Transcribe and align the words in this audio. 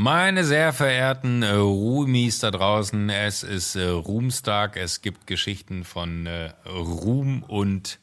Meine 0.00 0.44
sehr 0.44 0.72
verehrten 0.72 1.42
äh, 1.42 1.54
Ruhmis 1.54 2.38
da 2.38 2.52
draußen, 2.52 3.10
es 3.10 3.42
ist 3.42 3.74
äh, 3.74 3.88
Ruhmstag. 3.88 4.76
Es 4.76 5.02
gibt 5.02 5.26
Geschichten 5.26 5.82
von 5.82 6.24
äh, 6.26 6.50
Ruhm 6.68 7.42
und 7.42 7.98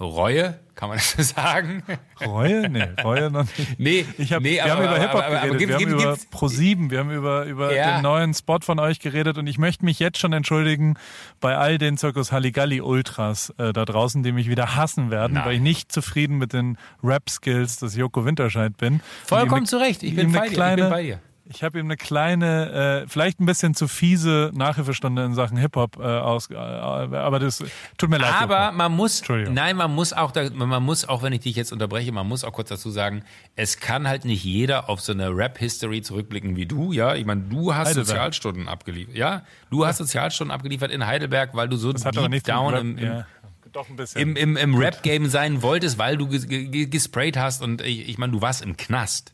Reue, 0.00 0.58
kann 0.74 0.88
man 0.88 0.98
das 0.98 1.12
so 1.16 1.22
sagen? 1.22 1.84
Reue? 2.20 2.68
Nee, 2.68 2.88
Reue 3.00 3.30
noch 3.30 3.44
nicht. 3.56 3.58
Nee, 3.78 4.04
ich 4.18 4.32
hab, 4.32 4.42
nee, 4.42 4.54
wir 4.54 4.64
aber, 4.64 4.72
haben 4.72 4.82
über 4.82 4.98
Hip-Hop 4.98 5.22
aber, 5.22 5.40
aber, 5.40 5.46
geredet, 5.50 5.58
gib, 5.58 5.68
wir 5.68 5.76
haben 5.76 6.00
über 6.00 6.12
Pro7, 6.32 6.90
wir 6.90 6.98
haben 6.98 7.10
über, 7.12 7.44
über 7.44 7.72
Ja. 7.72 7.98
den 7.98 8.02
neuen 8.02 8.34
Spot 8.34 8.58
von 8.60 8.80
euch 8.80 8.98
geredet 8.98 9.38
und 9.38 9.46
ich 9.46 9.58
möchte 9.58 9.84
mich 9.84 10.00
jetzt 10.00 10.18
schon 10.18 10.32
entschuldigen 10.32 10.96
bei 11.40 11.56
all 11.56 11.78
den 11.78 11.96
Zirkus 11.96 12.32
Halligalli 12.32 12.80
Ultras 12.80 13.54
äh, 13.58 13.72
da 13.72 13.84
draußen, 13.84 14.24
die 14.24 14.32
mich 14.32 14.50
wieder 14.50 14.74
hassen 14.74 15.12
werden, 15.12 15.34
Nein. 15.34 15.44
weil 15.44 15.54
ich 15.54 15.60
nicht 15.60 15.92
zufrieden 15.92 16.38
mit 16.38 16.52
den 16.52 16.76
Rap-Skills 17.04 17.76
des 17.78 17.94
Joko 17.94 18.24
Winterscheid 18.24 18.76
bin. 18.76 19.00
Vollkommen 19.26 19.66
zu 19.66 19.76
Recht, 19.76 20.02
ich 20.02 20.16
bin 20.16 20.32
bei 20.32 20.48
dir, 20.48 20.70
ich 20.70 20.74
bin 20.74 20.90
bei 20.90 21.02
dir. 21.04 21.20
Ich 21.48 21.62
habe 21.62 21.78
ihm 21.78 21.84
eine 21.86 21.96
kleine, 21.96 23.04
äh, 23.04 23.08
vielleicht 23.08 23.38
ein 23.40 23.46
bisschen 23.46 23.72
zu 23.74 23.86
fiese 23.86 24.50
Nachhilfestunde 24.54 25.24
in 25.24 25.34
Sachen 25.34 25.56
Hip-Hop 25.56 25.96
äh, 25.96 26.02
aus, 26.02 26.50
äh, 26.50 26.56
aber 26.56 27.38
das 27.38 27.62
tut 27.98 28.10
mir 28.10 28.18
leid. 28.18 28.34
Aber 28.40 28.72
man 28.72 28.90
muss, 28.92 29.22
nein, 29.28 29.76
man 29.76 29.94
muss 29.94 30.12
auch, 30.12 30.32
da, 30.32 30.50
man 30.50 30.82
muss 30.82 31.04
auch, 31.08 31.22
wenn 31.22 31.32
ich 31.32 31.40
dich 31.40 31.54
jetzt 31.54 31.72
unterbreche, 31.72 32.10
man 32.10 32.26
muss 32.26 32.42
auch 32.42 32.52
kurz 32.52 32.70
dazu 32.70 32.90
sagen, 32.90 33.22
es 33.54 33.78
kann 33.78 34.08
halt 34.08 34.24
nicht 34.24 34.42
jeder 34.42 34.88
auf 34.88 35.00
so 35.00 35.12
eine 35.12 35.28
Rap-History 35.36 36.02
zurückblicken 36.02 36.56
wie 36.56 36.66
du, 36.66 36.92
ja. 36.92 37.14
Ich 37.14 37.24
meine, 37.24 37.42
du 37.42 37.72
hast 37.72 37.90
Heidelberg. 37.90 38.06
Sozialstunden 38.08 38.66
abgeliefert, 38.68 39.14
ja. 39.14 39.42
Du 39.70 39.86
hast 39.86 39.98
Sozialstunden 39.98 40.52
abgeliefert 40.52 40.90
in 40.90 41.06
Heidelberg, 41.06 41.50
weil 41.54 41.68
du 41.68 41.76
so 41.76 41.92
das 41.92 42.02
deep 42.02 42.42
down 42.42 42.74
Rap, 42.74 42.80
im, 42.80 42.98
im, 42.98 43.04
ja, 43.04 43.26
doch 43.72 43.88
ein 43.88 43.94
bisschen. 43.94 44.20
im, 44.20 44.34
im, 44.36 44.56
im 44.56 44.74
Rap-Game 44.74 45.28
sein 45.28 45.62
wolltest, 45.62 45.96
weil 45.96 46.16
du 46.16 46.26
ges- 46.26 46.46
ge- 46.48 46.86
gesprayt 46.86 47.36
hast 47.36 47.62
und 47.62 47.82
ich, 47.82 48.08
ich 48.08 48.18
meine, 48.18 48.32
du 48.32 48.40
warst 48.40 48.64
im 48.64 48.76
Knast. 48.76 49.32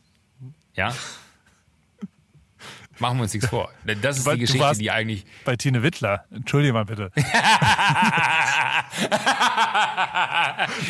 Ja? 0.75 0.93
Machen 3.03 3.17
wir 3.17 3.23
uns 3.23 3.33
nichts 3.33 3.49
vor. 3.49 3.69
Das 4.01 4.17
ist 4.17 4.25
die 4.31 4.39
Geschichte, 4.39 4.77
die 4.77 4.89
eigentlich. 4.89 5.25
bei 5.43 5.57
Tine 5.57 5.83
Wittler. 5.83 6.23
Entschuldige 6.31 6.71
mal 6.71 6.85
bitte. 6.85 7.11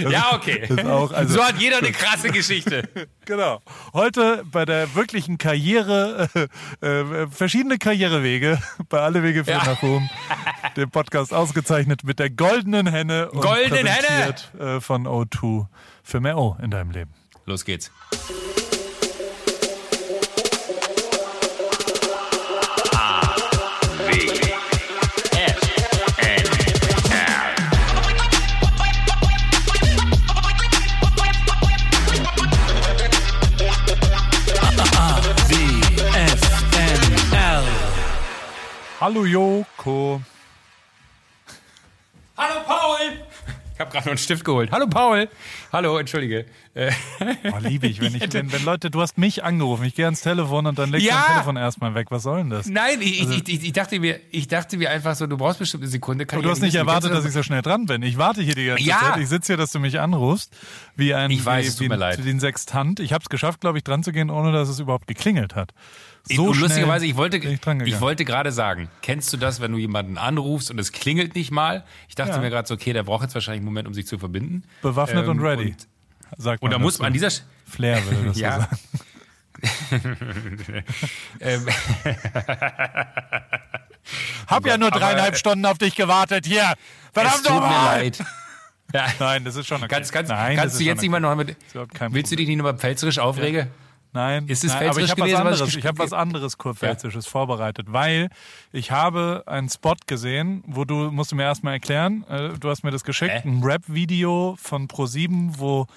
Ja, 0.09 0.33
okay. 0.33 0.67
Auch, 0.85 1.11
also, 1.11 1.35
so 1.35 1.43
hat 1.43 1.57
jeder 1.59 1.77
eine 1.79 1.91
krasse 1.91 2.29
Geschichte. 2.29 2.87
Genau. 3.25 3.61
Heute 3.93 4.43
bei 4.51 4.65
der 4.65 4.95
wirklichen 4.95 5.37
Karriere, 5.37 6.27
äh, 6.81 6.87
äh, 6.87 7.27
verschiedene 7.27 7.77
Karrierewege, 7.77 8.59
bei 8.89 8.99
Alle 8.99 9.23
Wege 9.23 9.45
führen 9.45 9.61
Ja. 9.63 9.71
nach 9.71 9.81
Rom, 9.81 10.09
dem 10.75 10.91
Podcast 10.91 11.33
ausgezeichnet 11.33 12.03
mit 12.03 12.19
der 12.19 12.29
goldenen 12.29 12.85
Henne 12.85 13.31
und 13.31 13.39
Goldenen 13.39 13.87
Henne! 13.87 14.35
äh, 14.59 14.81
von 14.81 15.07
O2 15.07 15.67
für 16.03 16.19
mehr 16.19 16.37
O 16.37 16.57
in 16.61 16.69
deinem 16.69 16.91
Leben. 16.91 17.13
Los 17.45 17.63
geht's. 17.63 17.91
Hallo 39.03 39.25
Joko. 39.25 40.21
Hallo 42.37 42.61
Paul! 42.65 42.97
Ich 43.73 43.79
habe 43.81 43.91
gerade 43.91 44.05
noch 44.05 44.11
einen 44.11 44.17
Stift 44.17 44.45
geholt. 44.45 44.71
Hallo 44.71 44.87
Paul! 44.87 45.27
Hallo, 45.73 45.97
entschuldige. 45.97 46.45
Äh, 46.73 46.89
Oh, 47.51 47.57
liebe 47.59 47.87
ich, 47.87 47.99
wenn, 47.99 48.15
ich 48.21 48.31
wenn, 48.31 48.49
wenn 48.53 48.63
Leute, 48.63 48.89
du 48.89 49.01
hast 49.01 49.17
mich 49.17 49.43
angerufen, 49.43 49.83
ich 49.83 49.93
gehe 49.95 50.05
ans 50.05 50.21
Telefon 50.21 50.67
und 50.67 50.79
dann 50.79 50.89
legst 50.89 51.05
Ja! 51.05 51.15
du 51.15 51.19
dein 51.21 51.31
Telefon 51.33 51.57
erstmal 51.57 51.93
weg. 51.95 52.11
Was 52.11 52.23
soll 52.23 52.37
denn 52.37 52.49
das? 52.49 52.67
Nein, 52.67 53.01
ich, 53.01 53.23
ich, 53.29 53.45
ich, 53.49 53.63
ich, 53.65 53.73
dachte 53.73 53.99
mir, 53.99 54.21
ich 54.31 54.47
dachte 54.47 54.77
mir 54.77 54.89
einfach 54.89 55.15
so, 55.15 55.27
du 55.27 55.35
brauchst 55.35 55.59
bestimmt 55.59 55.83
eine 55.83 55.91
Sekunde. 55.91 56.25
Kann 56.25 56.39
du 56.41 56.45
ich 56.47 56.51
hast 56.51 56.61
nicht 56.61 56.75
erwartet, 56.75 57.11
dass 57.11 57.25
ich 57.25 57.33
so 57.33 57.43
schnell 57.43 57.61
dran 57.61 57.87
bin. 57.87 58.03
Ich 58.03 58.17
warte 58.17 58.41
hier 58.41 58.55
die 58.55 58.67
ganze 58.67 58.83
Ja. 58.83 58.99
Zeit. 59.01 59.17
Ich 59.19 59.27
sitze 59.27 59.47
hier, 59.47 59.57
dass 59.57 59.73
du 59.73 59.79
mich 59.81 59.99
anrufst. 59.99 60.55
Wie 60.95 61.13
ein, 61.13 61.29
Ich 61.29 61.43
weiß, 61.45 61.65
wie, 61.65 61.67
es 61.67 61.75
tut 61.75 61.83
wie, 61.87 61.89
mir 61.89 61.97
leid. 61.97 62.23
wie 62.23 62.29
ein 62.29 62.39
Sextant. 62.39 63.01
Ich 63.01 63.11
habe 63.11 63.21
es 63.21 63.27
geschafft, 63.27 63.59
glaube 63.59 63.79
ich, 63.79 63.83
dran 63.83 64.01
zu 64.01 64.13
gehen, 64.13 64.29
ohne 64.29 64.53
dass 64.53 64.69
es 64.69 64.79
überhaupt 64.79 65.07
geklingelt 65.07 65.55
hat. 65.55 65.73
So 66.25 66.45
und 66.45 66.59
lustigerweise, 66.59 67.05
ich 67.05 67.17
wollte, 67.17 67.35
ich, 67.37 67.99
wollte 67.99 68.23
gerade 68.23 68.53
sagen, 68.53 68.89
kennst 69.01 69.33
du 69.33 69.37
das, 69.37 69.59
wenn 69.59 69.73
du 69.73 69.77
jemanden 69.77 70.17
anrufst 70.17 70.71
und 70.71 70.79
es 70.79 70.93
klingelt 70.93 71.35
nicht 71.35 71.51
mal? 71.51 71.83
Ich 72.07 72.15
dachte 72.15 72.31
Ja. 72.31 72.37
mir 72.39 72.49
gerade 72.49 72.65
so, 72.67 72.75
okay, 72.75 72.93
der 72.93 73.03
braucht 73.03 73.23
jetzt 73.23 73.35
wahrscheinlich 73.35 73.59
einen 73.59 73.65
Moment, 73.65 73.87
um 73.89 73.93
sich 73.93 74.07
zu 74.07 74.17
verbinden. 74.17 74.63
Bewaffnet 74.81 75.25
Ähm, 75.25 75.31
und 75.31 75.39
ready. 75.41 75.71
Und, 75.71 75.87
sagt 76.41 76.61
und 76.63 76.69
man 76.69 76.79
da 76.79 76.79
muss 76.79 76.97
man 76.99 77.07
an 77.07 77.13
dieser, 77.13 77.29
Flair 77.69 78.01
würde 78.05 78.23
das 78.27 78.37
Ja. 78.39 78.59
sagen. 78.61 78.77
ähm, 81.41 81.67
Hab 84.47 84.65
ja 84.65 84.77
nur 84.77 84.89
Aber- 84.89 84.99
dreieinhalb 84.99 85.35
Stunden 85.37 85.65
auf 85.65 85.77
dich 85.77 85.95
gewartet 85.95 86.45
hier. 86.45 86.73
es 86.73 87.11
Verdammt 87.13 87.35
tut 87.45 87.53
mir 87.55 87.59
nochmal. 87.61 87.99
leid. 88.01 88.23
Ja. 88.93 89.07
Nein, 89.19 89.43
das 89.43 89.55
ist 89.55 89.67
schon 89.67 89.77
okay. 89.77 89.87
Kannst, 89.89 90.11
kannst, 90.13 90.29
Nein, 90.31 90.55
kannst 90.55 90.79
du 90.79 90.83
jetzt 90.83 91.01
nicht 91.01 91.09
okay. 91.09 91.19
mal 91.21 91.35
noch 91.35 91.35
mit, 91.35 91.57
willst 92.11 92.31
du 92.31 92.35
dich 92.35 92.47
nicht 92.47 92.57
nochmal 92.57 92.77
pfälzerisch 92.77 93.19
aufregen? 93.19 93.67
Nein, 94.13 94.47
Ist 94.47 94.63
es 94.63 94.73
nein 94.73 94.89
aber 94.89 94.99
ich 95.01 95.09
habe 95.09 95.21
was 95.21 95.33
anderes. 95.33 95.75
ich 95.75 95.85
habe 95.85 95.97
was 95.97 96.13
anderes 96.13 96.57
kurpfälzisches 96.59 97.25
vorbereitet, 97.25 97.87
weil 97.91 98.29
ich 98.71 98.91
habe 98.91 99.43
einen 99.47 99.69
Spot 99.69 99.95
gesehen, 100.05 100.63
wo 100.67 100.85
du 100.85 101.11
musst 101.11 101.31
du 101.31 101.35
mir 101.35 101.43
erstmal 101.43 101.73
erklären. 101.73 102.23
äh, 102.29 102.49
Du 102.59 102.69
hast 102.69 102.83
mir 102.83 102.91
das 102.91 103.03
geschickt, 103.03 103.33
Hä? 103.43 103.47
ein 103.49 103.63
Rap-Video 103.63 104.55
von 104.59 104.87
Pro7, 104.87 105.53
wo 105.57 105.87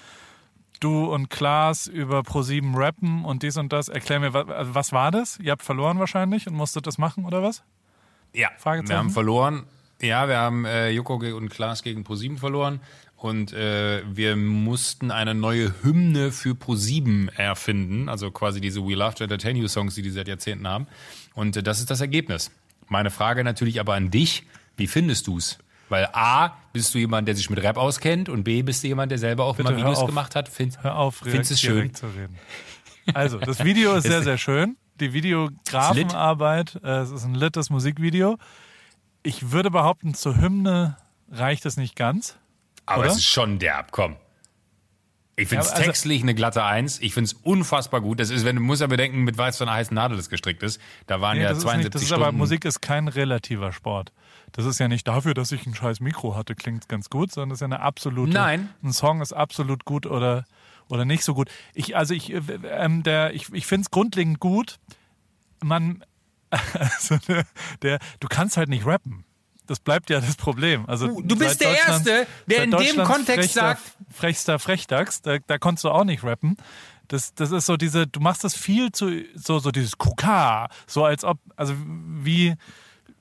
du 0.79 1.05
und 1.13 1.29
Klaas 1.29 1.87
über 1.87 2.19
Pro7 2.21 2.75
rappen 2.75 3.23
und 3.23 3.43
dies 3.43 3.57
und 3.57 3.71
das. 3.71 3.87
Erklär 3.87 4.19
mir, 4.19 4.33
was, 4.33 4.47
also 4.49 4.75
was 4.75 4.91
war 4.91 5.11
das? 5.11 5.37
Ihr 5.39 5.51
habt 5.51 5.63
verloren 5.63 5.99
wahrscheinlich 5.99 6.47
und 6.47 6.55
musstet 6.55 6.87
das 6.87 6.97
machen 6.97 7.25
oder 7.25 7.43
was? 7.43 7.63
Ja, 8.33 8.49
wir 8.63 8.97
haben 8.97 9.09
verloren. 9.09 9.63
Ja, 10.01 10.27
wir 10.27 10.37
haben 10.37 10.65
äh, 10.65 10.89
Joko 10.89 11.15
und 11.15 11.49
Klaas 11.49 11.81
gegen 11.81 12.03
ProSieben 12.03 12.37
verloren 12.37 12.81
und 13.17 13.51
äh, 13.51 14.03
wir 14.07 14.35
mussten 14.35 15.09
eine 15.09 15.33
neue 15.33 15.73
Hymne 15.83 16.31
für 16.31 16.53
ProSieben 16.53 17.29
erfinden, 17.29 18.09
also 18.09 18.29
quasi 18.29 18.61
diese 18.61 18.85
We 18.87 18.93
Love 18.93 19.15
to 19.15 19.23
Entertain 19.23 19.55
You 19.55 19.67
Songs, 19.67 19.95
die 19.95 20.03
die 20.03 20.11
seit 20.11 20.27
Jahrzehnten 20.27 20.67
haben. 20.67 20.87
Und 21.33 21.57
äh, 21.57 21.63
das 21.63 21.79
ist 21.79 21.89
das 21.89 21.99
Ergebnis. 21.99 22.51
Meine 22.87 23.09
Frage 23.09 23.43
natürlich 23.43 23.79
aber 23.79 23.95
an 23.95 24.11
dich: 24.11 24.43
Wie 24.77 24.87
findest 24.87 25.27
du's? 25.27 25.57
Weil 25.89 26.09
A, 26.13 26.51
bist 26.73 26.93
du 26.93 26.99
jemand, 26.99 27.27
der 27.27 27.35
sich 27.35 27.49
mit 27.49 27.61
Rap 27.63 27.77
auskennt 27.77 28.29
und 28.29 28.43
B, 28.43 28.61
bist 28.61 28.83
du 28.83 28.87
jemand, 28.87 29.11
der 29.11 29.19
selber 29.19 29.45
auch 29.45 29.55
Bitte 29.55 29.71
mal 29.71 29.77
Videos 29.77 29.99
auf. 29.99 30.07
gemacht 30.07 30.35
hat. 30.35 30.49
Find, 30.49 30.83
Hör 30.83 30.97
auf, 30.97 31.21
Findest 31.23 31.51
es 31.51 31.61
schön? 31.61 31.93
zu 31.93 32.07
reden. 32.07 32.37
Also, 33.13 33.39
das 33.39 33.63
Video 33.63 33.93
ist 33.95 34.03
sehr, 34.05 34.21
sehr 34.21 34.37
schön. 34.37 34.77
Die 34.99 35.13
Videografenarbeit, 35.13 36.79
äh, 36.83 36.99
es 36.99 37.11
ist 37.11 37.23
ein 37.23 37.35
littes 37.35 37.69
Musikvideo. 37.69 38.37
Ich 39.23 39.51
würde 39.51 39.71
behaupten, 39.71 40.13
zur 40.13 40.39
Hymne 40.39 40.97
reicht 41.31 41.65
es 41.65 41.77
nicht 41.77 41.95
ganz. 41.95 42.37
Aber 42.87 43.01
Oder? 43.01 43.11
es 43.11 43.17
ist 43.17 43.25
schon 43.25 43.59
derb, 43.59 43.91
komm. 43.91 44.15
Ich 45.35 45.49
finde 45.49 45.61
es 45.65 45.67
Ja, 45.69 45.73
also- 45.75 45.85
textlich 45.85 46.23
eine 46.23 46.33
glatte 46.33 46.63
Eins. 46.63 46.99
Ich 46.99 47.13
finde 47.13 47.25
es 47.27 47.33
unfassbar 47.33 48.01
gut. 48.01 48.19
Das 48.19 48.31
ist, 48.31 48.43
wenn 48.43 48.55
du 48.55 48.61
musst 48.63 48.81
ja 48.81 48.87
bedenken, 48.87 49.23
mit 49.23 49.37
was 49.37 49.57
für 49.57 49.65
einer 49.65 49.73
heißen 49.73 49.93
Nadel 49.93 50.17
das 50.17 50.29
gestrickt 50.31 50.63
ist. 50.63 50.81
Da 51.05 51.21
waren 51.21 51.37
Nee, 51.37 51.43
ja 51.43 51.49
das 51.49 51.59
ist 51.59 51.63
72 51.63 51.83
nicht, 51.85 51.93
das 51.95 52.01
ist 52.01 52.07
Stunden. 52.07 52.23
aber 52.23 52.31
Musik 52.31 52.65
ist 52.65 52.81
kein 52.81 53.07
relativer 53.07 53.71
Sport. 53.71 54.11
Das 54.53 54.65
ist 54.65 54.79
ja 54.79 54.87
nicht 54.87 55.07
dafür, 55.07 55.35
dass 55.35 55.51
ich 55.51 55.67
ein 55.67 55.75
scheiß 55.75 55.99
Mikro 55.99 56.35
hatte, 56.35 56.55
klingt 56.55 56.89
ganz 56.89 57.11
gut, 57.11 57.31
sondern 57.31 57.49
das 57.51 57.57
ist 57.57 57.61
ja 57.61 57.65
eine 57.65 57.81
absolute. 57.81 58.31
Nein. 58.33 58.69
Ein 58.81 58.93
Song 58.93 59.21
ist 59.21 59.31
absolut 59.33 59.85
gut 59.85 60.07
oder, 60.07 60.45
oder 60.89 61.05
nicht 61.05 61.23
so 61.23 61.35
gut. 61.35 61.51
Ich, 61.75 61.95
also 61.95 62.15
ich, 62.15 62.33
äh, 62.33 62.41
ähm, 62.71 63.03
der, 63.03 63.35
ich, 63.35 63.53
ich 63.53 63.67
finde 63.67 63.83
es 63.83 63.91
grundlegend 63.91 64.39
gut. 64.39 64.79
Man, 65.63 66.03
also 66.73 67.17
der, 67.27 67.45
der, 67.83 67.99
du 68.21 68.27
kannst 68.27 68.57
halt 68.57 68.69
nicht 68.69 68.87
rappen. 68.87 69.23
Das 69.67 69.79
bleibt 69.79 70.09
ja 70.09 70.19
das 70.21 70.35
Problem. 70.35 70.85
Also 70.87 71.07
Du- 71.07 71.21
du 71.21 71.37
bist 71.37 71.61
der 71.61 71.77
Erste, 71.77 72.25
der 72.47 72.63
in 72.63 72.71
dem 72.71 73.03
Kontext 73.03 73.51
frechster, 73.53 73.61
sagt- 73.61 73.81
frechster 74.13 74.59
Frechdachs, 74.59 75.21
da, 75.21 75.37
da 75.45 75.57
konntest 75.57 75.83
du 75.83 75.89
auch 75.89 76.03
nicht 76.05 76.23
rappen. 76.23 76.57
Das, 77.09 77.33
das 77.35 77.51
ist 77.51 77.65
so 77.67 77.77
diese, 77.77 78.07
du 78.07 78.19
machst 78.19 78.43
das 78.43 78.55
viel 78.55 78.91
zu, 78.91 79.23
so, 79.35 79.59
so 79.59 79.71
dieses 79.71 79.97
Kuka, 79.97 80.67
so 80.87 81.05
als 81.05 81.23
ob, 81.23 81.39
also 81.55 81.73
wie, 81.77 82.55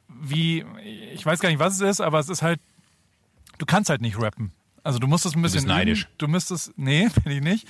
wie, 0.08 0.64
ich 1.12 1.24
weiß 1.24 1.38
gar 1.40 1.48
nicht, 1.50 1.58
was 1.58 1.74
es 1.74 1.80
ist, 1.80 2.00
aber 2.00 2.18
es 2.18 2.28
ist 2.28 2.42
halt, 2.42 2.60
du 3.58 3.66
kannst 3.66 3.90
halt 3.90 4.00
nicht 4.00 4.18
rappen. 4.20 4.52
Also 4.82 5.00
du 5.00 5.06
musst 5.08 5.26
es 5.26 5.34
ein 5.34 5.42
bisschen 5.42 5.58
bist 5.62 5.66
neidisch. 5.66 6.02
üben. 6.02 6.10
Du 6.18 6.28
müsstest, 6.28 6.72
nee, 6.76 7.08
bin 7.24 7.32
ich 7.32 7.42
nicht. 7.42 7.66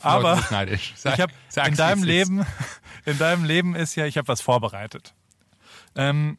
Aber 0.00 0.34
du 0.34 0.40
bist 0.40 0.50
neidisch. 0.52 0.94
Sag- 0.96 1.14
ich 1.14 1.20
habe 1.20 1.32
in 1.68 1.74
deinem. 1.74 2.02
Leben, 2.04 2.46
in 3.06 3.18
deinem 3.18 3.44
Leben 3.44 3.74
ist 3.74 3.96
ja, 3.96 4.06
ich 4.06 4.16
habe 4.18 4.28
was 4.28 4.40
vorbereitet. 4.40 5.14
Ähm, 5.96 6.38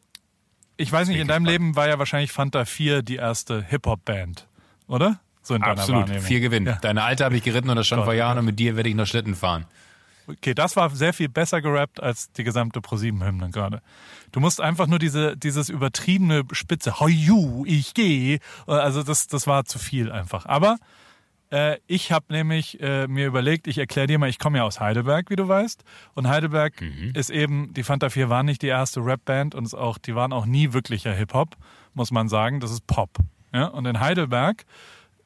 ich 0.80 0.92
weiß 0.92 1.10
nicht, 1.10 1.20
in 1.20 1.28
deinem. 1.28 1.46
Leben 1.46 1.76
war 1.76 1.88
ja 1.88 2.00
wahrscheinlich 2.00 2.32
Fanta 2.32 2.64
4 2.64 3.02
die 3.02 3.18
erste 3.18 3.64
Hip-Hop-Band, 3.64 4.48
oder? 4.88 5.20
So 5.42 5.56
in 5.56 5.62
deiner 5.62 5.82
Absolut. 5.82 6.10
Vier 6.22 6.40
Gewinn. 6.40 6.66
Ja. 6.66 6.78
Deine 6.82 7.04
Alte 7.04 7.26
habe 7.26 7.36
ich 7.36 7.44
geritten 7.44 7.70
und 7.70 7.76
das 7.76 7.88
schon 7.88 8.04
vor 8.04 8.14
Jahren 8.14 8.38
und 8.38 8.46
mit 8.46 8.60
dir 8.60 8.76
werde 8.76 8.88
ich 8.88 8.96
noch 8.96 9.06
Schlitten 9.06 9.36
fahren. 9.36 9.66
Okay, 10.28 10.54
das 10.54 10.76
war 10.76 10.90
sehr 10.92 11.12
viel 11.12 11.28
besser 11.28 11.62
gerappt 11.62 12.02
als 12.02 12.32
die 12.32 12.44
gesamte 12.44 12.82
ProSieben-Hymne 12.82 13.50
gerade. 13.50 13.82
Du 14.32 14.40
musst 14.40 14.62
einfach 14.62 14.86
nur 14.86 15.00
diese, 15.00 15.36
dieses 15.36 15.70
übertriebene 15.70 16.44
Spitze, 16.52 17.00
Hoju, 17.00 17.66
ich 17.66 17.94
geh. 17.94 18.40
Also 18.68 19.02
das, 19.02 19.28
das 19.28 19.48
war 19.48 19.66
zu 19.66 19.80
viel 19.80 20.12
einfach. 20.12 20.46
Aber 20.46 20.78
Äh, 21.52 21.78
ich 21.88 22.12
habe 22.12 22.26
nämlich 22.30 22.80
äh, 22.82 23.08
mir 23.08 23.26
überlegt, 23.28 23.68
ich 23.68 23.78
erkläre 23.78 24.08
dir 24.08 24.20
mal, 24.20 24.30
ich 24.30 24.38
komme 24.40 24.60
ja 24.60 24.64
aus 24.64 24.80
Heidelberg, 24.80 25.30
wie 25.30 25.36
du 25.36 25.48
weißt. 25.48 25.84
Und 26.14 26.28
Heidelberg 26.28 26.80
Mhm. 26.82 27.12
ist 27.16 27.30
eben, 27.30 27.74
die 27.74 27.84
Fanta 27.84 28.10
4 28.10 28.30
war 28.30 28.44
nicht 28.44 28.62
die 28.62 28.68
erste 28.68 29.00
Rapband 29.04 29.56
und 29.56 29.66
ist 29.66 29.74
auch, 29.74 29.98
die 29.98 30.16
waren 30.16 30.32
auch 30.34 30.46
nie 30.46 30.74
wirklicher 30.74 31.14
Hip-Hop, 31.14 31.56
muss 31.94 32.12
man 32.12 32.30
sagen. 32.30 32.60
Das 32.60 32.72
ist 32.72 32.86
Pop. 32.88 33.18
Ja? 33.54 33.66
Und 33.66 33.86
in 33.86 34.00
Heidelberg 34.00 34.66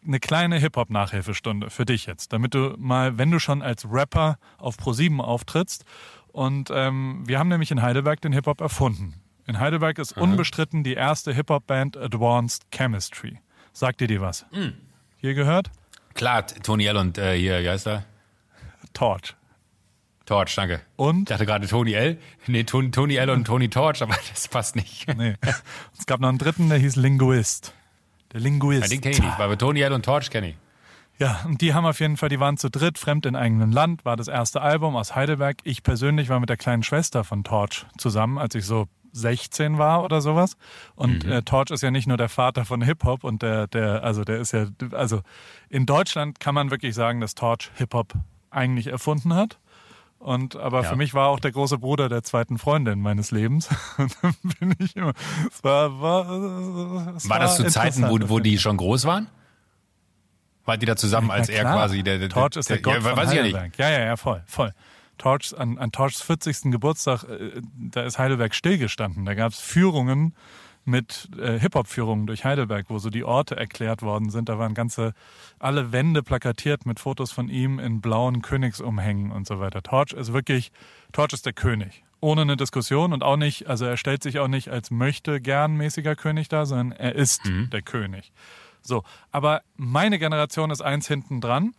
eine 0.05 0.19
kleine 0.19 0.57
Hip-Hop-Nachhilfestunde 0.57 1.69
für 1.69 1.85
dich 1.85 2.05
jetzt, 2.05 2.33
damit 2.33 2.53
du 2.53 2.75
mal, 2.77 3.17
wenn 3.17 3.31
du 3.31 3.39
schon 3.39 3.61
als 3.61 3.85
Rapper 3.89 4.37
auf 4.57 4.77
Pro7 4.77 5.19
auftrittst. 5.19 5.85
Und 6.33 6.69
ähm, 6.73 7.23
wir 7.25 7.39
haben 7.39 7.47
nämlich 7.49 7.71
in 7.71 7.81
Heidelberg 7.81 8.19
den 8.21 8.33
Hip-Hop 8.33 8.59
erfunden. 8.61 9.15
In 9.45 9.59
Heidelberg 9.59 9.99
ist 9.99 10.17
unbestritten 10.17 10.83
die 10.83 10.93
erste 10.93 11.33
Hip-Hop-Band 11.33 11.97
Advanced 11.97 12.63
Chemistry. 12.71 13.39
Sagt 13.73 13.99
dir 14.01 14.07
die 14.07 14.21
was? 14.21 14.45
Hm. 14.51 14.73
Hier 15.17 15.33
gehört? 15.33 15.69
Klar, 16.13 16.45
Tony 16.47 16.85
L 16.85 16.97
und 16.97 17.17
äh, 17.17 17.37
hier, 17.37 17.61
wie 17.61 17.69
heißt 17.69 17.87
er? 17.87 18.05
Torch. 18.93 19.35
Torch, 20.25 20.55
danke. 20.55 20.75
Ich 20.75 20.81
Und? 20.95 21.29
dachte 21.29 21.45
gerade 21.45 21.67
Tony 21.67 21.93
L. 21.93 22.17
Nee, 22.47 22.63
Tony, 22.63 22.91
Tony 22.91 23.15
L 23.15 23.29
und 23.29 23.45
Tony 23.45 23.69
Torch, 23.69 24.01
aber 24.01 24.15
das 24.29 24.47
passt 24.47 24.75
nicht. 24.75 25.07
Nee. 25.17 25.35
Es 25.97 26.05
gab 26.05 26.19
noch 26.21 26.29
einen 26.29 26.37
dritten, 26.37 26.69
der 26.69 26.77
hieß 26.77 26.95
Linguist. 26.95 27.73
Der 28.31 28.39
Linguist. 28.39 28.83
Ja, 28.83 28.87
den 28.87 29.01
kenne 29.01 29.15
ich 29.15 29.21
nicht, 29.21 29.39
aber 29.39 29.57
Tony 29.57 29.81
L 29.81 29.91
und 29.91 30.05
Torch 30.05 30.29
kenne 30.29 30.49
ich. 30.49 30.55
Ja, 31.19 31.41
und 31.45 31.61
die 31.61 31.73
haben 31.73 31.85
auf 31.85 31.99
jeden 31.99 32.17
Fall, 32.17 32.29
die 32.29 32.39
waren 32.39 32.57
zu 32.57 32.69
dritt, 32.69 32.97
fremd 32.97 33.25
in 33.25 33.35
eigenem 33.35 33.71
Land, 33.71 34.03
war 34.03 34.15
das 34.17 34.27
erste 34.27 34.61
Album 34.61 34.95
aus 34.95 35.13
Heidelberg. 35.15 35.57
Ich 35.63 35.83
persönlich 35.83 36.29
war 36.29 36.39
mit 36.39 36.49
der 36.49 36.57
kleinen 36.57 36.83
Schwester 36.83 37.23
von 37.23 37.43
Torch 37.43 37.85
zusammen, 37.97 38.37
als 38.37 38.55
ich 38.55 38.65
so 38.65 38.87
16 39.13 39.77
war 39.77 40.03
oder 40.03 40.19
sowas. 40.21 40.57
Und 40.95 41.23
äh, 41.25 41.41
Torch 41.43 41.69
ist 41.71 41.81
ja 41.81 41.91
nicht 41.91 42.07
nur 42.07 42.17
der 42.17 42.29
Vater 42.29 42.65
von 42.65 42.81
Hip-Hop 42.81 43.23
und 43.23 43.41
der, 43.41 43.67
der, 43.67 44.03
also 44.03 44.23
der 44.23 44.39
ist 44.39 44.51
ja, 44.51 44.65
also 44.91 45.21
in 45.69 45.85
Deutschland 45.85 46.39
kann 46.39 46.53
man 46.55 46.71
wirklich 46.71 46.95
sagen, 46.95 47.21
dass 47.21 47.35
Torch 47.35 47.71
Hip-Hop 47.75 48.13
eigentlich 48.49 48.87
erfunden 48.87 49.33
hat. 49.33 49.59
Und 50.19 50.55
aber 50.55 50.83
Ja. 50.83 50.89
für 50.89 50.95
mich 50.95 51.13
war 51.13 51.27
auch 51.27 51.39
der 51.39 51.51
große 51.51 51.77
Bruder 51.77 52.07
der 52.07 52.23
zweiten 52.23 52.57
Freundin 52.57 53.01
meines 53.01 53.31
Lebens. 53.31 53.67
Und 53.97 54.15
dann 54.21 54.35
bin 54.59 54.73
ich 54.79 54.95
immer. 54.95 55.11
Es 55.51 55.63
war, 55.63 55.99
war, 56.01 57.15
es 57.15 57.29
War 57.29 57.39
das 57.39 57.57
zu 57.57 57.65
Zeiten, 57.67 58.03
wo, 58.09 58.17
wo 58.29 58.39
die 58.39 58.57
schon 58.57 58.77
groß 58.77 59.05
waren? 59.05 59.27
War 60.65 60.77
die 60.77 60.85
da 60.85 60.95
zusammen, 60.95 61.29
als 61.29 61.49
Na 61.49 61.55
er 61.55 61.63
quasi 61.63 62.03
der, 62.03 62.19
der 62.19 62.29
Torch 62.29 62.55
ist 62.55 62.69
der, 62.69 62.79
Gott 62.81 63.03
ja, 63.03 63.17
weiß 63.17 63.31
ich 63.31 63.37
ja 63.37 63.43
nicht. 63.43 63.77
Ja, 63.77 63.89
ja, 63.89 63.99
ja, 63.99 64.15
voll, 64.15 64.41
voll. 64.45 64.73
Torch, 65.17 65.53
an, 65.57 65.77
an 65.77 65.91
Torchs 65.91 66.21
40. 66.21 66.71
Geburtstag, 66.71 67.23
äh, 67.23 67.61
da 67.75 68.03
ist 68.03 68.19
Heidelberg 68.19 68.55
stillgestanden. 68.55 69.25
Da 69.25 69.33
gab 69.33 69.51
es 69.51 69.59
Führungen 69.59 70.33
mit 70.85 71.29
äh, 71.37 71.57
Hip-Hop-Führungen 71.59 72.27
durch 72.27 72.43
Heidelberg, 72.43 72.87
wo 72.89 72.99
so 72.99 73.09
die 73.09 73.23
Orte 73.23 73.55
erklärt 73.55 74.01
worden 74.01 74.29
sind. 74.29 74.49
Da 74.49 74.59
waren 74.59 74.73
ganze, 74.73 75.13
alle 75.59 75.91
Wände 75.91 76.23
plakatiert 76.23 76.85
mit 76.85 76.99
Fotos 76.99 77.31
von 77.31 77.47
ihm 77.49 77.79
in 77.79 78.01
blauen 78.01 78.41
Königsumhängen 78.41 79.31
und 79.31 79.47
so 79.47 79.59
weiter. 79.59 79.81
Torch 79.81 80.11
ist 80.11 80.33
wirklich, 80.33 80.71
Torch 81.11 81.33
ist 81.33 81.45
der 81.45 81.53
König. 81.53 82.03
Ohne 82.19 82.41
eine 82.41 82.57
Diskussion 82.57 83.13
und 83.13 83.23
auch 83.23 83.37
nicht, 83.37 83.67
also 83.67 83.85
er 83.85 83.97
stellt 83.97 84.23
sich 84.23 84.39
auch 84.39 84.47
nicht 84.47 84.69
als 84.69 84.91
möchte 84.91 85.41
gern 85.41 85.75
mäßiger 85.75 86.15
König 86.15 86.47
da, 86.47 86.65
sondern 86.65 86.91
er 86.93 87.15
ist 87.15 87.41
der 87.45 87.81
König. 87.81 88.31
So, 88.81 89.03
aber 89.31 89.61
meine 89.75 90.19
Generation 90.19 90.71
ist 90.71 90.81
eins 90.81 91.07
hinten 91.07 91.41
dran. 91.41 91.73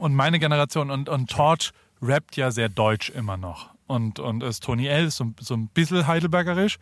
Und 0.00 0.14
meine 0.14 0.38
Generation 0.40 0.90
und, 0.90 1.08
und 1.08 1.30
Torch 1.30 1.72
rappt 2.02 2.36
ja 2.36 2.50
sehr 2.50 2.68
deutsch 2.68 3.10
immer 3.10 3.36
noch. 3.36 3.70
Und, 3.86 4.18
und 4.18 4.42
ist 4.42 4.62
Tony 4.62 4.86
L. 4.86 5.06
ist 5.06 5.16
so, 5.16 5.32
so 5.40 5.54
ein 5.54 5.68
bisschen 5.68 6.06
heidelbergerisch. 6.06 6.78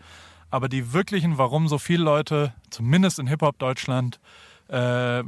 Aber 0.51 0.69
die 0.69 0.93
wirklichen, 0.93 1.39
warum 1.39 1.69
so 1.69 1.79
viele 1.79 2.05
Leute, 2.05 2.55
zumindest 2.71 3.19
in 3.19 3.27
Hip-Hop 3.27 3.59
Deutschland, 3.59 4.21
äh, 4.69 5.23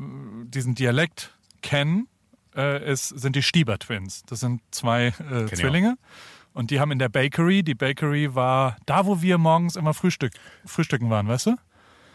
diesen 0.44 0.74
Dialekt 0.74 1.34
kennen, 1.62 2.08
äh, 2.56 2.90
ist, 2.90 3.08
sind 3.08 3.36
die 3.36 3.42
Stieber 3.42 3.78
Twins. 3.78 4.22
Das 4.26 4.40
sind 4.40 4.60
zwei 4.70 5.08
äh, 5.30 5.46
Zwillinge. 5.46 5.96
Und 6.52 6.70
die 6.70 6.80
haben 6.80 6.90
in 6.90 6.98
der 6.98 7.08
Bakery, 7.08 7.62
die 7.62 7.74
Bakery 7.74 8.34
war 8.34 8.76
da, 8.86 9.06
wo 9.06 9.22
wir 9.22 9.38
morgens 9.38 9.76
immer 9.76 9.94
Frühstück, 9.94 10.32
frühstücken 10.64 11.10
waren, 11.10 11.28
weißt 11.28 11.46
du? 11.46 11.56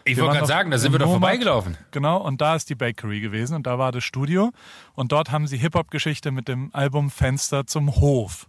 Ich 0.04 0.18
wollte 0.18 0.34
gerade 0.34 0.46
sagen, 0.46 0.70
da 0.70 0.78
sind 0.78 0.92
wir 0.92 0.98
doch 0.98 1.10
vorbeigelaufen. 1.10 1.76
Genau, 1.90 2.18
und 2.18 2.40
da 2.40 2.54
ist 2.54 2.68
die 2.68 2.74
Bakery 2.74 3.20
gewesen 3.20 3.54
und 3.54 3.66
da 3.66 3.78
war 3.78 3.90
das 3.90 4.04
Studio. 4.04 4.52
Und 4.94 5.12
dort 5.12 5.30
haben 5.30 5.46
sie 5.46 5.56
Hip-Hop-Geschichte 5.56 6.30
mit 6.30 6.46
dem 6.46 6.70
Album 6.74 7.10
Fenster 7.10 7.66
zum 7.66 7.96
Hof 7.96 8.48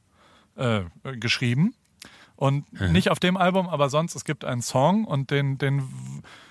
äh, 0.55 0.81
geschrieben. 1.17 1.73
Und 2.35 2.65
nicht 2.91 3.09
auf 3.09 3.19
dem 3.19 3.37
Album, 3.37 3.69
aber 3.69 3.89
sonst, 3.89 4.13
es 4.13 4.25
gibt 4.25 4.43
einen 4.43 4.61
Song 4.61 5.05
und 5.05 5.31
den, 5.31 5.57
den, 5.57 5.83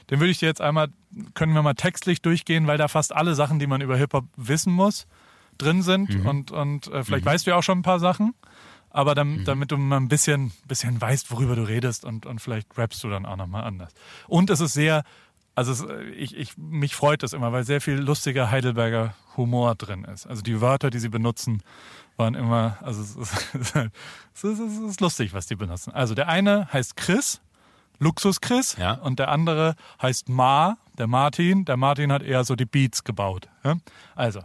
den 0.09 0.21
würde 0.21 0.31
ich 0.31 0.39
dir 0.39 0.47
jetzt 0.47 0.63
einmal, 0.63 0.89
können 1.35 1.53
wir 1.53 1.61
mal 1.61 1.75
textlich 1.75 2.23
durchgehen, 2.23 2.67
weil 2.67 2.79
da 2.79 2.89
fast 2.89 3.15
alle 3.15 3.35
Sachen, 3.35 3.59
die 3.59 3.67
man 3.67 3.83
über 3.83 3.97
Hip-Hop 3.97 4.25
wissen 4.37 4.73
muss, 4.73 5.07
drin 5.59 5.83
sind. 5.83 6.25
Und, 6.27 6.51
und 6.51 6.87
äh, 6.89 7.05
vielleicht 7.05 7.27
weißt 7.27 7.47
du 7.47 7.51
ja 7.51 7.57
auch 7.59 7.63
schon 7.63 7.81
ein 7.81 7.83
paar 7.83 8.01
Sachen. 8.01 8.35
Aber 8.95 9.15
dann, 9.17 9.45
damit 9.45 9.73
du 9.73 9.77
mal 9.77 9.97
ein 9.97 10.07
bisschen, 10.09 10.53
bisschen 10.69 11.01
weißt, 11.01 11.31
worüber 11.33 11.57
du 11.57 11.63
redest 11.65 12.05
und, 12.05 12.27
und 12.27 12.39
vielleicht 12.41 12.79
rappst 12.79 13.03
du 13.03 13.09
dann 13.11 13.27
auch 13.27 13.35
nochmal 13.37 13.65
anders. 13.65 13.93
Und 14.29 14.51
es 14.51 14.61
ist 14.61 14.73
sehr, 14.73 15.03
also 15.57 15.73
es, 15.73 15.85
ich, 16.17 16.37
ich, 16.37 16.57
mich 16.57 16.95
freut 16.95 17.25
das 17.25 17.33
immer, 17.33 17.51
weil 17.53 17.65
sehr 17.65 17.81
viel 17.81 17.97
lustiger 17.97 18.53
Heidelberger 18.53 19.15
Humor 19.37 19.75
drin 19.75 20.05
ist. 20.05 20.27
Also 20.27 20.43
die 20.43 20.61
Wörter, 20.61 20.91
die 20.91 21.01
sie 21.01 21.09
benutzen, 21.09 21.61
waren 22.17 22.35
immer, 22.37 22.79
also 22.83 23.03
es 23.03 23.17
ist, 23.17 23.35
es 24.35 24.45
ist, 24.45 24.61
es 24.61 25.01
lustig, 25.01 25.35
was 25.35 25.47
die 25.49 25.57
benutzen. 25.57 25.93
Also 25.93 26.15
der 26.15 26.29
eine 26.29 26.73
heißt 26.73 26.97
Chris, 26.97 27.41
Luxus 27.99 28.41
Chris, 28.41 28.77
Ja. 28.79 28.93
und 28.93 29.19
der 29.19 29.29
andere 29.29 29.75
heißt 30.01 30.29
Ma, 30.29 30.77
der 30.99 31.09
Martin. 31.09 31.65
Der 31.65 31.77
Martin 31.77 32.13
hat 32.13 32.23
eher 32.23 32.45
so 32.45 32.55
die 32.55 32.65
Beats 32.65 33.03
gebaut. 33.03 33.49
Ja? 33.65 33.75
Also, 34.15 34.41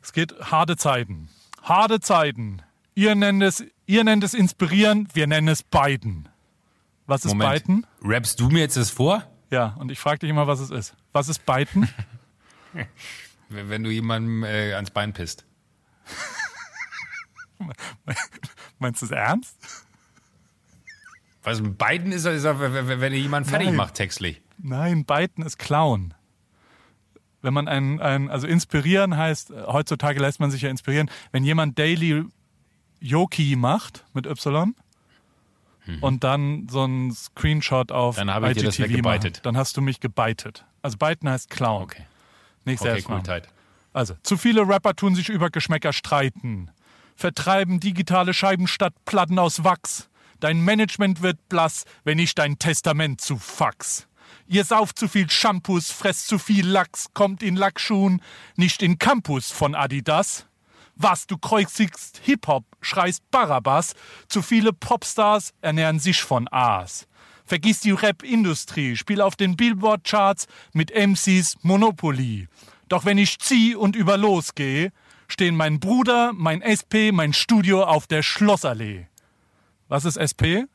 es 0.00 0.12
geht 0.12 0.32
harte 0.40 0.76
Zeiten. 0.76 1.28
Harte 1.62 1.98
Zeiten. 2.00 2.62
Ihr 2.98 3.14
nennt 3.14 3.44
es, 3.44 3.64
ihr 3.86 4.02
nennt 4.02 4.24
es 4.24 4.34
inspirieren, 4.34 5.06
wir 5.12 5.28
nennen 5.28 5.46
es 5.46 5.62
beiden. 5.62 6.28
Was 7.06 7.24
ist 7.24 7.30
Moment. 7.30 7.48
beiden? 7.48 7.86
Rappst 8.02 8.40
du 8.40 8.48
mir 8.48 8.58
jetzt 8.58 8.76
das 8.76 8.90
vor? 8.90 9.22
Ja, 9.52 9.76
und 9.78 9.92
ich 9.92 10.00
frage 10.00 10.18
dich 10.18 10.30
immer, 10.30 10.48
was 10.48 10.58
es 10.58 10.72
ist. 10.72 10.96
Was 11.12 11.28
ist 11.28 11.46
beiden? 11.46 11.88
Wenn 13.48 13.84
du 13.84 13.90
jemandem 13.90 14.42
äh, 14.42 14.72
ans 14.72 14.90
Bein 14.90 15.12
pisst. 15.12 15.46
Meinst 18.80 19.00
du 19.00 19.06
es 19.06 19.12
ernst? 19.12 19.56
Was 21.44 21.60
mit 21.60 21.78
beiden 21.78 22.10
ist, 22.10 22.24
ist 22.24 22.42
wenn 22.42 23.00
er 23.00 23.18
jemanden 23.18 23.48
fertig 23.48 23.68
Nein. 23.68 23.76
macht, 23.76 23.94
textlich. 23.94 24.42
Nein, 24.58 25.04
beiden 25.04 25.44
ist 25.44 25.60
Clown. 25.60 26.14
Wenn 27.42 27.54
man 27.54 27.68
ein, 27.68 28.00
ein, 28.00 28.28
also 28.28 28.48
inspirieren 28.48 29.16
heißt, 29.16 29.52
äh, 29.52 29.62
heutzutage 29.68 30.18
lässt 30.18 30.40
man 30.40 30.50
sich 30.50 30.62
ja 30.62 30.68
inspirieren, 30.68 31.08
wenn 31.30 31.44
jemand 31.44 31.78
Daily 31.78 32.24
Yoki 33.00 33.56
macht 33.56 34.04
mit 34.14 34.26
Y 34.26 34.74
und 36.00 36.22
dann 36.24 36.68
so 36.70 36.84
ein 36.84 37.12
Screenshot 37.12 37.92
auf. 37.92 38.16
Dann 38.16 38.30
habe 38.30 38.50
ich 38.50 38.58
dir 38.58 38.64
das 38.64 38.78
weggebeitet. 38.78 39.40
dann 39.44 39.56
hast 39.56 39.76
du 39.76 39.80
mich 39.80 40.00
gebeitet. 40.00 40.64
Also 40.82 40.98
beiten 40.98 41.28
heißt 41.28 41.50
Clown. 41.50 41.82
Okay. 41.82 42.04
Nicht 42.64 42.80
Okay, 42.80 43.00
selbst 43.00 43.08
cool. 43.08 43.42
Also, 43.94 44.14
zu 44.22 44.36
viele 44.36 44.68
Rapper 44.68 44.94
tun 44.94 45.14
sich 45.14 45.28
über 45.28 45.50
Geschmäcker 45.50 45.92
streiten. 45.92 46.70
Vertreiben 47.16 47.80
digitale 47.80 48.34
Scheiben 48.34 48.68
statt 48.68 48.94
Platten 49.06 49.38
aus 49.38 49.64
Wachs. 49.64 50.08
Dein 50.40 50.60
Management 50.60 51.22
wird 51.22 51.48
blass, 51.48 51.84
wenn 52.04 52.18
ich 52.18 52.34
dein 52.34 52.58
Testament 52.58 53.20
zu 53.20 53.38
fax. 53.38 54.06
Ihr 54.46 54.64
sauft 54.64 54.98
zu 54.98 55.08
viel 55.08 55.28
Shampoos, 55.28 55.90
fresst 55.90 56.28
zu 56.28 56.38
viel 56.38 56.66
Lachs, 56.66 57.08
kommt 57.12 57.42
in 57.42 57.56
Lackschuhen, 57.56 58.22
nicht 58.56 58.82
in 58.82 58.98
Campus 58.98 59.50
von 59.50 59.74
Adidas. 59.74 60.46
Was, 61.00 61.28
du 61.28 61.38
kreuzigst 61.38 62.20
Hip-Hop, 62.24 62.64
schreist 62.80 63.22
Barabbas, 63.30 63.94
zu 64.28 64.42
viele 64.42 64.72
Popstars 64.72 65.54
ernähren 65.60 66.00
sich 66.00 66.22
von 66.22 66.48
Aas. 66.50 67.06
Vergiss 67.44 67.80
die 67.80 67.92
Rap-Industrie, 67.92 68.96
spiel 68.96 69.20
auf 69.20 69.36
den 69.36 69.56
Billboard-Charts 69.56 70.48
mit 70.72 70.90
MCs 70.90 71.56
Monopoly. 71.62 72.48
Doch 72.88 73.04
wenn 73.04 73.16
ich 73.16 73.38
zieh 73.38 73.76
und 73.76 73.94
über 73.94 74.18
losgeh, 74.18 74.90
stehen 75.28 75.54
mein 75.54 75.78
Bruder, 75.78 76.32
mein 76.34 76.62
SP, 76.66 77.12
mein 77.12 77.32
Studio 77.32 77.84
auf 77.84 78.08
der 78.08 78.24
Schlossallee. 78.24 79.06
Was 79.86 80.04
ist 80.04 80.16
SP? 80.18 80.66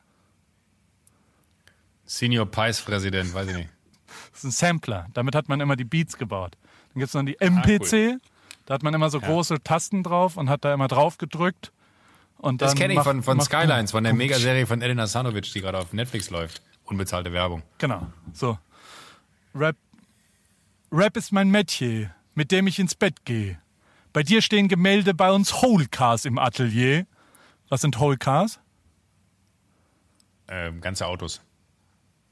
Senior 2.06 2.46
Pies-Präsident, 2.46 3.34
weiß 3.34 3.48
ich 3.48 3.56
nicht. 3.56 3.70
Das 4.32 4.38
ist 4.38 4.44
ein 4.44 4.50
Sampler. 4.50 5.06
Damit 5.12 5.34
hat 5.34 5.50
man 5.50 5.60
immer 5.60 5.76
die 5.76 5.84
Beats 5.84 6.16
gebaut. 6.16 6.56
Dann 6.92 7.00
gibt 7.00 7.08
es 7.08 7.14
noch 7.14 7.24
die 7.24 7.36
MPC. 7.38 8.20
Da 8.66 8.74
hat 8.74 8.82
man 8.82 8.94
immer 8.94 9.10
so 9.10 9.20
große 9.20 9.62
Tasten 9.62 10.02
drauf 10.02 10.36
und 10.36 10.48
hat 10.48 10.64
da 10.64 10.72
immer 10.72 10.88
drauf 10.88 11.18
gedrückt. 11.18 11.72
Und 12.38 12.62
Das 12.62 12.74
kenne 12.74 12.92
ich 12.94 12.96
macht- 12.98 13.06
von, 13.06 13.22
von 13.22 13.36
macht- 13.38 13.46
Skylines, 13.46 13.90
von 13.92 14.04
der 14.04 14.14
Megaserie 14.14 14.66
von 14.66 14.80
Elena 14.82 15.06
Sanovic, 15.06 15.52
die 15.52 15.60
gerade 15.60 15.78
auf 15.78 15.92
Netflix 15.92 16.30
läuft. 16.30 16.62
Unbezahlte 16.84 17.32
Werbung. 17.32 17.62
Genau. 17.78 18.06
So. 18.32 18.58
Rap. 19.54 19.76
Rap 20.92 21.16
ist 21.16 21.32
mein 21.32 21.50
Metier, 21.50 22.14
mit 22.34 22.50
dem 22.52 22.66
ich 22.66 22.78
ins 22.78 22.94
Bett 22.94 23.24
gehe. 23.24 23.58
Bei 24.12 24.22
dir 24.22 24.42
stehen 24.42 24.68
Gemälde, 24.68 25.12
bei 25.14 25.30
uns 25.32 25.52
Whole 25.62 25.86
Cars 25.88 26.24
im 26.24 26.38
Atelier. 26.38 27.06
Was 27.68 27.80
sind 27.80 27.98
Whole 27.98 28.16
Cars? 28.18 28.60
Ähm, 30.48 30.80
ganze 30.80 31.06
Autos. 31.06 31.40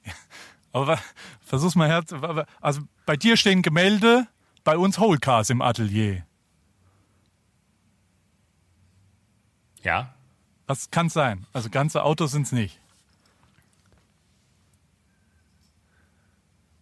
Aber 0.73 0.99
versuch's 1.41 1.75
mal 1.75 1.89
herz. 1.89 2.13
Also 2.61 2.83
bei 3.07 3.17
dir 3.17 3.37
stehen 3.37 3.63
Gemälde, 3.63 4.27
bei 4.65 4.77
uns 4.79 4.99
Whole 4.99 5.19
Cars 5.19 5.51
im 5.51 5.61
Atelier. 5.63 6.25
Ja. 9.83 10.15
Was 10.67 10.91
kann 10.91 11.09
sein? 11.09 11.47
Also 11.53 11.71
ganze 11.71 12.05
Autos 12.05 12.33
sind 12.33 12.43
es 12.47 12.53
nicht. 12.53 12.79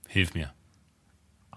Hilf 0.08 0.34
mir. 0.34 0.52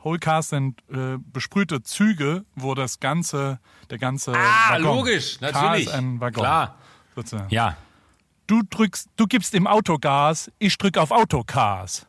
Whole 0.04 0.20
Cars 0.20 0.50
sind 0.50 0.82
äh, 0.90 1.18
besprühte 1.18 1.82
Züge, 1.82 2.46
wo 2.56 2.76
das 2.76 3.00
ganze, 3.00 3.60
der 3.90 3.98
ganze 3.98 4.34
Ah, 4.34 4.72
Waggon. 4.74 4.84
logisch, 4.98 5.40
Car 5.40 5.52
natürlich. 5.52 5.88
ist 5.88 5.94
ein 5.94 6.20
Waggon. 6.20 6.44
Klar. 6.44 6.78
Sozusagen. 7.16 7.50
Ja. 7.54 7.78
Du 8.48 8.62
drückst, 8.70 9.10
du 9.16 9.28
gibst 9.28 9.54
im 9.54 9.66
Auto 9.66 9.98
Gas, 9.98 10.52
ich 10.60 10.78
drück 10.78 10.98
auf 10.98 11.12
Autocars. 11.12 12.06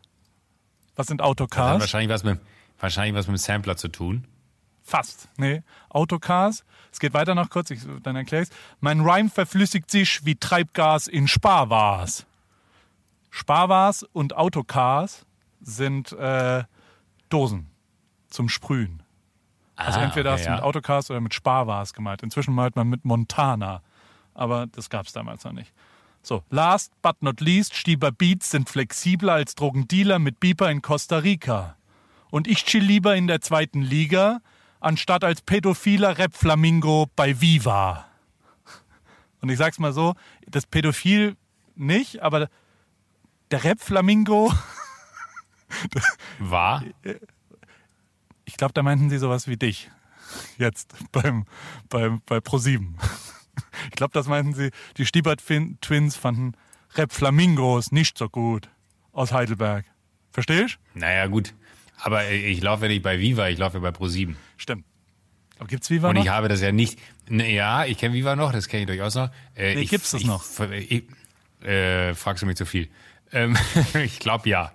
Was 0.96 1.06
sind 1.06 1.18
Das 1.20 1.24
hat 1.24 1.30
Autocars? 1.30 1.80
wahrscheinlich 1.80 2.10
was 2.10 2.24
mit, 2.24 2.40
wahrscheinlich 2.84 3.14
was 3.14 3.26
mit 3.26 3.36
dem 3.36 3.38
Sampler 3.38 3.76
zu 3.76 3.88
tun. 3.88 4.26
Fast. 4.82 5.28
Nee. 5.38 5.62
Autocars. 5.88 6.64
Es 6.92 7.00
geht 7.00 7.14
weiter 7.14 7.34
noch 7.34 7.50
kurz, 7.50 7.70
ich, 7.70 7.80
dann 8.02 8.14
erkläre 8.14 8.44
ich's. 8.44 8.52
Mein 8.80 9.00
Rhyme 9.00 9.30
verflüssigt 9.30 9.90
sich 9.90 10.24
wie 10.24 10.36
Treibgas 10.36 11.08
in 11.08 11.26
Sparwas. 11.26 12.26
Sparwas 13.30 14.04
und 14.12 14.36
Autocars 14.36 15.26
sind 15.60 16.12
äh, 16.12 16.62
Dosen 17.30 17.70
zum 18.28 18.48
Sprühen. 18.48 19.02
Also 19.74 19.98
Ah, 19.98 20.04
entweder 20.04 20.30
okay, 20.30 20.38
hast 20.38 20.44
du 20.46 20.50
ja. 20.50 20.56
mit 20.56 20.64
Autocars 20.64 21.10
oder 21.10 21.20
mit 21.20 21.34
Sparwas 21.34 21.94
gemeint. 21.94 22.22
Inzwischen 22.22 22.54
malt 22.54 22.76
man 22.76 22.88
mit 22.88 23.04
Montana. 23.04 23.82
Aber 24.34 24.66
das 24.66 24.90
gab 24.90 25.06
es 25.06 25.12
damals 25.12 25.42
noch 25.44 25.52
nicht. 25.52 25.72
So, 26.22 26.42
last 26.50 26.92
but 27.02 27.22
not 27.22 27.40
least, 27.40 27.74
Stieber 27.74 28.12
Beats 28.12 28.50
sind 28.50 28.68
flexibler 28.68 29.32
als 29.32 29.54
Drogendealer 29.54 30.18
mit 30.18 30.40
Beeper 30.40 30.70
in 30.70 30.80
Costa 30.80 31.18
Rica. 31.18 31.76
Und 32.34 32.48
ich 32.48 32.64
chill 32.64 32.82
lieber 32.82 33.14
in 33.14 33.28
der 33.28 33.40
zweiten 33.40 33.80
Liga, 33.80 34.40
anstatt 34.80 35.22
als 35.22 35.40
pädophiler 35.40 36.18
Rap-Flamingo 36.18 37.06
bei 37.14 37.40
Viva. 37.40 38.06
Und 39.40 39.50
ich 39.50 39.56
sag's 39.56 39.78
mal 39.78 39.92
so, 39.92 40.16
das 40.44 40.66
Pädophil 40.66 41.36
nicht, 41.76 42.22
aber 42.22 42.48
der 43.52 43.62
Rap-Flamingo, 43.62 44.52
War? 46.40 46.82
ich 48.44 48.56
glaube, 48.56 48.72
da 48.74 48.82
meinten 48.82 49.10
sie 49.10 49.18
sowas 49.18 49.46
wie 49.46 49.56
dich. 49.56 49.92
Jetzt 50.58 50.92
beim, 51.12 51.44
beim, 51.88 52.20
bei 52.26 52.40
ProSieben. 52.40 52.98
Ich 53.84 53.92
glaube, 53.92 54.12
das 54.12 54.26
meinten 54.26 54.54
sie, 54.54 54.72
die 54.96 55.06
Stiebert 55.06 55.40
Fin- 55.40 55.78
Twins 55.80 56.16
fanden 56.16 56.56
Rap 56.96 57.12
Flamingos 57.12 57.92
nicht 57.92 58.18
so 58.18 58.28
gut 58.28 58.68
aus 59.12 59.30
Heidelberg. 59.32 59.84
Verstehst? 60.32 60.80
Naja, 60.94 61.28
gut. 61.28 61.54
Aber 61.96 62.30
ich 62.30 62.60
laufe 62.62 62.82
ja 62.84 62.88
nicht 62.88 63.02
bei 63.02 63.18
Viva, 63.18 63.48
ich 63.48 63.58
laufe 63.58 63.78
ja 63.78 63.80
bei 63.80 63.96
Pro7. 63.96 64.34
Stimmt. 64.56 64.84
Aber 65.58 65.68
gibt's 65.68 65.88
Viva 65.90 66.08
Und 66.08 66.16
noch? 66.16 66.24
ich 66.24 66.30
habe 66.30 66.48
das 66.48 66.60
ja 66.60 66.72
nicht. 66.72 66.98
Ne, 67.28 67.52
ja, 67.52 67.84
ich 67.84 67.96
kenne 67.98 68.14
Viva 68.14 68.34
noch, 68.36 68.52
das 68.52 68.68
kenne 68.68 68.82
ich 68.82 68.86
durchaus 68.88 69.14
noch. 69.14 69.30
Äh, 69.54 69.74
Nee, 69.76 69.82
ich, 69.82 69.90
gibt's 69.90 70.10
das 70.10 70.20
ich, 70.22 70.26
noch? 70.26 70.44
Ich, 70.70 71.04
äh, 71.66 72.14
fragst 72.14 72.42
du 72.42 72.46
mich 72.46 72.56
zu 72.56 72.66
viel? 72.66 72.88
Ähm, 73.32 73.56
ich 74.04 74.18
glaube 74.18 74.48
ja. 74.48 74.72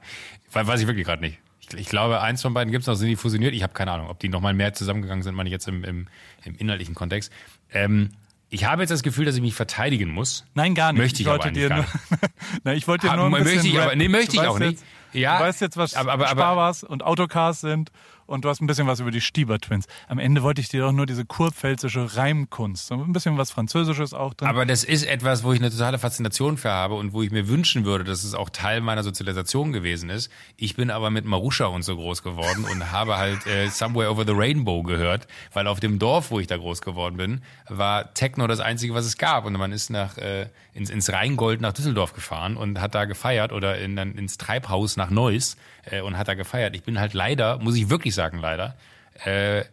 Weiß 0.52 0.80
ich 0.82 0.88
wirklich 0.88 1.06
gerade 1.06 1.22
nicht. 1.22 1.38
Ich, 1.60 1.74
ich 1.78 1.90
glaube, 1.90 2.22
eins 2.22 2.42
von 2.42 2.54
beiden 2.54 2.72
gibt's 2.72 2.88
noch, 2.88 2.96
sind 2.96 3.10
die 3.10 3.16
fusioniert? 3.16 3.54
Ich 3.54 3.62
habe 3.62 3.74
keine 3.74 3.92
Ahnung, 3.92 4.08
ob 4.10 4.20
die 4.20 4.30
nochmal 4.30 4.54
mehr 4.54 4.74
zusammengegangen 4.74 5.22
sind, 5.22 5.36
meine 5.36 5.50
ich 5.50 5.54
jetzt 5.54 5.68
im, 5.68 5.84
im, 5.84 6.08
im 6.46 6.56
inhaltlichen 6.56 6.96
Kontext. 6.96 7.32
Ähm, 7.72 8.10
ich 8.50 8.66
habe 8.66 8.82
jetzt 8.82 8.90
das 8.90 9.04
Gefühl, 9.04 9.26
dass 9.26 9.36
ich 9.36 9.42
mich 9.42 9.54
verteidigen 9.54 10.10
muss. 10.10 10.46
Nein, 10.56 10.74
gar 10.74 10.92
nicht. 10.92 11.00
Möchte 11.02 11.22
ich 11.22 11.28
wollte 11.28 11.44
aber 11.50 11.52
dir 11.52 11.70
eigentlich 11.72 11.94
nur, 12.10 12.20
Nein, 12.64 12.78
ich 12.78 12.88
wollte 12.88 13.06
dir 13.06 13.12
Ha, 13.12 13.18
nur 13.18 13.26
ein 13.26 13.32
möchte 13.32 13.50
bisschen 13.50 13.66
ich 13.68 13.80
aber- 13.80 13.96
nee, 13.96 14.08
möchte 14.08 14.38
ich 14.38 14.42
auch 14.42 14.58
nicht. 14.58 14.72
Jetzt, 14.72 14.86
Ja, 15.14 15.38
du 15.38 15.44
weißt 15.46 15.62
jetzt, 15.62 15.78
was 15.78 15.96
aber- 15.96 16.14
aber- 16.14 16.28
Sparwas 16.28 16.84
und 16.84 17.04
Autocars 17.04 17.62
sind 17.62 17.92
und 18.30 18.46
du 18.46 18.50
hast 18.50 18.62
ein 18.62 18.68
bisschen 18.68 18.88
was 18.88 19.00
über 19.00 19.12
die 19.12 19.22
Stieber 19.22 19.60
Twins. 19.60 19.86
Am 20.08 20.20
Ende 20.20 20.44
wollte 20.44 20.62
ich 20.62 20.70
dir 20.70 20.82
doch 20.82 20.92
nur 20.92 21.06
diese 21.06 21.26
kurpfälzische 21.26 22.16
Reimkunst, 22.16 22.88
so 22.88 22.96
ein 22.96 23.12
bisschen 23.12 23.38
was 23.38 23.52
Französisches 23.52 24.14
auch 24.14 24.34
drin. 24.34 24.48
Aber 24.48 24.66
das 24.66 24.84
ist 24.84 25.04
etwas, 25.04 25.44
wo 25.44 25.52
ich 25.52 25.60
eine 25.60 25.72
totale 25.72 25.98
Faszination 25.98 26.58
für 26.58 26.70
habe 26.70 26.96
und 26.96 27.14
wo 27.14 27.24
ich 27.24 27.32
mir 27.32 27.48
wünschen 27.48 27.86
würde, 27.86 28.04
dass 28.04 28.24
es 28.24 28.36
auch 28.36 28.50
Teil 28.50 28.82
meiner 28.82 29.04
Sozialisation 29.04 29.74
gewesen 29.74 30.10
ist. 30.10 30.32
Ich 30.58 30.76
bin 30.76 30.92
aber 30.92 31.10
mit 31.10 31.26
Marusha 31.26 31.66
und 31.66 31.84
so 31.84 31.96
groß 31.96 32.24
geworden 32.24 32.66
und 32.72 32.92
habe 32.92 33.18
halt 33.18 33.46
äh, 33.48 33.68
Somewhere 33.70 34.12
Over 34.12 34.26
the 34.26 34.34
Rainbow 34.34 34.84
gehört, 34.84 35.28
weil 35.54 35.68
auf 35.68 35.80
dem 35.80 36.00
Dorf, 36.00 36.32
wo 36.32 36.40
ich 36.40 36.48
da 36.48 36.58
groß 36.58 36.82
geworden 36.82 37.18
bin, 37.18 37.42
war 37.68 38.14
Techno 38.14 38.48
das 38.48 38.60
Einzige, 38.60 38.94
was 38.94 39.06
es 39.06 39.18
gab. 39.18 39.46
Und 39.46 39.54
man 39.54 39.72
ist 39.72 39.90
nach 39.90 40.18
äh, 40.18 40.48
ins, 40.74 40.90
ins 40.90 41.12
Rheingold 41.12 41.62
nach 41.62 41.74
Düsseldorf 41.74 42.14
gefahren 42.14 42.58
und 42.58 42.80
hat 42.80 42.94
da 42.94 43.06
gefeiert 43.06 43.52
oder 43.52 43.80
in, 43.80 43.96
dann 43.96 44.14
ins 44.14 44.38
Treibhaus 44.38 44.98
nach 44.98 45.10
Neuss 45.10 45.58
äh, 45.92 46.02
und 46.02 46.18
hat 46.18 46.28
da 46.28 46.34
gefeiert. 46.34 46.76
Ich 46.76 46.84
bin 46.84 47.00
halt 47.00 47.14
leider, 47.14 47.60
muss 47.60 47.76
ich 47.76 47.90
wirklich 47.90 48.16
sagen, 48.16 48.40
leider, 48.40 48.78
äh, 49.26 49.64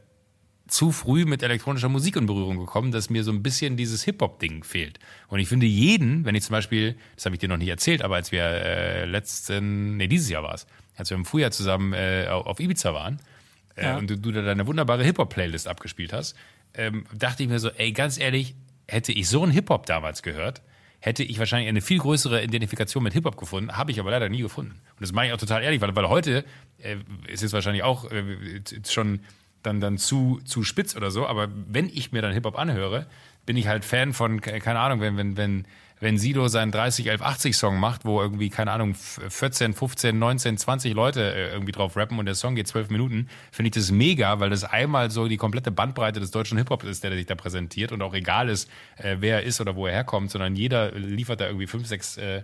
zu 0.68 0.90
früh 0.90 1.24
mit 1.26 1.44
elektronischer 1.44 1.88
Musik 1.88 2.16
in 2.16 2.26
Berührung 2.26 2.58
gekommen, 2.58 2.90
dass 2.90 3.08
mir 3.08 3.22
so 3.22 3.30
ein 3.30 3.42
bisschen 3.42 3.76
dieses 3.76 4.02
Hip-Hop-Ding 4.02 4.64
fehlt. 4.64 4.98
Und 5.28 5.38
ich 5.38 5.48
finde 5.48 5.66
jeden, 5.66 6.24
wenn 6.24 6.34
ich 6.34 6.42
zum 6.42 6.54
Beispiel, 6.54 6.96
das 7.14 7.24
habe 7.24 7.36
ich 7.36 7.40
dir 7.40 7.48
noch 7.48 7.56
nicht 7.56 7.68
erzählt, 7.68 8.02
aber 8.02 8.16
als 8.16 8.32
wir 8.32 8.42
äh, 8.42 9.04
letzten, 9.04 9.96
nee, 9.96 10.08
dieses 10.08 10.28
Jahr 10.28 10.42
war 10.42 10.54
es, 10.54 10.66
als 10.96 11.10
wir 11.10 11.16
im 11.16 11.24
Frühjahr 11.24 11.52
zusammen 11.52 11.92
äh, 11.92 12.26
auf 12.28 12.58
Ibiza 12.58 12.92
waren 12.94 13.20
äh, 13.76 13.84
Ja. 13.84 13.96
und 13.96 14.10
du, 14.10 14.18
du 14.18 14.32
da 14.32 14.42
deine 14.42 14.66
wunderbare 14.66 15.04
Hip-Hop-Playlist 15.04 15.68
abgespielt 15.68 16.12
hast, 16.12 16.34
ähm, 16.74 17.04
dachte 17.14 17.44
ich 17.44 17.48
mir 17.48 17.60
so, 17.60 17.70
ey, 17.70 17.92
ganz 17.92 18.18
ehrlich, 18.18 18.56
hätte 18.88 19.12
ich 19.12 19.28
so 19.28 19.44
einen 19.44 19.52
Hip-Hop 19.52 19.86
damals 19.86 20.22
gehört, 20.24 20.62
hätte 21.00 21.22
ich 21.22 21.38
wahrscheinlich 21.38 21.68
eine 21.68 21.80
viel 21.80 21.98
größere 21.98 22.42
Identifikation 22.42 23.02
mit 23.02 23.12
Hip-Hop 23.12 23.36
gefunden, 23.36 23.76
habe 23.76 23.90
ich 23.90 24.00
aber 24.00 24.10
leider 24.10 24.28
nie 24.28 24.42
gefunden. 24.42 24.72
Und 24.72 25.00
das 25.00 25.12
meine 25.12 25.28
ich 25.28 25.34
auch 25.34 25.38
total 25.38 25.62
ehrlich, 25.62 25.80
weil, 25.80 25.94
weil 25.94 26.08
heute 26.08 26.44
äh, 26.78 26.96
ist 27.28 27.42
es 27.42 27.52
wahrscheinlich 27.52 27.82
auch 27.82 28.10
äh, 28.10 28.60
schon 28.88 29.20
dann, 29.62 29.80
dann 29.80 29.98
zu, 29.98 30.40
zu 30.44 30.62
spitz 30.62 30.96
oder 30.96 31.10
so, 31.10 31.26
aber 31.26 31.48
wenn 31.68 31.88
ich 31.88 32.12
mir 32.12 32.22
dann 32.22 32.32
Hip-Hop 32.32 32.58
anhöre, 32.58 33.06
bin 33.44 33.56
ich 33.56 33.68
halt 33.68 33.84
Fan 33.84 34.12
von, 34.12 34.40
ke- 34.40 34.58
keine 34.60 34.80
Ahnung, 34.80 35.00
wenn, 35.00 35.16
wenn, 35.16 35.36
wenn, 35.36 35.66
wenn 35.98 36.18
Sido 36.18 36.48
seinen 36.48 36.72
30, 36.72 37.06
11, 37.06 37.22
80 37.22 37.56
Song 37.56 37.80
macht, 37.80 38.04
wo 38.04 38.20
irgendwie, 38.20 38.50
keine 38.50 38.70
Ahnung, 38.72 38.90
f- 38.90 39.20
14, 39.28 39.72
15, 39.72 40.18
19, 40.18 40.58
20 40.58 40.92
Leute 40.94 41.34
äh, 41.34 41.52
irgendwie 41.52 41.72
drauf 41.72 41.96
rappen 41.96 42.18
und 42.18 42.26
der 42.26 42.34
Song 42.34 42.54
geht 42.54 42.68
12 42.68 42.90
Minuten, 42.90 43.28
finde 43.50 43.68
ich 43.68 43.74
das 43.74 43.90
mega, 43.90 44.38
weil 44.38 44.50
das 44.50 44.64
einmal 44.64 45.10
so 45.10 45.26
die 45.26 45.38
komplette 45.38 45.70
Bandbreite 45.70 46.20
des 46.20 46.30
deutschen 46.30 46.58
Hip-Hop 46.58 46.84
ist, 46.84 47.02
der 47.02 47.12
sich 47.12 47.24
da 47.26 47.34
präsentiert 47.34 47.92
und 47.92 48.02
auch 48.02 48.12
egal 48.12 48.48
ist, 48.50 48.70
äh, 48.98 49.16
wer 49.20 49.36
er 49.36 49.42
ist 49.44 49.60
oder 49.60 49.74
wo 49.74 49.86
er 49.86 49.92
herkommt, 49.94 50.30
sondern 50.30 50.54
jeder 50.54 50.92
liefert 50.92 51.40
da 51.40 51.46
irgendwie 51.46 51.66
fünf, 51.66 51.86
sechs 51.86 52.18
äh, 52.18 52.42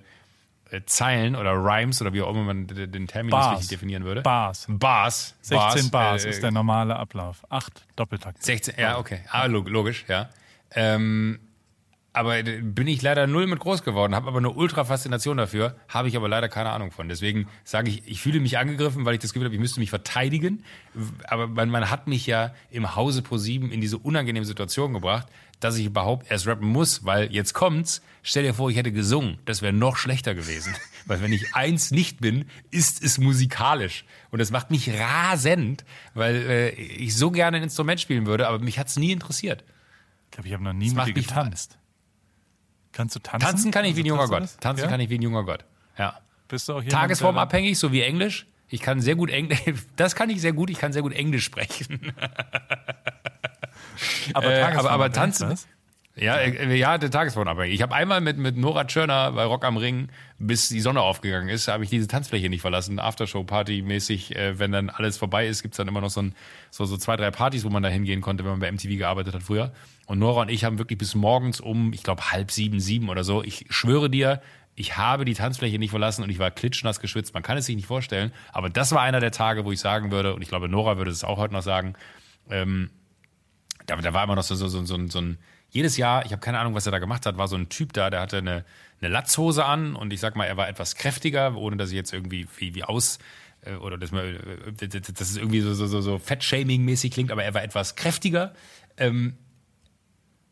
äh, 0.71 0.80
Zeilen 0.87 1.37
oder 1.37 1.52
Rhymes 1.52 2.00
oder 2.00 2.14
wie 2.14 2.23
auch 2.23 2.30
immer 2.30 2.44
man 2.44 2.66
den 2.66 3.06
Terminus 3.06 3.38
Bars. 3.38 3.52
richtig 3.59 3.68
definieren 3.68 4.04
würde. 4.04 4.23
Bars. 4.23 4.64
Bars. 4.66 5.35
16 5.42 5.90
Bars 5.90 6.25
äh, 6.25 6.30
ist 6.30 6.42
der 6.42 6.52
normale 6.52 6.97
Ablauf. 6.97 7.44
Acht 7.50 7.85
Doppeltakt. 7.97 8.42
16, 8.42 8.76
ja, 8.78 8.97
okay. 8.97 9.21
Ah, 9.28 9.44
log- 9.44 9.68
logisch, 9.68 10.06
ja. 10.09 10.30
Ähm, 10.75 11.38
aber 12.12 12.38
äh, 12.38 12.61
bin 12.61 12.87
ich 12.87 13.00
leider 13.02 13.26
null 13.26 13.47
mit 13.47 13.59
groß 13.59 13.83
geworden, 13.83 14.14
habe 14.14 14.28
aber 14.28 14.38
eine 14.38 14.50
ultra 14.50 14.85
Faszination 14.85 15.37
dafür, 15.37 15.76
habe 15.88 16.09
ich 16.09 16.16
aber 16.16 16.28
leider 16.28 16.49
keine 16.49 16.71
Ahnung 16.71 16.90
von. 16.90 17.09
Deswegen 17.09 17.49
sage 17.64 17.90
ich, 17.90 18.07
ich 18.07 18.21
fühle 18.21 18.40
mich 18.40 18.59
angegriffen, 18.59 19.04
weil 19.04 19.14
ich 19.14 19.21
das 19.21 19.33
Gefühl 19.33 19.47
habe, 19.47 19.54
ich 19.54 19.61
müsste 19.61 19.81
mich 19.81 19.90
verteidigen. 19.90 20.64
Aber 21.26 21.47
man, 21.47 21.71
man 21.71 21.90
hat 21.90 22.09
mich 22.09 22.26
ja 22.26 22.54
im 22.71 22.95
Hause 22.97 23.23
Pro 23.23 23.38
7 23.38 23.71
in 23.71 23.81
diese 23.81 23.99
unangenehme 23.99 24.45
Situation 24.45 24.92
gebracht, 24.92 25.26
dass 25.61 25.76
ich 25.76 25.87
überhaupt 25.87 26.31
erst 26.31 26.47
rappen 26.47 26.69
muss, 26.69 27.04
weil 27.04 27.33
jetzt 27.33 27.54
kommt's. 27.54 28.02
Stell 28.23 28.42
dir 28.42 28.54
vor, 28.54 28.69
ich 28.71 28.76
hätte 28.76 28.92
gesungen. 28.92 29.38
Das 29.45 29.62
wäre 29.62 29.73
noch 29.73 29.97
schlechter 29.97 30.35
gewesen. 30.35 30.75
weil 31.07 31.23
wenn 31.23 31.33
ich 31.33 31.54
eins 31.54 31.92
nicht 31.92 32.21
bin, 32.21 32.45
ist 32.71 33.02
es 33.02 33.19
musikalisch. 33.19 34.04
Und 34.31 34.40
das 34.40 34.50
macht 34.50 34.71
mich 34.71 34.90
rasend, 34.90 35.85
weil 36.14 36.37
äh, 36.37 36.71
ich 36.71 37.16
so 37.16 37.31
gerne 37.31 37.59
ein 37.59 37.62
Instrument 37.62 38.00
spielen 38.00 38.26
würde, 38.26 38.49
aber 38.49 38.59
mich 38.59 38.78
hat's 38.78 38.97
nie 38.97 39.12
interessiert. 39.12 39.64
Ich 40.26 40.33
glaube, 40.33 40.49
ich 40.49 40.54
habe 40.54 40.64
noch 40.64 40.73
nie 40.73 40.88
mit 40.88 40.97
macht 40.97 41.09
dir 41.09 41.14
getanzt. 41.14 41.78
Kannst 42.93 43.15
du 43.17 43.21
tanzen? 43.21 43.47
Tanzen 43.47 43.71
kann 43.71 43.85
ich 43.85 43.97
wie 43.97 44.01
ein 44.03 44.07
junger 44.07 44.29
Kannst 44.29 44.55
du 44.55 44.57
Gott. 44.57 44.63
Tanzen 44.63 44.85
ja? 44.85 44.91
kann 44.91 45.01
ich 45.01 45.09
wie 45.11 45.19
ein 45.19 45.23
junger 45.23 45.45
Gott. 45.45 45.65
Ja. 45.99 46.19
Bist 46.49 46.69
du 46.69 46.75
auch 46.75 46.77
jemand, 46.83 46.93
Tagesformabhängig, 46.93 47.79
so 47.79 47.93
wie 47.93 48.03
Englisch. 48.03 48.47
Ich 48.69 48.81
kann 48.81 49.01
sehr 49.01 49.15
gut 49.17 49.31
Englisch. 49.31 49.61
Das 49.97 50.15
kann 50.15 50.31
ich 50.31 50.41
sehr 50.41 50.53
gut. 50.53 50.71
Ich 50.71 50.79
kann 50.79 50.93
sehr 50.93 51.03
gut 51.03 51.13
Englisch 51.15 51.45
sprechen. 51.45 52.13
Aber, 54.35 54.53
Äh, 54.53 54.63
aber, 54.63 54.91
aber 54.91 55.13
tanzen. 55.13 55.51
was? 55.51 55.67
Ja, 56.15 56.37
äh, 56.37 56.75
ja, 56.77 56.99
der 56.99 57.11
Tagesformabhängig. 57.11 57.75
Ich 57.75 57.83
habe 57.83 57.95
einmal 57.95 58.21
mit, 58.21 58.37
mit 58.37 58.57
Nora 58.57 58.85
Tschörner 58.85 59.33
bei 59.33 59.45
Rock 59.45 59.65
am 59.65 59.77
Ring, 59.79 60.09
bis 60.39 60.69
die 60.69 60.81
Sonne 60.81 61.01
aufgegangen 61.01 61.49
ist, 61.49 61.69
habe 61.69 61.85
ich 61.85 61.91
diese 61.91 62.07
Tanzfläche 62.07 62.51
nicht 62.51 62.61
verlassen. 62.61 62.99
Aftershow-Party-mäßig, 62.99 64.37
äh, 64.37 64.59
wenn 64.59 64.73
dann 64.73 64.91
alles 64.91 65.17
vorbei 65.17 65.47
ist, 65.47 65.63
gibt's 65.63 65.79
dann 65.79 65.89
immer 65.89 66.01
noch 66.03 66.11
so, 66.11 66.21
ein, 66.23 66.35
so, 66.71 66.85
so 66.85 66.97
zwei, 66.99 67.17
drei 67.17 67.31
Partys, 67.31 67.65
wo 67.65 67.71
man 67.71 67.83
da 67.83 67.89
hingehen 67.89 68.21
konnte, 68.21 68.45
wenn 68.45 68.51
man 68.53 68.61
bei 68.61 68.71
MTV 68.71 68.99
gearbeitet 68.99 69.35
hat 69.35 69.43
früher. 69.43 69.73
Und 70.12 70.19
Nora 70.19 70.42
und 70.42 70.50
ich 70.50 70.64
haben 70.64 70.76
wirklich 70.76 70.99
bis 70.99 71.14
morgens 71.14 71.59
um, 71.59 71.95
ich 71.95 72.02
glaube, 72.02 72.33
halb 72.33 72.50
sieben, 72.50 72.81
sieben 72.81 73.09
oder 73.09 73.25
so. 73.25 73.42
Ich 73.42 73.64
schwöre 73.71 74.11
dir, 74.11 74.42
ich 74.75 74.99
habe 74.99 75.25
die 75.25 75.33
Tanzfläche 75.33 75.78
nicht 75.78 75.88
verlassen 75.88 76.23
und 76.23 76.28
ich 76.28 76.38
war 76.38 76.50
klitschnass 76.50 77.00
geschwitzt. 77.00 77.33
Man 77.33 77.42
kann 77.42 77.57
es 77.57 77.64
sich 77.64 77.76
nicht 77.76 77.87
vorstellen. 77.87 78.31
Aber 78.52 78.69
das 78.69 78.92
war 78.92 79.00
einer 79.00 79.21
der 79.21 79.31
Tage, 79.31 79.64
wo 79.64 79.73
ich 79.73 79.81
sagen 79.81 80.11
würde, 80.11 80.35
und 80.35 80.42
ich 80.42 80.49
glaube, 80.49 80.69
Nora 80.69 80.99
würde 80.99 81.11
es 81.11 81.25
auch 81.25 81.38
heute 81.38 81.54
noch 81.54 81.62
sagen, 81.62 81.95
ähm, 82.50 82.90
da, 83.87 83.97
da 83.97 84.12
war 84.12 84.25
immer 84.25 84.37
noch 84.37 84.42
so, 84.42 84.54
so, 84.54 84.69
so, 84.69 84.85
so, 84.85 85.07
so 85.07 85.19
ein, 85.19 85.38
jedes 85.71 85.97
Jahr, 85.97 86.26
ich 86.26 86.33
habe 86.33 86.40
keine 86.40 86.59
Ahnung, 86.59 86.75
was 86.75 86.85
er 86.85 86.92
da 86.92 86.99
gemacht 86.99 87.25
hat, 87.25 87.38
war 87.38 87.49
so 87.49 87.57
ein 87.57 87.71
Typ 87.71 87.95
da, 87.95 88.11
der 88.11 88.21
hatte 88.21 88.37
eine, 88.37 88.66
eine 89.00 89.09
Latzhose 89.09 89.64
an 89.64 89.97
und 89.97 90.12
ich 90.12 90.21
sag 90.21 90.37
mal, 90.37 90.45
er 90.45 90.59
war 90.59 90.69
etwas 90.69 90.95
kräftiger, 90.95 91.57
ohne 91.57 91.78
dass 91.78 91.88
ich 91.88 91.97
jetzt 91.97 92.12
irgendwie 92.12 92.47
wie, 92.59 92.75
wie 92.75 92.85
aus, 92.85 93.19
äh, 93.62 93.76
oder 93.76 93.97
dass, 93.97 94.12
man, 94.12 94.26
äh, 94.26 94.88
dass 94.88 95.31
es 95.31 95.38
irgendwie 95.38 95.62
so, 95.62 95.73
so, 95.73 95.87
so, 95.87 96.02
so 96.02 96.19
Fettshaming-mäßig 96.19 97.12
klingt, 97.12 97.33
aber 97.33 97.45
er 97.45 97.54
war 97.54 97.62
etwas 97.62 97.97
kräftiger. 97.97 98.52
Ähm, 98.99 99.38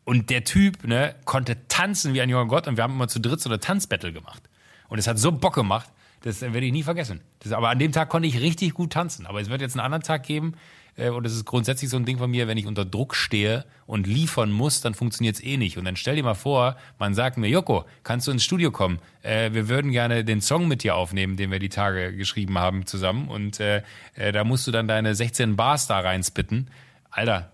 und 0.03 0.29
der 0.29 0.43
Typ 0.43 0.83
ne, 0.85 1.15
konnte 1.25 1.67
tanzen 1.67 2.13
wie 2.13 2.21
ein 2.21 2.29
junger 2.29 2.47
Gott 2.47 2.67
und 2.67 2.77
wir 2.77 2.83
haben 2.83 2.93
immer 2.93 3.07
zu 3.07 3.19
dritt 3.19 3.41
so 3.41 3.49
eine 3.49 3.59
Tanzbattle 3.59 4.13
gemacht. 4.13 4.43
Und 4.89 4.99
es 4.99 5.07
hat 5.07 5.19
so 5.19 5.31
Bock 5.31 5.55
gemacht, 5.55 5.89
das 6.21 6.41
werde 6.41 6.65
ich 6.65 6.71
nie 6.71 6.83
vergessen. 6.83 7.21
Das, 7.39 7.51
aber 7.51 7.69
an 7.69 7.79
dem 7.79 7.91
Tag 7.91 8.09
konnte 8.09 8.27
ich 8.27 8.41
richtig 8.41 8.73
gut 8.73 8.93
tanzen. 8.93 9.25
Aber 9.25 9.41
es 9.41 9.49
wird 9.49 9.61
jetzt 9.61 9.73
einen 9.73 9.85
anderen 9.85 10.03
Tag 10.03 10.23
geben, 10.23 10.55
äh, 10.97 11.09
und 11.09 11.23
das 11.23 11.33
ist 11.33 11.45
grundsätzlich 11.45 11.89
so 11.89 11.97
ein 11.97 12.05
Ding 12.05 12.17
von 12.17 12.29
mir, 12.29 12.47
wenn 12.47 12.57
ich 12.57 12.67
unter 12.67 12.85
Druck 12.85 13.15
stehe 13.15 13.65
und 13.85 14.07
liefern 14.07 14.51
muss, 14.51 14.81
dann 14.81 14.93
funktioniert 14.93 15.35
es 15.35 15.43
eh 15.43 15.57
nicht. 15.57 15.77
Und 15.77 15.85
dann 15.85 15.95
stell 15.95 16.15
dir 16.15 16.23
mal 16.23 16.35
vor, 16.35 16.77
man 16.99 17.13
sagt 17.13 17.37
mir, 17.37 17.47
Joko, 17.47 17.85
kannst 18.03 18.27
du 18.27 18.31
ins 18.31 18.43
Studio 18.43 18.71
kommen? 18.71 18.99
Äh, 19.23 19.53
wir 19.53 19.69
würden 19.69 19.91
gerne 19.91 20.23
den 20.23 20.41
Song 20.41 20.67
mit 20.67 20.83
dir 20.83 20.95
aufnehmen, 20.95 21.37
den 21.37 21.51
wir 21.51 21.59
die 21.59 21.69
Tage 21.69 22.15
geschrieben 22.15 22.57
haben 22.57 22.85
zusammen. 22.85 23.27
Und 23.27 23.59
äh, 23.59 23.83
äh, 24.15 24.31
da 24.31 24.43
musst 24.43 24.67
du 24.67 24.71
dann 24.71 24.87
deine 24.87 25.15
16 25.15 25.55
Bars 25.55 25.87
da 25.87 25.99
reinspitten. 25.99 26.69
Alter, 27.09 27.51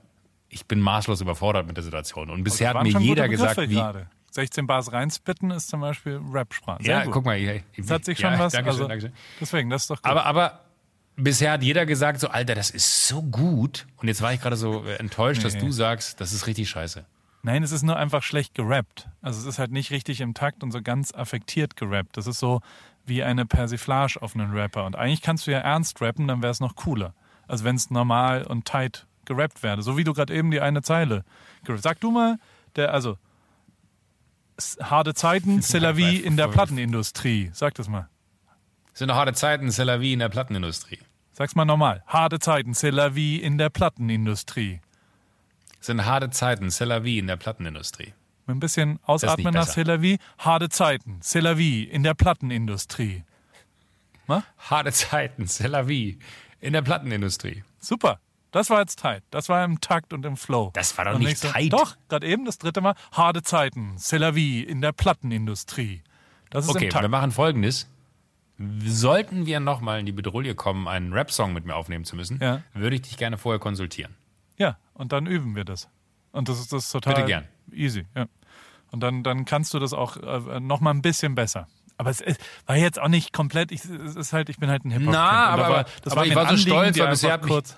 ich 0.49 0.65
bin 0.65 0.79
maßlos 0.79 1.21
überfordert 1.21 1.67
mit 1.67 1.77
der 1.77 1.83
Situation. 1.83 2.29
Und 2.29 2.43
bisher 2.43 2.73
hat 2.73 2.83
mir 2.83 2.99
jeder 2.99 3.27
gesagt, 3.27 3.57
wie. 3.57 3.75
Grade. 3.75 4.07
16 4.31 4.67
Bars 4.67 4.91
reinspitten 4.91 5.49
ist 5.49 5.69
zum 5.69 5.81
Beispiel 5.81 6.21
Rap-Sprache. 6.31 6.83
Ja, 6.83 7.03
gut. 7.05 7.13
guck 7.13 7.25
mal. 7.25 7.37
Ich, 7.37 7.47
ich, 7.47 7.63
das 7.77 7.89
hat 7.89 8.05
sich 8.05 8.19
schon 8.19 8.33
ja, 8.33 8.39
was. 8.39 8.53
Dankeschön, 8.53 8.81
also, 8.81 8.87
Dankeschön. 8.87 9.13
Deswegen, 9.41 9.69
das 9.69 9.83
ist 9.83 9.89
doch 9.89 9.95
gut. 9.95 10.05
Aber, 10.05 10.25
aber 10.25 10.59
bisher 11.15 11.53
hat 11.53 11.63
jeder 11.63 11.85
gesagt, 11.85 12.19
so, 12.19 12.27
Alter, 12.27 12.53
das 12.53 12.69
ist 12.69 13.07
so 13.07 13.23
gut. 13.23 13.87
Und 13.97 14.07
jetzt 14.07 14.21
war 14.21 14.33
ich 14.33 14.41
gerade 14.41 14.55
so 14.55 14.83
enttäuscht, 14.83 15.39
nee. 15.39 15.43
dass 15.43 15.57
du 15.57 15.71
sagst, 15.71 16.21
das 16.21 16.33
ist 16.33 16.45
richtig 16.45 16.69
scheiße. 16.69 17.05
Nein, 17.41 17.63
es 17.63 17.71
ist 17.71 17.83
nur 17.83 17.95
einfach 17.95 18.23
schlecht 18.23 18.53
gerappt. 18.53 19.09
Also 19.21 19.39
es 19.39 19.45
ist 19.45 19.57
halt 19.57 19.71
nicht 19.71 19.91
richtig 19.91 20.21
im 20.21 20.33
Takt 20.33 20.63
und 20.63 20.71
so 20.71 20.81
ganz 20.81 21.13
affektiert 21.13 21.75
gerappt. 21.75 22.17
Das 22.17 22.27
ist 22.27 22.39
so 22.39 22.61
wie 23.05 23.23
eine 23.23 23.45
Persiflage 23.45 24.21
auf 24.21 24.35
einen 24.35 24.51
Rapper. 24.51 24.85
Und 24.85 24.95
eigentlich 24.95 25.21
kannst 25.21 25.47
du 25.47 25.51
ja 25.51 25.59
ernst 25.59 26.01
rappen, 26.01 26.27
dann 26.27 26.41
wäre 26.41 26.51
es 26.51 26.59
noch 26.59 26.75
cooler. 26.75 27.13
Also 27.47 27.63
wenn 27.63 27.75
es 27.75 27.89
normal 27.89 28.43
und 28.43 28.65
tight 28.65 29.07
gerappt 29.27 29.61
wäre. 29.61 29.83
So 29.83 29.95
wie 29.97 30.03
du 30.03 30.13
gerade 30.13 30.33
eben 30.33 30.49
die 30.49 30.59
eine 30.59 30.81
Zeile 30.81 31.23
gerappt. 31.63 31.83
Sag 31.83 31.99
du 31.99 32.09
mal, 32.09 32.39
der, 32.75 32.93
also 32.93 33.17
harte 34.81 35.13
Zeiten, 35.13 35.59
c'est 35.61 35.79
la 35.79 35.95
vie 35.95 36.17
in 36.17 36.35
der 36.35 36.47
Plattenindustrie. 36.47 37.51
Sag 37.53 37.75
das 37.75 37.87
mal. 37.87 38.09
Sind 38.95 39.13
harte 39.13 39.33
Zeiten, 39.33 39.69
c'est 39.69 39.85
la 39.85 40.01
vie 40.01 40.13
in 40.13 40.19
der 40.19 40.29
Plattenindustrie. 40.29 40.97
Sag's 41.37 41.53
mal 41.53 41.65
nochmal. 41.65 42.01
Harte 42.07 42.39
Zeiten, 42.39 42.73
c'est 42.73 42.89
la 42.89 43.13
vie 43.13 43.37
in 43.37 43.59
der 43.59 43.69
Plattenindustrie. 43.69 44.81
Sind 45.79 46.03
harte 46.03 46.31
Zeiten, 46.31 46.71
c'est 46.71 46.85
la 46.87 47.03
vie 47.03 47.19
in 47.19 47.27
der 47.27 47.37
Plattenindustrie. 47.37 48.15
Mit 48.47 48.55
ein 48.55 48.59
bisschen 48.59 48.99
ausatmen 49.05 49.53
nach 49.53 49.67
c'est 49.67 49.83
la 49.83 50.01
vie. 50.01 50.17
Harte 50.39 50.69
Zeiten, 50.69 51.19
c'est 51.21 51.41
la 51.41 51.53
vie 51.53 51.83
in 51.83 52.01
der 52.01 52.15
Plattenindustrie. 52.15 53.23
Na? 54.27 54.43
Harte 54.57 54.91
Zeiten, 54.91 55.45
c'est 55.45 55.67
la 55.67 55.83
vie 55.83 56.17
in 56.59 56.73
der 56.73 56.81
Plattenindustrie. 56.81 57.63
Super. 57.79 58.19
Das 58.57 58.71
war 58.71 58.79
jetzt 58.79 58.97
tight. 58.97 59.21
Das 59.29 59.49
war 59.49 59.63
im 59.63 59.81
Takt 59.81 60.13
und 60.13 60.25
im 60.25 60.35
Flow. 60.35 60.71
Das 60.73 60.97
war 60.97 61.05
doch 61.05 61.13
und 61.13 61.19
nicht 61.19 61.39
tight. 61.39 61.71
Doch, 61.71 61.95
gerade 62.09 62.25
eben 62.25 62.43
das 62.43 62.57
dritte 62.57 62.81
Mal. 62.81 62.95
Harte 63.11 63.43
Zeiten, 63.43 63.97
c'est 63.97 64.17
la 64.17 64.33
vie 64.33 64.63
in 64.63 64.81
der 64.81 64.93
Plattenindustrie. 64.93 66.01
Das 66.49 66.65
ist 66.65 66.71
okay, 66.71 66.85
im 66.85 66.89
Takt. 66.89 67.03
wir 67.03 67.09
machen 67.09 67.31
folgendes. 67.31 67.87
Sollten 68.83 69.45
wir 69.45 69.59
nochmal 69.59 69.99
in 69.99 70.07
die 70.07 70.11
Bedrohung 70.11 70.55
kommen, 70.55 70.87
einen 70.87 71.13
Rap-Song 71.13 71.53
mit 71.53 71.65
mir 71.65 71.75
aufnehmen 71.75 72.03
zu 72.03 72.15
müssen, 72.15 72.39
ja. 72.41 72.63
würde 72.73 72.95
ich 72.95 73.03
dich 73.03 73.17
gerne 73.17 73.37
vorher 73.37 73.59
konsultieren. 73.59 74.15
Ja, 74.57 74.77
und 74.95 75.11
dann 75.11 75.27
üben 75.27 75.55
wir 75.55 75.63
das. 75.63 75.87
Und 76.31 76.49
das 76.49 76.59
ist, 76.59 76.73
das 76.73 76.85
ist 76.85 76.91
total 76.91 77.13
Bitte 77.13 77.27
gern. 77.27 77.47
easy. 77.71 78.07
Ja. 78.15 78.25
Und 78.89 79.01
dann, 79.01 79.21
dann 79.21 79.45
kannst 79.45 79.75
du 79.75 79.77
das 79.77 79.93
auch 79.93 80.17
äh, 80.17 80.59
nochmal 80.59 80.95
ein 80.95 81.03
bisschen 81.03 81.35
besser. 81.35 81.67
Aber 81.97 82.09
es 82.09 82.21
ist, 82.21 82.39
war 82.65 82.75
jetzt 82.75 82.99
auch 82.99 83.07
nicht 83.07 83.33
komplett, 83.33 83.71
ich, 83.71 83.83
es 83.83 84.15
ist 84.15 84.33
halt, 84.33 84.49
ich 84.49 84.57
bin 84.57 84.69
halt 84.69 84.85
ein 84.85 84.91
hip 84.91 85.05
hop 85.05 85.13
Na, 85.13 85.45
aber, 85.47 85.69
war, 85.69 85.85
das 86.03 86.13
aber 86.13 86.21
war 86.21 86.25
ich 86.27 86.35
war 86.35 86.49
so 86.49 86.57
stolz, 86.57 86.99
weil 86.99 87.07
bisher 87.09 87.33
hat 87.33 87.43
mich, 87.43 87.51
kurz, 87.51 87.77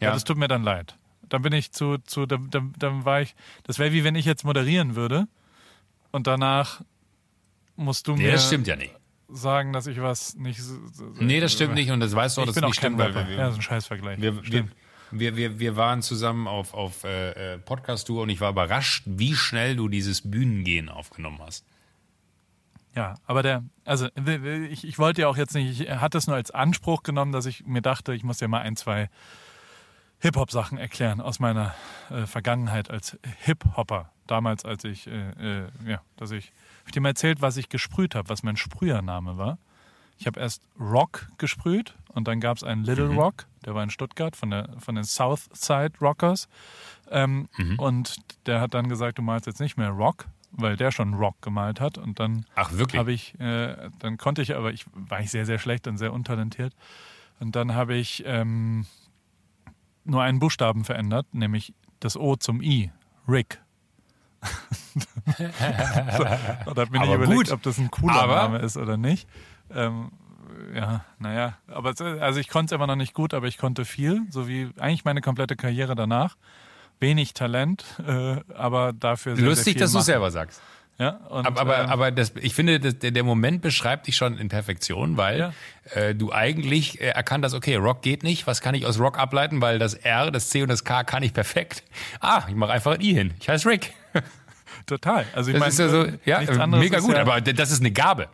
ja. 0.00 0.08
ja, 0.08 0.14
das 0.14 0.24
tut 0.24 0.36
mir 0.36 0.48
dann 0.48 0.62
leid. 0.62 0.96
Dann 1.28 1.42
bin 1.42 1.52
ich 1.52 1.72
zu, 1.72 1.98
zu 1.98 2.26
dann, 2.26 2.50
dann, 2.50 2.72
dann 2.78 3.04
war 3.04 3.20
ich, 3.20 3.34
das 3.62 3.78
wäre 3.78 3.92
wie 3.92 4.02
wenn 4.02 4.16
ich 4.16 4.24
jetzt 4.24 4.44
moderieren 4.44 4.96
würde 4.96 5.28
und 6.10 6.26
danach 6.26 6.82
musst 7.76 8.08
du 8.08 8.16
mir. 8.16 8.26
Nee, 8.26 8.32
das 8.32 8.46
stimmt 8.46 8.66
ja 8.66 8.76
nicht 8.76 8.94
sagen, 9.32 9.72
dass 9.72 9.86
ich 9.86 10.00
was 10.00 10.34
nicht. 10.34 10.60
So, 10.60 10.74
nee, 11.18 11.40
das 11.40 11.52
stimmt 11.52 11.74
nicht 11.74 11.90
und 11.90 12.00
das 12.00 12.14
weißt 12.14 12.36
du 12.36 12.42
auch, 12.42 12.46
dass 12.46 12.56
das 12.56 12.64
nicht 12.64 12.76
stimmt. 12.76 12.98
Weil 12.98 13.14
wir, 13.14 13.28
ja, 13.30 13.36
das 13.36 13.52
ist 13.52 13.58
ein 13.58 13.62
Scheißvergleich. 13.62 14.20
Wir, 14.20 14.44
wir, 14.44 14.68
wir, 15.10 15.36
wir, 15.36 15.58
wir 15.58 15.76
waren 15.76 16.02
zusammen 16.02 16.46
auf, 16.46 16.74
auf 16.74 17.04
äh, 17.04 17.58
Podcast-Tour 17.58 18.22
und 18.22 18.28
ich 18.28 18.40
war 18.40 18.50
überrascht, 18.50 19.04
wie 19.06 19.34
schnell 19.34 19.76
du 19.76 19.88
dieses 19.88 20.28
Bühnengehen 20.30 20.88
aufgenommen 20.88 21.40
hast. 21.44 21.64
Ja, 22.94 23.14
aber 23.24 23.42
der, 23.42 23.64
also 23.84 24.08
ich, 24.70 24.84
ich 24.84 24.98
wollte 24.98 25.22
ja 25.22 25.28
auch 25.28 25.36
jetzt 25.36 25.54
nicht, 25.54 25.80
ich 25.80 25.90
hatte 25.90 26.18
es 26.18 26.26
nur 26.26 26.36
als 26.36 26.50
Anspruch 26.50 27.02
genommen, 27.02 27.30
dass 27.30 27.46
ich 27.46 27.64
mir 27.64 27.82
dachte, 27.82 28.14
ich 28.14 28.24
muss 28.24 28.40
ja 28.40 28.48
mal 28.48 28.62
ein, 28.62 28.76
zwei 28.76 29.08
Hip-Hop-Sachen 30.20 30.78
erklären 30.78 31.20
aus 31.20 31.40
meiner 31.40 31.74
äh, 32.10 32.26
Vergangenheit 32.26 32.90
als 32.90 33.18
Hip-Hopper. 33.40 34.10
Damals, 34.26 34.64
als 34.64 34.84
ich, 34.84 35.06
äh, 35.06 35.30
äh, 35.62 35.68
ja, 35.86 36.02
dass 36.16 36.30
ich 36.30 36.52
ich 36.90 36.92
dir 36.92 37.00
mal 37.00 37.10
erzählt, 37.10 37.40
was 37.40 37.56
ich 37.56 37.68
gesprüht 37.68 38.14
habe, 38.14 38.28
was 38.28 38.42
mein 38.42 38.56
Sprühername 38.56 39.38
war. 39.38 39.58
Ich 40.18 40.26
habe 40.26 40.38
erst 40.38 40.62
Rock 40.78 41.28
gesprüht 41.38 41.94
und 42.08 42.28
dann 42.28 42.40
gab 42.40 42.56
es 42.56 42.64
einen 42.64 42.84
Little 42.84 43.08
mhm. 43.08 43.18
Rock, 43.18 43.46
der 43.64 43.74
war 43.74 43.82
in 43.82 43.90
Stuttgart 43.90 44.36
von, 44.36 44.50
der, 44.50 44.68
von 44.78 44.96
den 44.96 45.04
Southside 45.04 45.92
Rockers. 46.00 46.48
Ähm, 47.10 47.48
mhm. 47.56 47.78
Und 47.78 48.16
der 48.46 48.60
hat 48.60 48.74
dann 48.74 48.88
gesagt, 48.88 49.18
du 49.18 49.22
malst 49.22 49.46
jetzt 49.46 49.60
nicht 49.60 49.76
mehr 49.76 49.90
Rock, 49.90 50.26
weil 50.50 50.76
der 50.76 50.90
schon 50.90 51.14
Rock 51.14 51.40
gemalt 51.40 51.80
hat. 51.80 51.96
Und 51.96 52.20
dann 52.20 52.44
habe 52.98 53.12
ich, 53.12 53.38
äh, 53.40 53.88
dann 54.00 54.18
konnte 54.18 54.42
ich, 54.42 54.54
aber 54.56 54.72
ich 54.72 54.84
war 54.92 55.20
ich 55.20 55.30
sehr, 55.30 55.46
sehr 55.46 55.58
schlecht 55.58 55.86
und 55.86 55.96
sehr 55.96 56.12
untalentiert. 56.12 56.74
Und 57.38 57.56
dann 57.56 57.74
habe 57.74 57.94
ich 57.94 58.22
ähm, 58.26 58.84
nur 60.10 60.22
einen 60.22 60.38
Buchstaben 60.38 60.84
verändert, 60.84 61.26
nämlich 61.32 61.72
das 62.00 62.16
O 62.16 62.36
zum 62.36 62.60
I, 62.60 62.90
Rick 63.28 63.60
so, 64.94 66.24
da 66.74 66.84
bin 66.86 67.02
ich 67.02 67.12
überlegt, 67.12 67.48
gut. 67.48 67.52
ob 67.52 67.62
das 67.62 67.78
ein 67.78 67.90
cooler 67.90 68.22
aber 68.22 68.36
Name 68.36 68.58
ist 68.58 68.76
oder 68.76 68.96
nicht. 68.96 69.28
Ähm, 69.70 70.10
ja, 70.74 71.04
naja, 71.18 71.54
aber 71.68 71.94
also 72.20 72.40
ich 72.40 72.48
konnte 72.48 72.74
es 72.74 72.76
immer 72.76 72.86
noch 72.86 72.96
nicht 72.96 73.14
gut, 73.14 73.34
aber 73.34 73.46
ich 73.46 73.58
konnte 73.58 73.84
viel, 73.84 74.22
so 74.30 74.48
wie 74.48 74.70
eigentlich 74.78 75.04
meine 75.04 75.20
komplette 75.20 75.56
Karriere 75.56 75.94
danach. 75.94 76.36
Wenig 76.98 77.32
Talent, 77.32 77.84
äh, 78.06 78.40
aber 78.54 78.92
dafür 78.92 79.36
sehr, 79.36 79.44
Lustig, 79.46 79.74
sehr 79.74 79.84
dass 79.84 79.92
du 79.92 80.00
selber 80.00 80.30
sagst. 80.30 80.60
Ja, 81.00 81.12
und, 81.30 81.46
aber 81.46 81.60
aber, 81.62 81.78
ähm, 81.84 81.88
aber 81.88 82.10
das, 82.10 82.34
ich 82.42 82.54
finde, 82.54 82.78
das, 82.78 82.98
der, 82.98 83.10
der 83.10 83.24
Moment 83.24 83.62
beschreibt 83.62 84.06
dich 84.06 84.16
schon 84.16 84.36
in 84.36 84.48
Perfektion, 84.50 85.16
weil 85.16 85.38
Ja. 85.38 85.52
äh, 85.94 86.14
du 86.14 86.30
eigentlich 86.30 87.00
äh, 87.00 87.06
erkannt 87.08 87.42
hast, 87.44 87.54
okay, 87.54 87.76
Rock 87.76 88.02
geht 88.02 88.22
nicht, 88.22 88.46
was 88.46 88.60
kann 88.60 88.74
ich 88.74 88.84
aus 88.84 89.00
Rock 89.00 89.18
ableiten, 89.18 89.62
weil 89.62 89.78
das 89.78 89.94
R, 89.94 90.30
das 90.30 90.50
C 90.50 90.60
und 90.62 90.68
das 90.68 90.84
K 90.84 91.02
kann 91.04 91.22
ich 91.22 91.32
perfekt. 91.32 91.84
Ah, 92.20 92.42
ich 92.48 92.54
mache 92.54 92.72
einfach 92.72 92.92
ein 92.92 93.00
I 93.00 93.14
hin. 93.14 93.32
Ich 93.40 93.48
heiße 93.48 93.66
Rick. 93.68 93.94
total. 94.86 95.24
Also 95.34 95.50
ich 95.50 95.58
meine, 95.58 95.70
ist 95.70 95.78
ja 95.78 95.88
so, 95.88 96.06
ja, 96.26 96.40
nichts 96.40 96.58
anderes 96.58 96.84
mega 96.84 97.00
gut, 97.00 97.14
ja, 97.14 97.22
aber 97.22 97.40
das 97.40 97.70
ist 97.70 97.80
eine 97.80 97.92
Gabe. 97.92 98.28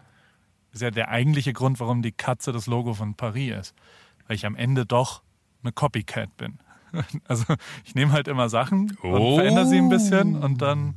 ist 0.72 0.82
ja 0.82 0.90
der 0.90 1.08
eigentliche 1.08 1.52
Grund, 1.52 1.78
warum 1.78 2.02
die 2.02 2.12
Katze 2.12 2.50
das 2.52 2.66
Logo 2.66 2.94
von 2.94 3.14
Paris 3.14 3.54
ist. 3.60 3.74
Weil 4.26 4.34
ich 4.36 4.44
am 4.44 4.56
Ende 4.56 4.86
doch 4.86 5.22
eine 5.62 5.72
Copycat 5.72 6.36
bin. 6.36 6.58
Also 7.28 7.44
ich 7.84 7.94
nehme 7.94 8.10
halt 8.12 8.26
immer 8.26 8.48
Sachen 8.48 8.96
und 9.02 9.12
Oh. 9.20 9.36
verändere 9.36 9.66
sie 9.66 9.78
ein 9.78 9.88
bisschen 9.88 10.34
und 10.36 10.62
dann 10.62 10.96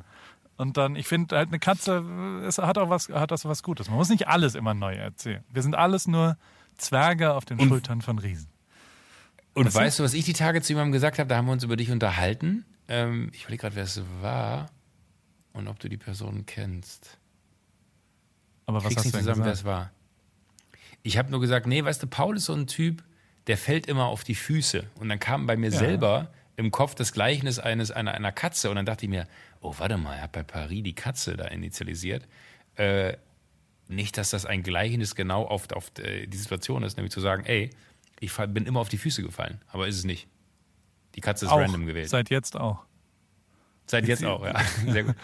und 0.59 0.77
dann, 0.77 0.95
ich 0.95 1.07
finde 1.07 1.35
halt 1.37 1.47
eine 1.49 1.57
Katze, 1.59 2.03
es 2.45 2.57
hat 2.59 2.77
auch 2.77 2.89
was, 2.89 3.09
hat 3.09 3.31
das 3.31 3.45
was 3.45 3.63
Gutes. 3.63 3.87
Man 3.87 3.97
muss 3.97 4.09
nicht 4.09 4.27
alles 4.27 4.55
immer 4.55 4.73
neu 4.73 4.93
erzählen. 4.93 5.43
Wir 5.51 5.61
sind 5.63 5.73
alles 5.75 6.07
nur 6.07 6.37
Zwerge 6.77 7.33
auf 7.33 7.45
den 7.45 7.59
Schultern 7.59 8.01
von 8.01 8.19
Riesen. 8.19 8.49
Und 9.53 9.65
Weißt 9.65 9.75
du? 9.75 9.79
weißt 9.79 9.99
du, 9.99 10.03
was 10.03 10.13
ich 10.13 10.25
die 10.25 10.33
Tage 10.33 10.61
zu 10.61 10.73
jemandem 10.73 10.91
gesagt 10.91 11.17
habe? 11.17 11.27
Da 11.27 11.37
haben 11.37 11.45
wir 11.47 11.53
uns 11.53 11.63
über 11.63 11.75
dich 11.75 11.91
unterhalten. 11.91 12.65
Ähm, 12.87 13.29
ich 13.33 13.41
überlege 13.43 13.61
gerade, 13.61 13.75
wer 13.75 13.83
es 13.83 14.01
war 14.21 14.69
und 15.53 15.67
ob 15.67 15.79
du 15.79 15.89
die 15.89 15.97
Person 15.97 16.45
kennst. 16.45 17.17
Aber 18.65 18.83
was 18.83 18.95
hast 18.95 19.05
du 19.07 19.11
denn 19.11 19.19
zusammen, 19.21 19.25
wer 19.45 19.51
gesagt? 19.51 19.57
es 19.57 19.63
war. 19.65 19.91
Ich 21.03 21.17
habe 21.17 21.31
nur 21.31 21.39
gesagt, 21.39 21.65
nee, 21.67 21.83
weißt 21.83 22.03
du, 22.03 22.07
Paul 22.07 22.37
ist 22.37 22.45
so 22.45 22.53
ein 22.53 22.67
Typ, 22.67 23.03
der 23.47 23.57
fällt 23.57 23.87
immer 23.87 24.05
auf 24.05 24.23
die 24.23 24.35
Füße. 24.35 24.85
Und 24.99 25.09
dann 25.09 25.19
kam 25.19 25.47
bei 25.47 25.57
mir 25.57 25.69
Ja. 25.71 25.79
selber 25.79 26.31
im 26.59 26.71
Kopf 26.71 26.93
das 26.93 27.13
Gleichnis 27.13 27.57
eines, 27.57 27.89
einer, 27.89 28.13
einer 28.13 28.33
Katze. 28.33 28.69
Und 28.69 28.75
dann 28.75 28.85
dachte 28.85 29.05
ich 29.05 29.09
mir, 29.09 29.27
oh, 29.61 29.73
warte 29.77 29.95
mal, 29.95 30.15
er 30.15 30.23
hat 30.23 30.33
bei 30.33 30.43
Paris 30.43 30.83
die 30.83 30.93
Katze 30.93 31.37
da 31.37 31.45
initialisiert. 31.45 32.27
Äh, 32.75 33.15
nicht, 33.87 34.17
dass 34.17 34.31
das 34.31 34.45
ein 34.45 34.61
Gleichnis 34.61 35.15
genau 35.15 35.45
auf, 35.45 35.71
auf 35.71 35.89
äh, 35.99 36.27
die 36.27 36.37
Situation 36.37 36.83
ist, 36.83 36.97
nämlich 36.97 37.13
zu 37.13 37.21
sagen, 37.21 37.45
ey, 37.45 37.69
ich 38.19 38.35
bin 38.35 38.65
immer 38.65 38.81
auf 38.81 38.89
die 38.89 38.97
Füße 38.97 39.23
gefallen. 39.23 39.61
Aber 39.69 39.87
ist 39.87 39.95
es 39.95 40.03
nicht. 40.03 40.27
Die 41.15 41.21
Katze 41.21 41.45
ist 41.45 41.51
Auch, 41.51 41.59
random 41.59 41.85
gewählt. 41.85 42.09
seit 42.09 42.29
jetzt 42.29 42.57
auch. 42.57 42.83
Seit 43.87 44.05
jetzt 44.05 44.25
auch, 44.25 44.43
ja. 44.43 44.59
Sehr 44.85 45.05
gut. 45.05 45.15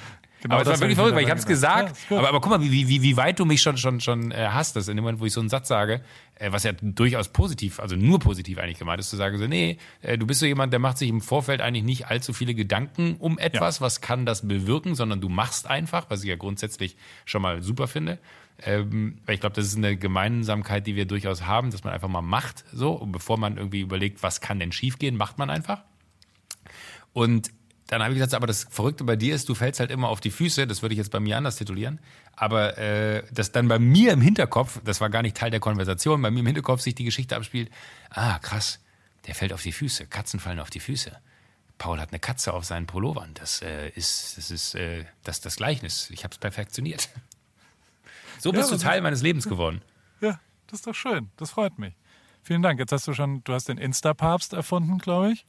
Genau 0.46 0.58
aber 0.58 0.62
es 0.62 0.68
war 0.68 0.74
das 0.74 0.82
wirklich 0.82 0.96
verrückt, 0.96 1.16
weil 1.16 1.24
ich 1.24 1.32
habe 1.32 1.40
es 1.40 1.48
gesagt. 1.48 1.98
Ja, 2.08 2.20
aber, 2.20 2.30
aber 2.30 2.40
guck 2.40 2.52
mal, 2.52 2.62
wie, 2.62 2.88
wie, 2.88 3.02
wie 3.02 3.18
weit 3.18 3.40
du 3.40 3.46
mich 3.46 3.64
schon, 3.64 3.78
schon, 3.78 4.00
schon 4.00 4.30
äh, 4.30 4.50
hast, 4.52 4.76
das 4.76 4.88
in 4.88 4.96
dem 4.96 5.04
Moment, 5.04 5.20
wo 5.20 5.26
ich 5.26 5.34
so 5.34 5.40
einen 5.40 5.50
Satz 5.50 5.68
sage, 5.68 6.02
äh, 6.36 6.52
was 6.52 6.62
ja 6.62 6.72
durchaus 6.74 7.30
positiv, 7.30 7.80
also 7.80 7.96
nur 7.96 8.20
positiv 8.20 8.60
eigentlich 8.60 8.78
gemeint 8.78 9.00
ist, 9.00 9.10
zu 9.10 9.16
sagen, 9.16 9.40
so, 9.40 9.48
nee, 9.48 9.80
äh, 10.04 10.20
du 10.20 10.28
bist 10.28 10.42
so 10.42 10.46
jemand, 10.46 10.72
der 10.72 10.80
macht 10.80 11.00
sich 11.00 11.10
im 11.10 11.20
Vorfeld 11.20 11.62
eigentlich 11.62 11.84
nicht 11.84 12.06
allzu 12.10 12.32
viele 12.32 12.54
Gedanken 12.54 13.16
um 13.18 13.40
etwas, 13.40 13.82
was 13.82 14.02
kann 14.02 14.28
das 14.28 14.48
bewirken, 14.48 14.94
sondern 14.94 15.20
du 15.20 15.30
machst 15.30 15.66
einfach, 15.66 16.12
was 16.12 16.22
ich 16.22 16.30
ja 16.30 16.36
grundsätzlich 16.36 16.96
schon 17.26 17.42
mal 17.42 17.64
super 17.64 17.88
finde. 17.88 18.20
Ähm, 18.64 19.18
weil 19.26 19.34
ich 19.34 19.42
glaube, 19.42 19.56
das 19.56 19.66
ist 19.66 19.78
eine 19.78 19.98
Gemeinsamkeit, 19.98 20.86
die 20.86 20.96
wir 20.96 21.06
durchaus 21.06 21.48
haben, 21.48 21.72
dass 21.72 21.84
man 21.84 21.92
einfach 21.92 22.08
mal 22.08 22.22
macht, 22.22 22.66
so, 22.72 22.92
und 22.92 23.12
bevor 23.12 23.40
man 23.40 23.58
irgendwie 23.58 23.82
überlegt, 23.82 24.22
was 24.22 24.42
kann 24.42 24.60
denn 24.60 24.72
schiefgehen, 24.72 25.18
macht 25.18 25.40
man 25.40 25.50
einfach. 25.50 25.82
Und 27.14 27.50
dann 27.88 28.02
habe 28.02 28.14
ich 28.14 28.18
gesagt, 28.18 28.34
aber 28.34 28.48
das 28.48 28.66
Verrückte 28.70 29.04
bei 29.04 29.16
dir 29.16 29.36
ist, 29.36 29.48
du 29.48 29.56
fällst 29.56 29.80
halt 29.80 29.92
immer 29.92 30.10
auf 30.10 30.20
die 30.20 30.32
Füße, 30.32 30.66
das 30.66 30.82
würde 30.82 30.94
ich 30.94 30.98
jetzt 30.98 31.12
bei 31.12 31.20
mir 31.20 31.38
anders 31.38 31.56
titulieren, 31.56 32.00
aber 32.36 32.78
äh, 32.78 33.24
dass 33.32 33.52
dann 33.52 33.68
bei 33.68 33.78
mir 33.78 34.12
im 34.14 34.22
Hinterkopf, 34.22 34.82
das 34.84 35.02
war 35.02 35.10
gar 35.10 35.22
nicht 35.22 35.38
Teil 35.38 35.52
der 35.52 35.60
Konversation, 35.60 36.22
bei 36.22 36.32
mir 36.32 36.40
im 36.40 36.46
Hinterkopf 36.48 36.82
sich 36.82 36.96
die 36.96 37.04
Geschichte 37.04 37.36
abspielt, 37.36 37.70
ah 38.10 38.40
krass, 38.40 38.80
der 39.28 39.36
fällt 39.36 39.54
auf 39.54 39.62
die 39.62 39.72
Füße, 39.72 40.08
Katzen 40.08 40.40
fallen 40.40 40.60
auf 40.60 40.70
die 40.70 40.80
Füße. 40.80 41.12
Paul 41.78 42.00
hat 42.00 42.10
eine 42.12 42.20
Katze 42.20 42.54
auf 42.54 42.66
seinen 42.66 42.88
Pullovern, 42.88 43.32
das 43.36 43.62
äh, 43.62 43.90
ist, 43.90 44.38
das 44.38 44.50
ist 44.50 44.76
äh, 44.76 45.06
das, 45.24 45.42
das 45.42 45.58
Gleichnis, 45.58 46.10
ich 46.10 46.24
habe 46.24 46.32
es 46.34 46.38
perfektioniert. 46.40 47.10
So 48.38 48.52
bist 48.52 48.70
Ja, 48.70 48.78
du 48.78 48.84
Teil 48.84 49.02
meines 49.02 49.22
Lebens 49.22 49.48
geworden. 49.48 49.82
Ja, 50.22 50.40
das 50.68 50.80
ist 50.80 50.88
doch 50.88 50.94
schön. 50.94 51.32
Das 51.38 51.52
freut 51.52 51.80
mich. 51.80 51.96
Vielen 52.44 52.62
Dank. 52.62 52.80
Jetzt 52.80 52.92
hast 52.92 53.08
du 53.08 53.14
schon, 53.14 53.44
du 53.44 53.54
hast 53.54 53.70
den 53.70 53.78
Insta-Papst 53.78 54.54
erfunden, 54.54 55.00
glaube 55.00 55.32
ich. 55.32 55.46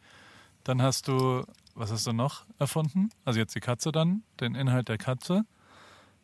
Dann 0.64 0.80
hast 0.80 1.08
du, 1.08 1.44
was 1.76 1.92
hast 1.92 2.06
du 2.06 2.12
noch 2.12 2.44
erfunden? 2.58 3.10
Also 3.24 3.38
jetzt 3.38 3.54
die 3.54 3.60
Katze 3.60 3.92
dann, 3.92 4.22
den 4.40 4.54
Inhalt 4.54 4.88
der 4.88 4.98
Katze. 4.98 5.44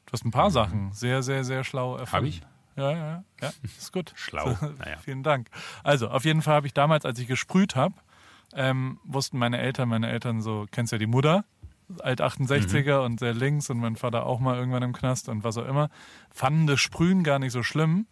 Du 0.06 0.12
hast 0.12 0.24
ein 0.24 0.30
paar 0.30 0.50
Sachen 0.50 0.92
sehr, 0.92 1.22
sehr, 1.22 1.44
sehr 1.44 1.62
schlau 1.64 1.96
erfunden. 1.96 2.12
Hab 2.12 2.28
ich? 2.28 2.42
Ja, 2.76 2.90
ja, 2.90 2.96
ja. 2.96 3.24
ja 3.42 3.50
ist 3.62 3.92
gut. 3.92 4.12
Schlau, 4.16 4.56
naja. 4.78 4.96
Vielen 4.98 5.22
Dank. 5.22 5.48
Also, 5.84 6.08
auf 6.08 6.24
jeden 6.24 6.42
Fall 6.42 6.54
habe 6.56 6.66
ich 6.66 6.74
damals, 6.74 7.04
als 7.04 7.18
ich 7.18 7.28
gesprüht 7.28 7.76
habe, 7.76 7.94
ähm, 8.54 8.98
wussten 9.04 9.38
meine 9.38 9.58
Eltern, 9.58 9.88
meine 9.88 10.10
Eltern 10.10 10.42
so, 10.42 10.66
kennst 10.70 10.92
ja 10.92 10.98
die 10.98 11.06
Mutter, 11.06 11.44
alt 12.00 12.20
68er 12.20 12.98
Mhm. 13.00 13.04
und 13.04 13.20
sehr 13.20 13.34
links 13.34 13.68
und 13.70 13.78
mein 13.78 13.96
Vater 13.96 14.26
auch 14.26 14.40
mal 14.40 14.56
irgendwann 14.56 14.82
im 14.82 14.92
Knast 14.92 15.28
und 15.28 15.44
was 15.44 15.56
auch 15.58 15.66
immer, 15.66 15.90
fanden 16.30 16.66
das 16.66 16.80
Sprühen 16.80 17.22
gar 17.24 17.38
nicht 17.38 17.52
so 17.52 17.62
schlimm. 17.62 18.06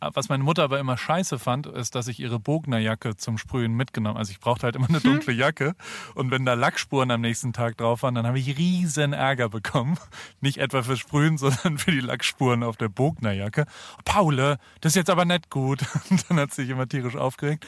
Was 0.00 0.28
meine 0.28 0.42
Mutter 0.44 0.62
aber 0.64 0.78
immer 0.78 0.96
scheiße 0.96 1.38
fand, 1.38 1.66
ist, 1.66 1.94
dass 1.94 2.08
ich 2.08 2.20
ihre 2.20 2.38
Bognerjacke 2.38 3.16
zum 3.16 3.36
Sprühen 3.38 3.74
mitgenommen 3.74 4.16
Also 4.16 4.30
ich 4.30 4.40
brauchte 4.40 4.64
halt 4.64 4.76
immer 4.76 4.88
eine 4.88 5.00
dunkle 5.00 5.32
Jacke. 5.32 5.74
Und 6.14 6.30
wenn 6.30 6.44
da 6.44 6.54
Lackspuren 6.54 7.10
am 7.10 7.20
nächsten 7.20 7.52
Tag 7.52 7.76
drauf 7.76 8.02
waren, 8.02 8.14
dann 8.14 8.26
habe 8.26 8.38
ich 8.38 8.58
riesen 8.58 9.12
Ärger 9.12 9.48
bekommen. 9.48 9.98
Nicht 10.40 10.58
etwa 10.58 10.82
fürs 10.82 10.98
Sprühen, 10.98 11.38
sondern 11.38 11.78
für 11.78 11.90
die 11.90 12.00
Lackspuren 12.00 12.62
auf 12.62 12.76
der 12.76 12.88
Bognerjacke. 12.88 13.66
Paule, 14.04 14.58
das 14.80 14.92
ist 14.92 14.96
jetzt 14.96 15.10
aber 15.10 15.24
nicht 15.24 15.50
gut. 15.50 15.80
Und 16.10 16.28
dann 16.30 16.38
hat 16.40 16.52
sie 16.52 16.62
sich 16.62 16.70
immer 16.70 16.88
tierisch 16.88 17.16
aufgeregt. 17.16 17.66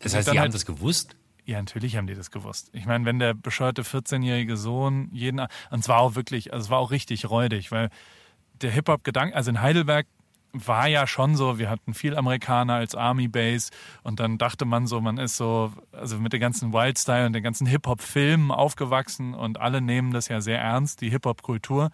Das 0.00 0.14
heißt, 0.14 0.28
Dann 0.28 0.32
die 0.34 0.38
haben 0.38 0.44
halt- 0.46 0.54
das 0.54 0.66
gewusst? 0.66 1.16
ja, 1.44 1.58
natürlich 1.58 1.96
haben 1.96 2.06
die 2.06 2.14
das 2.14 2.30
gewusst. 2.30 2.70
Ich 2.72 2.86
meine, 2.86 3.04
wenn 3.04 3.18
der 3.18 3.34
bescheuerte 3.34 3.82
14-jährige 3.82 4.56
Sohn 4.56 5.08
jeden, 5.12 5.40
und 5.40 5.80
es 5.80 5.88
war 5.88 5.98
auch 5.98 6.14
wirklich, 6.14 6.52
also 6.52 6.64
es 6.66 6.70
war 6.70 6.78
auch 6.78 6.92
richtig 6.92 7.28
räudig, 7.28 7.72
weil 7.72 7.90
der 8.60 8.70
Hip-Hop-Gedanke, 8.70 9.34
also 9.34 9.50
in 9.50 9.60
Heidelberg 9.60 10.06
war 10.52 10.86
ja 10.86 11.06
schon 11.06 11.36
so, 11.36 11.58
wir 11.58 11.70
hatten 11.70 11.94
viel 11.94 12.16
Amerikaner 12.16 12.74
als 12.74 12.94
Army 12.94 13.28
Base 13.28 13.70
und 14.02 14.20
dann 14.20 14.38
dachte 14.38 14.64
man 14.64 14.86
so, 14.86 15.00
man 15.00 15.18
ist 15.18 15.36
so, 15.36 15.72
also 15.92 16.18
mit 16.18 16.32
den 16.32 16.40
ganzen 16.40 16.72
Wildstyle 16.72 17.26
und 17.26 17.32
den 17.32 17.42
ganzen 17.42 17.66
Hip-Hop-Filmen 17.66 18.50
aufgewachsen 18.50 19.34
und 19.34 19.60
alle 19.60 19.80
nehmen 19.80 20.12
das 20.12 20.28
ja 20.28 20.40
sehr 20.40 20.60
ernst, 20.60 21.00
die 21.00 21.10
Hip-Hop-Kultur. 21.10 21.90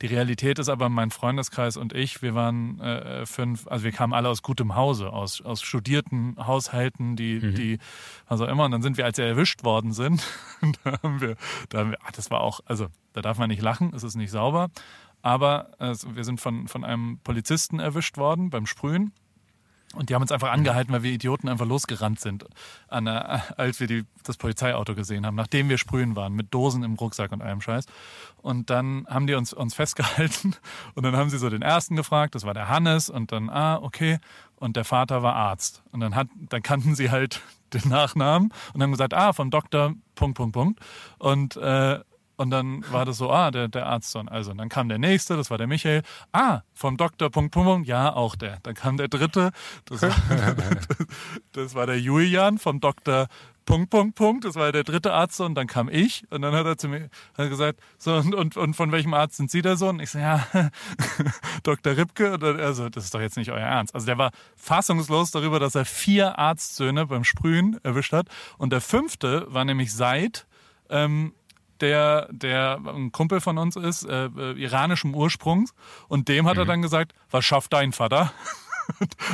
Die 0.00 0.06
Realität 0.06 0.60
ist 0.60 0.68
aber, 0.68 0.88
mein 0.88 1.10
Freundeskreis 1.10 1.76
und 1.76 1.92
ich, 1.92 2.22
wir 2.22 2.34
waren 2.34 2.80
äh, 2.80 3.26
fünf, 3.26 3.66
also 3.66 3.84
wir 3.84 3.90
kamen 3.90 4.12
alle 4.12 4.28
aus 4.28 4.42
gutem 4.42 4.76
Hause, 4.76 5.12
aus, 5.12 5.40
aus 5.40 5.60
studierten 5.60 6.36
Haushalten, 6.38 7.16
die, 7.16 7.40
die, 7.52 7.78
also 8.26 8.46
immer, 8.46 8.64
und 8.64 8.70
dann 8.70 8.82
sind 8.82 8.96
wir, 8.96 9.04
als 9.04 9.18
wir 9.18 9.24
erwischt 9.24 9.64
worden 9.64 9.92
sind, 9.92 10.22
da 10.84 11.02
haben 11.02 11.20
wir, 11.20 11.36
da 11.68 11.78
haben 11.78 11.90
wir, 11.90 11.98
ach, 12.04 12.12
das 12.12 12.30
war 12.30 12.42
auch, 12.42 12.60
also 12.64 12.86
da 13.12 13.22
darf 13.22 13.38
man 13.38 13.48
nicht 13.48 13.60
lachen, 13.60 13.92
es 13.92 14.04
ist 14.04 14.14
nicht 14.14 14.30
sauber, 14.30 14.70
aber 15.28 15.68
äh, 15.78 15.94
wir 16.14 16.24
sind 16.24 16.40
von, 16.40 16.68
von 16.68 16.84
einem 16.84 17.18
Polizisten 17.22 17.80
erwischt 17.80 18.16
worden 18.16 18.48
beim 18.48 18.64
Sprühen. 18.64 19.12
Und 19.94 20.08
die 20.08 20.14
haben 20.14 20.22
uns 20.22 20.32
einfach 20.32 20.50
angehalten, 20.50 20.92
weil 20.92 21.02
wir 21.02 21.12
Idioten 21.12 21.48
einfach 21.48 21.66
losgerannt 21.66 22.20
sind, 22.20 22.44
der, 22.90 23.58
als 23.58 23.80
wir 23.80 23.86
die, 23.86 24.04
das 24.22 24.36
Polizeiauto 24.36 24.94
gesehen 24.94 25.24
haben, 25.24 25.34
nachdem 25.34 25.70
wir 25.70 25.78
sprühen 25.78 26.14
waren, 26.14 26.34
mit 26.34 26.52
Dosen 26.52 26.82
im 26.82 26.94
Rucksack 26.94 27.32
und 27.32 27.40
allem 27.40 27.62
Scheiß. 27.62 27.86
Und 28.36 28.68
dann 28.68 29.06
haben 29.08 29.26
die 29.26 29.34
uns, 29.34 29.54
uns 29.54 29.74
festgehalten 29.74 30.56
und 30.94 31.04
dann 31.04 31.16
haben 31.16 31.30
sie 31.30 31.38
so 31.38 31.48
den 31.48 31.62
ersten 31.62 31.96
gefragt, 31.96 32.34
das 32.34 32.44
war 32.44 32.52
der 32.52 32.68
Hannes 32.68 33.08
und 33.08 33.32
dann, 33.32 33.48
ah, 33.48 33.76
okay. 33.76 34.18
Und 34.56 34.76
der 34.76 34.84
Vater 34.84 35.22
war 35.22 35.34
Arzt. 35.34 35.82
Und 35.90 36.00
dann, 36.00 36.14
hat, 36.14 36.28
dann 36.36 36.62
kannten 36.62 36.94
sie 36.94 37.10
halt 37.10 37.40
den 37.72 37.88
Nachnamen 37.88 38.52
und 38.74 38.82
haben 38.82 38.90
gesagt, 38.90 39.14
ah, 39.14 39.32
vom 39.32 39.50
Doktor, 39.50 39.94
Punkt, 40.14 40.36
Punkt, 40.36 40.52
Punkt. 40.52 40.80
Und, 41.18 41.56
äh, 41.56 42.00
und 42.38 42.50
dann 42.50 42.84
war 42.92 43.04
das 43.04 43.18
so, 43.18 43.30
ah, 43.30 43.50
der, 43.50 43.66
der 43.66 43.86
Arztsohn. 43.86 44.28
Also, 44.28 44.52
und 44.52 44.58
dann 44.58 44.68
kam 44.68 44.88
der 44.88 44.98
nächste, 44.98 45.36
das 45.36 45.50
war 45.50 45.58
der 45.58 45.66
Michael. 45.66 46.02
Ah, 46.32 46.60
vom 46.72 46.96
Doktor, 46.96 47.30
Punkt, 47.30 47.52
Punkt, 47.52 47.68
Punkt. 47.68 47.88
Ja, 47.88 48.14
auch 48.14 48.36
der. 48.36 48.60
Dann 48.62 48.74
kam 48.74 48.96
der 48.96 49.08
dritte, 49.08 49.50
das 49.86 50.02
war, 50.02 50.10
das 51.52 51.74
war 51.74 51.86
der 51.86 51.98
Julian 52.00 52.58
vom 52.58 52.78
Doktor, 52.78 53.26
Punkt, 53.66 53.90
Punkt, 53.90 54.14
Punkt. 54.14 54.44
Das 54.44 54.54
war 54.54 54.70
der 54.70 54.84
dritte 54.84 55.12
Arzt 55.12 55.40
und 55.40 55.56
dann 55.56 55.66
kam 55.66 55.88
ich 55.88 56.22
und 56.30 56.42
dann 56.42 56.54
hat 56.54 56.64
er 56.64 56.78
zu 56.78 56.88
mir 56.88 57.10
hat 57.36 57.50
gesagt, 57.50 57.80
so, 57.98 58.14
und, 58.14 58.36
und, 58.36 58.56
und 58.56 58.74
von 58.74 58.92
welchem 58.92 59.14
Arzt 59.14 59.36
sind 59.36 59.50
Sie 59.50 59.60
der 59.60 59.76
Sohn? 59.76 59.98
Ich 59.98 60.10
so, 60.10 60.20
ja, 60.20 60.46
Dr. 61.64 61.96
Ripke. 61.96 62.34
Und 62.34 62.44
also, 62.44 62.88
das 62.88 63.02
ist 63.02 63.14
doch 63.14 63.20
jetzt 63.20 63.36
nicht 63.36 63.50
euer 63.50 63.66
Ernst. 63.66 63.96
Also, 63.96 64.06
der 64.06 64.16
war 64.16 64.30
fassungslos 64.54 65.32
darüber, 65.32 65.58
dass 65.58 65.74
er 65.74 65.84
vier 65.84 66.38
Arztsöhne 66.38 67.06
beim 67.06 67.24
Sprühen 67.24 67.80
erwischt 67.82 68.12
hat. 68.12 68.28
Und 68.58 68.72
der 68.72 68.80
fünfte 68.80 69.44
war 69.52 69.64
nämlich 69.64 69.92
Seid, 69.92 70.46
ähm, 70.88 71.34
der, 71.80 72.28
der 72.30 72.80
ein 72.84 73.12
Kumpel 73.12 73.40
von 73.40 73.58
uns 73.58 73.76
ist, 73.76 74.04
äh, 74.04 74.26
äh, 74.26 74.52
iranischem 74.52 75.14
Ursprungs. 75.14 75.74
Und 76.08 76.28
dem 76.28 76.46
hat 76.46 76.56
er 76.56 76.64
dann 76.64 76.82
gesagt, 76.82 77.14
was 77.30 77.44
schafft 77.44 77.72
dein 77.72 77.92
Vater? 77.92 78.32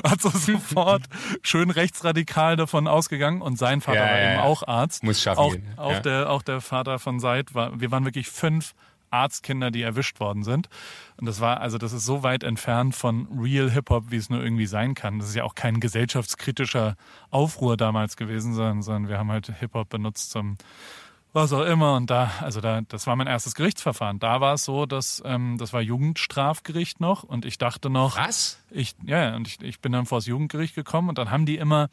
Hat 0.04 0.20
so 0.20 0.30
sofort 0.30 1.02
schön 1.42 1.70
rechtsradikal 1.70 2.56
davon 2.56 2.88
ausgegangen. 2.88 3.40
Und 3.42 3.58
sein 3.58 3.80
Vater 3.80 3.98
Ja, 3.98 4.10
war 4.10 4.18
ja, 4.18 4.32
eben 4.32 4.40
auch 4.40 4.66
Arzt. 4.66 5.04
Muss 5.04 5.22
schaffen 5.22 5.40
Auch, 5.40 5.52
gehen, 5.52 5.66
auch, 5.76 5.92
ja. 5.92 6.00
der, 6.00 6.30
auch 6.30 6.42
der 6.42 6.60
Vater 6.60 6.98
von 6.98 7.20
Seid 7.20 7.54
war, 7.54 7.80
wir 7.80 7.90
waren 7.90 8.04
wirklich 8.04 8.28
fünf 8.28 8.74
Arztkinder, 9.14 9.70
die 9.70 9.82
erwischt 9.82 10.20
worden 10.20 10.42
sind. 10.42 10.68
Und 11.16 11.26
das 11.26 11.40
war, 11.40 11.60
also 11.60 11.78
das 11.78 11.92
ist 11.92 12.04
so 12.04 12.22
weit 12.22 12.42
entfernt 12.42 12.94
von 12.94 13.28
Real 13.40 13.70
Hip-Hop, 13.70 14.10
wie 14.10 14.16
es 14.16 14.28
nur 14.28 14.42
irgendwie 14.42 14.66
sein 14.66 14.94
kann. 14.94 15.20
Das 15.20 15.28
ist 15.28 15.36
ja 15.36 15.44
auch 15.44 15.54
kein 15.54 15.80
gesellschaftskritischer 15.80 16.96
Aufruhr 17.30 17.76
damals 17.76 18.16
gewesen, 18.16 18.54
sondern, 18.54 18.82
sondern 18.82 19.08
wir 19.08 19.18
haben 19.18 19.30
halt 19.30 19.52
Hip-Hop 19.60 19.88
benutzt 19.88 20.32
zum 20.32 20.56
was 21.34 21.52
auch 21.52 21.64
immer. 21.64 21.96
Und 21.96 22.10
da, 22.10 22.30
also 22.40 22.60
da, 22.60 22.80
das 22.82 23.06
war 23.06 23.16
mein 23.16 23.26
erstes 23.26 23.54
Gerichtsverfahren. 23.54 24.18
Da 24.18 24.40
war 24.40 24.54
es 24.54 24.64
so, 24.64 24.86
dass 24.86 25.22
ähm, 25.24 25.58
das 25.58 25.72
war 25.72 25.82
Jugendstrafgericht 25.82 27.00
noch 27.00 27.24
und 27.24 27.44
ich 27.44 27.58
dachte 27.58 27.90
noch, 27.90 28.16
Was? 28.16 28.62
ich, 28.70 28.94
ja, 29.04 29.34
und 29.36 29.48
ich, 29.48 29.60
ich 29.60 29.80
bin 29.80 29.92
dann 29.92 30.06
vor 30.06 30.18
das 30.18 30.26
Jugendgericht 30.26 30.74
gekommen 30.74 31.08
und 31.08 31.18
dann 31.18 31.30
haben 31.30 31.44
die 31.44 31.56
immer, 31.56 31.90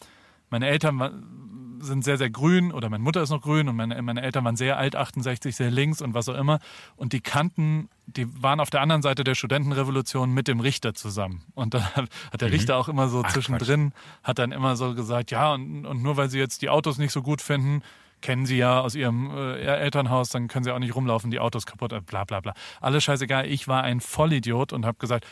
meine 0.50 0.68
Eltern 0.68 1.80
sind 1.80 2.04
sehr, 2.04 2.18
sehr 2.18 2.30
grün 2.30 2.72
oder 2.72 2.90
meine 2.90 3.04
Mutter 3.04 3.24
ist 3.24 3.32
noch 3.32 3.42
grün 3.42 3.68
und 3.68 3.76
meine, 3.76 4.00
meine 4.04 4.22
Eltern 4.22 4.46
waren 4.46 4.56
sehr 4.56 4.78
alt, 4.78 4.96
68, 4.96 5.56
sehr 5.56 5.72
links 5.72 6.02
und 6.02 6.14
was 6.14 6.30
auch 6.30 6.38
immer. 6.38 6.60
Und 6.96 7.14
die 7.14 7.22
kannten, 7.22 7.90
die 8.06 8.28
waren 8.42 8.60
auf 8.60 8.70
der 8.70 8.82
anderen 8.82 9.02
Seite 9.02 9.24
der 9.24 9.34
Studentenrevolution 9.34 10.32
mit 10.32 10.48
dem 10.48 10.60
Richter 10.60 10.94
zusammen. 10.94 11.44
Und 11.56 11.74
dann 11.74 11.84
hat, 11.96 12.10
hat 12.32 12.42
der 12.42 12.52
Richter 12.52 12.78
auch 12.78 12.88
immer 12.88 13.10
so 13.10 13.24
zwischendrin, 13.24 13.94
hat 14.24 14.38
dann 14.38 14.52
immer 14.52 14.76
so 14.76 14.94
gesagt, 14.94 15.32
ja, 15.32 15.54
und, 15.54 15.88
und 15.88 16.04
nur 16.04 16.18
weil 16.18 16.30
sie 16.30 16.38
jetzt 16.38 16.62
die 16.62 16.70
Autos 16.70 17.00
nicht 17.00 17.12
so 17.12 17.24
gut 17.24 17.42
finden, 17.42 17.82
kennen 18.22 18.46
sie 18.46 18.58
ja 18.58 18.80
aus 18.82 18.96
ihrem 18.96 19.32
äh, 19.36 19.60
Elternhaus, 19.62 20.30
dann 20.30 20.48
können 20.48 20.64
sie 20.64 20.72
auch 20.72 20.80
nicht 20.80 20.96
rumlaufen, 20.96 21.32
die 21.32 21.40
Autos 21.40 21.66
kaputt, 21.66 21.92
äh, 21.94 22.02
bla 22.02 22.24
bla 22.24 22.40
bla. 22.40 22.54
Alles 22.80 23.04
scheißegal. 23.04 23.48
Ich 23.48 23.68
war 23.68 23.84
ein 23.84 24.00
Vollidiot 24.02 24.74
und 24.74 24.86
habe 24.86 24.98
gesagt, 25.00 25.26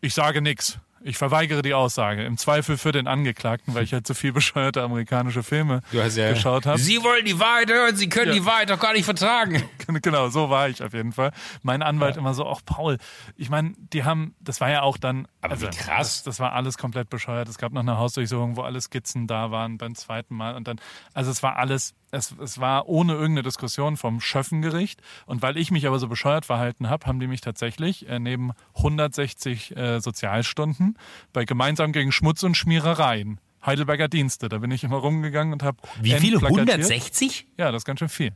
ich 0.00 0.14
sage 0.14 0.42
nix. 0.42 0.78
Ich 1.02 1.18
verweigere 1.18 1.62
die 1.62 1.72
Aussage. 1.74 2.24
Im 2.24 2.36
Zweifel 2.36 2.76
für 2.78 2.90
den 2.90 3.06
Angeklagten, 3.06 3.74
weil 3.74 3.84
ich 3.84 3.92
halt 3.92 4.06
so 4.08 4.14
viel 4.14 4.32
bescheuerte 4.32 4.82
amerikanische 4.82 5.44
Filme 5.44 5.82
ja 5.92 6.08
geschaut 6.08 6.66
habe. 6.66 6.78
Sie 6.78 7.00
wollen 7.04 7.24
die 7.24 7.38
Wahrheit 7.38 7.70
hören, 7.70 7.94
Sie 7.94 8.08
können 8.08 8.28
Ja. 8.28 8.32
die 8.34 8.44
Wahrheit 8.44 8.70
doch 8.70 8.80
gar 8.80 8.92
nicht 8.92 9.04
vertragen. 9.04 9.62
genau, 10.02 10.30
so 10.30 10.50
war 10.50 10.68
ich 10.68 10.82
auf 10.82 10.94
jeden 10.94 11.12
Fall. 11.12 11.30
Mein 11.62 11.82
Anwalt 11.82 12.16
immer 12.16 12.34
so, 12.34 12.48
ach 12.48 12.60
Paul, 12.64 12.96
ich 13.36 13.50
meine, 13.50 13.74
die 13.92 14.02
haben, 14.02 14.34
das 14.40 14.60
war 14.60 14.68
ja 14.70 14.82
auch 14.82 14.96
dann, 14.96 15.28
also 15.42 15.66
Aber 15.66 15.74
wie 15.74 15.78
krass. 15.78 16.16
Das, 16.16 16.22
das 16.24 16.40
war 16.40 16.54
alles 16.54 16.76
komplett 16.76 17.08
bescheuert. 17.08 17.48
Es 17.48 17.58
gab 17.58 17.72
noch 17.72 17.82
eine 17.82 17.98
Hausdurchsuchung, 17.98 18.56
wo 18.56 18.62
alle 18.62 18.80
Skizzen 18.80 19.28
da 19.28 19.52
waren 19.52 19.78
beim 19.78 19.94
zweiten 19.94 20.34
Mal 20.34 20.56
und 20.56 20.66
dann, 20.66 20.80
also 21.14 21.30
es 21.30 21.40
war 21.42 21.56
alles, 21.56 21.94
es, 22.10 22.34
es 22.40 22.58
war 22.60 22.88
ohne 22.88 23.12
irgendeine 23.12 23.42
Diskussion 23.42 23.96
vom 23.96 24.20
Schöffengericht 24.20 25.00
und 25.26 25.42
weil 25.42 25.56
ich 25.56 25.70
mich 25.70 25.86
aber 25.86 25.98
so 25.98 26.08
bescheuert 26.08 26.46
verhalten 26.46 26.88
habe, 26.88 27.06
haben 27.06 27.20
die 27.20 27.26
mich 27.26 27.40
tatsächlich 27.40 28.08
äh, 28.08 28.18
neben 28.18 28.52
160 28.76 29.76
äh, 29.76 30.00
Sozialstunden 30.00 30.96
bei 31.32 31.44
gemeinsam 31.44 31.92
gegen 31.92 32.12
Schmutz 32.12 32.42
und 32.42 32.56
Schmierereien 32.56 33.40
Heidelberger 33.64 34.06
Dienste. 34.08 34.48
Da 34.48 34.58
bin 34.58 34.70
ich 34.70 34.84
immer 34.84 34.98
rumgegangen 34.98 35.52
und 35.52 35.62
habe 35.64 35.78
Wie 36.00 36.12
viele? 36.12 36.34
entplakatiert. 36.34 36.70
160? 36.70 37.48
Ja, 37.58 37.72
das 37.72 37.80
ist 37.80 37.84
ganz 37.84 37.98
schön 37.98 38.08
viel. 38.08 38.32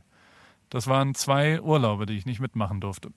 Das 0.69 0.87
waren 0.87 1.15
zwei 1.15 1.61
Urlaube, 1.61 2.05
die 2.05 2.17
ich 2.17 2.25
nicht 2.25 2.39
mitmachen 2.39 2.81
durfte. 2.81 3.11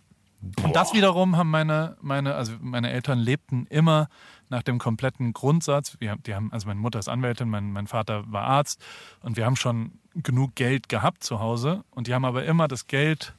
Und 0.62 0.76
das 0.76 0.92
wiederum 0.92 1.36
haben 1.36 1.50
meine, 1.50 1.96
meine, 2.00 2.34
also 2.34 2.52
meine 2.60 2.90
Eltern 2.90 3.18
lebten 3.18 3.66
immer 3.66 4.08
nach 4.54 4.62
dem 4.62 4.78
kompletten 4.78 5.32
Grundsatz. 5.32 5.96
Wir, 5.98 6.16
die 6.16 6.34
haben, 6.34 6.52
also 6.52 6.68
meine 6.68 6.80
Mutter 6.80 6.98
ist 6.98 7.08
Anwältin, 7.08 7.50
mein, 7.50 7.72
mein 7.72 7.88
Vater 7.88 8.24
war 8.30 8.44
Arzt 8.44 8.82
und 9.20 9.36
wir 9.36 9.44
haben 9.44 9.56
schon 9.56 9.98
genug 10.14 10.54
Geld 10.54 10.88
gehabt 10.88 11.24
zu 11.24 11.40
Hause 11.40 11.84
und 11.90 12.06
die 12.06 12.14
haben 12.14 12.24
aber 12.24 12.44
immer 12.44 12.68
das 12.68 12.86
Geld 12.86 13.34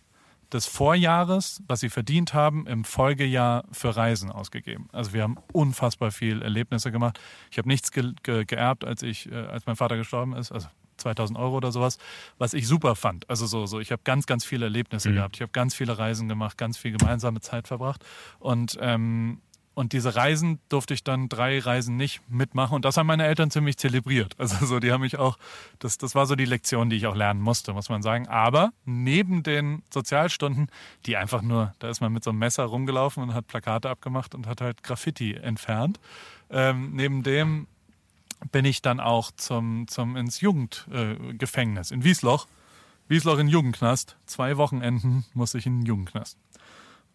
des 0.51 0.67
Vorjahres, 0.67 1.63
was 1.67 1.80
sie 1.80 1.89
verdient 1.89 2.34
haben, 2.34 2.67
im 2.67 2.84
Folgejahr 2.84 3.63
für 3.71 3.95
Reisen 3.95 4.30
ausgegeben. 4.30 4.89
Also 4.91 5.13
wir 5.13 5.23
haben 5.23 5.38
unfassbar 5.54 6.12
viel 6.12 6.41
Erlebnisse 6.41 6.91
gemacht. 6.91 7.19
Ich 7.49 7.58
habe 7.58 7.67
nichts 7.67 7.91
ge 7.91 8.12
ge 8.21 8.43
geerbt, 8.45 8.84
als 8.84 9.01
ich, 9.01 9.32
äh, 9.32 9.36
als 9.36 9.65
mein 9.65 9.75
Vater 9.78 9.95
gestorben 9.95 10.34
ist. 10.34 10.51
Also 10.51 10.67
2000 10.97 11.38
Euro 11.38 11.58
oder 11.58 11.71
sowas, 11.71 11.97
was 12.38 12.54
ich 12.54 12.67
super 12.67 12.95
fand. 12.95 13.30
Also 13.30 13.47
so, 13.47 13.65
so 13.65 13.80
ich 13.80 13.91
habe 13.91 14.01
ganz, 14.04 14.25
ganz 14.25 14.45
viele 14.45 14.65
Erlebnisse 14.65 15.10
mhm. 15.10 15.15
gehabt. 15.15 15.36
Ich 15.36 15.41
habe 15.41 15.51
ganz 15.51 15.75
viele 15.75 15.97
Reisen 15.97 16.28
gemacht, 16.28 16.58
ganz 16.58 16.78
viel 16.78 16.95
gemeinsame 16.97 17.41
Zeit 17.41 17.67
verbracht. 17.67 18.06
Und 18.39 18.78
ähm, 18.82 19.41
und 19.75 19.91
diese 19.91 20.15
Reisen 20.15 20.59
durfte 20.69 20.93
ich 20.93 21.03
dann 21.03 21.27
drei 21.27 21.59
Reisen 21.59 21.97
nicht 21.97 22.21
mitmachen. 22.29 22.75
Und 22.75 22.85
das 22.85 22.95
haben 22.95 23.07
meine 23.07 23.25
Eltern 23.25 23.51
ziemlich 23.51 23.77
zelebriert. 23.77 24.35
Also 24.45 24.65
so, 24.65 24.79
die 24.79 24.91
haben 24.91 25.01
mich 25.01 25.17
auch, 25.17 25.38
das, 25.79 25.97
das 25.97 26.13
war 26.13 26.27
so 26.27 26.35
die 26.35 26.45
Lektion, 26.45 26.89
die 26.89 26.95
ich 26.95 27.07
auch 27.07 27.15
lernen 27.15 27.41
musste, 27.41 27.73
muss 27.73 27.89
man 27.89 28.01
sagen. 28.01 28.27
Aber 28.27 28.71
neben 28.85 29.43
den 29.43 29.81
Sozialstunden, 29.91 30.69
die 31.05 31.17
einfach 31.17 31.41
nur, 31.41 31.73
da 31.79 31.89
ist 31.89 31.99
man 31.99 32.13
mit 32.13 32.23
so 32.23 32.29
einem 32.29 32.39
Messer 32.39 32.63
rumgelaufen 32.63 33.23
und 33.23 33.33
hat 33.33 33.47
Plakate 33.47 33.89
abgemacht 33.89 34.33
und 34.33 34.47
hat 34.47 34.61
halt 34.61 34.83
Graffiti 34.83 35.33
entfernt. 35.33 35.99
Ähm, 36.49 36.91
neben 36.93 37.23
dem 37.23 37.67
bin 38.51 38.65
ich 38.65 38.81
dann 38.81 38.99
auch 38.99 39.31
zum, 39.31 39.88
zum 39.88 40.15
ins 40.15 40.41
Jugendgefängnis 40.41 41.91
äh, 41.91 41.95
in 41.95 42.03
Wiesloch. 42.03 42.47
Wiesloch 43.07 43.39
in 43.39 43.47
Jugendknast. 43.47 44.15
Zwei 44.25 44.57
Wochenenden 44.57 45.25
muss 45.33 45.53
ich 45.55 45.65
in 45.65 45.79
den 45.79 45.85
Jugendknast 45.85 46.38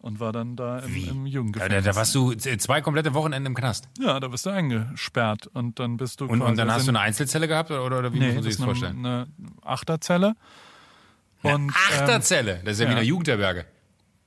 und 0.00 0.18
war 0.18 0.32
dann 0.32 0.56
da 0.56 0.78
im, 0.80 1.08
im 1.08 1.26
Jugendgefängnis. 1.26 1.76
Ja, 1.76 1.80
da, 1.82 1.90
da, 1.92 1.96
warst 1.96 2.14
du 2.14 2.34
zwei 2.34 2.80
komplette 2.80 3.14
Wochenende 3.14 3.48
im 3.48 3.54
Knast. 3.54 3.88
Ja, 3.98 4.18
da 4.18 4.28
bist 4.28 4.46
du 4.46 4.50
eingesperrt 4.50 5.46
und 5.48 5.78
dann 5.78 5.96
bist 5.96 6.20
du. 6.20 6.26
Und, 6.26 6.42
und 6.42 6.56
dann 6.56 6.72
hast 6.72 6.86
du 6.86 6.90
eine 6.90 7.00
Einzelzelle 7.00 7.48
gehabt 7.48 7.70
oder, 7.70 7.98
oder 7.98 8.12
wie 8.12 8.18
nee, 8.18 8.26
muss 8.26 8.34
man 8.36 8.42
sich 8.44 8.56
das 8.56 8.64
vorstellen? 8.64 8.98
Eine 8.98 9.26
Achterzelle. 9.62 10.34
Und, 11.42 11.52
eine 11.52 11.72
Achterzelle, 11.74 12.60
das 12.64 12.74
ist 12.74 12.80
ja, 12.80 12.86
ja 12.86 12.90
wie 12.92 12.96
eine 12.96 13.06
Jugendherberge. 13.06 13.66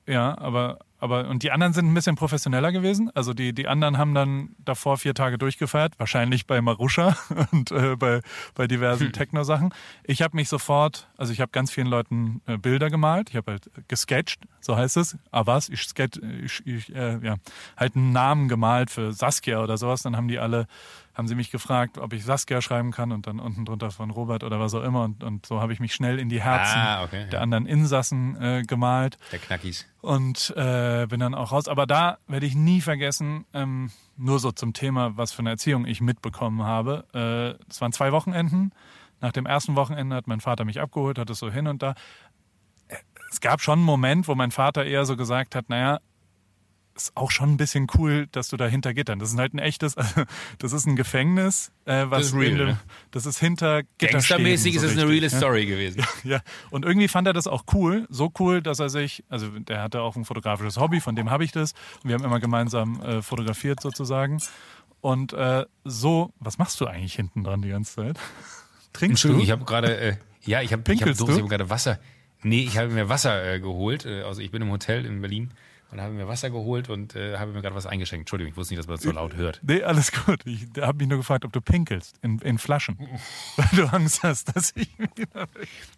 Ja, 0.06 0.36
aber 0.38 0.78
aber, 0.98 1.28
und 1.28 1.42
die 1.42 1.50
anderen 1.50 1.72
sind 1.72 1.86
ein 1.86 1.94
bisschen 1.94 2.16
professioneller 2.16 2.72
gewesen. 2.72 3.10
Also 3.14 3.34
die, 3.34 3.52
die 3.52 3.68
anderen 3.68 3.98
haben 3.98 4.14
dann 4.14 4.50
davor 4.64 4.96
vier 4.96 5.14
Tage 5.14 5.38
durchgefeiert, 5.38 5.98
wahrscheinlich 5.98 6.46
bei 6.46 6.60
Marusha 6.60 7.16
und 7.52 7.72
äh, 7.72 7.96
bei, 7.96 8.20
bei 8.54 8.66
diversen 8.66 9.06
hm. 9.06 9.12
Techno-Sachen. 9.12 9.74
Ich 10.04 10.22
habe 10.22 10.36
mich 10.36 10.48
sofort, 10.48 11.08
also 11.16 11.32
ich 11.32 11.40
habe 11.40 11.50
ganz 11.52 11.70
vielen 11.70 11.88
Leuten 11.88 12.40
äh, 12.46 12.56
Bilder 12.56 12.90
gemalt. 12.90 13.30
Ich 13.30 13.36
habe 13.36 13.52
halt 13.52 13.70
gesketcht, 13.88 14.44
so 14.60 14.76
heißt 14.76 14.96
es. 14.96 15.18
Ah 15.30 15.46
was? 15.46 15.68
Ich 15.68 15.82
sketch, 15.82 16.20
ich, 16.42 16.66
ich 16.66 16.94
äh, 16.94 17.18
ja, 17.18 17.36
halt 17.76 17.96
einen 17.96 18.12
Namen 18.12 18.48
gemalt 18.48 18.90
für 18.90 19.12
Saskia 19.12 19.62
oder 19.62 19.76
sowas. 19.76 20.02
Dann 20.02 20.16
haben 20.16 20.28
die 20.28 20.38
alle 20.38 20.66
haben 21.14 21.28
sie 21.28 21.36
mich 21.36 21.50
gefragt, 21.50 21.98
ob 21.98 22.12
ich 22.12 22.24
Saskia 22.24 22.60
schreiben 22.60 22.90
kann 22.90 23.12
und 23.12 23.26
dann 23.26 23.38
unten 23.38 23.64
drunter 23.64 23.90
von 23.92 24.10
Robert 24.10 24.42
oder 24.42 24.58
was 24.58 24.74
auch 24.74 24.82
immer. 24.82 25.04
Und, 25.04 25.22
und 25.22 25.46
so 25.46 25.60
habe 25.60 25.72
ich 25.72 25.78
mich 25.78 25.94
schnell 25.94 26.18
in 26.18 26.28
die 26.28 26.42
Herzen 26.42 26.78
ah, 26.78 27.04
okay, 27.04 27.28
der 27.30 27.40
anderen 27.40 27.66
Insassen 27.66 28.36
äh, 28.40 28.62
gemalt. 28.66 29.16
Der 29.30 29.38
Knackis. 29.38 29.86
Und 30.00 30.52
äh, 30.56 31.06
bin 31.08 31.20
dann 31.20 31.34
auch 31.34 31.52
raus. 31.52 31.68
Aber 31.68 31.86
da 31.86 32.18
werde 32.26 32.46
ich 32.46 32.56
nie 32.56 32.80
vergessen, 32.80 33.46
ähm, 33.54 33.92
nur 34.16 34.40
so 34.40 34.50
zum 34.50 34.72
Thema, 34.72 35.16
was 35.16 35.32
für 35.32 35.40
eine 35.40 35.50
Erziehung 35.50 35.86
ich 35.86 36.00
mitbekommen 36.00 36.64
habe. 36.64 37.04
Äh, 37.14 37.64
es 37.70 37.80
waren 37.80 37.92
zwei 37.92 38.10
Wochenenden. 38.10 38.72
Nach 39.20 39.32
dem 39.32 39.46
ersten 39.46 39.76
Wochenende 39.76 40.16
hat 40.16 40.26
mein 40.26 40.40
Vater 40.40 40.64
mich 40.64 40.80
abgeholt, 40.80 41.18
hat 41.18 41.30
es 41.30 41.38
so 41.38 41.50
hin 41.50 41.68
und 41.68 41.82
da. 41.82 41.94
Äh, 42.88 42.96
es 43.30 43.40
gab 43.40 43.60
schon 43.60 43.78
einen 43.78 43.86
Moment, 43.86 44.26
wo 44.26 44.34
mein 44.34 44.50
Vater 44.50 44.84
eher 44.84 45.04
so 45.04 45.16
gesagt 45.16 45.54
hat, 45.54 45.68
naja, 45.68 46.00
ist 46.94 47.16
auch 47.16 47.30
schon 47.30 47.52
ein 47.52 47.56
bisschen 47.56 47.86
cool, 47.98 48.28
dass 48.30 48.48
du 48.48 48.56
da 48.56 48.66
hinter 48.66 48.94
Gittern. 48.94 49.18
Das 49.18 49.32
ist 49.32 49.38
halt 49.38 49.54
ein 49.54 49.58
echtes, 49.58 49.96
das 50.58 50.72
ist 50.72 50.86
ein 50.86 50.96
Gefängnis, 50.96 51.72
äh, 51.86 52.04
was 52.08 52.18
das 52.18 52.26
ist, 52.28 52.34
real, 52.34 52.56
dem, 52.56 52.66
ne? 52.68 52.80
das 53.10 53.26
ist 53.26 53.38
hinter 53.38 53.82
Gittern. 53.98 54.12
Gangstermäßig 54.12 54.74
so 54.78 54.86
ist 54.86 54.92
es 54.92 54.98
eine 54.98 55.08
reale 55.08 55.30
Story 55.30 55.66
gewesen. 55.66 56.04
Ja, 56.22 56.30
ja, 56.36 56.40
und 56.70 56.84
irgendwie 56.84 57.08
fand 57.08 57.26
er 57.26 57.32
das 57.32 57.46
auch 57.46 57.64
cool, 57.72 58.06
so 58.10 58.32
cool, 58.38 58.62
dass 58.62 58.78
er 58.78 58.88
sich, 58.88 59.24
also 59.28 59.48
der 59.50 59.82
hatte 59.82 60.02
auch 60.02 60.16
ein 60.16 60.24
fotografisches 60.24 60.76
Hobby, 60.76 61.00
von 61.00 61.16
dem 61.16 61.30
habe 61.30 61.44
ich 61.44 61.52
das. 61.52 61.72
Und 62.02 62.08
wir 62.08 62.14
haben 62.14 62.24
immer 62.24 62.40
gemeinsam 62.40 63.02
äh, 63.02 63.22
fotografiert 63.22 63.80
sozusagen. 63.80 64.40
Und 65.00 65.32
äh, 65.32 65.66
so, 65.84 66.32
was 66.38 66.58
machst 66.58 66.80
du 66.80 66.86
eigentlich 66.86 67.14
hinten 67.14 67.44
dran 67.44 67.60
die 67.60 67.70
ganze 67.70 67.96
Zeit? 67.96 68.18
Trinkst 68.92 69.24
du? 69.24 69.38
Ich 69.38 69.50
habe 69.50 69.64
gerade, 69.64 69.96
äh, 69.96 70.16
ja, 70.42 70.62
ich 70.62 70.72
habe 70.72 70.82
ich 70.92 71.02
hab, 71.02 71.08
hab 71.08 71.48
gerade 71.48 71.68
Wasser. 71.68 71.98
Nee, 72.42 72.62
ich 72.62 72.78
habe 72.78 72.88
mir 72.88 73.08
Wasser 73.08 73.54
äh, 73.54 73.58
geholt. 73.58 74.06
Äh, 74.06 74.22
also 74.22 74.40
ich 74.40 74.50
bin 74.50 74.62
im 74.62 74.70
Hotel 74.70 75.04
in 75.04 75.20
Berlin 75.20 75.50
und 75.94 76.00
habe 76.00 76.12
mir 76.12 76.26
Wasser 76.26 76.50
geholt 76.50 76.90
und 76.90 77.14
äh, 77.14 77.38
habe 77.38 77.52
mir 77.52 77.62
gerade 77.62 77.76
was 77.76 77.86
eingeschenkt. 77.86 78.22
Entschuldigung, 78.22 78.50
ich 78.52 78.56
wusste 78.56 78.74
nicht, 78.74 78.80
dass 78.80 78.88
man 78.88 78.96
das 78.96 79.04
so 79.04 79.12
laut 79.12 79.36
hört. 79.36 79.60
Nee, 79.62 79.82
alles 79.84 80.10
gut. 80.10 80.40
Ich 80.44 80.66
habe 80.80 80.98
mich 80.98 81.06
nur 81.06 81.18
gefragt, 81.18 81.44
ob 81.44 81.52
du 81.52 81.60
pinkelst 81.60 82.16
in, 82.20 82.40
in 82.40 82.58
Flaschen. 82.58 82.98
weil 83.56 83.68
du 83.72 83.84
Angst 83.86 84.24
hast, 84.24 84.54
dass 84.56 84.72
ich. 84.74 84.88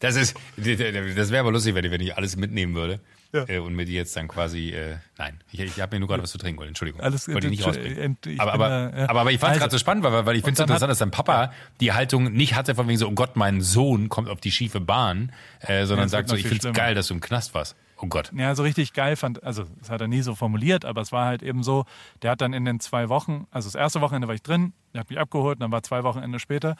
das 0.00 0.16
ist, 0.16 0.36
das 0.56 1.30
wäre 1.30 1.40
aber 1.40 1.50
lustig, 1.50 1.74
wenn 1.74 1.84
ich, 1.86 1.90
wenn 1.90 2.02
ich 2.02 2.14
alles 2.14 2.36
mitnehmen 2.36 2.74
würde. 2.74 3.00
Ja. 3.32 3.48
Äh, 3.48 3.58
und 3.58 3.74
mir 3.74 3.86
die 3.86 3.94
jetzt 3.94 4.14
dann 4.16 4.28
quasi, 4.28 4.70
äh, 4.70 4.96
nein, 5.16 5.40
ich, 5.50 5.60
ich 5.60 5.80
habe 5.80 5.96
mir 5.96 6.00
nur 6.00 6.08
gerade 6.08 6.22
was 6.22 6.30
zu 6.30 6.38
trinken 6.38 6.60
wollen, 6.60 6.68
Entschuldigung. 6.68 7.00
Alles 7.00 7.26
Wollte 7.26 7.46
ich 7.46 7.52
nicht 7.52 7.66
rausbringen. 7.66 8.18
Ich 8.26 8.40
aber, 8.40 8.52
aber, 8.52 8.68
da, 8.68 8.98
ja. 8.98 9.08
aber, 9.08 9.20
aber, 9.22 9.32
ich 9.32 9.40
fand 9.40 9.52
es 9.52 9.54
also, 9.54 9.60
gerade 9.60 9.72
so 9.72 9.78
spannend, 9.78 10.04
weil, 10.04 10.26
weil 10.26 10.36
ich 10.36 10.44
finde 10.44 10.54
es 10.54 10.60
interessant, 10.60 10.90
dass 10.90 10.98
dein 10.98 11.10
Papa 11.10 11.52
die 11.80 11.92
Haltung 11.92 12.32
nicht 12.32 12.54
hatte 12.54 12.74
von 12.74 12.86
wegen 12.86 12.98
so, 12.98 13.08
oh 13.08 13.12
Gott, 13.12 13.36
mein 13.36 13.62
Sohn 13.62 14.10
kommt 14.10 14.28
auf 14.28 14.40
die 14.40 14.52
schiefe 14.52 14.80
Bahn, 14.80 15.32
äh, 15.60 15.86
sondern 15.86 16.06
ja, 16.06 16.10
sagt 16.10 16.28
so, 16.28 16.36
ich 16.36 16.46
finde 16.46 16.68
es 16.68 16.74
geil, 16.74 16.94
dass 16.94 17.08
du 17.08 17.14
im 17.14 17.20
Knast 17.20 17.54
warst. 17.54 17.76
Oh 17.98 18.06
Gott. 18.06 18.30
Ja, 18.36 18.54
so 18.54 18.62
richtig 18.62 18.92
geil 18.92 19.16
fand, 19.16 19.42
also 19.42 19.64
das 19.78 19.88
hat 19.88 20.00
er 20.00 20.08
nie 20.08 20.20
so 20.20 20.34
formuliert, 20.34 20.84
aber 20.84 21.00
es 21.00 21.12
war 21.12 21.26
halt 21.26 21.42
eben 21.42 21.62
so, 21.62 21.86
der 22.22 22.32
hat 22.32 22.40
dann 22.40 22.52
in 22.52 22.64
den 22.64 22.78
zwei 22.80 23.08
Wochen, 23.08 23.46
also 23.50 23.68
das 23.68 23.74
erste 23.74 24.00
Wochenende 24.00 24.28
war 24.28 24.34
ich 24.34 24.42
drin, 24.42 24.74
der 24.92 25.00
hat 25.00 25.10
mich 25.10 25.18
abgeholt, 25.18 25.62
dann 25.62 25.72
war 25.72 25.82
zwei 25.82 26.04
Wochenende 26.04 26.38
später 26.38 26.76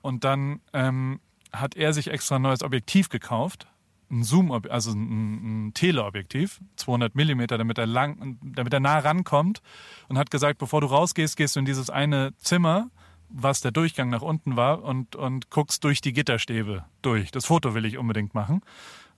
und 0.00 0.22
dann 0.22 0.60
ähm, 0.72 1.20
hat 1.52 1.76
er 1.76 1.92
sich 1.92 2.08
extra 2.08 2.36
ein 2.36 2.42
neues 2.42 2.62
Objektiv 2.62 3.08
gekauft, 3.08 3.66
ein 4.10 4.22
Zoom, 4.22 4.50
also 4.68 4.92
ein, 4.92 5.68
ein 5.68 5.74
Teleobjektiv, 5.74 6.60
200 6.76 7.14
Millimeter, 7.14 7.58
damit 7.58 7.78
er 7.78 7.86
lang, 7.86 8.38
damit 8.42 8.72
er 8.72 8.80
nah 8.80 8.98
rankommt 8.98 9.62
und 10.08 10.18
hat 10.18 10.30
gesagt, 10.30 10.58
bevor 10.58 10.80
du 10.80 10.88
rausgehst, 10.88 11.36
gehst 11.36 11.56
du 11.56 11.60
in 11.60 11.66
dieses 11.66 11.90
eine 11.90 12.36
Zimmer, 12.38 12.90
was 13.28 13.60
der 13.60 13.70
Durchgang 13.70 14.10
nach 14.10 14.22
unten 14.22 14.56
war 14.56 14.82
und, 14.82 15.14
und 15.14 15.50
guckst 15.50 15.84
durch 15.84 16.00
die 16.00 16.12
Gitterstäbe 16.12 16.84
durch. 17.02 17.30
Das 17.30 17.46
Foto 17.46 17.74
will 17.74 17.84
ich 17.84 17.96
unbedingt 17.96 18.34
machen. 18.34 18.62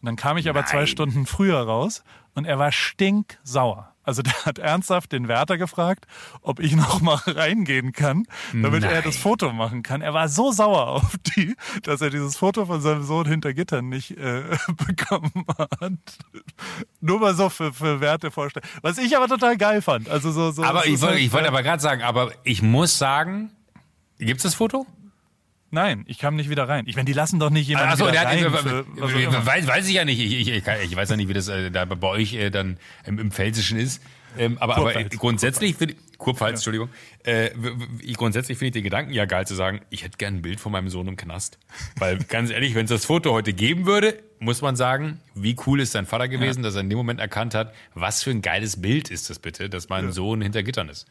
Und 0.02 0.06
dann 0.06 0.16
kam 0.16 0.36
ich 0.36 0.48
aber 0.48 0.60
Nein. 0.60 0.68
zwei 0.68 0.86
Stunden 0.86 1.26
früher 1.26 1.60
raus 1.60 2.02
und 2.34 2.44
er 2.44 2.58
war 2.58 2.72
stinksauer. 2.72 3.94
Also 4.02 4.22
der 4.22 4.32
hat 4.44 4.58
ernsthaft 4.58 5.12
den 5.12 5.28
Wärter 5.28 5.58
gefragt, 5.58 6.06
ob 6.40 6.58
ich 6.58 6.74
noch 6.74 7.00
mal 7.00 7.20
reingehen 7.24 7.92
kann, 7.92 8.26
damit 8.52 8.82
Nein. 8.82 8.90
er 8.90 9.02
das 9.02 9.16
Foto 9.16 9.52
machen 9.52 9.84
kann. 9.84 10.02
Er 10.02 10.12
war 10.12 10.28
so 10.28 10.50
sauer 10.50 10.88
auf 10.88 11.14
die, 11.36 11.54
dass 11.84 12.00
er 12.00 12.10
dieses 12.10 12.36
Foto 12.36 12.66
von 12.66 12.80
seinem 12.80 13.04
Sohn 13.04 13.26
hinter 13.26 13.54
Gittern 13.54 13.88
nicht 13.88 14.18
äh, 14.18 14.42
bekommen 14.86 15.44
hat. 15.80 15.92
Nur 17.00 17.20
mal 17.20 17.34
so 17.34 17.48
für, 17.48 17.72
für 17.72 18.00
Werte 18.00 18.32
vorstellen. 18.32 18.66
Was 18.82 18.98
ich 18.98 19.16
aber 19.16 19.28
total 19.28 19.56
geil 19.56 19.82
fand. 19.82 20.08
Also 20.08 20.32
so, 20.32 20.50
so. 20.50 20.64
Aber 20.64 20.84
ich 20.84 21.00
wollte, 21.00 21.14
halt, 21.14 21.20
ich 21.20 21.32
wollte 21.32 21.46
aber 21.46 21.62
gerade 21.62 21.80
sagen, 21.80 22.02
aber 22.02 22.32
ich 22.42 22.60
muss 22.60 22.98
sagen, 22.98 23.52
gibt's 24.18 24.42
das 24.42 24.56
Foto? 24.56 24.84
Nein, 25.74 26.04
ich 26.06 26.18
kam 26.18 26.36
nicht 26.36 26.50
wieder 26.50 26.68
rein. 26.68 26.84
Ich 26.86 26.96
meine, 26.96 27.06
die 27.06 27.14
lassen 27.14 27.40
doch 27.40 27.48
nicht 27.48 27.66
jemanden 27.66 27.92
Ach 27.92 27.96
so, 27.96 28.06
wieder 28.06 28.26
rein. 28.26 28.44
Hat, 28.44 28.60
für, 28.60 29.46
weiß, 29.46 29.66
weiß 29.66 29.88
ich 29.88 29.94
ja 29.94 30.04
nicht. 30.04 30.20
Ich, 30.20 30.40
ich, 30.40 30.48
ich, 30.48 30.66
ich 30.66 30.96
weiß 30.96 31.08
ja 31.08 31.16
nicht, 31.16 31.28
wie 31.28 31.32
das 31.32 31.48
äh, 31.48 31.70
da 31.70 31.86
bei 31.86 32.06
euch 32.08 32.34
äh, 32.34 32.50
dann 32.50 32.76
im, 33.06 33.18
im 33.18 33.30
Pfälzischen 33.30 33.78
ist. 33.78 34.02
Ähm, 34.36 34.58
aber, 34.60 34.76
aber 34.76 34.92
grundsätzlich 35.04 35.76
finde 35.76 35.94
ich, 35.94 36.18
Kurpfalz, 36.18 36.50
ja. 36.50 36.56
Entschuldigung, 36.56 36.90
äh, 37.24 37.50
grundsätzlich 38.12 38.58
finde 38.58 38.68
ich 38.68 38.72
den 38.74 38.84
Gedanken 38.84 39.14
ja 39.14 39.24
geil 39.24 39.46
zu 39.46 39.54
sagen, 39.54 39.80
ich 39.88 40.04
hätte 40.04 40.18
gern 40.18 40.36
ein 40.36 40.42
Bild 40.42 40.60
von 40.60 40.72
meinem 40.72 40.90
Sohn 40.90 41.08
im 41.08 41.16
Knast. 41.16 41.58
Weil 41.96 42.18
ganz 42.28 42.50
ehrlich, 42.50 42.74
wenn 42.74 42.84
es 42.84 42.90
das 42.90 43.06
Foto 43.06 43.32
heute 43.32 43.54
geben 43.54 43.86
würde, 43.86 44.22
muss 44.40 44.60
man 44.60 44.76
sagen, 44.76 45.20
wie 45.34 45.56
cool 45.66 45.80
ist 45.80 45.92
sein 45.92 46.04
Vater 46.04 46.28
gewesen, 46.28 46.60
ja. 46.60 46.64
dass 46.68 46.74
er 46.74 46.82
in 46.82 46.90
dem 46.90 46.98
Moment 46.98 47.18
erkannt 47.18 47.54
hat, 47.54 47.74
was 47.94 48.22
für 48.22 48.30
ein 48.30 48.42
geiles 48.42 48.82
Bild 48.82 49.10
ist 49.10 49.30
das 49.30 49.38
bitte, 49.38 49.70
dass 49.70 49.88
mein 49.88 50.06
ja. 50.06 50.12
Sohn 50.12 50.42
hinter 50.42 50.62
Gittern 50.62 50.90
ist. 50.90 51.06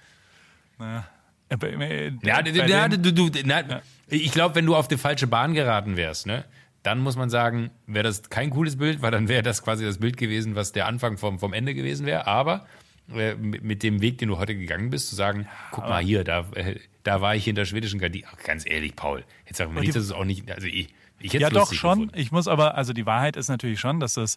Naja. 0.78 1.08
Äh, 1.51 2.11
ja, 2.23 2.41
ja, 2.45 2.87
du, 2.87 3.11
du, 3.11 3.29
na, 3.43 3.61
ja. 3.61 3.81
Ich 4.07 4.31
glaube, 4.31 4.55
wenn 4.55 4.65
du 4.65 4.75
auf 4.75 4.87
die 4.87 4.97
falsche 4.97 5.27
Bahn 5.27 5.53
geraten 5.53 5.97
wärst, 5.97 6.25
ne, 6.25 6.45
dann 6.83 6.99
muss 6.99 7.15
man 7.15 7.29
sagen, 7.29 7.71
wäre 7.87 8.03
das 8.03 8.29
kein 8.29 8.49
cooles 8.49 8.77
Bild, 8.77 9.01
weil 9.01 9.11
dann 9.11 9.27
wäre 9.27 9.43
das 9.43 9.63
quasi 9.63 9.85
das 9.85 9.99
Bild 9.99 10.17
gewesen, 10.17 10.55
was 10.55 10.71
der 10.71 10.87
Anfang 10.87 11.17
vom, 11.17 11.39
vom 11.39 11.53
Ende 11.53 11.73
gewesen 11.73 12.05
wäre. 12.05 12.25
Aber 12.27 12.65
äh, 13.13 13.35
mit, 13.35 13.63
mit, 13.63 13.83
dem 13.83 14.01
Weg, 14.01 14.17
den 14.17 14.29
du 14.29 14.37
heute 14.37 14.55
gegangen 14.55 14.89
bist, 14.89 15.09
zu 15.09 15.15
sagen, 15.15 15.47
guck 15.71 15.87
mal 15.87 16.01
hier, 16.01 16.23
da, 16.23 16.47
äh, 16.55 16.79
da 17.03 17.21
war 17.21 17.35
ich 17.35 17.43
hinter 17.43 17.65
schwedischen 17.65 17.99
Gardinen. 17.99 18.27
Ganz 18.43 18.65
ehrlich, 18.65 18.95
Paul, 18.95 19.23
jetzt 19.45 19.57
sag 19.57 19.71
mal 19.71 19.81
nicht, 19.81 19.95
dass 19.95 20.03
es 20.03 20.11
auch 20.11 20.25
nicht, 20.25 20.49
also 20.49 20.67
ich, 20.67 20.93
ich 21.19 21.33
hätte 21.33 21.43
Ja, 21.43 21.49
doch 21.49 21.73
schon. 21.73 21.99
Gefunden. 21.99 22.19
Ich 22.19 22.31
muss 22.31 22.47
aber, 22.47 22.75
also 22.75 22.93
die 22.93 23.05
Wahrheit 23.05 23.35
ist 23.35 23.49
natürlich 23.49 23.79
schon, 23.79 23.99
dass 23.99 24.13
das, 24.15 24.35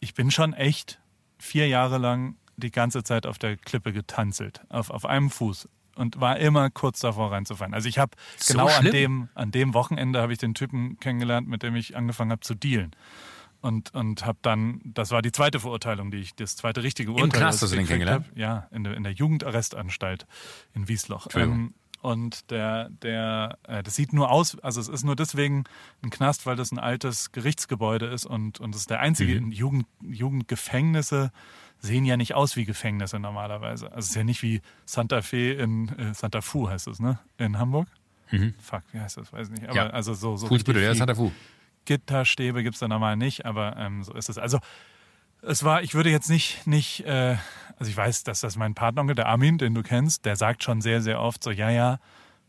ich 0.00 0.14
bin 0.14 0.30
schon 0.30 0.54
echt 0.54 1.00
vier 1.38 1.68
Jahre 1.68 1.98
lang 1.98 2.36
die 2.56 2.70
ganze 2.70 3.02
Zeit 3.02 3.26
auf 3.26 3.38
der 3.38 3.56
Klippe 3.56 3.92
getanzelt, 3.92 4.60
auf, 4.68 4.90
auf 4.90 5.04
einem 5.04 5.30
Fuß 5.30 5.68
und 5.96 6.20
war 6.20 6.38
immer 6.38 6.70
kurz 6.70 7.00
davor 7.00 7.32
reinzufallen. 7.32 7.74
Also 7.74 7.88
ich 7.88 7.98
habe 7.98 8.12
so 8.36 8.54
genau 8.54 8.66
an 8.68 8.90
dem, 8.90 9.28
an 9.34 9.50
dem 9.50 9.74
Wochenende 9.74 10.20
habe 10.20 10.32
ich 10.32 10.38
den 10.38 10.54
Typen 10.54 10.98
kennengelernt, 11.00 11.48
mit 11.48 11.62
dem 11.62 11.76
ich 11.76 11.96
angefangen 11.96 12.30
habe 12.32 12.40
zu 12.40 12.54
dealen. 12.54 12.94
und, 13.60 13.94
und 13.94 14.26
habe 14.26 14.38
dann, 14.42 14.80
das 14.84 15.10
war 15.10 15.22
die 15.22 15.32
zweite 15.32 15.58
Verurteilung, 15.60 16.10
die 16.10 16.18
ich, 16.18 16.34
das 16.34 16.54
zweite 16.56 16.82
richtige 16.82 17.12
Urteil. 17.12 17.24
Im 17.24 17.32
Knast 17.32 17.62
hast 17.62 17.72
du 17.72 17.76
den 17.76 17.86
kennengelernt? 17.86 18.26
Hab. 18.28 18.36
Ja, 18.36 18.68
in 18.72 18.84
der, 18.84 18.94
in 18.94 19.02
der 19.04 19.12
Jugendarrestanstalt 19.12 20.26
in 20.74 20.86
Wiesloch. 20.88 21.28
Ähm, 21.34 21.72
und 22.02 22.50
der, 22.50 22.90
der, 22.90 23.56
äh, 23.62 23.82
das 23.82 23.94
sieht 23.96 24.12
nur 24.12 24.30
aus, 24.30 24.58
also 24.60 24.78
es 24.78 24.88
ist 24.88 25.04
nur 25.04 25.16
deswegen 25.16 25.64
ein 26.02 26.10
Knast, 26.10 26.44
weil 26.44 26.56
das 26.56 26.70
ein 26.72 26.78
altes 26.78 27.32
Gerichtsgebäude 27.32 28.04
ist 28.04 28.26
und, 28.26 28.60
und 28.60 28.74
es 28.74 28.82
ist 28.82 28.90
der 28.90 29.00
einzige 29.00 29.40
Mhm. 29.40 29.52
Jugend, 29.52 29.86
Jugendgefängnisse 30.02 31.32
sehen 31.84 32.04
ja 32.06 32.16
nicht 32.16 32.34
aus 32.34 32.56
wie 32.56 32.64
Gefängnisse 32.64 33.18
normalerweise. 33.18 33.86
Also 33.86 33.98
es 33.98 34.08
ist 34.10 34.14
ja 34.16 34.24
nicht 34.24 34.42
wie 34.42 34.62
Santa 34.86 35.20
Fe 35.22 35.52
in 35.52 35.88
äh, 35.98 36.14
Santa 36.14 36.40
Fu 36.40 36.68
heißt 36.68 36.88
es, 36.88 36.98
ne? 36.98 37.18
In 37.38 37.58
Hamburg. 37.58 37.88
Fuck, 38.60 38.82
wie 38.92 38.98
heißt 39.00 39.18
das? 39.18 39.32
Weiß 39.32 39.50
nicht. 39.50 39.64
Aber 39.64 39.72
Mhm. 39.72 39.76
Ja. 39.76 39.90
also 39.90 40.14
so, 40.14 40.36
so 40.36 40.46
Fußbüttel, 40.48 40.80
der 40.82 40.92
ist 40.92 40.98
Santa 40.98 41.14
Fu. 41.14 41.30
Gitterstäbe 41.84 42.62
gibt 42.62 42.74
es 42.74 42.80
da 42.80 42.88
normal 42.88 43.16
nicht, 43.16 43.44
aber 43.44 43.76
ähm, 43.76 44.02
so 44.02 44.14
ist 44.14 44.28
es. 44.28 44.38
Also 44.38 44.58
es 45.42 45.62
war, 45.62 45.82
ich 45.82 45.94
würde 45.94 46.10
jetzt 46.10 46.30
nicht, 46.30 46.66
nicht, 46.66 47.04
äh, 47.04 47.36
also 47.78 47.90
ich 47.90 47.96
weiß, 47.96 48.24
dass 48.24 48.40
das 48.40 48.56
mein 48.56 48.74
Partneronkel, 48.74 49.14
der 49.14 49.26
Armin, 49.28 49.58
den 49.58 49.74
du 49.74 49.82
kennst, 49.82 50.24
der 50.24 50.36
sagt 50.36 50.64
schon 50.64 50.80
sehr, 50.80 51.02
sehr 51.02 51.20
oft 51.20 51.44
so, 51.44 51.50
ja, 51.50 51.68
ja, 51.70 51.98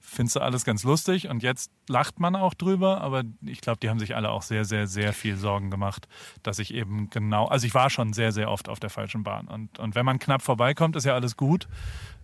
findest 0.05 0.35
du 0.35 0.39
alles 0.41 0.63
ganz 0.65 0.83
lustig 0.83 1.27
und 1.29 1.43
jetzt 1.43 1.71
lacht 1.89 2.19
man 2.19 2.35
auch 2.35 2.53
drüber, 2.53 3.01
aber 3.01 3.23
ich 3.45 3.61
glaube, 3.61 3.79
die 3.79 3.89
haben 3.89 3.99
sich 3.99 4.15
alle 4.15 4.29
auch 4.29 4.41
sehr, 4.41 4.65
sehr, 4.65 4.87
sehr 4.87 5.13
viel 5.13 5.35
Sorgen 5.37 5.71
gemacht, 5.71 6.07
dass 6.43 6.59
ich 6.59 6.73
eben 6.73 7.09
genau, 7.09 7.45
also 7.47 7.65
ich 7.67 7.73
war 7.73 7.89
schon 7.89 8.13
sehr, 8.13 8.31
sehr 8.31 8.49
oft 8.49 8.69
auf 8.69 8.79
der 8.79 8.89
falschen 8.89 9.23
Bahn 9.23 9.47
und, 9.47 9.79
und 9.79 9.95
wenn 9.95 10.05
man 10.05 10.19
knapp 10.19 10.41
vorbeikommt, 10.41 10.95
ist 10.95 11.05
ja 11.05 11.13
alles 11.13 11.35
gut. 11.37 11.67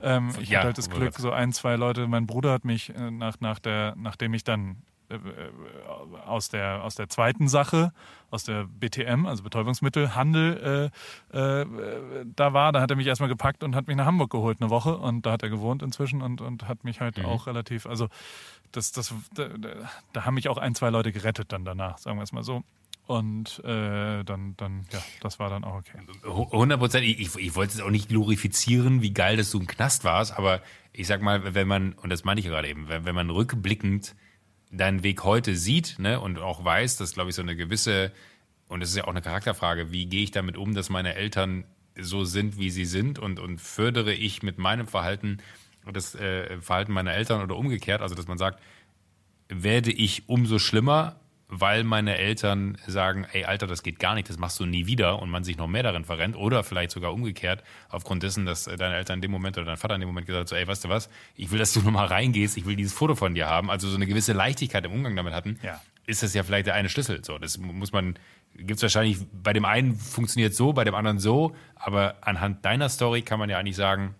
Ähm, 0.02 0.30
ich 0.40 0.50
Ja, 0.50 0.60
hatte 0.60 0.68
halt 0.68 0.78
das 0.78 0.90
Glück, 0.90 1.16
so 1.18 1.32
ein, 1.32 1.54
zwei 1.54 1.76
Leute, 1.76 2.08
mein 2.08 2.28
Bruder 2.28 2.52
hat 2.52 2.66
mich 2.66 2.90
äh, 2.96 3.12
nach, 3.12 3.40
nach 3.40 3.60
der, 3.60 3.96
nachdem 3.98 4.34
ich 4.34 4.44
dann 4.44 4.78
aus 6.26 6.50
der, 6.50 6.84
aus 6.84 6.96
der 6.96 7.10
zweiten 7.10 7.48
Sache, 7.48 7.92
aus 8.30 8.44
der 8.44 8.66
BTM, 8.66 9.26
also 9.26 9.44
Betäubungsmittelhandel, 9.44 10.92
äh, 11.34 11.38
äh, 11.62 11.66
da 12.36 12.54
war, 12.54 12.72
da 12.72 12.82
hat 12.82 12.90
er 12.90 12.96
mich 12.98 13.08
erstmal 13.08 13.30
gepackt 13.30 13.64
und 13.64 13.76
hat 13.76 13.88
mich 13.88 13.96
nach 13.98 14.06
Hamburg 14.06 14.32
geholt 14.32 14.62
eine 14.62 14.70
Woche 14.70 14.98
und 14.98 15.26
da 15.26 15.32
hat 15.34 15.44
er 15.44 15.50
gewohnt 15.50 15.82
inzwischen 15.84 16.22
und, 16.22 16.42
und 16.42 16.68
hat 16.68 16.84
mich 16.84 17.02
halt 17.02 17.24
auch 17.26 17.48
relativ, 17.48 17.86
also 17.86 18.08
das, 18.72 18.92
das, 18.92 19.14
da, 19.34 19.50
da- 20.14 20.26
haben 20.26 20.36
mich 20.36 20.48
auch 20.50 20.58
ein, 20.58 20.76
zwei 20.76 20.90
Leute 20.90 21.12
gerettet 21.12 21.52
dann 21.52 21.66
danach, 21.66 21.98
sagen 21.98 22.18
wir 22.18 22.24
es 22.24 22.32
mal 22.32 22.44
so. 22.44 22.64
Und 23.08 23.60
äh, 23.66 24.24
dann, 24.24 24.54
dann, 24.56 24.86
ja, 24.94 25.00
das 25.20 25.38
war 25.40 25.50
dann 25.50 25.66
auch 25.66 25.74
okay. 25.76 25.98
100 26.24 26.80
Prozent. 26.80 27.04
Ich, 27.06 27.20
ich, 27.20 27.36
ich 27.36 27.56
wollte 27.56 27.74
es 27.74 27.82
auch 27.82 27.90
nicht 27.90 28.08
glorifizieren, 28.08 29.02
wie 29.02 29.12
geil, 29.12 29.36
dass 29.36 29.52
du 29.52 29.60
im 29.60 29.68
Knast 29.68 30.06
warst, 30.06 30.38
aber 30.38 30.62
ich 30.94 31.08
sag 31.08 31.22
mal, 31.22 31.54
wenn 31.54 31.68
man, 31.68 31.94
und 31.94 32.10
das 32.10 32.24
meine 32.24 32.40
ich 32.40 32.46
gerade 32.46 32.70
eben, 32.70 32.88
wenn, 32.88 33.04
wenn 33.04 33.16
man 33.16 33.30
rückblickend 33.30 34.16
deinen 34.72 35.04
Weg 35.04 35.24
heute 35.24 35.56
sieht 35.56 36.00
ne, 36.00 36.20
und 36.20 36.40
auch 36.40 36.64
weiß, 36.64 36.98
dass, 36.98 37.14
glaube 37.14 37.30
ich, 37.30 37.36
so 37.36 37.42
eine 37.42 37.56
gewisse, 37.56 38.12
und 38.68 38.80
das 38.80 38.90
ist 38.90 38.96
ja 38.96 39.04
auch 39.04 39.10
eine 39.10 39.22
Charakterfrage, 39.22 39.92
wie 39.92 40.06
gehe 40.06 40.24
ich 40.24 40.32
damit 40.32 40.58
um, 40.58 40.74
dass 40.74 40.90
meine 40.90 41.16
Eltern 41.16 41.66
so 42.00 42.24
sind, 42.24 42.58
wie 42.58 42.70
sie 42.70 42.86
sind 42.86 43.20
und, 43.20 43.40
und 43.40 43.60
fördere 43.60 44.14
ich 44.14 44.44
mit 44.44 44.58
meinem 44.58 44.88
Verhalten 44.88 45.40
das 45.92 46.16
äh, 46.16 46.60
Verhalten 46.62 46.94
meiner 46.94 47.14
Eltern 47.14 47.42
oder 47.42 47.56
umgekehrt, 47.56 48.02
also 48.02 48.16
dass 48.16 48.28
man 48.28 48.38
sagt, 48.38 48.62
werde 49.50 49.92
ich 49.92 50.30
umso 50.30 50.60
schlimmer, 50.60 51.20
weil 51.54 51.84
meine 51.84 52.18
Eltern 52.18 52.78
sagen, 52.88 53.28
ey 53.34 53.44
Alter, 53.44 53.68
das 53.68 53.84
geht 53.84 54.00
gar 54.00 54.16
nicht, 54.16 54.30
das 54.30 54.38
machst 54.40 54.58
du 54.62 54.66
nie 54.66 54.88
wieder 54.88 55.22
und 55.22 55.30
man 55.30 55.44
sich 55.44 55.58
noch 55.58 55.68
mehr 55.68 55.84
darin 55.84 56.06
verrennt 56.06 56.38
oder 56.38 56.64
vielleicht 56.64 56.92
sogar 56.92 57.14
umgekehrt 57.14 57.62
aufgrund 57.90 58.24
dessen, 58.24 58.46
dass 58.46 58.64
deine 58.64 58.96
Eltern 58.96 59.18
in 59.18 59.22
dem 59.22 59.32
Moment 59.32 59.58
oder 59.58 59.66
dein 59.68 59.76
Vater 59.78 59.96
in 59.96 60.00
dem 60.00 60.08
Moment 60.08 60.26
gesagt 60.28 60.44
hat, 60.44 60.48
so, 60.48 60.56
ey, 60.56 60.66
weißt 60.66 60.86
du 60.86 60.90
was, 60.90 61.10
ich 61.36 61.52
will, 61.52 61.60
dass 61.60 61.74
du 61.74 61.82
nochmal 61.84 62.08
reingehst, 62.08 62.56
ich 62.58 62.66
will 62.66 62.78
dieses 62.78 62.94
Foto 62.94 63.16
von 63.16 63.36
dir 63.36 63.48
haben, 63.48 63.70
also 63.70 63.90
so 63.90 63.98
eine 63.98 64.08
gewisse 64.08 64.32
Leichtigkeit 64.32 64.86
im 64.86 64.94
Umgang 64.94 65.14
damit 65.16 65.34
hatten, 65.34 65.60
Ja. 65.62 65.82
ist 66.06 66.24
das 66.24 66.34
ja 66.34 66.44
vielleicht 66.44 66.68
der 66.68 66.74
eine 66.76 66.88
Schlüssel. 66.88 67.24
So, 67.26 67.38
das 67.38 67.58
muss 67.58 67.92
man, 67.92 68.16
gibt's 68.56 68.82
wahrscheinlich, 68.82 69.18
bei 69.44 69.52
dem 69.52 69.66
einen 69.66 69.96
funktioniert 69.98 70.56
so, 70.56 70.72
bei 70.72 70.86
dem 70.86 70.96
anderen 70.96 71.20
so, 71.20 71.54
aber 71.76 72.16
anhand 72.22 72.64
deiner 72.64 72.88
Story 72.88 73.24
kann 73.24 73.40
man 73.40 73.50
ja 73.50 73.58
eigentlich 73.60 73.76
sagen, 73.76 74.16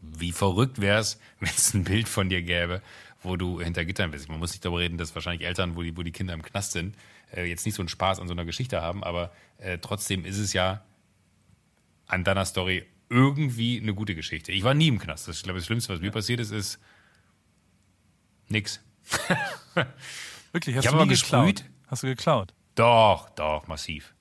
wie 0.00 0.30
verrückt 0.32 0.80
wär's, 0.80 1.18
wenn 1.40 1.48
es 1.50 1.74
ein 1.74 1.82
Bild 1.82 2.08
von 2.08 2.28
dir 2.28 2.42
gäbe, 2.42 2.82
wo 3.22 3.36
du 3.36 3.60
hinter 3.60 3.84
Gittern 3.84 4.10
bist. 4.10 4.28
Man 4.28 4.38
muss 4.38 4.52
nicht 4.52 4.64
darüber 4.64 4.80
reden, 4.80 4.98
dass 4.98 5.14
wahrscheinlich 5.14 5.46
Eltern, 5.46 5.76
wo 5.76 5.82
die, 5.82 5.96
wo 5.96 6.02
die 6.02 6.12
Kinder 6.12 6.34
im 6.34 6.42
Knast 6.42 6.72
sind, 6.72 6.96
äh, 7.34 7.44
jetzt 7.44 7.64
nicht 7.66 7.74
so 7.74 7.82
einen 7.82 7.88
Spaß 7.88 8.18
an 8.20 8.26
so 8.28 8.32
einer 8.34 8.44
Geschichte 8.44 8.80
haben, 8.82 9.02
aber 9.04 9.32
äh, 9.58 9.78
trotzdem 9.78 10.24
ist 10.24 10.38
es 10.38 10.52
ja 10.52 10.84
an 12.06 12.24
deiner 12.24 12.44
Story 12.44 12.86
irgendwie 13.08 13.80
eine 13.80 13.94
gute 13.94 14.14
Geschichte. 14.14 14.52
Ich 14.52 14.64
war 14.64 14.74
nie 14.74 14.88
im 14.88 14.98
Knast. 14.98 15.28
Das, 15.28 15.36
ich 15.36 15.42
glaube, 15.42 15.58
das 15.58 15.66
Schlimmste, 15.66 15.92
was 15.92 16.00
mir 16.00 16.10
passiert 16.10 16.40
ist, 16.40 16.50
ist 16.50 16.78
nix. 18.48 18.80
Wirklich, 20.52 20.76
hast 20.76 20.84
Ich 20.84 20.90
du 20.90 20.96
aber 20.96 21.04
nie 21.04 21.10
gesprüht. 21.10 21.56
geklaut? 21.56 21.64
Hast 21.88 22.02
du 22.02 22.06
geklaut? 22.08 22.54
Doch, 22.74 23.28
doch, 23.30 23.66
massiv. 23.66 24.14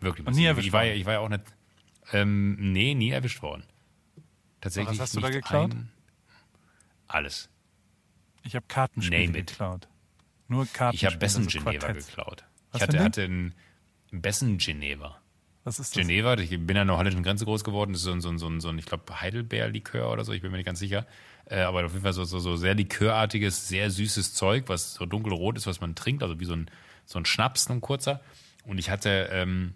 Wirklich 0.00 0.20
Und 0.26 0.32
massiv. 0.32 0.40
nie 0.40 0.46
erwischt 0.46 0.66
ich, 0.66 0.72
war, 0.72 0.84
worden? 0.84 0.96
ich 0.96 1.06
war 1.06 1.12
ja 1.14 1.18
auch 1.20 1.28
nicht, 1.28 1.42
ähm, 2.12 2.72
nee, 2.72 2.94
nie 2.94 3.10
erwischt 3.10 3.42
worden. 3.42 3.64
Tatsächlich 4.60 4.98
Was 4.98 5.02
hast 5.08 5.16
du 5.16 5.20
da 5.20 5.30
geklaut? 5.30 5.72
Ein, 5.72 5.90
alles. 7.08 7.48
Ich 8.46 8.54
habe 8.54 8.66
Kartenspiele 8.68 9.26
Name 9.26 9.38
it. 9.38 9.48
geklaut. 9.48 9.88
Nur 10.48 10.66
Kartenspiele. 10.66 10.94
Ich 10.94 11.14
habe 11.14 11.18
Bessen 11.18 11.44
also 11.44 11.58
Geneva 11.58 11.78
Quartetts. 11.78 12.06
geklaut. 12.06 12.44
Was 12.72 12.80
Ich 12.80 12.88
hatte, 12.88 13.02
hatte 13.02 13.22
einen 13.22 13.54
Bessen 14.12 14.58
Geneva. 14.58 15.20
Was 15.64 15.80
ist 15.80 15.96
das? 15.96 16.06
Geneva, 16.06 16.34
ich 16.38 16.50
bin 16.50 16.76
an 16.76 16.86
der 16.86 16.96
holländischen 16.96 17.24
Grenze 17.24 17.44
groß 17.44 17.64
geworden. 17.64 17.92
Das 17.92 18.02
ist 18.02 18.04
so 18.04 18.12
ein, 18.12 18.20
so 18.20 18.28
ein, 18.28 18.38
so 18.38 18.46
ein, 18.46 18.60
so 18.60 18.68
ein 18.68 18.78
ich 18.78 18.86
glaube, 18.86 19.20
Heidelbeer-Likör 19.20 20.12
oder 20.12 20.24
so, 20.24 20.32
ich 20.32 20.40
bin 20.40 20.52
mir 20.52 20.58
nicht 20.58 20.66
ganz 20.66 20.78
sicher. 20.78 21.06
Äh, 21.46 21.60
aber 21.60 21.84
auf 21.84 21.92
jeden 21.92 22.04
Fall 22.04 22.12
so, 22.12 22.24
so, 22.24 22.38
so 22.38 22.56
sehr 22.56 22.74
likörartiges, 22.74 23.66
sehr 23.66 23.90
süßes 23.90 24.34
Zeug, 24.34 24.68
was 24.68 24.94
so 24.94 25.06
dunkelrot 25.06 25.56
ist, 25.56 25.66
was 25.66 25.80
man 25.80 25.96
trinkt, 25.96 26.22
also 26.22 26.38
wie 26.38 26.44
so 26.44 26.54
ein, 26.54 26.70
so 27.04 27.18
ein 27.18 27.24
Schnaps, 27.24 27.68
ein 27.68 27.80
kurzer. 27.80 28.20
Und 28.64 28.78
ich 28.78 28.90
hatte 28.90 29.28
ähm, 29.32 29.74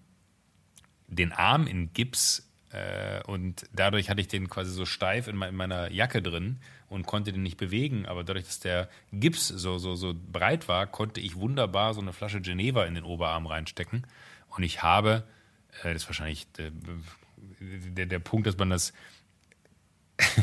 den 1.08 1.32
Arm 1.32 1.66
in 1.66 1.92
Gips 1.92 2.48
äh, 2.70 3.22
und 3.24 3.68
dadurch 3.72 4.10
hatte 4.10 4.20
ich 4.20 4.28
den 4.28 4.48
quasi 4.48 4.70
so 4.70 4.84
steif 4.84 5.26
in, 5.26 5.42
in 5.42 5.56
meiner 5.56 5.90
Jacke 5.90 6.22
drin 6.22 6.60
und 6.90 7.06
konnte 7.06 7.32
den 7.32 7.42
nicht 7.42 7.56
bewegen. 7.56 8.04
Aber 8.04 8.24
dadurch, 8.24 8.44
dass 8.44 8.60
der 8.60 8.90
Gips 9.12 9.48
so, 9.48 9.78
so, 9.78 9.94
so 9.94 10.12
breit 10.14 10.68
war, 10.68 10.86
konnte 10.86 11.20
ich 11.20 11.36
wunderbar 11.36 11.94
so 11.94 12.02
eine 12.02 12.12
Flasche 12.12 12.42
Geneva 12.42 12.84
in 12.84 12.94
den 12.94 13.04
Oberarm 13.04 13.46
reinstecken. 13.46 14.06
Und 14.48 14.64
ich 14.64 14.82
habe, 14.82 15.24
äh, 15.82 15.94
das 15.94 16.02
ist 16.02 16.08
wahrscheinlich 16.08 16.50
der, 16.52 16.72
der, 17.60 18.06
der 18.06 18.18
Punkt, 18.18 18.46
dass 18.46 18.58
man 18.58 18.68
das 18.68 18.92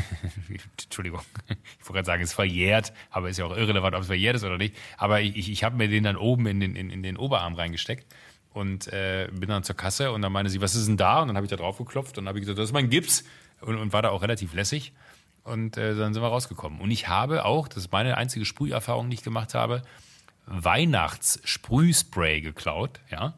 Entschuldigung, 0.82 1.20
ich 1.46 1.84
wollte 1.84 1.92
gerade 1.92 2.06
sagen, 2.06 2.22
es 2.22 2.30
ist 2.30 2.34
verjährt, 2.34 2.92
aber 3.10 3.28
ist 3.28 3.38
ja 3.38 3.44
auch 3.44 3.56
irrelevant, 3.56 3.94
ob 3.94 4.00
es 4.00 4.08
verjährt 4.08 4.34
ist 4.34 4.42
oder 4.42 4.58
nicht. 4.58 4.74
Aber 4.96 5.20
ich, 5.20 5.48
ich, 5.48 5.62
habe 5.62 5.76
mir 5.76 5.86
den 5.86 6.02
dann 6.02 6.16
oben 6.16 6.46
in 6.46 6.58
den, 6.58 6.74
in, 6.74 6.90
in 6.90 7.04
den 7.04 7.16
Oberarm 7.16 7.54
reingesteckt 7.54 8.12
und 8.52 8.88
äh, 8.88 9.28
bin 9.30 9.48
dann 9.48 9.62
zur 9.62 9.76
Kasse 9.76 10.10
und 10.10 10.22
dann 10.22 10.32
meinte 10.32 10.50
sie, 10.50 10.60
was 10.60 10.74
ist 10.74 10.88
denn 10.88 10.96
da? 10.96 11.20
Und 11.22 11.28
dann 11.28 11.36
habe 11.36 11.46
ich 11.46 11.50
da 11.50 11.56
drauf 11.56 11.78
geklopft 11.78 12.18
und 12.18 12.26
habe 12.26 12.38
ich 12.38 12.42
gesagt, 12.42 12.58
das 12.58 12.70
ist 12.70 12.72
mein 12.72 12.90
Gips 12.90 13.22
und, 13.60 13.76
und 13.76 13.92
war 13.92 14.02
da 14.02 14.10
auch 14.10 14.22
relativ 14.22 14.52
lässig. 14.52 14.92
Und 15.48 15.76
äh, 15.76 15.94
dann 15.94 16.14
sind 16.14 16.22
wir 16.22 16.28
rausgekommen. 16.28 16.80
Und 16.80 16.90
ich 16.90 17.08
habe 17.08 17.44
auch, 17.44 17.68
das 17.68 17.78
ist 17.78 17.92
meine 17.92 18.16
einzige 18.16 18.44
Sprüherfahrung, 18.44 19.10
die 19.10 19.14
ich 19.14 19.22
gemacht 19.22 19.54
habe, 19.54 19.82
Weihnachtssprühspray 20.46 22.40
geklaut, 22.40 23.00
ja. 23.10 23.34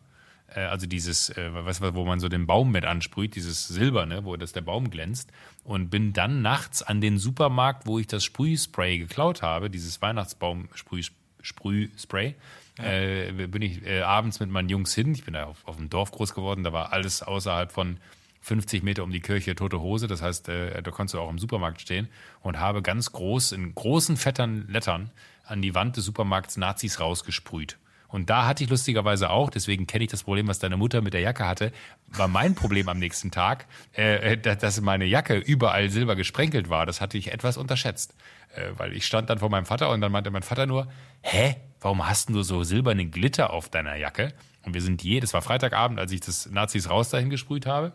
Äh, 0.55 0.61
Also 0.63 0.87
dieses, 0.87 1.31
äh, 1.31 1.51
was, 1.53 1.81
wo 1.81 2.05
man 2.05 2.21
so 2.21 2.29
den 2.29 2.47
Baum 2.47 2.73
mit 2.73 2.85
ansprüht, 2.85 3.35
dieses 3.35 3.69
Silberne, 3.69 4.25
wo 4.25 4.37
das 4.37 4.53
der 4.53 4.61
Baum 4.63 4.91
glänzt. 4.91 5.31
Und 5.65 5.91
bin 5.91 6.13
dann 6.13 6.43
nachts 6.43 6.83
an 6.83 7.01
den 7.01 7.19
Supermarkt, 7.19 7.87
wo 7.87 7.99
ich 7.99 8.07
das 8.07 8.25
Sprühspray 8.25 8.99
geklaut 8.99 9.43
habe, 9.43 9.71
dieses 9.71 10.01
Weihnachtsbaum-Sprühspray, 10.03 12.35
äh, 12.79 13.33
bin 13.33 13.63
ich 13.63 13.85
äh, 13.85 14.03
abends 14.03 14.41
mit 14.41 14.51
meinen 14.51 14.69
Jungs 14.69 14.95
hin. 14.95 15.15
Ich 15.15 15.25
bin 15.25 15.35
da 15.35 15.45
auf, 15.45 15.59
auf 15.67 15.77
dem 15.77 15.91
Dorf 15.91 16.11
groß 16.13 16.35
geworden, 16.35 16.65
da 16.65 16.73
war 16.73 16.93
alles 16.93 17.23
außerhalb 17.23 17.71
von 17.71 17.99
50 18.41 18.83
Meter 18.83 19.05
um 19.05 19.11
die 19.11 19.21
Kirche 19.21 19.55
tote 19.55 19.81
Hose. 19.81 20.07
Das 20.07 20.23
heißt, 20.23 20.49
äh, 20.49 20.83
da 20.83 20.91
konntest 20.91 21.15
du 21.15 21.21
auch 21.21 21.31
im 21.31 21.39
Supermarkt 21.39 21.81
stehen 21.81 22.09
und 22.41 22.59
habe 22.59 22.83
ganz 22.83 23.13
groß, 23.13 23.53
in 23.53 23.75
großen, 23.75 24.17
fettern 24.17 24.67
Lettern 24.69 25.11
an 25.45 25.63
die 25.63 25.75
Wand 25.75 25.97
des 25.97 26.05
Supermarkts 26.05 26.57
Nazis 26.57 27.01
rausgesprüht. 27.01 27.79
Und 28.09 28.29
da 28.29 28.47
hatte 28.47 28.65
ich 28.65 28.71
lustigerweise 28.71 29.31
auch, 29.31 29.51
deswegen 29.51 29.87
kenne 29.87 30.05
ich 30.05 30.11
das 30.11 30.25
Problem, 30.25 30.49
was 30.49 30.59
deine 30.59 30.77
Mutter 30.77 31.01
mit 31.01 31.15
der 31.15 31.21
Jacke 31.21 31.47
hatte, 31.47 31.71
war 32.09 32.27
mein 32.27 32.57
Problem 32.57 32.89
am 32.89 32.99
nächsten 32.99 33.31
Tag, 33.31 33.67
äh, 33.93 34.37
dass 34.37 34.59
dass 34.59 34.81
meine 34.81 35.05
Jacke 35.05 35.37
überall 35.37 35.91
silber 35.91 36.17
gesprenkelt 36.17 36.69
war. 36.69 36.87
Das 36.87 37.01
hatte 37.01 37.19
ich 37.19 37.33
etwas 37.33 37.57
unterschätzt. 37.57 38.15
Äh, 38.55 38.73
weil 38.77 38.95
ich 38.95 39.07
stand 39.07 39.31
dann 39.31 39.39
vor 39.39 39.49
meinem 39.49 39.67
Vater 39.67 39.91
und 39.91 40.01
dann 40.01 40.11
meinte 40.11 40.31
mein 40.31 40.43
Vater 40.43 40.67
nur, 40.67 40.89
hä, 41.23 41.57
warum 41.81 42.09
hast 42.09 42.31
du 42.31 42.43
so 42.43 42.65
silbernen 42.65 43.11
Glitter 43.13 43.53
auf 43.53 43.69
deiner 43.69 43.95
Jacke? 43.95 44.33
Und 44.65 44.75
wir 44.75 44.83
sind 44.83 45.03
je, 45.03 45.21
das 45.21 45.33
war 45.33 45.43
Freitagabend, 45.43 46.01
als 46.01 46.11
ich 46.13 46.21
das 46.21 46.51
Nazis 46.51 46.91
raus 46.91 47.11
dahin 47.11 47.31
gesprüht 47.31 47.67
habe. 47.67 47.93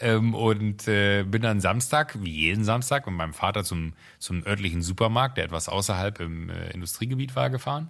Ähm, 0.00 0.34
und 0.34 0.88
äh, 0.88 1.24
bin 1.24 1.42
dann 1.42 1.60
Samstag, 1.60 2.16
wie 2.22 2.30
jeden 2.30 2.64
Samstag, 2.64 3.06
mit 3.06 3.16
meinem 3.16 3.34
Vater 3.34 3.64
zum, 3.64 3.92
zum 4.18 4.44
örtlichen 4.46 4.82
Supermarkt, 4.82 5.36
der 5.36 5.44
etwas 5.44 5.68
außerhalb 5.68 6.20
im 6.20 6.50
äh, 6.50 6.70
Industriegebiet 6.70 7.36
war, 7.36 7.50
gefahren. 7.50 7.88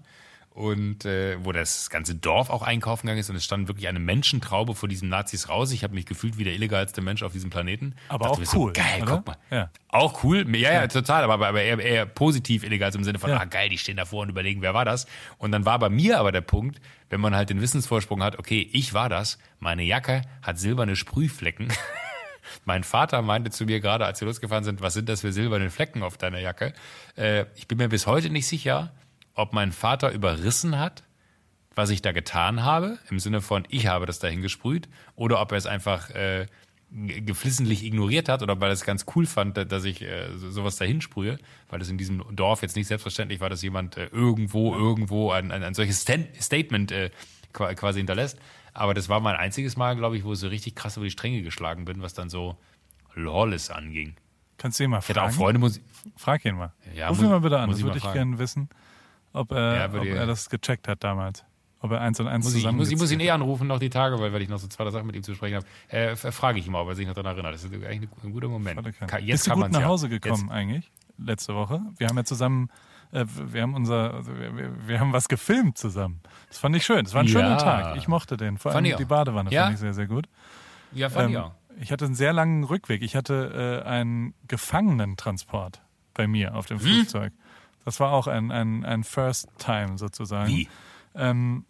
Und 0.55 1.07
äh, 1.07 1.43
wo 1.45 1.53
das 1.53 1.89
ganze 1.89 2.15
Dorf 2.15 2.51
auch 2.51 2.63
einkaufen 2.63 3.07
gegangen 3.07 3.21
ist 3.21 3.31
und 3.31 3.37
es 3.37 3.45
stand 3.45 3.69
wirklich 3.69 3.89
eine 3.89 3.99
Menschentraube 3.99 4.75
vor 4.75 4.89
diesen 4.89 5.09
Nazis 5.09 5.49
raus. 5.49 5.73
Ich 5.73 5.83
habe 5.83 5.95
mich 5.95 6.05
gefühlt 6.05 6.37
wie 6.37 6.45
der 6.45 6.53
illegalste 6.53 7.01
Mensch 7.01 7.23
auf 7.23 7.33
diesem 7.33 7.49
Planeten. 7.49 7.95
Aber 8.09 8.25
Dachte 8.25 8.33
auch 8.35 8.39
mir 8.39 8.47
so, 8.47 8.59
cool, 8.59 8.73
geil, 8.75 9.03
oder? 9.03 9.17
guck 9.17 9.27
mal. 9.27 9.37
Ja. 9.51 9.71
Auch 9.89 10.25
cool, 10.25 10.47
ja, 10.57 10.73
ja, 10.73 10.87
total, 10.89 11.25
aber, 11.25 11.47
aber 11.47 11.63
eher, 11.63 11.79
eher 11.79 12.07
positiv 12.07 12.65
illegal 12.65 12.87
also 12.87 12.99
im 12.99 13.05
Sinne 13.05 13.19
von, 13.19 13.31
Ja. 13.31 13.39
ah 13.41 13.45
geil, 13.45 13.71
die 13.71 13.79
stehen 13.79 13.97
davor 13.97 14.23
und 14.23 14.29
überlegen, 14.29 14.61
wer 14.61 14.75
war 14.75 14.85
das? 14.85 15.07
Und 15.39 15.53
dann 15.53 15.65
war 15.65 15.79
bei 15.79 15.89
mir 15.89 16.19
aber 16.19 16.33
der 16.33 16.43
Punkt, 16.43 16.81
wenn 17.09 17.21
man 17.21 17.35
halt 17.35 17.49
den 17.51 17.61
Wissensvorsprung 17.61 18.23
hat, 18.23 18.39
okay, 18.39 18.69
ich 18.73 18.93
war 18.93 19.09
das, 19.09 19.39
meine 19.59 19.83
Jacke 19.85 20.23
hat 20.43 20.59
silberne 20.59 20.97
Sprühflecken. 20.97 21.69
Mein 22.65 22.85
Vater 22.85 23.23
meinte 23.23 23.51
zu 23.51 23.65
mir 23.65 23.81
gerade, 23.81 24.05
als 24.05 24.21
wir 24.21 24.27
losgefahren 24.27 24.65
sind, 24.65 24.81
was 24.83 24.95
sind 24.95 25.09
das 25.09 25.23
für 25.23 25.33
silberne 25.33 25.71
Flecken 25.71 26.03
auf 26.03 26.19
deiner 26.19 26.39
Jacke? 26.39 26.75
Äh, 27.17 27.47
ich 27.55 27.67
bin 27.69 27.79
mir 27.79 27.89
bis 27.89 28.07
heute 28.07 28.31
nicht 28.31 28.47
sicher, 28.47 28.93
ob 29.35 29.53
mein 29.53 29.73
Vater 29.73 30.13
überrissen 30.13 30.79
hat, 30.79 31.05
was 31.75 31.91
ich 31.91 32.03
da 32.03 32.13
getan 32.13 32.63
habe, 32.65 32.99
im 33.11 33.19
Sinne 33.19 33.41
von, 33.41 33.65
ich 33.71 33.87
habe 33.87 34.05
das 34.07 34.19
dahin 34.19 34.43
gesprüht, 34.43 34.89
oder 35.17 35.41
ob 35.41 35.53
er 35.53 35.59
es 35.59 35.67
einfach 35.67 36.11
äh, 36.11 36.47
geflissentlich 36.91 37.85
ignoriert 37.85 38.29
hat 38.29 38.43
oder 38.43 38.61
weil 38.61 38.69
er 38.71 38.75
es 38.75 38.85
ganz 38.85 39.07
cool 39.17 39.25
fand, 39.27 39.57
da- 39.57 39.65
dass 39.65 39.85
ich 39.85 40.03
äh, 40.03 40.29
so- 40.37 40.51
sowas 40.51 40.77
dahin 40.77 41.01
sprühe, 41.01 41.39
weil 41.71 41.81
es 41.81 41.89
in 41.89 41.97
diesem 41.97 42.23
Dorf 42.37 42.61
jetzt 42.63 42.77
nicht 42.77 42.87
selbstverständlich 42.87 43.41
war, 43.41 43.49
dass 43.49 43.63
jemand 43.63 43.97
äh, 43.97 44.07
irgendwo, 44.13 44.75
irgendwo 44.75 45.31
ein, 45.33 45.51
ein, 45.51 45.63
ein 45.63 45.75
solches 45.75 46.01
Statement 46.03 46.93
äh, 46.93 47.11
qua- 47.55 47.73
quasi 47.75 48.01
hinterlässt. 48.01 48.39
Aber 48.75 48.93
das 48.95 49.09
war 49.09 49.21
mein 49.21 49.37
einziges 49.37 49.77
Mal, 49.77 49.97
glaube 49.97 50.17
ich, 50.19 50.25
wo 50.25 50.35
ich 50.35 50.39
so 50.39 50.49
richtig 50.49 50.75
krass 50.75 50.97
über 50.99 51.05
die 51.07 51.11
Stränge 51.11 51.43
geschlagen 51.43 51.85
bin, 51.87 52.03
was 52.03 52.13
dann 52.15 52.29
so 52.29 52.57
Lawless 53.15 53.71
anging. 53.71 54.15
Kannst 54.59 54.79
du 54.79 54.85
ihn 54.85 54.91
mal 54.91 54.99
Ich 55.01 55.09
hatte 55.09 55.21
auch 55.23 55.25
fragen? 55.27 55.37
Freunde, 55.37 55.59
muss, 55.61 55.81
Frag 56.17 56.45
ihn 56.45 56.57
mal. 56.57 56.73
Ja, 56.95 57.09
Ruf 57.09 57.21
ihn 57.21 57.29
mal 57.31 57.41
bitte 57.41 57.59
an. 57.59 57.71
Das 57.71 57.79
ich 57.79 57.85
würde 57.85 57.97
ich 57.99 58.03
fragen. 58.05 58.15
gerne 58.19 58.39
wissen, 58.39 58.69
ob, 59.33 59.53
er, 59.53 59.77
Ja, 59.77 59.87
ob 59.95 60.05
ich- 60.05 60.11
er 60.13 60.27
das 60.27 60.49
gecheckt 60.51 60.89
hat 60.89 61.03
damals. 61.05 61.45
Ob 61.81 61.91
er 61.91 62.01
eins 62.01 62.21
und 62.21 62.29
eins 62.29 62.45
Muss 62.45 62.55
ich, 62.55 62.61
zusammen 62.61 62.79
muss, 62.79 62.91
ich 62.93 62.97
muss 62.99 63.11
ihn 63.11 63.19
eh 63.19 63.31
anrufen 63.31 63.67
noch 63.67 63.81
die 63.81 63.91
Tage, 63.91 64.21
weil, 64.21 64.33
weil 64.33 64.41
ich 64.43 64.49
noch 64.49 64.59
so 64.59 64.69
zwei 64.69 64.89
Sachen 64.91 65.05
mit 65.07 65.17
ihm 65.17 65.25
zu 65.25 65.35
sprechen 65.35 65.57
habe. 65.57 65.67
Äh, 65.89 66.11
f- 66.13 66.33
frage 66.33 66.61
ich 66.61 66.67
ihn 66.67 66.73
mal, 66.73 66.81
ob 66.83 66.89
er 66.89 66.95
sich 66.95 67.09
noch 67.09 67.15
daran 67.15 67.33
erinnert. 67.35 67.55
Das 67.55 67.65
ist 67.65 67.73
eigentlich 67.75 68.09
ein, 68.23 68.33
guter 68.33 68.47
Moment. 68.49 68.81
Ka- 69.09 69.19
Jetzt 69.19 69.27
Bist 69.33 69.47
du 69.47 69.51
kann 69.51 69.59
gut 69.59 69.65
man's 69.73 69.79
nach. 69.79 69.85
Hause 69.89 70.09
gekommen 70.09 70.43
Jetzt, 70.45 70.51
eigentlich 70.53 70.91
letzte 71.19 71.55
Woche? 71.57 71.81
Wir 71.99 72.07
haben 72.07 72.17
ja 72.17 72.23
zusammen, 72.23 72.69
äh, 73.11 73.25
wir 73.27 73.63
haben 73.63 73.75
unser, 73.75 74.15
also 74.15 74.33
wir, 74.39 74.87
wir, 74.87 75.01
haben 75.01 75.13
was 75.13 75.27
gefilmt 75.27 75.77
zusammen. 75.77 76.21
Das 76.49 76.59
fand 76.59 76.77
ich 76.77 76.85
schön. 76.85 77.03
Das 77.05 77.15
war 77.15 77.23
ein 77.23 77.27
Ja. 77.27 77.33
schöner 77.33 77.59
Tag. 77.59 77.97
Ich 77.97 78.07
mochte 78.07 78.37
den. 78.37 78.59
Vor 78.59 78.71
allem 78.73 78.85
ich 78.85 78.95
die. 78.95 79.05
Badewanne 79.05 79.51
Ja? 79.51 79.65
fand 79.65 79.75
ich 79.75 79.81
sehr, 79.81 79.95
sehr 79.95 80.07
gut. 80.07 80.29
ja, 80.93 81.11
fand 81.11 81.31
ich 81.31 81.37
Ähm, 81.37 81.43
auch. 81.43 81.53
ich 81.81 81.91
hatte 81.91 82.05
einen 82.05 82.15
sehr 82.15 82.33
langen 82.33 82.63
Rückweg. 82.63 83.03
Ich 83.03 83.17
hatte 83.17 83.83
äh, 83.85 83.89
einen 83.89 84.35
Gefangenentransport 84.47 85.83
bei 86.15 86.27
mir 86.29 86.55
auf 86.55 86.67
dem 86.67 86.79
Hm? 86.79 86.87
Flugzeug. 86.87 87.33
Das 87.85 88.01
war 88.01 88.13
auch 88.13 88.27
ein, 88.27 88.51
ein, 88.51 88.85
ein 88.85 89.05
First 89.05 89.49
Time 89.59 89.99
sozusagen. 89.99 90.49
Wie? 90.49 90.69
Ähm, 91.15 91.65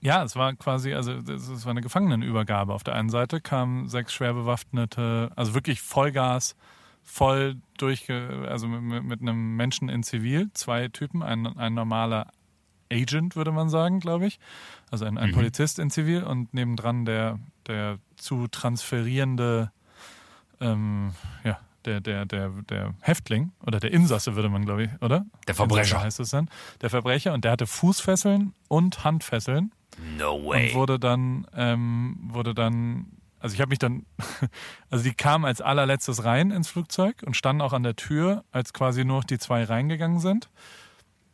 ja, 0.00 0.24
es 0.24 0.34
war 0.34 0.52
quasi, 0.54 0.94
also 0.94 1.12
es 1.12 1.64
war 1.64 1.70
eine 1.70 1.80
Gefangenenübergabe. 1.80 2.74
Auf 2.74 2.82
der 2.82 2.94
einen 2.94 3.08
Seite 3.08 3.40
kamen 3.40 3.88
sechs 3.88 4.12
schwer 4.12 4.34
bewaffnete, 4.34 5.30
also 5.36 5.54
wirklich 5.54 5.80
Vollgas, 5.80 6.56
voll 7.04 7.56
durchge, 7.78 8.46
also 8.48 8.66
mit, 8.66 9.04
mit 9.04 9.20
einem 9.20 9.56
Menschen 9.56 9.88
in 9.88 10.02
Zivil, 10.02 10.50
zwei 10.54 10.88
Typen, 10.88 11.22
ein, 11.22 11.46
ein 11.56 11.74
normaler 11.74 12.28
Agent, 12.92 13.36
würde 13.36 13.52
man 13.52 13.68
sagen, 13.70 14.00
glaube 14.00 14.26
ich. 14.26 14.38
Also 14.90 15.04
ein, 15.04 15.18
ein 15.18 15.30
Mhm. 15.30 15.34
Polizist 15.34 15.78
in 15.78 15.90
Zivil 15.90 16.24
und 16.24 16.52
nebendran 16.52 17.04
der, 17.04 17.38
der 17.66 17.98
zu 18.16 18.48
transferierende, 18.48 19.70
ähm, 20.60 21.12
ja, 21.44 21.58
der, 21.84 22.00
der, 22.00 22.24
der, 22.24 22.50
der 22.68 22.94
Häftling 23.00 23.52
oder 23.64 23.80
der 23.80 23.92
Insasse, 23.92 24.34
würde 24.36 24.48
man, 24.48 24.64
glaube 24.64 24.84
ich, 24.84 24.90
oder? 25.00 25.24
Der 25.46 25.54
Verbrecher. 25.54 25.82
Insasse 25.82 26.04
heißt 26.04 26.20
es 26.20 26.30
dann. 26.30 26.48
Der 26.80 26.90
Verbrecher 26.90 27.32
und 27.34 27.44
der 27.44 27.52
hatte 27.52 27.66
Fußfesseln 27.66 28.54
und 28.68 29.04
Handfesseln 29.04 29.72
No 30.18 30.34
und 30.34 30.46
way. 30.48 30.74
wurde 30.74 30.98
dann, 30.98 31.46
ähm, 31.54 32.16
wurde 32.22 32.54
dann, 32.54 33.06
also 33.40 33.54
ich 33.54 33.60
habe 33.60 33.70
mich 33.70 33.78
dann, 33.78 34.06
also 34.90 35.04
die 35.04 35.14
kamen 35.14 35.44
als 35.44 35.60
allerletztes 35.60 36.24
rein 36.24 36.50
ins 36.50 36.68
Flugzeug 36.68 37.22
und 37.24 37.36
standen 37.36 37.62
auch 37.62 37.72
an 37.72 37.82
der 37.82 37.96
Tür, 37.96 38.44
als 38.52 38.72
quasi 38.72 39.04
nur 39.04 39.18
noch 39.18 39.24
die 39.24 39.38
zwei 39.38 39.64
reingegangen 39.64 40.20
sind. 40.20 40.48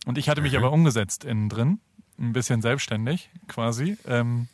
Und 0.06 0.18
ich 0.18 0.28
hatte 0.28 0.40
mich 0.40 0.56
aber 0.56 0.72
umgesetzt 0.72 1.24
innen 1.24 1.48
drin, 1.48 1.80
ein 2.18 2.32
bisschen 2.32 2.62
selbstständig 2.62 3.30
quasi, 3.46 3.98
ähm, 4.06 4.48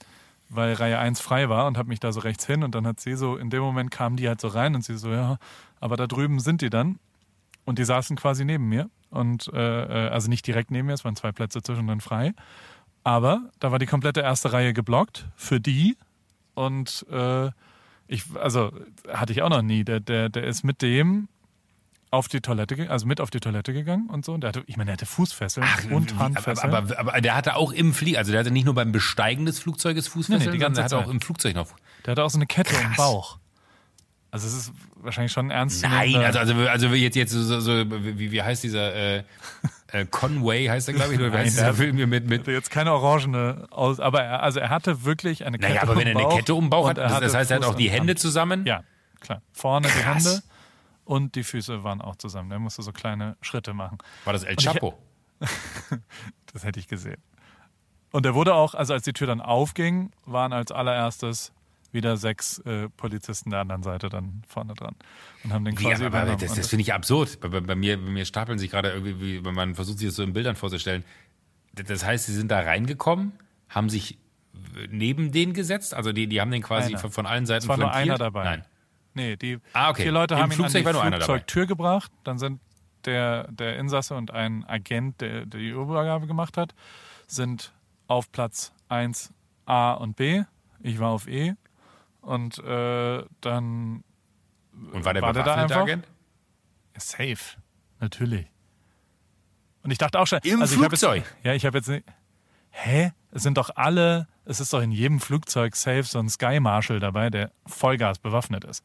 weil 0.49 0.74
Reihe 0.74 0.99
1 0.99 1.20
frei 1.20 1.49
war 1.49 1.66
und 1.66 1.78
habe 1.78 1.88
mich 1.88 2.01
da 2.01 2.12
so 2.12 2.20
rechts 2.20 2.47
hin 2.47 2.62
und 2.62 2.74
dann 2.74 2.86
hat 2.86 3.01
sie 3.01 3.14
so, 3.14 3.36
in 3.36 3.51
dem 3.51 3.62
Moment 3.62 3.90
kamen 3.90 4.16
die 4.16 4.28
halt 4.28 4.40
so 4.40 4.49
rein 4.49 4.74
und 4.74 4.84
sie 4.84 4.97
so, 4.97 5.11
ja, 5.11 5.38
aber 5.85 5.97
da 5.99 6.07
drüben 6.07 6.41
sind 6.41 6.62
die 6.62 6.70
dann. 6.70 6.99
Und 7.66 7.78
die 7.78 7.85
saßen 7.85 8.16
quasi 8.16 8.45
neben 8.45 8.68
mir 8.68 8.89
und 9.11 9.49
äh, 9.53 10.07
äh, 10.07 10.09
also 10.09 10.28
nicht 10.28 10.47
direkt 10.47 10.70
neben 10.70 10.87
mir, 10.87 10.95
es 10.95 11.05
waren 11.05 11.16
zwei 11.16 11.30
Plätze 11.32 11.62
zwischendrin 11.62 12.01
frei. 12.01 12.32
Aber 13.05 13.51
da 13.61 13.70
war 13.70 13.78
die 13.78 13.87
komplette 13.87 14.20
erste 14.20 14.53
Reihe 14.53 14.72
geblockt 14.72 15.26
für 15.37 15.61
die. 15.61 15.97
Und 16.55 17.05
äh, 17.11 17.51
ich, 18.07 18.24
also 18.41 18.70
hatte 19.12 19.32
ich 19.32 19.43
auch 19.43 19.49
noch 19.51 19.62
nie. 19.62 19.85
Der, 19.85 20.01
der, 20.01 20.28
der 20.28 20.45
ist 20.45 20.62
mit 20.62 20.80
dem 20.82 21.28
auf 22.11 22.28
die 22.28 22.41
Toilette, 22.41 22.89
also 22.91 23.07
mit 23.07 23.20
auf 23.20 23.30
die 23.30 23.41
Toilette 23.41 23.72
gegangen 23.72 24.09
und 24.09 24.24
so. 24.24 24.32
Und 24.35 24.43
der 24.43 24.49
hatte, 24.49 24.62
ich 24.66 24.76
meine, 24.76 24.89
der 24.89 24.93
hatte 24.95 25.07
Fußfesseln 25.07 25.66
und 25.91 26.14
wie- 26.14 26.18
Handfesseln. 26.18 26.72
aber, 26.72 26.78
aber, 26.95 26.99
aber 27.12 27.20
der 27.20 27.35
hatte 27.35 27.57
auch 27.57 27.72
im 27.72 27.93
Flieg, 27.93 28.16
also 28.18 28.30
der 28.30 28.41
hatte 28.41 28.51
nicht 28.53 28.64
nur 28.66 28.74
beim 28.74 28.93
Besteigen 28.93 29.47
des 29.47 29.59
Flugzeuges 29.59 30.07
Fußfesseln, 30.09 30.39
Nee, 30.41 30.47
nee, 30.47 30.53
die 30.53 30.59
ganze 30.59 30.76
der 30.76 30.85
hatte 30.85 30.97
auch 30.99 31.05
Zeit. 31.05 31.11
im 31.12 31.20
Flugzeug 31.20 31.55
noch. 31.57 31.68
der 32.05 32.12
hatte 32.12 32.22
auch 32.24 32.30
so 32.30 32.39
eine 32.39 32.47
Kette 32.47 32.74
im 32.76 32.82
Krass. 32.89 32.97
Bauch. 32.97 33.39
Also 34.35 34.49
es 34.49 34.55
ist 34.55 34.72
wahrscheinlich 34.97 35.30
schon 35.30 35.51
ernst. 35.53 35.82
Nein, 35.85 36.16
also, 36.16 36.41
also, 36.41 36.55
also 36.68 36.89
jetzt, 36.89 37.14
jetzt 37.14 37.30
so, 37.30 37.61
so 37.61 37.85
wie, 37.89 38.32
wie 38.32 38.43
heißt 38.43 38.64
dieser 38.64 38.93
äh, 38.93 39.22
äh, 39.93 40.07
Conway 40.11 40.66
heißt 40.66 40.89
er, 40.89 40.95
glaube 40.95 41.12
ich, 41.14 41.20
oder 41.20 41.28
wie 41.28 41.37
Nein, 41.37 41.45
heißt 41.47 41.57
der- 41.59 41.70
dieser 41.70 41.82
Film 41.85 41.97
hier 41.97 42.09
mit, 42.09 42.26
mit 42.26 42.49
jetzt 42.49 42.68
keine 42.68 42.93
orangene 42.93 43.68
aus, 43.70 44.01
aber 44.01 44.22
er, 44.24 44.43
also 44.43 44.59
er 44.59 44.70
hatte 44.70 45.05
wirklich 45.05 45.47
eine 45.47 45.57
Kette 45.59 45.68
Naja, 45.74 45.82
aber 45.82 45.97
wenn 45.97 46.09
er 46.09 46.16
eine 46.16 46.28
Kette 46.37 46.53
um 46.57 46.68
Bauch 46.68 46.89
hat, 46.89 46.99
er 46.99 47.09
das, 47.09 47.20
das 47.20 47.35
heißt, 47.35 47.51
er 47.53 47.59
hat 47.59 47.64
auch 47.64 47.76
die 47.76 47.91
Hände 47.91 48.11
Hand. 48.11 48.18
zusammen. 48.18 48.66
Ja, 48.66 48.82
klar. 49.20 49.41
Vorne 49.53 49.87
die 49.87 50.01
Krass. 50.01 50.24
Hände 50.26 50.43
und 51.05 51.37
die 51.37 51.45
Füße 51.45 51.85
waren 51.85 52.01
auch 52.01 52.16
zusammen. 52.16 52.51
Der 52.51 52.59
musste 52.59 52.82
so 52.82 52.91
kleine 52.91 53.37
Schritte 53.41 53.72
machen. 53.72 53.99
War 54.24 54.32
das 54.32 54.43
El 54.43 54.57
ich- 54.59 54.64
Chapo? 54.64 54.99
Das 56.53 56.64
hätte 56.64 56.78
ich 56.80 56.89
gesehen. 56.89 57.20
Und 58.12 58.26
er 58.26 58.35
wurde 58.35 58.55
auch, 58.55 58.74
also 58.74 58.95
als 58.95 59.03
die 59.05 59.12
Tür 59.12 59.26
dann 59.26 59.41
aufging, 59.41 60.11
waren 60.24 60.53
als 60.53 60.70
allererstes 60.72 61.53
wieder 61.95 62.16
sechs 62.16 62.59
äh, 62.61 62.88
Polizisten 62.90 63.51
der 63.51 63.61
anderen 63.61 63.82
Seite 63.82 64.09
dann 64.09 64.42
vorne 64.47 64.74
dran 64.74 64.95
und 65.45 65.53
haben 65.53 65.64
den 65.64 65.74
quasi 65.76 66.05
aber, 66.05 66.18
aber 66.18 66.22
übernommen. 66.24 66.38
das, 66.40 66.55
das 66.55 66.68
finde 66.68 66.82
ich 66.82 66.92
absurd. 66.92 67.40
Bei, 67.40 67.49
bei, 67.49 67.74
mir, 67.74 67.97
bei 67.97 68.11
mir 68.11 68.24
stapeln 68.24 68.59
sich 68.59 68.70
gerade 68.70 68.90
irgendwie, 68.90 69.20
wie, 69.20 69.45
wenn 69.45 69.55
man 69.55 69.74
versucht, 69.74 69.99
sich 69.99 70.09
das 70.09 70.16
so 70.16 70.22
in 70.22 70.32
Bildern 70.32 70.57
vorzustellen. 70.57 71.05
Das- 71.74 72.05
heißt, 72.05 72.26
sie 72.26 72.34
sind 72.34 72.51
da 72.51 72.61
reingekommen, 72.61 73.32
haben 73.68 73.88
sich 73.88 74.18
neben 74.90 75.32
den 75.32 75.53
gesetzt, 75.55 75.95
also 75.95 76.12
die, 76.12 76.26
die 76.26 76.40
haben 76.40 76.51
den 76.51 76.62
quasi 76.62 76.90
Einer. 76.90 76.99
von, 76.99 77.11
von 77.11 77.26
allen 77.26 77.47
Seiten 77.47 77.64
es 77.64 77.68
war 77.68 77.76
nur 77.76 77.92
einer 77.92 78.18
dabei. 78.18 78.45
Nein. 78.45 78.64
Nee, 79.14 79.36
die 79.36 79.59
Ah, 79.72 79.90
okay. 79.90 80.03
vier 80.03 80.12
Leute 80.12 80.34
Im 80.34 80.40
haben 80.40 80.51
ihn 80.51 80.57
Flugzeug 80.57 80.86
an 80.86 80.95
die. 80.95 81.16
Flugzeugtür 81.18 81.66
gebracht. 81.66 82.11
Dann 82.24 82.38
sind 82.38 82.61
der, 83.05 83.51
der 83.53 83.78
Insasse 83.78 84.14
und 84.16 84.30
ein 84.32 84.64
Agent, 84.64 85.20
der, 85.20 85.47
der 85.47 85.61
die 85.61 85.68
Übergabe 85.68 86.26
gemacht 86.26 86.57
hat, 86.57 86.74
sind 87.26 87.72
auf 88.09 88.30
Platz 88.32 88.72
1 88.88 89.32
A 89.66 89.92
und 89.92 90.16
B. 90.16 90.42
Ich 90.80 90.99
war 90.99 91.11
auf 91.11 91.26
E. 91.28 91.55
Und 92.25 92.59
äh, 92.59 93.25
dann 93.41 94.03
Und 94.93 95.05
war 95.05 95.12
der 95.14 95.22
War 95.22 95.33
der 95.33 95.43
da 95.43 95.55
einfach? 95.55 95.83
Agent? 95.83 96.07
Safe. 96.97 97.37
Natürlich. 98.01 98.47
Und 99.83 99.91
ich 99.91 99.99
dachte 99.99 100.18
auch 100.18 100.27
schon. 100.27 100.39
Im 100.45 100.61
also 100.62 100.77
Flugzeug? 100.77 101.25
Jetzt, 101.25 101.45
ja, 101.45 101.53
ich 101.55 101.66
habe 101.66 101.79
jetzt 101.79 101.89
nicht. 101.89 102.07
Hä? 102.70 103.12
Es 103.31 103.43
sind 103.43 103.59
doch 103.59 103.70
alle. 103.77 104.27
Es 104.45 104.61
ist 104.61 104.72
doch 104.72 104.81
in 104.81 104.91
jedem 104.93 105.20
Flugzeug 105.20 105.77
safe 105.77 106.05
so 106.05 106.18
ein 106.18 106.29
Sky 106.29 106.61
Marshal 106.61 107.01
dabei, 107.01 107.31
der 107.31 107.51
Vollgas 107.66 108.18
bewaffnet 108.18 108.64
ist. 108.64 108.85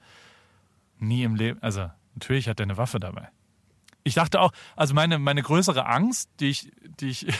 Nie 0.97 1.23
im 1.23 1.35
Leben. 1.35 1.61
Also, 1.61 1.89
natürlich 2.13 2.47
hat 2.49 2.59
er 2.59 2.63
eine 2.63 2.77
Waffe 2.77 2.99
dabei. 2.99 3.29
Ich 4.03 4.15
dachte 4.15 4.39
auch, 4.41 4.51
also 4.75 4.93
meine, 4.93 5.19
meine 5.19 5.41
größere 5.43 5.85
Angst, 5.85 6.29
die 6.39 6.49
ich, 6.49 6.71
die 6.99 7.09
ich, 7.09 7.27
ich 7.27 7.35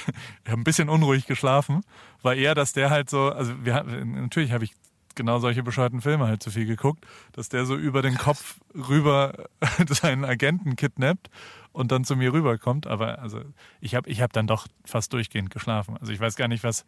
habe 0.47 0.61
ein 0.61 0.63
bisschen 0.63 0.89
unruhig 0.89 1.25
geschlafen, 1.25 1.81
war 2.21 2.35
eher, 2.35 2.55
dass 2.55 2.73
der 2.73 2.89
halt 2.89 3.09
so, 3.09 3.31
also 3.31 3.53
wir, 3.65 3.73
haben- 3.75 4.21
natürlich 4.21 4.51
habe 4.51 4.63
ich 4.65 4.73
genau 5.15 5.39
solche 5.39 5.63
bescheuerten 5.63 6.01
Filme 6.01 6.27
halt 6.27 6.43
zu 6.43 6.51
viel 6.51 6.65
geguckt, 6.65 7.05
dass 7.33 7.49
der 7.49 7.65
so 7.65 7.75
über 7.75 8.01
den 8.01 8.17
Kopf 8.17 8.59
rüber 8.75 9.49
seinen 9.87 10.25
Agenten 10.25 10.75
kidnappt 10.75 11.29
und 11.71 11.91
dann 11.91 12.03
zu 12.03 12.15
mir 12.15 12.33
rüberkommt. 12.33 12.87
Aber 12.87 13.19
also 13.19 13.41
ich 13.81 13.95
habe 13.95 14.09
ich 14.09 14.21
hab 14.21 14.33
dann 14.33 14.47
doch 14.47 14.67
fast 14.85 15.13
durchgehend 15.13 15.49
geschlafen. 15.49 15.97
Also 15.97 16.11
ich 16.11 16.19
weiß 16.19 16.35
gar 16.35 16.47
nicht, 16.47 16.63
was. 16.63 16.85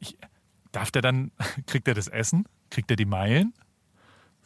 Ich, 0.00 0.16
darf 0.72 0.90
der 0.90 1.02
dann, 1.02 1.30
kriegt 1.66 1.86
er 1.86 1.94
das 1.94 2.08
Essen? 2.08 2.46
Kriegt 2.70 2.90
er 2.90 2.96
die 2.96 3.04
Meilen? 3.04 3.52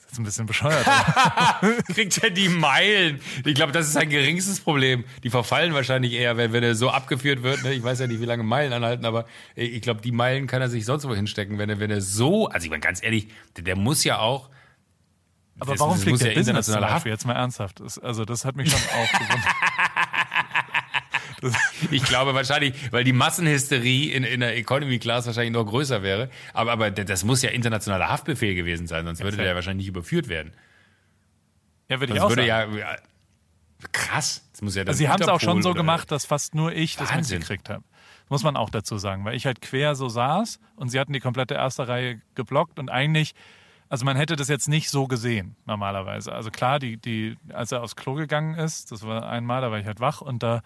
Das 0.07 0.13
ist 0.13 0.19
ein 0.21 0.25
bisschen 0.25 0.47
bescheuert. 0.47 0.87
Kriegt 1.93 2.19
er 2.23 2.31
die 2.31 2.49
Meilen? 2.49 3.21
Ich 3.45 3.55
glaube, 3.57 3.73
das 3.73 3.87
ist 3.89 3.95
sein 3.95 4.09
geringstes 4.09 4.61
Problem. 4.61 5.05
Die 5.25 5.31
verfallen 5.31 5.75
wahrscheinlich 5.75 6.13
eher, 6.13 6.37
wenn, 6.37 6.53
wenn 6.53 6.63
er 6.63 6.75
so 6.77 6.91
abgeführt 6.91 7.43
wird. 7.43 7.65
Ne? 7.65 7.75
Ich 7.75 7.83
weiß 7.83 7.99
ja 7.99 8.07
nicht, 8.07 8.21
wie 8.21 8.25
lange 8.25 8.45
Meilen 8.45 8.73
anhalten, 8.73 9.05
aber 9.05 9.27
ich 9.57 9.83
glaube, 9.83 10.01
die 10.03 10.13
Meilen 10.13 10.47
kann 10.47 10.63
er 10.63 10.69
sich 10.69 10.85
sonst 10.85 11.09
wo 11.09 11.15
hinstecken, 11.15 11.59
wenn 11.59 11.69
er, 11.71 11.81
wenn 11.81 11.91
er 11.91 12.01
so, 12.01 12.47
also 12.49 12.65
ich 12.65 12.71
meine, 12.71 12.81
ganz 12.81 13.03
ehrlich, 13.03 13.29
der, 13.57 13.65
der 13.65 13.77
muss 13.77 14.05
ja 14.05 14.19
auch. 14.21 14.49
Aber 15.59 15.73
das- 15.73 15.81
warum 15.81 15.99
fliegt 15.99 16.21
der 16.21 16.33
ja 16.33 16.39
Business 16.39 16.67
zum 16.67 16.81
Beispiel? 16.81 17.11
Jetzt 17.13 17.27
mal 17.27 17.35
ernsthaft. 17.35 17.81
Das, 17.81 17.99
also 17.99 18.25
das 18.25 18.45
hat 18.45 18.57
mich 18.57 18.71
schon 18.71 18.81
auch 18.95 19.13
gewundert. 19.19 19.53
ich 21.91 22.03
glaube 22.05 22.35
wahrscheinlich, 22.35 22.75
weil 22.93 23.05
die 23.05 23.13
Massenhysterie 23.13 24.13
in, 24.13 24.25
in 24.25 24.41
der 24.41 24.57
Economy 24.57 24.99
Class 24.99 25.27
wahrscheinlich 25.27 25.53
noch 25.53 25.65
größer 25.65 26.03
wäre. 26.03 26.31
Aber, 26.53 26.73
aber 26.73 26.91
das 26.91 27.25
muss 27.25 27.43
ja 27.43 27.51
internationaler 27.51 28.09
Haftbefehl 28.09 28.55
gewesen 28.55 28.87
sein, 28.87 29.05
sonst 29.05 29.23
würde 29.23 29.37
der 29.37 29.55
wahrscheinlich 29.55 29.87
nicht 29.87 29.97
überführt 29.97 30.29
werden. 30.29 30.53
Ja, 31.89 32.01
würde 32.01 32.15
ich 32.15 32.19
Sonst 32.19 32.33
auch 32.33 32.37
würde 32.37 32.47
sagen. 32.47 32.77
ja, 32.77 32.93
ja 32.93 32.97
krass. 33.93 34.49
Das 34.53 34.63
muss 34.63 34.75
ja 34.75 34.85
Also 34.85 34.99
sie 34.99 35.09
haben 35.09 35.21
es 35.21 35.29
auch 35.29 35.41
schon 35.41 35.63
so 35.63 35.75
gemacht, 35.75 36.11
dass 36.11 36.25
fast 36.25 36.55
nur 36.55 36.73
ich 36.73 36.97
das 36.97 37.13
Wahnsinn. 37.13 37.39
mitgekriegt 37.39 37.69
habe. 37.69 37.85
Muss 38.29 38.43
man 38.43 38.57
auch 38.57 38.71
dazu 38.71 38.99
sagen, 38.99 39.25
weil 39.25 39.37
ich 39.37 39.47
halt 39.47 39.61
quer 39.61 39.95
so 39.95 40.09
saß 40.09 40.59
und 40.77 40.89
sie 40.89 40.99
hatten 40.99 41.13
die 41.13 41.21
komplette 41.21 41.55
erste 41.55 41.87
Reihe 41.87 42.21
geblockt 42.35 42.79
und 42.79 42.91
eigentlich, 42.91 43.35
also 43.89 44.05
man 44.05 44.17
hätte 44.17 44.35
das 44.35 44.49
jetzt 44.49 44.69
nicht 44.69 44.91
so 44.91 45.07
gesehen 45.07 45.55
normalerweise. 45.65 46.33
Also 46.33 46.51
klar, 46.51 46.81
die, 46.81 46.97
die, 46.97 47.37
als 47.53 47.71
er 47.71 47.83
aufs 47.83 47.95
Klo 47.95 48.15
gegangen 48.15 48.55
ist, 48.55 48.91
das 48.91 49.07
war 49.07 49.29
einmal, 49.29 49.61
da 49.61 49.71
war 49.71 49.79
ich 49.79 49.87
halt 49.87 50.01
wach 50.01 50.23
und 50.23 50.43
da, 50.43 50.63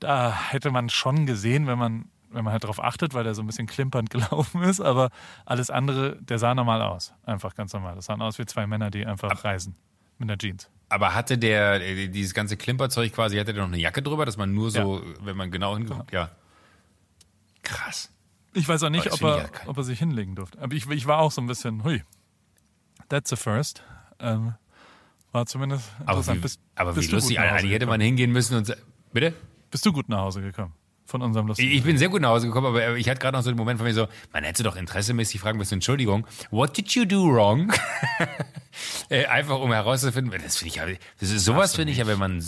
da 0.00 0.34
hätte 0.50 0.70
man 0.70 0.88
schon 0.88 1.26
gesehen, 1.26 1.66
wenn 1.66 1.78
man, 1.78 2.06
wenn 2.30 2.44
man 2.44 2.52
halt 2.52 2.64
darauf 2.64 2.82
achtet, 2.82 3.14
weil 3.14 3.24
der 3.24 3.34
so 3.34 3.42
ein 3.42 3.46
bisschen 3.46 3.66
klimpernd 3.66 4.10
gelaufen 4.10 4.62
ist, 4.62 4.80
aber 4.80 5.10
alles 5.44 5.70
andere, 5.70 6.16
der 6.22 6.38
sah 6.38 6.54
normal 6.54 6.82
aus. 6.82 7.12
Einfach 7.24 7.54
ganz 7.54 7.72
normal. 7.72 7.94
Das 7.94 8.06
sahen 8.06 8.22
aus 8.22 8.38
wie 8.38 8.46
zwei 8.46 8.66
Männer, 8.66 8.90
die 8.90 9.06
einfach 9.06 9.44
reisen 9.44 9.76
mit 10.18 10.30
einer 10.30 10.38
Jeans. 10.38 10.70
Aber 10.88 11.14
hatte 11.14 11.38
der, 11.38 11.80
äh, 11.80 12.08
dieses 12.08 12.34
ganze 12.34 12.56
Klimperzeug 12.56 13.12
quasi, 13.12 13.36
hatte 13.36 13.52
der 13.52 13.62
noch 13.62 13.72
eine 13.72 13.80
Jacke 13.80 14.02
drüber, 14.02 14.26
dass 14.26 14.36
man 14.36 14.52
nur 14.54 14.70
so, 14.70 15.02
wenn 15.20 15.36
man 15.36 15.50
genau 15.50 15.76
hinguckt, 15.76 16.12
ja. 16.12 16.30
Krass. 17.62 18.10
Ich 18.52 18.68
weiß 18.68 18.82
auch 18.84 18.90
nicht, 18.90 19.12
ob 19.12 19.20
er, 19.22 19.38
ja 19.38 19.44
ob 19.66 19.76
er 19.76 19.82
sich 19.82 19.98
hinlegen 19.98 20.36
durfte. 20.36 20.60
Aber 20.60 20.74
ich, 20.74 20.88
ich 20.88 21.06
war 21.06 21.18
auch 21.18 21.32
so 21.32 21.40
ein 21.40 21.46
bisschen, 21.46 21.82
hui, 21.82 22.02
that's 23.08 23.32
a 23.32 23.36
first. 23.36 23.82
Ähm, 24.20 24.54
war 25.32 25.46
zumindest 25.46 25.90
Aber 26.00 26.18
interessant. 26.18 26.38
wie, 26.38 26.42
bist, 26.42 26.60
aber 26.76 26.92
bist 26.92 27.08
wie 27.08 27.14
lustig, 27.14 27.40
eigentlich 27.40 27.72
hätte 27.72 27.86
man 27.86 28.00
hingehen 28.00 28.30
müssen 28.30 28.56
und 28.56 28.76
bitte? 29.12 29.34
Bist 29.74 29.84
du 29.84 29.92
gut 29.92 30.08
nach 30.08 30.20
Hause 30.20 30.40
gekommen 30.40 30.72
von 31.04 31.20
unserem 31.20 31.48
lustigen 31.48 31.72
Ich 31.72 31.82
bin 31.82 31.98
sehr 31.98 32.08
gut 32.08 32.22
nach 32.22 32.28
Hause 32.28 32.46
gekommen, 32.46 32.68
aber 32.68 32.96
ich 32.96 33.08
hatte 33.08 33.18
gerade 33.18 33.36
noch 33.36 33.42
so 33.42 33.50
den 33.50 33.56
Moment 33.56 33.78
von 33.80 33.88
mir 33.88 33.92
so, 33.92 34.06
man 34.32 34.44
hätte 34.44 34.62
doch 34.62 34.76
interessemäßig 34.76 35.40
fragen 35.40 35.58
müssen, 35.58 35.74
Entschuldigung, 35.74 36.24
what 36.52 36.76
did 36.76 36.92
you 36.92 37.04
do 37.04 37.26
wrong? 37.26 37.72
äh, 39.08 39.26
einfach 39.26 39.58
um 39.58 39.72
herauszufinden, 39.72 40.32
das 40.40 40.58
finde 40.58 40.68
ich 40.68 40.76
ja, 40.76 40.86
das 41.18 41.30
ist 41.32 41.44
sowas 41.44 41.74
finde 41.74 41.90
ich 41.90 41.98
ja, 41.98 42.06
wenn 42.06 42.20
man 42.20 42.40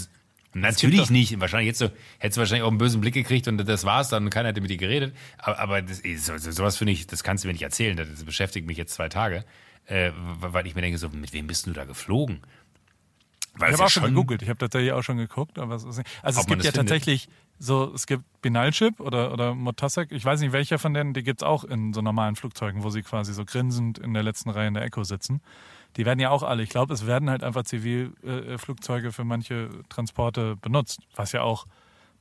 natürlich 0.54 1.10
nicht, 1.10 1.40
wahrscheinlich 1.40 1.66
jetzt 1.66 1.80
so, 1.80 1.90
hättest 2.18 2.36
du 2.36 2.40
wahrscheinlich 2.42 2.62
auch 2.62 2.68
einen 2.68 2.78
bösen 2.78 3.00
Blick 3.00 3.14
gekriegt 3.14 3.48
und 3.48 3.58
das 3.58 3.84
war's 3.84 4.08
dann 4.08 4.22
und 4.22 4.30
keiner 4.30 4.50
hätte 4.50 4.60
mit 4.60 4.70
dir 4.70 4.76
geredet, 4.78 5.16
aber, 5.38 5.58
aber 5.58 5.82
das, 5.82 6.00
so- 6.18 6.38
sowas 6.38 6.76
finde 6.76 6.92
ich, 6.92 7.08
das 7.08 7.24
kannst 7.24 7.42
du 7.42 7.48
mir 7.48 7.52
nicht 7.54 7.62
erzählen, 7.62 7.96
das 7.96 8.22
beschäftigt 8.24 8.68
mich 8.68 8.78
jetzt 8.78 8.94
zwei 8.94 9.08
Tage, 9.08 9.44
äh, 9.86 10.12
weil 10.14 10.66
ich 10.68 10.76
mir 10.76 10.82
denke 10.82 10.98
so, 10.98 11.08
mit 11.10 11.32
wem 11.32 11.48
bist 11.48 11.66
du 11.66 11.72
da 11.72 11.84
geflogen? 11.84 12.40
Weil 13.58 13.70
Ich 13.70 13.74
es 13.74 13.80
habe 13.80 13.82
ja 13.82 13.86
auch 13.86 13.90
schon 13.90 14.04
gegoogelt. 14.04 14.42
Ich 14.42 14.48
habe 14.48 14.58
tatsächlich 14.58 14.92
auch 14.92 15.02
schon 15.02 15.16
geguckt, 15.16 15.58
aber 15.58 15.74
es. 15.74 15.84
Also 15.84 16.40
es 16.40 16.46
gibt 16.46 16.64
ja 16.64 16.72
tatsächlich 16.72 17.28
so, 17.58 17.92
es 17.94 18.06
gibt 18.06 18.24
Binalchip 18.42 19.00
oder, 19.00 19.32
oder 19.32 19.54
Motasek, 19.54 20.12
ich 20.12 20.24
weiß 20.24 20.40
nicht 20.40 20.52
welcher 20.52 20.78
von 20.78 20.92
denen, 20.92 21.14
die 21.14 21.22
gibt's 21.22 21.42
auch 21.42 21.64
in 21.64 21.94
so 21.94 22.02
normalen 22.02 22.36
Flugzeugen, 22.36 22.82
wo 22.82 22.90
sie 22.90 23.02
quasi 23.02 23.32
so 23.32 23.44
grinsend 23.44 23.98
in 23.98 24.12
der 24.12 24.22
letzten 24.22 24.50
Reihe 24.50 24.68
in 24.68 24.74
der 24.74 24.82
Echo 24.82 25.04
sitzen. 25.04 25.40
Die 25.96 26.04
werden 26.04 26.20
ja 26.20 26.28
auch 26.28 26.42
alle, 26.42 26.62
ich 26.62 26.68
glaube, 26.68 26.92
es 26.92 27.06
werden 27.06 27.30
halt 27.30 27.42
einfach 27.42 27.62
Zivilflugzeuge 27.62 29.08
äh, 29.08 29.12
für 29.12 29.24
manche 29.24 29.70
Transporte 29.88 30.56
benutzt, 30.56 31.00
was 31.14 31.32
ja 31.32 31.40
auch 31.40 31.66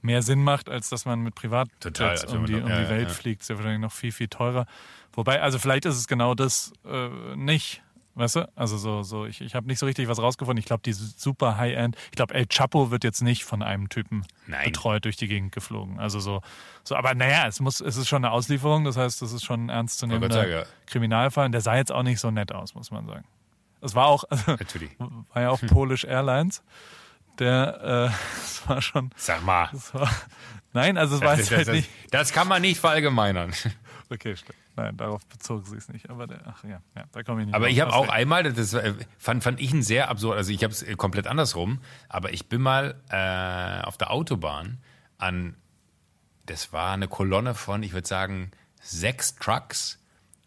mehr 0.01 0.21
Sinn 0.21 0.43
macht, 0.43 0.69
als 0.69 0.89
dass 0.89 1.05
man 1.05 1.21
mit 1.21 1.35
Privatjets 1.35 1.79
Total, 1.79 2.09
als 2.11 2.31
wenn 2.31 2.39
um 2.39 2.45
die, 2.45 2.55
um 2.55 2.69
ja, 2.69 2.77
die 2.77 2.83
ja, 2.83 2.89
Welt 2.89 3.09
ja. 3.09 3.13
fliegt. 3.13 3.41
Ist 3.41 3.49
ja 3.49 3.57
wahrscheinlich 3.57 3.81
noch 3.81 3.91
viel, 3.91 4.13
viel 4.13 4.29
teurer. 4.29 4.65
Wobei, 5.13 5.41
also 5.41 5.59
vielleicht 5.59 5.85
ist 5.85 5.97
es 5.97 6.07
genau 6.07 6.35
das 6.35 6.71
äh, 6.85 7.35
nicht. 7.35 7.81
Weißt 8.17 8.37
du? 8.37 8.49
Also 8.55 8.77
so, 8.77 9.03
so, 9.03 9.25
ich, 9.25 9.41
ich 9.41 9.55
habe 9.55 9.67
nicht 9.67 9.77
so 9.77 9.85
richtig 9.85 10.07
was 10.07 10.19
rausgefunden. 10.19 10.57
Ich 10.57 10.65
glaube, 10.65 10.81
die 10.83 10.93
super 10.93 11.57
High-End, 11.57 11.97
ich 12.05 12.11
glaube, 12.15 12.33
El 12.33 12.45
Chapo 12.47 12.89
wird 12.89 13.03
jetzt 13.03 13.21
nicht 13.21 13.43
von 13.43 13.61
einem 13.61 13.89
Typen 13.89 14.25
Nein. 14.47 14.63
betreut 14.65 15.03
durch 15.03 15.17
die 15.17 15.27
Gegend 15.27 15.51
geflogen. 15.51 15.99
Also 15.99 16.21
so, 16.21 16.41
so, 16.85 16.95
aber 16.95 17.13
naja, 17.13 17.45
es 17.47 17.59
muss, 17.59 17.81
es 17.81 17.97
ist 17.97 18.07
schon 18.07 18.23
eine 18.23 18.31
Auslieferung, 18.31 18.85
das 18.85 18.95
heißt, 18.95 19.21
es 19.21 19.33
ist 19.33 19.43
schon 19.43 19.65
ein 19.65 19.69
ernstzunehmender 19.69 20.33
sagen, 20.33 20.51
ja. 20.51 20.63
Kriminalfall. 20.87 21.47
Und 21.47 21.51
der 21.51 21.59
sah 21.59 21.75
jetzt 21.75 21.91
auch 21.91 22.03
nicht 22.03 22.21
so 22.21 22.31
nett 22.31 22.53
aus, 22.53 22.73
muss 22.73 22.89
man 22.89 23.05
sagen. 23.05 23.25
Es 23.81 23.93
war 23.95 24.07
auch, 24.07 24.23
also, 24.29 24.51
Natürlich. 24.51 24.91
war 25.33 25.41
ja 25.41 25.49
auch 25.49 25.59
Polish 25.67 26.05
Airlines. 26.05 26.63
Der, 27.37 27.81
äh, 28.09 28.15
das 28.41 28.63
war 28.69 28.81
schon, 28.81 29.11
Sag 29.17 29.43
mal. 29.43 29.67
das 29.73 29.93
war, 29.93 30.09
nein, 30.71 30.97
also 30.97 31.15
es 31.15 31.21
war 31.21 31.31
Das, 31.35 31.39
jetzt 31.39 31.51
das, 31.51 31.57
halt 31.57 31.67
das, 31.67 31.75
nicht. 31.75 31.89
das 32.11 32.31
kann 32.31 32.47
man 32.47 32.61
nicht 32.61 32.79
verallgemeinern. 32.79 33.51
Okay, 34.09 34.35
stimmt. 34.35 34.57
Nein, 34.75 34.97
darauf 34.97 35.25
bezog 35.27 35.67
sie 35.67 35.77
es 35.77 35.89
nicht. 35.89 36.09
Aber 36.09 36.27
der, 36.27 36.41
ach 36.45 36.63
ja, 36.63 36.81
ja 36.95 37.03
da 37.11 37.23
komme 37.23 37.41
ich 37.41 37.47
nicht 37.47 37.55
Aber 37.55 37.69
ich 37.69 37.79
habe 37.79 37.93
auch 37.93 38.09
einmal, 38.09 38.43
das 38.43 38.73
äh, 38.73 38.93
fand, 39.17 39.43
fand 39.43 39.59
ich 39.59 39.73
ein 39.73 39.83
sehr 39.83 40.09
absurd, 40.09 40.37
also 40.37 40.51
ich 40.51 40.63
habe 40.63 40.73
es 40.73 40.85
komplett 40.97 41.27
andersrum, 41.27 41.79
aber 42.09 42.33
ich 42.33 42.47
bin 42.47 42.61
mal 42.61 43.01
äh, 43.09 43.85
auf 43.85 43.97
der 43.97 44.11
Autobahn 44.11 44.79
an, 45.17 45.55
das 46.45 46.73
war 46.73 46.93
eine 46.93 47.07
Kolonne 47.07 47.55
von, 47.55 47.83
ich 47.83 47.93
würde 47.93 48.07
sagen, 48.07 48.51
sechs 48.81 49.35
Trucks 49.35 50.03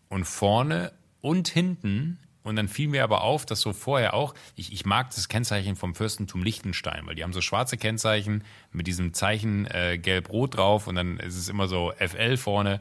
und 0.08 0.24
vorne 0.24 0.92
und 1.20 1.48
hinten. 1.48 2.18
Und 2.44 2.56
dann 2.56 2.68
fiel 2.68 2.88
mir 2.88 3.04
aber 3.04 3.22
auf, 3.22 3.44
dass 3.44 3.60
so 3.60 3.72
vorher 3.72 4.14
auch, 4.14 4.34
ich, 4.54 4.72
ich 4.72 4.86
mag 4.86 5.10
das 5.10 5.28
Kennzeichen 5.28 5.76
vom 5.76 5.94
Fürstentum 5.94 6.42
Liechtenstein, 6.42 7.06
weil 7.06 7.14
die 7.14 7.22
haben 7.22 7.32
so 7.32 7.42
schwarze 7.42 7.76
Kennzeichen 7.76 8.42
mit 8.72 8.86
diesem 8.86 9.12
Zeichen 9.12 9.66
äh, 9.66 9.98
gelb-rot 9.98 10.56
drauf 10.56 10.86
und 10.86 10.94
dann 10.94 11.18
ist 11.18 11.36
es 11.36 11.48
immer 11.48 11.68
so 11.68 11.92
FL 11.98 12.36
vorne 12.36 12.80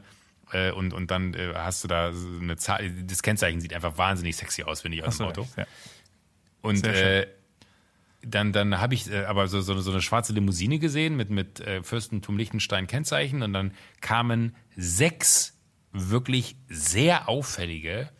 äh, 0.52 0.70
und, 0.70 0.92
und 0.92 1.10
dann 1.10 1.34
äh, 1.34 1.52
hast 1.54 1.84
du 1.84 1.88
da 1.88 2.12
so 2.12 2.26
eine 2.40 2.56
Zahl. 2.56 2.90
Das 3.04 3.22
Kennzeichen 3.22 3.60
sieht 3.60 3.74
einfach 3.74 3.98
wahnsinnig 3.98 4.36
sexy 4.36 4.62
aus, 4.62 4.80
finde 4.80 4.98
ich, 4.98 5.02
aus 5.02 5.08
Hast 5.08 5.20
dem 5.20 5.26
Auto. 5.26 5.48
ja. 5.56 5.66
Und 6.60 6.86
äh, 6.86 7.26
dann, 8.22 8.52
dann 8.52 8.80
habe 8.80 8.94
ich 8.94 9.10
äh, 9.10 9.24
aber 9.24 9.48
so, 9.48 9.60
so, 9.60 9.78
so 9.80 9.90
eine 9.90 10.02
schwarze 10.02 10.32
Limousine 10.32 10.78
gesehen 10.78 11.16
mit, 11.16 11.30
mit 11.30 11.60
äh, 11.60 11.82
Fürstentum 11.82 12.36
Liechtenstein 12.36 12.86
Kennzeichen 12.86 13.42
und 13.42 13.52
dann 13.52 13.72
kamen 14.00 14.56
sechs 14.76 15.56
wirklich 15.92 16.56
sehr 16.68 17.28
auffällige, 17.28 18.10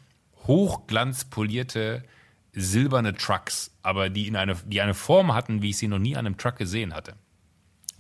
hochglanzpolierte 0.47 2.05
silberne 2.53 3.15
Trucks, 3.15 3.77
aber 3.83 4.09
die 4.09 4.27
in 4.27 4.37
eine, 4.37 4.57
die 4.65 4.81
eine 4.81 4.95
Form 4.95 5.35
hatten, 5.35 5.63
wie 5.63 5.71
ich 5.71 5.79
sie 5.79 5.89
noch 5.89 5.99
nie 5.99 6.17
an 6.17 6.27
einem 6.27 6.39
Truck 6.39 6.57
gesehen 6.57 6.95
hatte. 6.95 7.15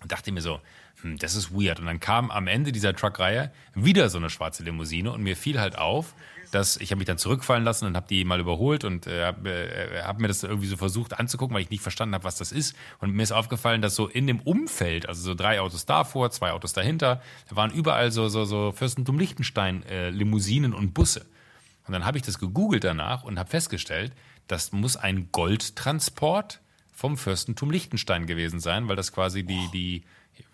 Und 0.00 0.12
dachte 0.12 0.30
mir 0.30 0.40
so, 0.40 0.60
hm, 1.02 1.18
das 1.18 1.34
ist 1.34 1.52
weird. 1.52 1.80
Und 1.80 1.86
dann 1.86 2.00
kam 2.00 2.30
am 2.30 2.46
Ende 2.46 2.72
dieser 2.72 2.94
Truckreihe 2.94 3.52
wieder 3.74 4.08
so 4.08 4.18
eine 4.18 4.30
schwarze 4.30 4.62
Limousine 4.62 5.12
und 5.12 5.22
mir 5.22 5.36
fiel 5.36 5.60
halt 5.60 5.76
auf, 5.76 6.14
dass 6.50 6.76
ich 6.78 6.90
habe 6.90 6.98
mich 6.98 7.06
dann 7.06 7.18
zurückfallen 7.18 7.64
lassen 7.64 7.86
und 7.86 7.96
habe 7.96 8.06
die 8.08 8.24
mal 8.24 8.40
überholt 8.40 8.84
und 8.84 9.06
äh, 9.06 9.26
habe 9.26 9.50
äh, 9.50 10.02
hab 10.02 10.18
mir 10.18 10.28
das 10.28 10.42
irgendwie 10.42 10.66
so 10.66 10.76
versucht 10.76 11.18
anzugucken, 11.18 11.54
weil 11.54 11.62
ich 11.62 11.70
nicht 11.70 11.82
verstanden 11.82 12.14
habe, 12.14 12.24
was 12.24 12.36
das 12.36 12.52
ist. 12.52 12.74
Und 13.00 13.12
mir 13.12 13.22
ist 13.22 13.32
aufgefallen, 13.32 13.82
dass 13.82 13.94
so 13.94 14.08
in 14.08 14.26
dem 14.26 14.40
Umfeld, 14.40 15.08
also 15.08 15.22
so 15.22 15.34
drei 15.34 15.60
Autos 15.60 15.84
davor, 15.84 16.30
zwei 16.30 16.52
Autos 16.52 16.72
dahinter, 16.72 17.20
da 17.48 17.56
waren 17.56 17.70
überall 17.70 18.10
so 18.10 18.28
so 18.28 18.44
so 18.44 18.72
Fürstentum 18.72 19.18
Liechtenstein 19.18 19.82
äh, 19.84 20.10
Limousinen 20.10 20.72
und 20.72 20.94
Busse. 20.94 21.26
Und 21.86 21.92
dann 21.92 22.04
habe 22.04 22.18
ich 22.18 22.24
das 22.24 22.38
gegoogelt 22.38 22.84
danach 22.84 23.24
und 23.24 23.38
habe 23.38 23.48
festgestellt, 23.48 24.12
das 24.46 24.72
muss 24.72 24.96
ein 24.96 25.28
Goldtransport 25.32 26.60
vom 26.98 27.16
Fürstentum 27.16 27.70
Liechtenstein 27.70 28.26
gewesen 28.26 28.58
sein, 28.58 28.88
weil 28.88 28.96
das 28.96 29.12
quasi 29.12 29.44
die, 29.44 29.68
die 29.72 30.02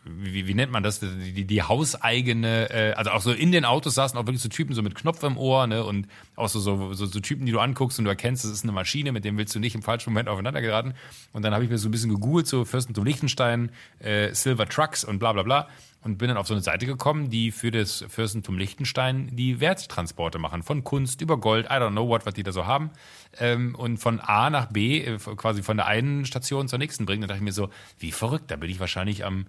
wie, 0.05 0.47
wie 0.47 0.53
nennt 0.53 0.71
man 0.71 0.83
das, 0.83 1.01
die, 1.01 1.33
die, 1.33 1.47
die 1.47 1.63
hauseigene, 1.63 2.69
äh, 2.71 2.93
also 2.93 3.13
auch 3.13 3.23
so 3.23 3.33
in 3.33 3.51
den 3.51 3.65
Autos 3.65 3.95
saßen 3.95 4.19
auch 4.19 4.27
wirklich 4.27 4.43
so 4.43 4.51
Typen 4.51 4.75
so 4.75 4.83
mit 4.83 4.95
Knopf 4.95 5.23
im 5.23 5.39
Ohr, 5.39 5.67
ne, 5.67 5.85
und 5.85 6.07
auch 6.37 6.51
so, 6.51 6.61
so, 6.61 6.93
so, 6.93 7.07
so 7.07 7.21
Typen, 7.21 7.47
die 7.47 7.53
du 7.53 7.61
anguckst 7.61 7.99
und 7.99 8.05
du 8.05 8.11
erkennst, 8.11 8.45
das 8.45 8.51
ist 8.51 8.63
eine 8.63 8.73
Maschine, 8.73 9.11
mit 9.13 9.25
dem 9.25 9.39
willst 9.39 9.55
du 9.55 9.59
nicht 9.59 9.75
im 9.75 9.81
falschen 9.81 10.11
Moment 10.11 10.29
aufeinander 10.29 10.61
geraten. 10.61 10.93
Und 11.33 11.43
dann 11.43 11.55
habe 11.55 11.65
ich 11.65 11.71
mir 11.71 11.79
so 11.79 11.89
ein 11.89 11.91
bisschen 11.91 12.11
gegoogelt, 12.11 12.47
so 12.47 12.67
Fürstentum 12.67 13.07
Liechtenstein, 13.07 13.71
äh, 14.01 14.35
Silver 14.35 14.69
Trucks 14.69 15.03
und 15.03 15.19
bla 15.19 15.33
bla 15.33 15.45
bla 15.45 15.69
und 16.05 16.19
bin 16.19 16.29
dann 16.29 16.37
auf 16.37 16.47
so 16.47 16.55
eine 16.55 16.63
Seite 16.63 16.85
gekommen, 16.85 17.31
die 17.31 17.51
für 17.51 17.71
das 17.71 18.05
Fürstentum 18.09 18.59
Liechtenstein 18.59 19.35
die 19.35 19.61
Werttransporte 19.61 20.39
machen. 20.39 20.63
Von 20.63 20.85
Kunst 20.85 21.23
über 21.23 21.39
Gold, 21.39 21.67
I 21.67 21.75
don't 21.75 21.93
know 21.93 22.07
what, 22.07 22.27
was 22.27 22.35
die 22.35 22.43
da 22.43 22.53
so 22.53 22.67
haben. 22.67 22.91
Ähm, 23.39 23.75
und 23.75 23.99
von 23.99 24.21
A 24.21 24.51
nach 24.51 24.67
B, 24.67 25.01
äh, 25.01 25.19
quasi 25.19 25.63
von 25.63 25.77
der 25.77 25.87
einen 25.87 26.25
Station 26.25 26.69
zur 26.69 26.79
nächsten 26.79 27.07
bringen. 27.07 27.23
Da 27.23 27.27
dachte 27.29 27.39
ich 27.39 27.45
mir 27.45 27.53
so, 27.53 27.71
wie 27.99 28.13
verrückt, 28.13 28.51
da 28.51 28.57
bin 28.57 28.71
ich 28.71 28.81
wahrscheinlich 28.81 29.25
am, 29.25 29.47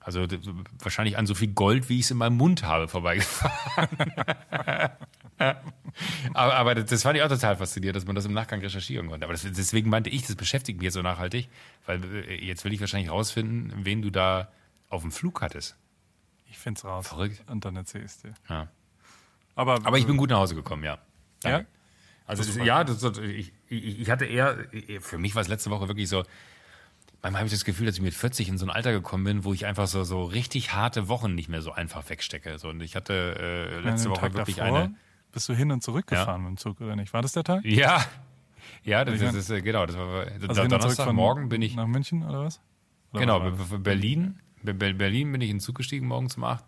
also 0.00 0.26
wahrscheinlich 0.82 1.18
an 1.18 1.26
so 1.26 1.34
viel 1.34 1.48
Gold, 1.48 1.88
wie 1.88 1.98
ich 1.98 2.04
es 2.04 2.10
in 2.10 2.18
meinem 2.18 2.36
Mund 2.36 2.62
habe, 2.62 2.88
vorbeigefahren. 2.88 3.88
aber, 6.34 6.54
aber 6.54 6.74
das 6.74 7.02
fand 7.02 7.16
ich 7.16 7.22
auch 7.22 7.28
total 7.28 7.56
faszinierend, 7.56 7.96
dass 7.96 8.06
man 8.06 8.14
das 8.14 8.24
im 8.26 8.32
Nachgang 8.32 8.60
recherchieren 8.60 9.08
konnte. 9.08 9.24
Aber 9.24 9.32
das, 9.32 9.42
deswegen 9.42 9.90
meinte 9.90 10.10
ich, 10.10 10.26
das 10.26 10.36
beschäftigt 10.36 10.78
mich 10.78 10.84
jetzt 10.84 10.94
so 10.94 11.02
nachhaltig, 11.02 11.48
weil 11.86 12.04
äh, 12.04 12.44
jetzt 12.44 12.64
will 12.64 12.72
ich 12.72 12.80
wahrscheinlich 12.80 13.10
rausfinden, 13.10 13.72
wen 13.84 14.02
du 14.02 14.10
da 14.10 14.48
auf 14.88 15.02
dem 15.02 15.10
Flug 15.10 15.40
hattest. 15.42 15.76
Ich 16.50 16.58
finde 16.58 16.78
es 16.78 16.84
raus. 16.84 17.08
Verrückt. 17.08 17.42
Und 17.50 17.64
dann 17.64 17.74
erzähl 17.74 18.02
ich 18.02 18.06
es 18.06 18.22
dir. 18.22 18.34
Ja. 18.48 18.68
Aber, 19.56 19.74
Aber 19.84 19.98
ich 19.98 20.06
bin 20.06 20.16
gut 20.16 20.30
nach 20.30 20.38
Hause 20.38 20.54
gekommen, 20.54 20.84
ja. 20.84 20.98
ja? 21.44 21.64
Also 22.26 22.42
das, 22.42 22.56
ja, 22.56 22.84
das, 22.84 23.02
ich, 23.18 23.52
ich 23.68 24.10
hatte 24.10 24.24
eher, 24.24 24.56
für 25.00 25.18
mich 25.18 25.34
war 25.34 25.42
es 25.42 25.48
letzte 25.48 25.70
Woche 25.70 25.88
wirklich 25.88 26.08
so, 26.08 26.24
manchmal 27.22 27.40
habe 27.40 27.46
ich 27.46 27.52
das 27.52 27.64
Gefühl, 27.64 27.86
dass 27.86 27.96
ich 27.96 28.02
mit 28.02 28.14
40 28.14 28.48
in 28.48 28.58
so 28.58 28.66
ein 28.66 28.70
Alter 28.70 28.92
gekommen 28.92 29.24
bin, 29.24 29.44
wo 29.44 29.52
ich 29.52 29.66
einfach 29.66 29.86
so, 29.86 30.04
so 30.04 30.24
richtig 30.24 30.72
harte 30.72 31.08
Wochen 31.08 31.34
nicht 31.34 31.48
mehr 31.48 31.62
so 31.62 31.72
einfach 31.72 32.08
wegstecke. 32.08 32.58
So, 32.58 32.68
und 32.68 32.80
ich 32.82 32.96
hatte 32.96 33.36
äh, 33.38 33.80
letzte 33.80 34.10
Woche 34.10 34.20
Tag 34.20 34.34
wirklich 34.34 34.56
davor 34.56 34.78
eine. 34.78 34.94
Bist 35.32 35.48
du 35.48 35.54
hin 35.54 35.72
und 35.72 35.82
zurück 35.82 36.06
gefahren 36.06 36.42
mit 36.42 36.50
dem 36.50 36.56
Zug, 36.58 36.80
oder 36.80 36.96
nicht? 36.96 37.12
War 37.12 37.22
das 37.22 37.32
der 37.32 37.44
Tag? 37.44 37.64
Ja, 37.64 38.04
ja, 38.84 39.04
das, 39.04 39.18
das 39.20 39.34
ist 39.34 39.64
genau. 39.64 39.84
Das 39.84 39.96
war 39.96 40.26
Also 40.48 41.02
von 41.02 41.16
morgen 41.16 41.48
bin 41.48 41.60
ich 41.60 41.74
nach 41.74 41.86
München 41.86 42.22
oder 42.22 42.44
was? 42.44 42.60
Oder 43.12 43.20
genau 43.20 43.50
Berlin, 43.78 44.40
Berlin 44.62 45.32
bin 45.32 45.40
ich 45.40 45.50
in 45.50 45.56
den 45.56 45.60
Zug 45.60 45.76
gestiegen 45.76 46.06
morgens 46.06 46.36
um 46.36 46.44
8, 46.44 46.64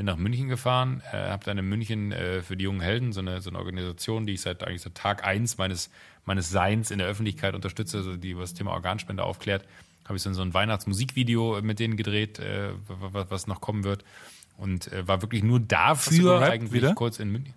bin 0.00 0.06
nach 0.06 0.16
München 0.16 0.48
gefahren, 0.48 1.02
äh, 1.12 1.28
habe 1.28 1.44
dann 1.44 1.58
in 1.58 1.66
München 1.66 2.10
äh, 2.10 2.40
für 2.40 2.56
die 2.56 2.64
jungen 2.64 2.80
Helden 2.80 3.12
so 3.12 3.20
eine, 3.20 3.42
so 3.42 3.50
eine 3.50 3.58
Organisation, 3.58 4.24
die 4.24 4.32
ich 4.32 4.40
seit 4.40 4.64
eigentlich 4.66 4.80
seit 4.80 4.94
Tag 4.94 5.26
1 5.26 5.58
meines, 5.58 5.90
meines 6.24 6.48
Seins 6.48 6.90
in 6.90 7.00
der 7.00 7.06
Öffentlichkeit 7.06 7.54
unterstütze, 7.54 7.98
also 7.98 8.16
die 8.16 8.30
über 8.30 8.40
das 8.40 8.54
Thema 8.54 8.70
Organspende 8.70 9.22
aufklärt, 9.22 9.66
habe 10.06 10.16
ich 10.16 10.22
dann 10.22 10.32
so 10.32 10.40
ein 10.40 10.54
Weihnachtsmusikvideo 10.54 11.60
mit 11.60 11.80
denen 11.80 11.98
gedreht, 11.98 12.38
äh, 12.38 12.70
was, 12.88 13.30
was 13.30 13.46
noch 13.46 13.60
kommen 13.60 13.84
wird. 13.84 14.02
Und 14.56 14.90
äh, 14.90 15.06
war 15.06 15.20
wirklich 15.20 15.42
nur 15.42 15.60
dafür 15.60 16.40
eigentlich 16.40 16.72
wieder? 16.72 16.94
kurz 16.94 17.18
in 17.18 17.30
München. 17.30 17.52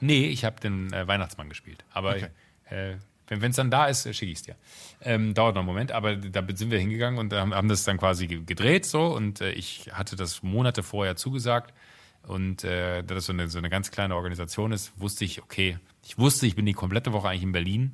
Nee, 0.00 0.26
ich 0.26 0.44
habe 0.44 0.60
den 0.60 0.92
äh, 0.92 1.08
Weihnachtsmann 1.08 1.48
gespielt. 1.48 1.82
Aber 1.94 2.10
Okay. 2.10 2.28
äh, 2.68 2.96
wenn 3.28 3.50
es 3.50 3.56
dann 3.56 3.70
da 3.70 3.86
ist, 3.86 4.02
schicke 4.14 4.32
ich 4.32 4.38
es 4.38 4.42
dir. 4.42 4.56
Ähm, 5.00 5.34
dauert 5.34 5.54
noch 5.54 5.60
einen 5.62 5.66
Moment, 5.66 5.92
aber 5.92 6.16
da 6.16 6.44
sind 6.54 6.70
wir 6.70 6.78
hingegangen 6.78 7.18
und 7.18 7.32
haben, 7.32 7.68
das 7.68 7.84
dann 7.84 7.98
quasi 7.98 8.26
ge- 8.26 8.42
gedreht 8.44 8.86
so 8.86 9.06
und 9.14 9.40
äh, 9.40 9.50
ich 9.52 9.90
hatte 9.92 10.16
das 10.16 10.42
Monate 10.42 10.82
vorher 10.82 11.16
zugesagt 11.16 11.74
und 12.22 12.64
äh, 12.64 13.02
da 13.02 13.14
das 13.14 13.26
so 13.26 13.32
eine, 13.32 13.48
so 13.48 13.58
eine 13.58 13.68
ganz 13.70 13.90
kleine 13.90 14.14
Organisation 14.16 14.72
ist, 14.72 14.92
wusste 15.00 15.24
ich, 15.24 15.42
okay, 15.42 15.78
ich 16.04 16.18
wusste, 16.18 16.46
ich 16.46 16.54
bin 16.56 16.66
die 16.66 16.72
komplette 16.72 17.12
Woche 17.12 17.28
eigentlich 17.28 17.42
in 17.42 17.52
Berlin 17.52 17.92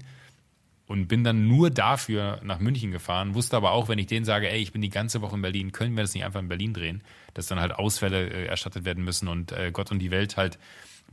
und 0.86 1.06
bin 1.08 1.24
dann 1.24 1.46
nur 1.48 1.70
dafür 1.70 2.40
nach 2.42 2.58
München 2.58 2.90
gefahren, 2.90 3.34
wusste 3.34 3.56
aber 3.56 3.70
auch, 3.70 3.88
wenn 3.88 3.98
ich 3.98 4.06
denen 4.08 4.24
sage, 4.26 4.50
ey, 4.50 4.60
ich 4.60 4.72
bin 4.72 4.82
die 4.82 4.90
ganze 4.90 5.22
Woche 5.22 5.36
in 5.36 5.42
Berlin, 5.42 5.72
können 5.72 5.96
wir 5.96 6.02
das 6.02 6.12
nicht 6.14 6.24
einfach 6.24 6.40
in 6.40 6.48
Berlin 6.48 6.74
drehen, 6.74 7.02
dass 7.34 7.46
dann 7.46 7.60
halt 7.60 7.72
Ausfälle 7.72 8.28
äh, 8.28 8.46
erstattet 8.46 8.84
werden 8.84 9.04
müssen 9.04 9.28
und 9.28 9.52
äh, 9.52 9.70
Gott 9.72 9.90
und 9.90 10.00
die 10.00 10.10
Welt 10.10 10.36
halt 10.36 10.58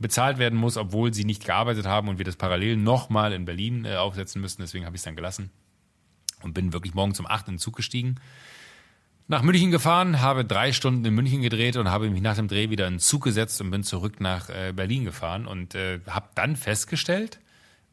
bezahlt 0.00 0.38
werden 0.38 0.58
muss, 0.58 0.76
obwohl 0.76 1.14
sie 1.14 1.24
nicht 1.24 1.44
gearbeitet 1.44 1.86
haben 1.86 2.08
und 2.08 2.18
wir 2.18 2.24
das 2.24 2.36
parallel 2.36 2.76
nochmal 2.76 3.32
in 3.32 3.44
Berlin 3.44 3.84
äh, 3.84 3.96
aufsetzen 3.96 4.40
müssen. 4.40 4.62
Deswegen 4.62 4.86
habe 4.86 4.96
ich 4.96 5.00
es 5.00 5.04
dann 5.04 5.14
gelassen 5.14 5.50
und 6.42 6.54
bin 6.54 6.72
wirklich 6.72 6.94
morgens 6.94 7.20
um 7.20 7.26
8 7.26 7.48
in 7.48 7.54
den 7.54 7.58
Zug 7.60 7.76
gestiegen. 7.76 8.16
Nach 9.28 9.42
München 9.42 9.70
gefahren, 9.70 10.20
habe 10.20 10.44
drei 10.44 10.72
Stunden 10.72 11.04
in 11.04 11.14
München 11.14 11.42
gedreht 11.42 11.76
und 11.76 11.88
habe 11.88 12.10
mich 12.10 12.22
nach 12.22 12.34
dem 12.34 12.48
Dreh 12.48 12.70
wieder 12.70 12.88
in 12.88 12.94
den 12.94 12.98
Zug 12.98 13.22
gesetzt 13.22 13.60
und 13.60 13.70
bin 13.70 13.84
zurück 13.84 14.20
nach 14.20 14.48
äh, 14.48 14.72
Berlin 14.74 15.04
gefahren 15.04 15.46
und 15.46 15.74
äh, 15.74 16.00
habe 16.08 16.30
dann 16.34 16.56
festgestellt, 16.56 17.38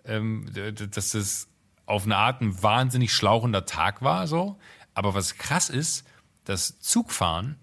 ähm, 0.05 0.49
dass 0.91 1.13
es 1.13 1.47
auf 1.85 2.05
eine 2.05 2.17
Art 2.17 2.41
ein 2.41 2.63
wahnsinnig 2.63 3.13
schlauchender 3.13 3.65
Tag 3.65 4.01
war, 4.01 4.27
so. 4.27 4.57
Aber 4.95 5.13
was 5.13 5.35
krass 5.35 5.69
ist, 5.69 6.07
dass 6.43 6.79
Zugfahren 6.79 7.57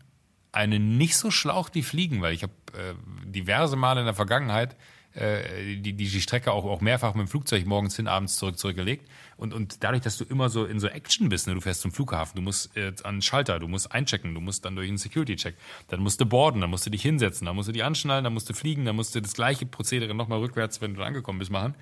einen 0.52 0.96
nicht 0.96 1.16
so 1.16 1.30
schlaucht 1.30 1.74
wie 1.74 1.82
Fliegen, 1.82 2.22
weil 2.22 2.32
ich 2.32 2.44
habe 2.44 2.52
äh, 2.74 2.94
diverse 3.24 3.76
Male 3.76 4.00
in 4.00 4.06
der 4.06 4.14
Vergangenheit 4.14 4.76
äh, 5.14 5.76
die, 5.76 5.92
die, 5.92 6.08
die 6.08 6.20
Strecke 6.20 6.52
auch, 6.52 6.64
auch 6.64 6.80
mehrfach 6.80 7.14
mit 7.14 7.26
dem 7.26 7.28
Flugzeug 7.28 7.64
morgens 7.66 7.96
hin, 7.96 8.08
abends 8.08 8.36
zurück 8.36 8.58
zurückgelegt. 8.58 9.08
Und, 9.36 9.54
und 9.54 9.84
dadurch, 9.84 10.02
dass 10.02 10.18
du 10.18 10.24
immer 10.24 10.48
so 10.48 10.64
in 10.64 10.80
so 10.80 10.88
Action 10.88 11.28
bist, 11.28 11.46
ne, 11.46 11.54
du 11.54 11.60
fährst 11.60 11.82
zum 11.82 11.92
Flughafen, 11.92 12.36
du 12.36 12.42
musst 12.42 12.76
äh, 12.76 12.92
an 13.04 13.16
den 13.16 13.22
Schalter, 13.22 13.60
du 13.60 13.68
musst 13.68 13.92
einchecken, 13.92 14.34
du 14.34 14.40
musst 14.40 14.64
dann 14.64 14.74
durch 14.74 14.88
einen 14.88 14.98
Security-Check, 14.98 15.56
dann 15.88 16.00
musst 16.00 16.20
du 16.20 16.26
boarden, 16.26 16.60
dann 16.60 16.70
musst 16.70 16.86
du 16.86 16.90
dich 16.90 17.02
hinsetzen, 17.02 17.46
dann 17.46 17.54
musst 17.54 17.68
du 17.68 17.72
dich 17.72 17.84
anschnallen, 17.84 18.24
dann 18.24 18.34
musst 18.34 18.48
du 18.50 18.54
fliegen, 18.54 18.84
dann 18.84 18.96
musst 18.96 19.14
du 19.14 19.20
das 19.20 19.34
gleiche 19.34 19.66
Prozedere 19.66 20.14
nochmal 20.14 20.40
rückwärts, 20.40 20.80
wenn 20.80 20.94
du 20.94 21.02
angekommen 21.02 21.38
bist, 21.38 21.50
machen. 21.50 21.74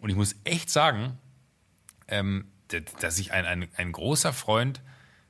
Und 0.00 0.10
ich 0.10 0.16
muss 0.16 0.36
echt 0.44 0.70
sagen, 0.70 1.18
ähm, 2.06 2.46
dass 3.00 3.18
ich 3.18 3.32
ein, 3.32 3.44
ein, 3.44 3.68
ein 3.76 3.90
großer 3.90 4.32
Freund, 4.32 4.82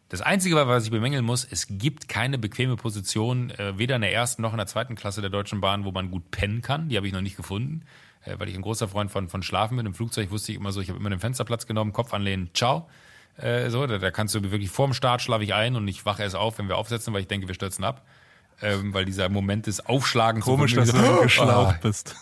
das 0.09 0.23
Einzige, 0.23 0.57
was 0.57 0.85
ich 0.85 0.91
bemängeln 0.91 1.25
muss, 1.25 1.47
es 1.51 1.67
gibt 1.69 2.09
keine 2.09 2.39
bequeme 2.39 2.77
Position, 2.77 3.51
äh, 3.51 3.77
weder 3.79 3.97
in 3.97 4.03
der 4.03 4.13
ersten 4.13 4.43
noch 4.43 4.53
in 4.53 4.57
der 4.57 4.67
zweiten 4.67 4.95
Klasse 4.95 5.21
der 5.21 5.31
Deutschen 5.31 5.61
Bahn, 5.61 5.85
wo 5.85 5.93
man 5.93 6.11
gut 6.11 6.31
pennen 6.31 6.63
kann. 6.63 6.89
Die 6.89 6.97
habe 6.97 7.07
ich 7.07 7.13
noch 7.13 7.21
nicht 7.21 7.37
gefunden, 7.37 7.83
äh, 8.25 8.35
weil 8.39 8.49
ich 8.49 8.55
ein 8.55 8.63
großer 8.63 8.89
Freund 8.89 9.11
von, 9.11 9.29
von 9.29 9.43
Schlafen 9.43 9.77
bin. 9.77 9.85
Im 9.87 9.95
Flugzeug 9.95 10.31
wusste 10.31 10.53
ich 10.53 10.59
immer 10.59 10.73
so, 10.73 10.81
ich 10.81 10.89
habe 10.89 10.99
immer 10.99 11.11
den 11.11 11.21
Fensterplatz 11.21 11.67
genommen, 11.67 11.93
Kopf 11.93 12.15
anlehnen, 12.15 12.51
ciao. 12.55 12.89
Äh, 13.37 13.69
so, 13.71 13.87
da, 13.87 13.99
da 13.99 14.11
kannst 14.11 14.35
du 14.35 14.43
wirklich 14.51 14.71
vorm 14.71 14.95
Start 14.95 15.21
schlafe 15.23 15.45
ich 15.45 15.55
ein 15.55 15.77
und 15.77 15.87
ich 15.87 16.05
wache 16.07 16.23
erst 16.23 16.37
auf, 16.37 16.59
wenn 16.59 16.69
wir 16.69 16.77
aufsetzen, 16.77 17.13
weil 17.13 17.21
ich 17.21 17.29
denke, 17.29 17.47
wir 17.47 17.55
stürzen 17.55 17.85
ab. 17.85 18.05
Ähm, 18.61 18.93
weil 18.93 19.05
dieser 19.05 19.29
Moment 19.29 19.67
des 19.69 19.87
Aufschlagens 19.87 20.45
so 20.45 20.53
Komisch, 20.53 20.75
dass 20.75 20.89
so, 20.89 20.97
du 20.97 21.23
geschlaucht 21.23 21.77
Ah, 21.77 21.79
bist. 21.81 22.17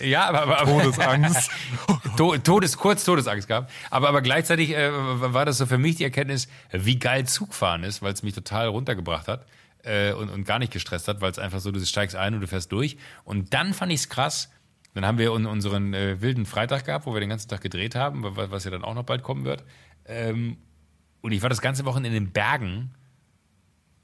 Ja, 0.00 0.28
aber, 0.28 0.58
aber, 0.60 0.70
Todesangst. 0.70 1.50
To- 2.16 2.36
Todes, 2.38 2.76
kurz 2.76 3.04
Todesangst 3.04 3.48
gehabt. 3.48 3.70
Aber, 3.90 4.08
aber 4.08 4.22
gleichzeitig 4.22 4.70
äh, 4.70 4.90
war 4.92 5.44
das 5.44 5.58
so 5.58 5.66
für 5.66 5.78
mich 5.78 5.96
die 5.96 6.04
Erkenntnis, 6.04 6.48
wie 6.70 6.98
geil 6.98 7.26
Zugfahren 7.26 7.84
ist, 7.84 8.02
weil 8.02 8.12
es 8.12 8.22
mich 8.22 8.34
total 8.34 8.68
runtergebracht 8.68 9.28
hat 9.28 9.46
äh, 9.84 10.12
und, 10.12 10.28
und 10.30 10.44
gar 10.44 10.58
nicht 10.58 10.72
gestresst 10.72 11.08
hat, 11.08 11.20
weil 11.20 11.30
es 11.30 11.38
einfach 11.38 11.60
so, 11.60 11.70
du 11.72 11.84
steigst 11.84 12.14
ein 12.16 12.34
und 12.34 12.40
du 12.40 12.46
fährst 12.46 12.70
durch. 12.72 12.96
Und 13.24 13.54
dann 13.54 13.74
fand 13.74 13.90
ich 13.92 14.00
es 14.00 14.08
krass. 14.08 14.50
Dann 14.94 15.06
haben 15.06 15.18
wir 15.18 15.32
un- 15.32 15.46
unseren 15.46 15.94
äh, 15.94 16.20
wilden 16.20 16.44
Freitag 16.46 16.84
gehabt, 16.84 17.06
wo 17.06 17.14
wir 17.14 17.20
den 17.20 17.30
ganzen 17.30 17.48
Tag 17.48 17.60
gedreht 17.62 17.94
haben, 17.94 18.22
wa- 18.24 18.50
was 18.50 18.64
ja 18.64 18.70
dann 18.70 18.84
auch 18.84 18.94
noch 18.94 19.04
bald 19.04 19.22
kommen 19.22 19.44
wird. 19.44 19.64
Ähm, 20.04 20.58
und 21.22 21.32
ich 21.32 21.40
war 21.42 21.48
das 21.48 21.60
ganze 21.62 21.84
Wochen 21.86 22.04
in 22.04 22.12
den 22.12 22.30
Bergen, 22.32 22.92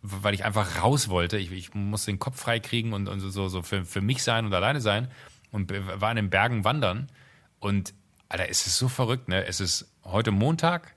weil 0.01 0.33
ich 0.33 0.45
einfach 0.45 0.83
raus 0.83 1.09
wollte. 1.09 1.37
Ich, 1.39 1.51
ich 1.53 1.75
musste 1.75 2.11
den 2.13 2.19
Kopf 2.19 2.41
frei 2.41 2.61
kriegen 2.61 2.93
und, 2.93 3.09
und 3.09 3.21
so, 3.21 3.49
so 3.49 3.63
für, 3.63 3.85
für 3.85 4.01
mich 4.01 4.23
sein 4.23 4.47
und 4.47 4.55
alleine 4.55 4.81
sein. 4.81 5.09
Und 5.51 5.73
war 6.01 6.11
in 6.11 6.17
den 6.17 6.31
Bergen 6.31 6.65
wandern. 6.65 7.09
Und 7.59 7.95
Alter, 8.29 8.49
es 8.49 8.67
ist 8.67 8.77
so 8.77 8.89
verrückt, 8.89 9.29
ne? 9.29 9.47
Es 9.47 9.61
ist 9.61 9.91
heute 10.05 10.31
Montag. 10.31 10.95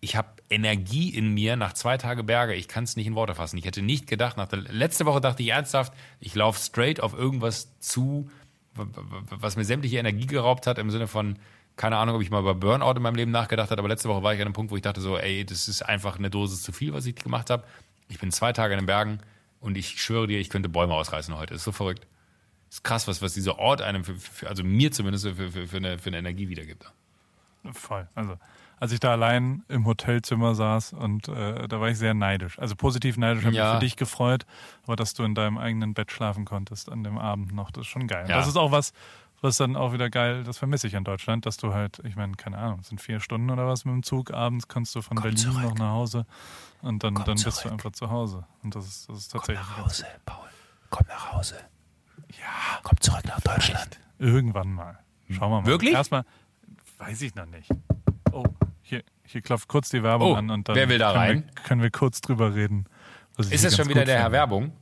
Ich 0.00 0.16
habe 0.16 0.28
Energie 0.50 1.08
in 1.08 1.32
mir 1.34 1.56
nach 1.56 1.72
zwei 1.72 1.96
Tage 1.96 2.22
Berge. 2.22 2.54
Ich 2.54 2.68
kann 2.68 2.84
es 2.84 2.96
nicht 2.96 3.06
in 3.06 3.14
Worte 3.14 3.34
fassen. 3.34 3.56
Ich 3.56 3.64
hätte 3.64 3.82
nicht 3.82 4.06
gedacht, 4.06 4.36
nach 4.36 4.48
der 4.48 4.60
letzte 4.60 5.06
Woche 5.06 5.20
dachte 5.20 5.42
ich 5.42 5.48
ernsthaft, 5.48 5.92
ich 6.20 6.34
laufe 6.34 6.60
straight 6.60 7.00
auf 7.00 7.14
irgendwas 7.14 7.78
zu, 7.80 8.30
was 8.74 9.56
mir 9.56 9.64
sämtliche 9.64 9.98
Energie 9.98 10.26
geraubt 10.26 10.66
hat, 10.66 10.78
im 10.78 10.90
Sinne 10.90 11.06
von, 11.06 11.38
keine 11.76 11.96
Ahnung, 11.96 12.16
ob 12.16 12.22
ich 12.22 12.30
mal 12.30 12.40
über 12.40 12.54
Burnout 12.54 12.92
in 12.92 13.02
meinem 13.02 13.16
Leben 13.16 13.30
nachgedacht 13.30 13.70
habe, 13.70 13.80
aber 13.80 13.88
letzte 13.88 14.08
Woche 14.08 14.22
war 14.22 14.34
ich 14.34 14.40
an 14.40 14.46
einem 14.46 14.52
Punkt, 14.52 14.70
wo 14.70 14.76
ich 14.76 14.82
dachte 14.82 15.00
so, 15.00 15.16
ey, 15.16 15.44
das 15.44 15.68
ist 15.68 15.82
einfach 15.82 16.18
eine 16.18 16.30
Dosis 16.30 16.62
zu 16.62 16.72
viel, 16.72 16.92
was 16.92 17.06
ich 17.06 17.16
gemacht 17.16 17.50
habe. 17.50 17.64
Ich 18.08 18.18
bin 18.18 18.30
zwei 18.30 18.52
Tage 18.52 18.74
in 18.74 18.80
den 18.80 18.86
Bergen 18.86 19.18
und 19.60 19.76
ich 19.76 20.00
schwöre 20.00 20.26
dir, 20.26 20.38
ich 20.38 20.50
könnte 20.50 20.68
Bäume 20.68 20.94
ausreißen 20.94 21.36
heute. 21.36 21.54
Das 21.54 21.62
ist 21.62 21.64
so 21.64 21.72
verrückt. 21.72 22.06
Das 22.74 22.78
ist 22.78 22.82
krass, 22.84 23.06
was, 23.06 23.22
was 23.22 23.34
dieser 23.34 23.60
Ort 23.60 23.82
einem, 23.82 24.02
für, 24.02 24.16
für, 24.16 24.48
also 24.48 24.64
mir 24.64 24.90
zumindest, 24.90 25.28
für, 25.28 25.52
für, 25.52 25.68
für, 25.68 25.76
eine, 25.76 25.96
für 25.96 26.08
eine 26.10 26.18
Energie 26.18 26.48
wiedergibt. 26.48 26.92
Voll. 27.70 28.08
Also, 28.16 28.36
als 28.80 28.90
ich 28.90 28.98
da 28.98 29.12
allein 29.12 29.62
im 29.68 29.86
Hotelzimmer 29.86 30.56
saß 30.56 30.92
und 30.94 31.28
äh, 31.28 31.68
da 31.68 31.80
war 31.80 31.88
ich 31.88 31.98
sehr 31.98 32.14
neidisch. 32.14 32.58
Also 32.58 32.74
positiv 32.74 33.16
neidisch, 33.16 33.44
habe 33.44 33.54
Ja. 33.54 33.66
mich 33.66 33.74
für 33.74 33.78
dich 33.80 33.96
gefreut, 33.96 34.44
aber 34.82 34.96
dass 34.96 35.14
du 35.14 35.22
in 35.22 35.36
deinem 35.36 35.56
eigenen 35.56 35.94
Bett 35.94 36.10
schlafen 36.10 36.44
konntest 36.44 36.90
an 36.90 37.04
dem 37.04 37.16
Abend 37.16 37.54
noch, 37.54 37.70
das 37.70 37.82
ist 37.82 37.86
schon 37.92 38.08
geil. 38.08 38.26
Ja. 38.28 38.38
Das 38.38 38.48
ist 38.48 38.56
auch 38.56 38.72
was, 38.72 38.92
was 39.40 39.56
dann 39.56 39.76
auch 39.76 39.92
wieder 39.92 40.10
geil, 40.10 40.42
das 40.42 40.58
vermisse 40.58 40.88
ich 40.88 40.94
in 40.94 41.04
Deutschland, 41.04 41.46
dass 41.46 41.56
du 41.58 41.72
halt, 41.72 42.00
ich 42.04 42.16
meine, 42.16 42.32
keine 42.34 42.58
Ahnung, 42.58 42.80
es 42.80 42.88
sind 42.88 43.00
vier 43.00 43.20
Stunden 43.20 43.50
oder 43.50 43.68
was 43.68 43.84
mit 43.84 43.94
dem 43.94 44.02
Zug, 44.02 44.32
abends 44.32 44.66
kannst 44.66 44.96
du 44.96 45.00
von 45.00 45.16
Berlin 45.18 45.36
zurück. 45.36 45.62
noch 45.62 45.74
nach 45.76 45.92
Hause 45.92 46.26
und 46.82 47.04
dann, 47.04 47.14
dann 47.14 47.40
bist 47.40 47.64
du 47.64 47.68
einfach 47.70 47.92
zu 47.92 48.10
Hause. 48.10 48.44
Und 48.64 48.74
das 48.74 48.84
ist, 48.84 49.08
das 49.08 49.18
ist 49.18 49.28
tatsächlich 49.28 49.64
ganz- 49.76 50.04
Paul. 50.26 50.48
Komm 50.90 51.06
nach 51.06 51.32
Hause. 51.32 51.54
Ja, 52.40 52.80
Komm 52.82 53.00
zurück 53.00 53.24
nach 53.26 53.40
Deutschland. 53.40 53.98
irgendwann 54.18 54.72
mal. 54.72 54.98
Schauen 55.30 55.50
wir 55.50 55.60
mal. 55.62 55.66
Wirklich? 55.66 55.92
Erstmal, 55.94 56.24
weiß 56.98 57.22
ich 57.22 57.34
noch 57.34 57.46
nicht. 57.46 57.68
Oh, 58.32 58.44
hier, 58.82 59.02
hier 59.24 59.40
klopft 59.40 59.68
kurz 59.68 59.88
die 59.90 60.02
Werbung 60.02 60.32
Oh, 60.32 60.34
an 60.34 60.50
und 60.50 60.68
dann 60.68 60.76
wer 60.76 60.88
will 60.88 60.98
da 60.98 61.08
können, 61.12 61.18
rein? 61.18 61.44
Wir, 61.54 61.62
können 61.62 61.82
wir 61.82 61.90
kurz 61.90 62.20
drüber 62.20 62.54
reden. 62.54 62.86
Ist 63.38 63.64
das 63.64 63.76
schon 63.76 63.88
wieder 63.88 64.04
der 64.04 64.20
Herr. 64.20 64.32
Werbung? 64.32 64.72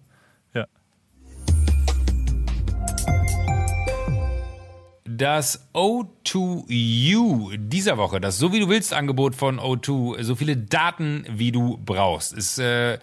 Das 5.22 5.68
O2U 5.72 7.56
dieser 7.56 7.96
Woche, 7.96 8.20
das 8.20 8.38
So 8.38 8.52
wie 8.52 8.58
du 8.58 8.68
willst 8.68 8.92
Angebot 8.92 9.36
von 9.36 9.60
O2, 9.60 10.20
so 10.24 10.34
viele 10.34 10.56
Daten 10.56 11.24
wie 11.30 11.52
du 11.52 11.78
brauchst. 11.78 12.36
Es 12.36 12.58
äh, 12.58 12.98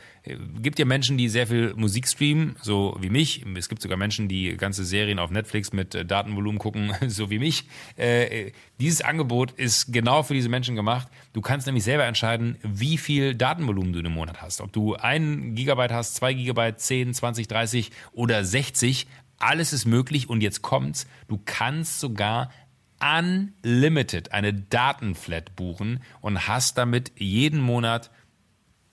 gibt 0.61 0.79
ja 0.79 0.85
Menschen, 0.85 1.17
die 1.17 1.29
sehr 1.29 1.47
viel 1.47 1.73
Musik 1.77 2.09
streamen, 2.09 2.57
so 2.61 2.97
wie 2.99 3.09
mich. 3.09 3.45
Es 3.55 3.69
gibt 3.69 3.81
sogar 3.81 3.97
Menschen, 3.97 4.27
die 4.27 4.57
ganze 4.57 4.83
Serien 4.83 5.17
auf 5.17 5.31
Netflix 5.31 5.71
mit 5.71 5.95
äh, 5.95 6.03
Datenvolumen 6.03 6.59
gucken, 6.59 6.93
so 7.07 7.29
wie 7.29 7.39
mich. 7.39 7.63
Äh, 7.95 8.51
dieses 8.81 9.01
Angebot 9.01 9.53
ist 9.53 9.93
genau 9.93 10.21
für 10.21 10.33
diese 10.33 10.49
Menschen 10.49 10.75
gemacht. 10.75 11.07
Du 11.31 11.39
kannst 11.39 11.67
nämlich 11.67 11.85
selber 11.85 12.03
entscheiden, 12.03 12.57
wie 12.63 12.97
viel 12.97 13.33
Datenvolumen 13.33 13.93
du 13.93 13.99
im 13.99 14.11
Monat 14.11 14.41
hast. 14.41 14.59
Ob 14.59 14.73
du 14.73 14.95
ein 14.95 15.55
Gigabyte 15.55 15.93
hast, 15.93 16.15
zwei 16.15 16.33
Gigabyte, 16.33 16.81
10, 16.81 17.13
20, 17.13 17.47
30 17.47 17.91
oder 18.11 18.43
60. 18.43 19.07
Alles 19.39 19.73
ist 19.73 19.85
möglich 19.85 20.29
und 20.29 20.41
jetzt 20.41 20.61
kommt's. 20.61 21.07
Du 21.27 21.39
kannst 21.43 21.99
sogar 21.99 22.51
unlimited 22.99 24.33
eine 24.33 24.53
Datenflat 24.53 25.55
buchen 25.55 26.01
und 26.21 26.47
hast 26.47 26.77
damit 26.77 27.13
jeden 27.17 27.61
Monat 27.61 28.11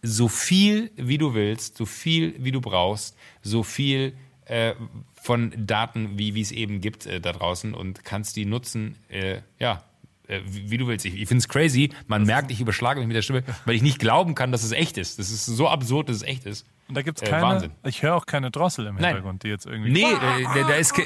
so 0.03 0.29
viel 0.29 0.93
wie 0.97 1.19
du 1.19 1.35
willst, 1.35 1.77
so 1.77 1.85
viel 1.85 2.35
wie 2.39 2.53
du 2.53 2.61
brauchst, 2.61 3.17
so 3.43 3.63
viel 3.65 4.15
äh, 4.45 4.75
von 5.15 5.53
Daten 5.67 6.19
wie 6.19 6.41
es 6.41 6.53
eben 6.53 6.81
gibt 6.81 7.07
äh, 7.07 7.21
da 7.21 7.33
draußen 7.33 7.75
und 7.75 8.05
kannst 8.05 8.37
die 8.37 8.45
nutzen, 8.45 8.97
äh, 9.09 9.41
ja. 9.59 9.83
äh, 10.29 10.41
Wie 10.47 10.79
du 10.79 10.87
willst. 10.87 11.05
Ich, 11.05 11.15
ich 11.15 11.27
finde 11.27 11.41
es 11.41 11.49
crazy. 11.49 11.91
Man 12.07 12.25
merkt, 12.25 12.53
ich 12.53 12.61
überschlage 12.61 13.01
mich 13.01 13.09
mit 13.09 13.17
der 13.17 13.23
Stimme, 13.23 13.43
weil 13.65 13.75
ich 13.75 13.83
nicht 13.83 13.99
glauben 13.99 14.37
kann, 14.37 14.53
dass 14.53 14.63
es 14.63 14.71
echt 14.71 14.99
ist. 14.99 15.19
Das 15.19 15.31
ist 15.31 15.47
so 15.47 15.69
absurd, 15.69 16.09
dass 16.09 16.17
es 16.17 16.23
echt 16.23 16.47
ist. 16.47 16.65
Und 16.89 16.95
da 16.97 17.03
gibt's 17.03 17.23
Äh, 17.23 17.31
keine, 17.31 17.43
Wahnsinn. 17.43 17.73
ich 17.85 18.03
höre 18.03 18.15
auch 18.15 18.27
keine 18.27 18.51
Drossel 18.51 18.87
im 18.87 18.95
Nein. 18.97 19.07
Hintergrund, 19.07 19.43
die 19.43 19.49
jetzt 19.49 19.67
irgendwie. 19.67 19.91
Nee, 19.91 20.05
äh, 20.13 20.65
da, 20.67 20.75
ist 20.75 20.95
ke 20.95 21.03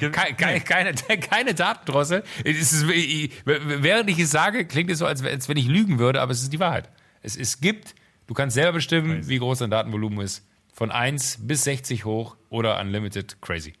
keine, 0.10 0.34
keine, 0.34 0.60
keine, 0.64 0.94
keine 1.20 1.54
Datendrossel. 1.54 2.24
Es 2.44 2.72
ist, 2.72 2.86
während 2.88 4.10
ich 4.10 4.18
es 4.18 4.30
sage, 4.30 4.66
klingt 4.66 4.90
es 4.90 4.98
so, 4.98 5.06
als, 5.06 5.22
als 5.22 5.48
wenn 5.48 5.56
ich 5.56 5.66
lügen 5.66 5.98
würde, 5.98 6.20
aber 6.20 6.32
es 6.32 6.42
ist 6.42 6.52
die 6.52 6.60
Wahrheit. 6.60 6.88
Es, 7.22 7.36
es 7.36 7.60
gibt 7.60 7.94
Du 8.26 8.34
kannst 8.34 8.54
selber 8.54 8.72
bestimmen, 8.72 9.28
wie 9.28 9.38
groß 9.38 9.58
dein 9.58 9.70
Datenvolumen 9.70 10.20
ist. 10.20 10.46
Von 10.72 10.90
1 10.90 11.46
bis 11.46 11.64
60 11.64 12.04
hoch 12.04 12.36
oder 12.48 12.80
Unlimited 12.80 13.40
crazy. 13.42 13.74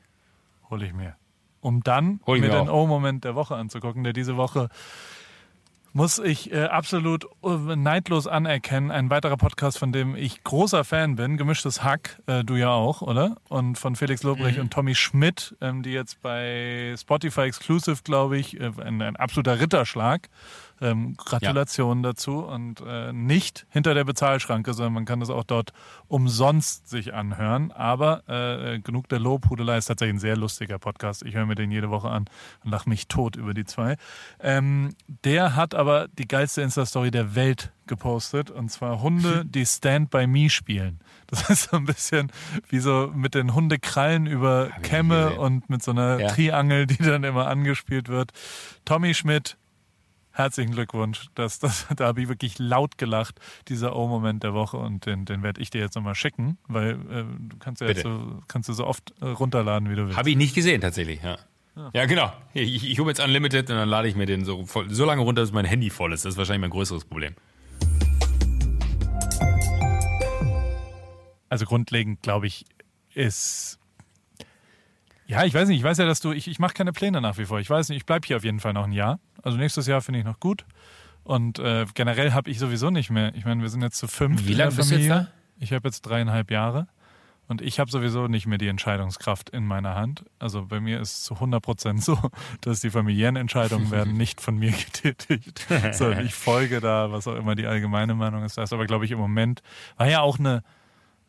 Hole 0.70 0.86
ich 0.86 0.92
mir. 0.92 1.16
Um 1.60 1.82
dann 1.82 2.20
Hol 2.26 2.40
mir 2.40 2.48
mir 2.48 2.58
den. 2.58 2.68
O-Moment 2.68 3.24
der 3.24 3.34
Woche 3.34 3.56
anzugucken, 3.56 4.04
der 4.04 4.12
diese 4.12 4.36
Woche 4.36 4.68
muss 5.94 6.18
ich 6.18 6.52
äh, 6.52 6.64
absolut 6.64 7.24
äh, 7.44 7.76
neidlos 7.76 8.26
anerkennen. 8.26 8.90
Ein 8.90 9.10
weiterer 9.10 9.36
Podcast, 9.36 9.78
von 9.78 9.92
dem 9.92 10.16
ich 10.16 10.42
großer 10.42 10.82
Fan 10.82 11.14
bin, 11.14 11.36
Gemischtes 11.36 11.84
Hack, 11.84 12.20
äh, 12.26 12.42
du 12.42 12.56
ja 12.56 12.70
auch, 12.70 13.00
oder? 13.00 13.36
Und 13.48 13.78
von 13.78 13.94
Felix 13.94 14.24
Lobrecht 14.24 14.58
und 14.58 14.72
Tommy 14.72 14.96
Schmidt, 14.96 15.56
ähm, 15.60 15.84
die 15.84 15.92
jetzt 15.92 16.20
bei 16.20 16.96
Spotify 16.98 17.42
Exclusive, 17.42 18.02
glaube 18.02 18.36
ich, 18.38 18.60
äh, 18.60 18.72
ein, 18.82 19.00
ein 19.00 19.14
absoluter 19.14 19.60
Ritterschlag. 19.60 20.28
Ähm, 20.80 21.14
Gratulation 21.16 22.02
dazu 22.02 22.38
und 22.40 22.82
äh, 22.86 23.12
nicht 23.12 23.66
hinter 23.70 23.94
der 23.94 24.04
Bezahlschranke, 24.04 24.74
sondern 24.74 24.92
man 24.92 25.04
kann 25.04 25.20
das 25.20 25.30
auch 25.30 25.44
dort 25.44 25.72
umsonst 26.08 26.88
sich 26.88 27.14
anhören. 27.14 27.72
Aber 27.72 28.28
äh, 28.28 28.78
genug 28.80 29.08
der 29.08 29.18
Lobhudelei 29.20 29.78
ist 29.78 29.86
tatsächlich 29.86 30.16
ein 30.16 30.20
sehr 30.20 30.36
lustiger 30.36 30.78
Podcast. 30.78 31.22
Ich 31.24 31.34
höre 31.34 31.46
mir 31.46 31.54
den 31.54 31.70
jede 31.70 31.90
Woche 31.90 32.08
an 32.08 32.26
und 32.64 32.70
lache 32.70 32.88
mich 32.88 33.08
tot 33.08 33.36
über 33.36 33.54
die 33.54 33.64
zwei. 33.64 33.96
Ähm, 34.40 34.94
der 35.24 35.56
hat 35.56 35.74
aber 35.74 36.08
die 36.08 36.26
geilste 36.28 36.62
Insta-Story 36.62 37.10
der 37.10 37.34
Welt 37.34 37.72
gepostet 37.86 38.50
und 38.50 38.70
zwar 38.70 39.02
Hunde, 39.02 39.44
die 39.46 39.66
Stand 39.66 40.10
by 40.10 40.26
Me 40.26 40.48
spielen. 40.50 41.00
Das 41.26 41.48
ist 41.50 41.70
so 41.70 41.76
ein 41.76 41.84
bisschen 41.84 42.30
wie 42.68 42.78
so 42.78 43.10
mit 43.14 43.34
den 43.34 43.54
Hundekrallen 43.54 44.26
über 44.26 44.68
Kämme 44.82 45.34
und 45.34 45.68
mit 45.70 45.82
so 45.82 45.90
einer 45.90 46.20
Ja. 46.20 46.28
Triangel, 46.28 46.86
die 46.86 46.96
dann 46.96 47.24
immer 47.24 47.46
angespielt 47.46 48.08
wird. 48.08 48.32
Tommy 48.84 49.14
Schmidt, 49.14 49.56
herzlichen 50.34 50.72
Glückwunsch. 50.72 51.28
Das, 51.34 51.58
das, 51.58 51.86
da 51.96 52.06
habe 52.06 52.20
ich 52.20 52.28
wirklich 52.28 52.58
laut 52.58 52.98
gelacht, 52.98 53.40
dieser 53.68 53.96
O-Moment 53.96 54.42
der 54.42 54.52
Woche. 54.52 54.76
Und 54.76 55.06
den, 55.06 55.24
den 55.24 55.42
werde 55.42 55.60
ich 55.60 55.70
dir 55.70 55.80
jetzt 55.80 55.94
nochmal 55.94 56.14
schicken, 56.14 56.58
weil 56.68 56.92
äh, 56.92 57.24
du 57.38 57.56
kannst 57.58 57.80
ja 57.80 57.94
so, 57.94 58.40
kannst 58.48 58.68
du 58.68 58.72
so 58.72 58.86
oft 58.86 59.14
äh, 59.20 59.26
runterladen, 59.26 59.90
wie 59.90 59.96
du 59.96 60.06
willst. 60.06 60.18
Habe 60.18 60.30
ich 60.30 60.36
nicht 60.36 60.54
gesehen, 60.54 60.80
tatsächlich, 60.80 61.22
ja. 61.22 61.38
Ja, 61.92 62.06
genau. 62.06 62.32
Ich, 62.52 62.88
ich 62.88 63.00
hole 63.00 63.08
jetzt 63.08 63.20
Unlimited 63.20 63.68
und 63.68 63.76
dann 63.76 63.88
lade 63.88 64.06
ich 64.06 64.14
mir 64.14 64.26
den 64.26 64.44
so, 64.44 64.64
voll, 64.64 64.90
so 64.90 65.04
lange 65.04 65.22
runter, 65.22 65.42
dass 65.42 65.50
mein 65.50 65.64
Handy 65.64 65.90
voll 65.90 66.12
ist. 66.12 66.24
Das 66.24 66.34
ist 66.34 66.38
wahrscheinlich 66.38 66.60
mein 66.60 66.70
größeres 66.70 67.04
Problem. 67.04 67.34
Also 71.48 71.66
grundlegend, 71.66 72.22
glaube 72.22 72.46
ich, 72.46 72.64
ist. 73.14 73.78
Ja, 75.26 75.44
ich 75.44 75.54
weiß 75.54 75.68
nicht, 75.68 75.78
ich 75.78 75.84
weiß 75.84 75.98
ja, 75.98 76.06
dass 76.06 76.20
du, 76.20 76.32
ich, 76.32 76.48
ich 76.48 76.58
mache 76.58 76.74
keine 76.74 76.92
Pläne 76.92 77.20
nach 77.20 77.38
wie 77.38 77.46
vor. 77.46 77.58
Ich 77.58 77.70
weiß 77.70 77.88
nicht, 77.88 77.98
ich 77.98 78.06
bleibe 78.06 78.26
hier 78.26 78.36
auf 78.36 78.44
jeden 78.44 78.60
Fall 78.60 78.72
noch 78.72 78.84
ein 78.84 78.92
Jahr. 78.92 79.20
Also 79.42 79.56
nächstes 79.56 79.86
Jahr 79.86 80.00
finde 80.02 80.20
ich 80.20 80.24
noch 80.24 80.40
gut. 80.40 80.64
Und 81.22 81.58
äh, 81.58 81.86
generell 81.94 82.32
habe 82.32 82.50
ich 82.50 82.58
sowieso 82.58 82.90
nicht 82.90 83.10
mehr. 83.10 83.34
Ich 83.34 83.44
meine, 83.44 83.62
wir 83.62 83.70
sind 83.70 83.82
jetzt 83.82 83.96
zu 83.96 84.06
fünf 84.06 84.46
Wie 84.46 84.52
lange 84.52 84.72
bist 84.72 84.90
du 84.90 84.96
jetzt 84.96 85.08
da? 85.08 85.28
Ich 85.58 85.72
habe 85.72 85.88
jetzt 85.88 86.02
dreieinhalb 86.02 86.50
Jahre. 86.50 86.86
Und 87.46 87.60
ich 87.60 87.78
habe 87.78 87.90
sowieso 87.90 88.26
nicht 88.26 88.46
mehr 88.46 88.56
die 88.56 88.68
Entscheidungskraft 88.68 89.50
in 89.50 89.66
meiner 89.66 89.94
Hand. 89.94 90.24
Also 90.38 90.64
bei 90.64 90.80
mir 90.80 91.00
ist 91.00 91.12
es 91.12 91.22
zu 91.24 91.34
100 91.34 91.62
Prozent 91.62 92.02
so, 92.02 92.18
dass 92.62 92.80
die 92.80 92.90
familiären 92.90 93.36
Entscheidungen 93.36 93.90
werden 93.90 94.14
nicht 94.16 94.40
von 94.40 94.56
mir 94.56 94.72
getätigt, 94.72 95.66
sondern 95.92 96.24
ich 96.24 96.34
folge 96.34 96.80
da, 96.80 97.12
was 97.12 97.26
auch 97.26 97.36
immer 97.36 97.54
die 97.54 97.66
allgemeine 97.66 98.14
Meinung 98.14 98.44
ist. 98.44 98.56
Das 98.56 98.70
ist 98.70 98.72
aber, 98.72 98.86
glaube 98.86 99.04
ich, 99.04 99.10
im 99.10 99.18
Moment 99.18 99.62
war 99.96 100.08
ja 100.08 100.20
auch 100.20 100.38
eine, 100.38 100.62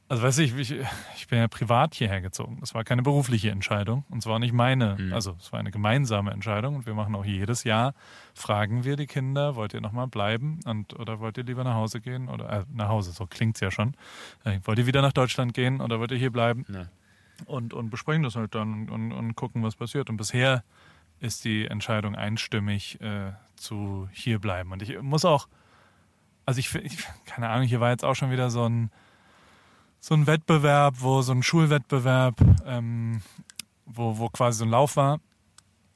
also 0.08 0.22
weiß 0.22 0.38
ich, 0.40 0.56
ich, 0.56 0.76
ich 1.16 1.28
bin 1.28 1.40
ja 1.40 1.48
privat 1.48 1.96
hierher 1.96 2.22
gezogen. 2.22 2.58
Das 2.60 2.76
war 2.76 2.84
keine 2.84 3.02
berufliche 3.02 3.50
Entscheidung 3.50 4.06
und 4.10 4.22
zwar 4.22 4.38
nicht 4.38 4.54
meine. 4.54 4.98
Also 5.12 5.36
es 5.40 5.52
war 5.52 5.60
eine 5.60 5.72
gemeinsame 5.72 6.32
Entscheidung 6.32 6.76
und 6.76 6.86
wir 6.86 6.94
machen 6.94 7.16
auch 7.16 7.26
jedes 7.26 7.64
Jahr, 7.64 7.96
fragen 8.36 8.84
wir 8.84 8.98
die 8.98 9.08
Kinder, 9.08 9.56
wollt 9.56 9.74
ihr 9.74 9.82
nochmal 9.82 10.08
bleiben 10.08 10.60
und 10.66 10.98
oder 11.00 11.20
wollt 11.20 11.38
ihr 11.38 11.44
lieber 11.44 11.64
nach 11.64 11.74
Hause 11.74 12.02
gehen? 12.02 12.30
Oder 12.30 12.50
äh, 12.52 12.66
nach 12.72 12.90
Hause, 12.90 13.12
so 13.14 13.26
klingt's 13.26 13.62
ja 13.62 13.72
schon. 13.72 13.96
Äh, 14.44 14.60
wollt 14.64 14.78
ihr 14.78 14.86
wieder 14.86 15.02
nach 15.02 15.14
Deutschland 15.14 15.56
gehen 15.56 15.82
oder 15.82 16.00
wollt 16.00 16.12
ihr 16.12 16.18
hier 16.18 16.32
bleiben? 16.32 16.66
Ja. 16.72 16.88
Und, 17.46 17.74
und 17.74 17.90
besprechen 17.90 18.24
das 18.24 18.36
halt 18.36 18.54
dann 18.54 18.90
und, 18.90 19.12
und 19.12 19.36
gucken, 19.36 19.64
was 19.64 19.76
passiert. 19.76 20.10
Und 20.10 20.18
bisher 20.18 20.64
ist 21.20 21.46
die 21.46 21.66
Entscheidung 21.66 22.16
einstimmig 22.16 23.02
äh, 23.02 23.32
zu 23.56 24.08
hier 24.12 24.40
bleiben. 24.40 24.72
Und 24.72 24.82
ich 24.84 25.02
muss 25.02 25.26
auch, 25.26 25.48
also 26.46 26.60
ich, 26.60 26.74
ich, 26.76 26.98
keine 27.26 27.50
Ahnung, 27.50 27.68
hier 27.68 27.80
war 27.80 27.90
jetzt 27.90 28.06
auch 28.06 28.16
schon 28.16 28.32
wieder 28.32 28.50
so 28.50 28.70
ein, 28.70 28.92
so 30.06 30.14
ein 30.14 30.28
Wettbewerb, 30.28 30.98
wo 31.00 31.24
so 31.24 31.32
ein 31.32 31.42
Schulwettbewerb, 31.42 32.36
ähm, 32.68 33.22
wo, 33.88 34.20
wo 34.20 34.30
quasi 34.30 34.60
so 34.60 34.66
ein 34.66 34.70
Lauf 34.70 34.98
war. 34.98 35.20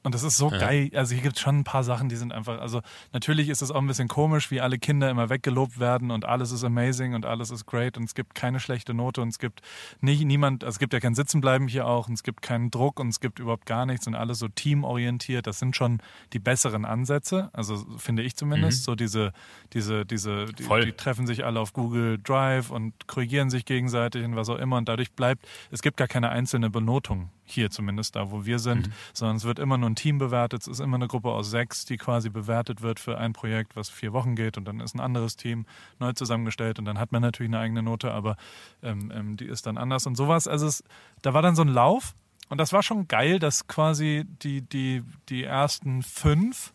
Und 0.02 0.14
das 0.14 0.22
ist 0.22 0.38
so 0.38 0.50
Ja. 0.50 0.58
geil. 0.58 0.90
Also 0.94 1.12
hier 1.14 1.22
gibt 1.22 1.36
es 1.36 1.42
schon 1.42 1.58
ein 1.58 1.64
paar 1.64 1.84
Sachen, 1.84 2.08
die 2.08 2.16
sind 2.16 2.32
einfach, 2.32 2.58
also 2.58 2.80
natürlich 3.12 3.50
ist 3.50 3.60
es 3.60 3.70
auch 3.70 3.80
ein 3.80 3.86
bisschen 3.86 4.08
komisch, 4.08 4.50
wie 4.50 4.60
alle 4.62 4.78
Kinder 4.78 5.10
immer 5.10 5.28
weggelobt 5.28 5.78
werden 5.78 6.10
und 6.10 6.24
alles 6.24 6.52
ist 6.52 6.64
amazing 6.64 7.14
und 7.14 7.26
alles 7.26 7.50
ist 7.50 7.66
great 7.66 7.98
und 7.98 8.04
es 8.04 8.14
gibt 8.14 8.34
keine 8.34 8.60
schlechte 8.60 8.94
Note 8.94 9.20
und 9.20 9.28
es 9.28 9.38
gibt 9.38 9.60
nicht, 10.00 10.24
niemand, 10.24 10.64
also 10.64 10.76
es 10.76 10.78
gibt 10.78 10.94
ja 10.94 11.00
kein 11.00 11.14
Sitzenbleiben 11.14 11.68
hier 11.68 11.86
auch 11.86 12.08
und 12.08 12.14
es 12.14 12.22
gibt 12.22 12.40
keinen 12.40 12.70
Druck 12.70 12.98
und 12.98 13.08
es 13.08 13.20
gibt 13.20 13.38
überhaupt 13.40 13.66
gar 13.66 13.84
nichts 13.84 14.06
und 14.06 14.14
alles 14.14 14.38
so 14.38 14.48
teamorientiert. 14.48 15.46
Das 15.46 15.58
sind 15.58 15.76
schon 15.76 16.00
die 16.32 16.38
besseren 16.38 16.86
Ansätze, 16.86 17.50
also 17.52 17.76
finde 17.98 18.22
ich 18.22 18.36
zumindest. 18.36 18.84
So 18.84 18.94
diese, 18.94 19.32
diese, 19.74 20.06
diese, 20.06 20.46
die, 20.46 20.64
die 20.86 20.92
treffen 20.92 21.26
sich 21.26 21.44
alle 21.44 21.60
auf 21.60 21.74
Google 21.74 22.18
Drive 22.22 22.70
und 22.70 22.94
korrigieren 23.06 23.50
sich 23.50 23.66
gegenseitig 23.66 24.24
und 24.24 24.34
was 24.34 24.48
auch 24.48 24.58
immer 24.58 24.78
und 24.78 24.88
dadurch 24.88 25.12
bleibt, 25.12 25.46
es 25.70 25.82
gibt 25.82 25.98
gar 25.98 26.08
keine 26.08 26.30
einzelne 26.30 26.70
Benotung 26.70 27.28
hier 27.50 27.70
zumindest 27.70 28.16
da, 28.16 28.30
wo 28.30 28.44
wir 28.44 28.58
sind, 28.58 28.90
sondern 29.12 29.36
es 29.36 29.44
wird 29.44 29.58
immer 29.58 29.78
nur 29.78 29.90
ein 29.90 29.96
Team 29.96 30.18
bewertet. 30.18 30.62
Es 30.62 30.68
ist 30.68 30.80
immer 30.80 30.96
eine 30.96 31.08
Gruppe 31.08 31.30
aus 31.30 31.50
sechs, 31.50 31.84
die 31.84 31.96
quasi 31.96 32.30
bewertet 32.30 32.82
wird 32.82 33.00
für 33.00 33.18
ein 33.18 33.32
Projekt, 33.32 33.76
was 33.76 33.88
vier 33.88 34.12
Wochen 34.12 34.36
geht 34.36 34.56
und 34.56 34.64
dann 34.66 34.80
ist 34.80 34.94
ein 34.94 35.00
anderes 35.00 35.36
Team 35.36 35.66
neu 35.98 36.12
zusammengestellt 36.12 36.78
und 36.78 36.84
dann 36.84 36.98
hat 36.98 37.12
man 37.12 37.22
natürlich 37.22 37.50
eine 37.50 37.60
eigene 37.60 37.82
Note, 37.82 38.12
aber 38.12 38.36
ähm, 38.82 39.12
ähm, 39.14 39.36
die 39.36 39.46
ist 39.46 39.66
dann 39.66 39.78
anders 39.78 40.06
und 40.06 40.16
sowas. 40.16 40.48
Also 40.48 40.66
es, 40.66 40.84
da 41.22 41.34
war 41.34 41.42
dann 41.42 41.56
so 41.56 41.62
ein 41.62 41.68
Lauf 41.68 42.14
und 42.48 42.58
das 42.58 42.72
war 42.72 42.82
schon 42.82 43.08
geil, 43.08 43.38
dass 43.38 43.66
quasi 43.68 44.24
die, 44.42 44.62
die, 44.62 45.02
die 45.28 45.44
ersten 45.44 46.02
fünf 46.02 46.72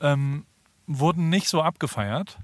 ähm, 0.00 0.44
wurden 0.86 1.28
nicht 1.28 1.48
so 1.48 1.62
abgefeiert, 1.62 2.38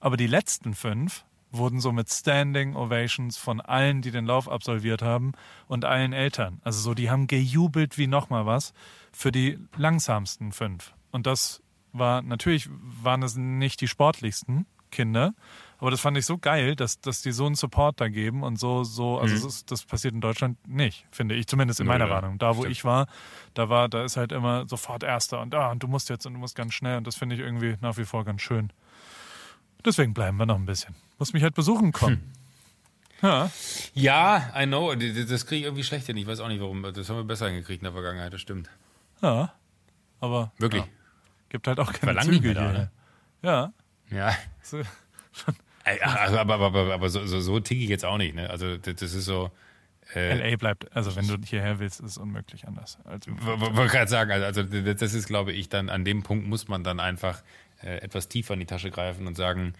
aber 0.00 0.16
die 0.16 0.26
letzten 0.26 0.74
fünf 0.74 1.24
wurden 1.56 1.80
so 1.80 1.92
mit 1.92 2.10
Standing 2.10 2.76
Ovations 2.76 3.36
von 3.36 3.60
allen, 3.60 4.02
die 4.02 4.10
den 4.10 4.26
Lauf 4.26 4.48
absolviert 4.48 5.02
haben 5.02 5.32
und 5.66 5.84
allen 5.84 6.12
Eltern. 6.12 6.60
Also 6.64 6.80
so, 6.80 6.94
die 6.94 7.10
haben 7.10 7.26
gejubelt 7.26 7.98
wie 7.98 8.06
nochmal 8.06 8.46
was 8.46 8.74
für 9.12 9.32
die 9.32 9.58
langsamsten 9.76 10.52
fünf. 10.52 10.92
Und 11.10 11.26
das 11.26 11.62
war, 11.92 12.22
natürlich 12.22 12.68
waren 13.02 13.22
es 13.22 13.36
nicht 13.36 13.80
die 13.80 13.88
sportlichsten 13.88 14.66
Kinder, 14.90 15.34
aber 15.78 15.90
das 15.90 16.00
fand 16.00 16.16
ich 16.16 16.24
so 16.24 16.38
geil, 16.38 16.76
dass, 16.76 17.00
dass 17.00 17.20
die 17.20 17.32
so 17.32 17.46
einen 17.46 17.56
Support 17.56 18.00
da 18.00 18.08
geben 18.08 18.42
und 18.42 18.58
so, 18.58 18.84
so, 18.84 19.18
also 19.18 19.34
das, 19.34 19.44
ist, 19.44 19.70
das 19.70 19.84
passiert 19.84 20.14
in 20.14 20.20
Deutschland 20.20 20.56
nicht, 20.66 21.06
finde 21.10 21.34
ich, 21.34 21.46
zumindest 21.46 21.80
in 21.80 21.86
meiner 21.86 22.06
ja. 22.06 22.10
Wahrnehmung. 22.10 22.38
Da, 22.38 22.56
wo 22.56 22.60
Stimmt. 22.60 22.72
ich 22.72 22.84
war, 22.84 23.06
da 23.54 23.68
war, 23.68 23.88
da 23.88 24.04
ist 24.04 24.16
halt 24.16 24.32
immer 24.32 24.66
sofort 24.68 25.02
Erster 25.02 25.40
und 25.40 25.54
ah, 25.54 25.70
und 25.70 25.82
du 25.82 25.88
musst 25.88 26.08
jetzt 26.10 26.26
und 26.26 26.34
du 26.34 26.38
musst 26.38 26.54
ganz 26.56 26.74
schnell 26.74 26.96
und 26.96 27.06
das 27.06 27.16
finde 27.16 27.34
ich 27.34 27.40
irgendwie 27.40 27.76
nach 27.80 27.96
wie 27.96 28.04
vor 28.04 28.24
ganz 28.24 28.40
schön. 28.40 28.72
Deswegen 29.84 30.14
bleiben 30.14 30.38
wir 30.38 30.46
noch 30.46 30.56
ein 30.56 30.64
bisschen. 30.64 30.94
Muss 31.18 31.32
mich 31.32 31.42
halt 31.42 31.54
besuchen 31.54 31.92
kommen. 31.92 32.32
Ja, 33.22 33.50
Ja, 33.94 34.52
I 34.56 34.66
know. 34.66 34.94
Das 34.94 35.46
kriege 35.46 35.60
ich 35.60 35.64
irgendwie 35.64 35.84
schlecht 35.84 36.06
hin. 36.06 36.16
Ich 36.16 36.26
weiß 36.26 36.40
auch 36.40 36.48
nicht 36.48 36.60
warum. 36.60 36.82
Das 36.82 37.08
haben 37.08 37.16
wir 37.16 37.24
besser 37.24 37.46
hingekriegt 37.48 37.80
in 37.80 37.84
der 37.84 37.92
Vergangenheit, 37.92 38.32
das 38.32 38.40
stimmt. 38.40 38.68
ja. 39.22 39.52
Aber 40.20 40.52
Wirklich. 40.58 40.82
Ja, 40.82 40.88
gibt 41.50 41.66
halt 41.66 41.78
auch 41.80 41.92
keine 41.92 42.14
nicht 42.14 42.24
Züge 42.24 42.48
mehr 42.48 42.54
da, 42.54 42.72
ne? 42.72 42.90
Ja. 43.42 43.72
Ja. 44.10 44.34
So, 44.62 44.80
Also, 45.84 46.38
aber 46.38 46.54
aber, 46.54 46.66
aber, 46.66 46.94
aber 46.94 47.08
so, 47.10 47.26
so, 47.26 47.40
so 47.40 47.60
ticke 47.60 47.82
ich 47.82 47.90
jetzt 47.90 48.04
auch 48.06 48.16
nicht. 48.16 48.34
Ne? 48.34 48.48
Also 48.48 48.78
das 48.78 49.02
ist 49.02 49.24
so. 49.24 49.50
Äh, 50.14 50.50
LA 50.50 50.56
bleibt, 50.56 50.94
also 50.96 51.14
wenn 51.16 51.26
du 51.26 51.36
hierher 51.44 51.78
willst, 51.78 52.00
ist 52.00 52.12
es 52.12 52.18
unmöglich 52.18 52.66
anders. 52.66 52.98
Also, 53.04 53.30
wollte 53.42 53.92
gerade 53.92 54.10
sagen, 54.10 54.30
also, 54.30 54.60
also 54.62 54.94
das 54.94 55.14
ist, 55.14 55.26
glaube 55.26 55.52
ich, 55.52 55.68
dann 55.68 55.88
an 55.88 56.04
dem 56.04 56.22
Punkt 56.22 56.46
muss 56.46 56.68
man 56.68 56.84
dann 56.84 57.00
einfach 57.00 57.42
äh, 57.82 57.98
etwas 57.98 58.28
tiefer 58.28 58.54
in 58.54 58.60
die 58.60 58.66
Tasche 58.66 58.90
greifen 58.90 59.26
und 59.26 59.36
sagen, 59.36 59.74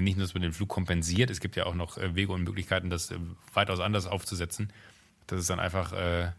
nicht 0.00 0.16
nur, 0.16 0.24
dass 0.24 0.34
man 0.34 0.42
den 0.42 0.52
Flug 0.52 0.68
kompensiert, 0.68 1.30
es 1.30 1.40
gibt 1.40 1.56
ja 1.56 1.66
auch 1.66 1.74
noch 1.74 1.98
äh, 1.98 2.14
Wege 2.14 2.32
und 2.32 2.44
Möglichkeiten, 2.44 2.90
das 2.90 3.10
äh, 3.10 3.18
weitaus 3.54 3.80
anders 3.80 4.06
aufzusetzen. 4.06 4.72
Das 5.26 5.40
ist 5.40 5.50
dann 5.50 5.60
einfach, 5.60 5.92
äh, 5.92 6.32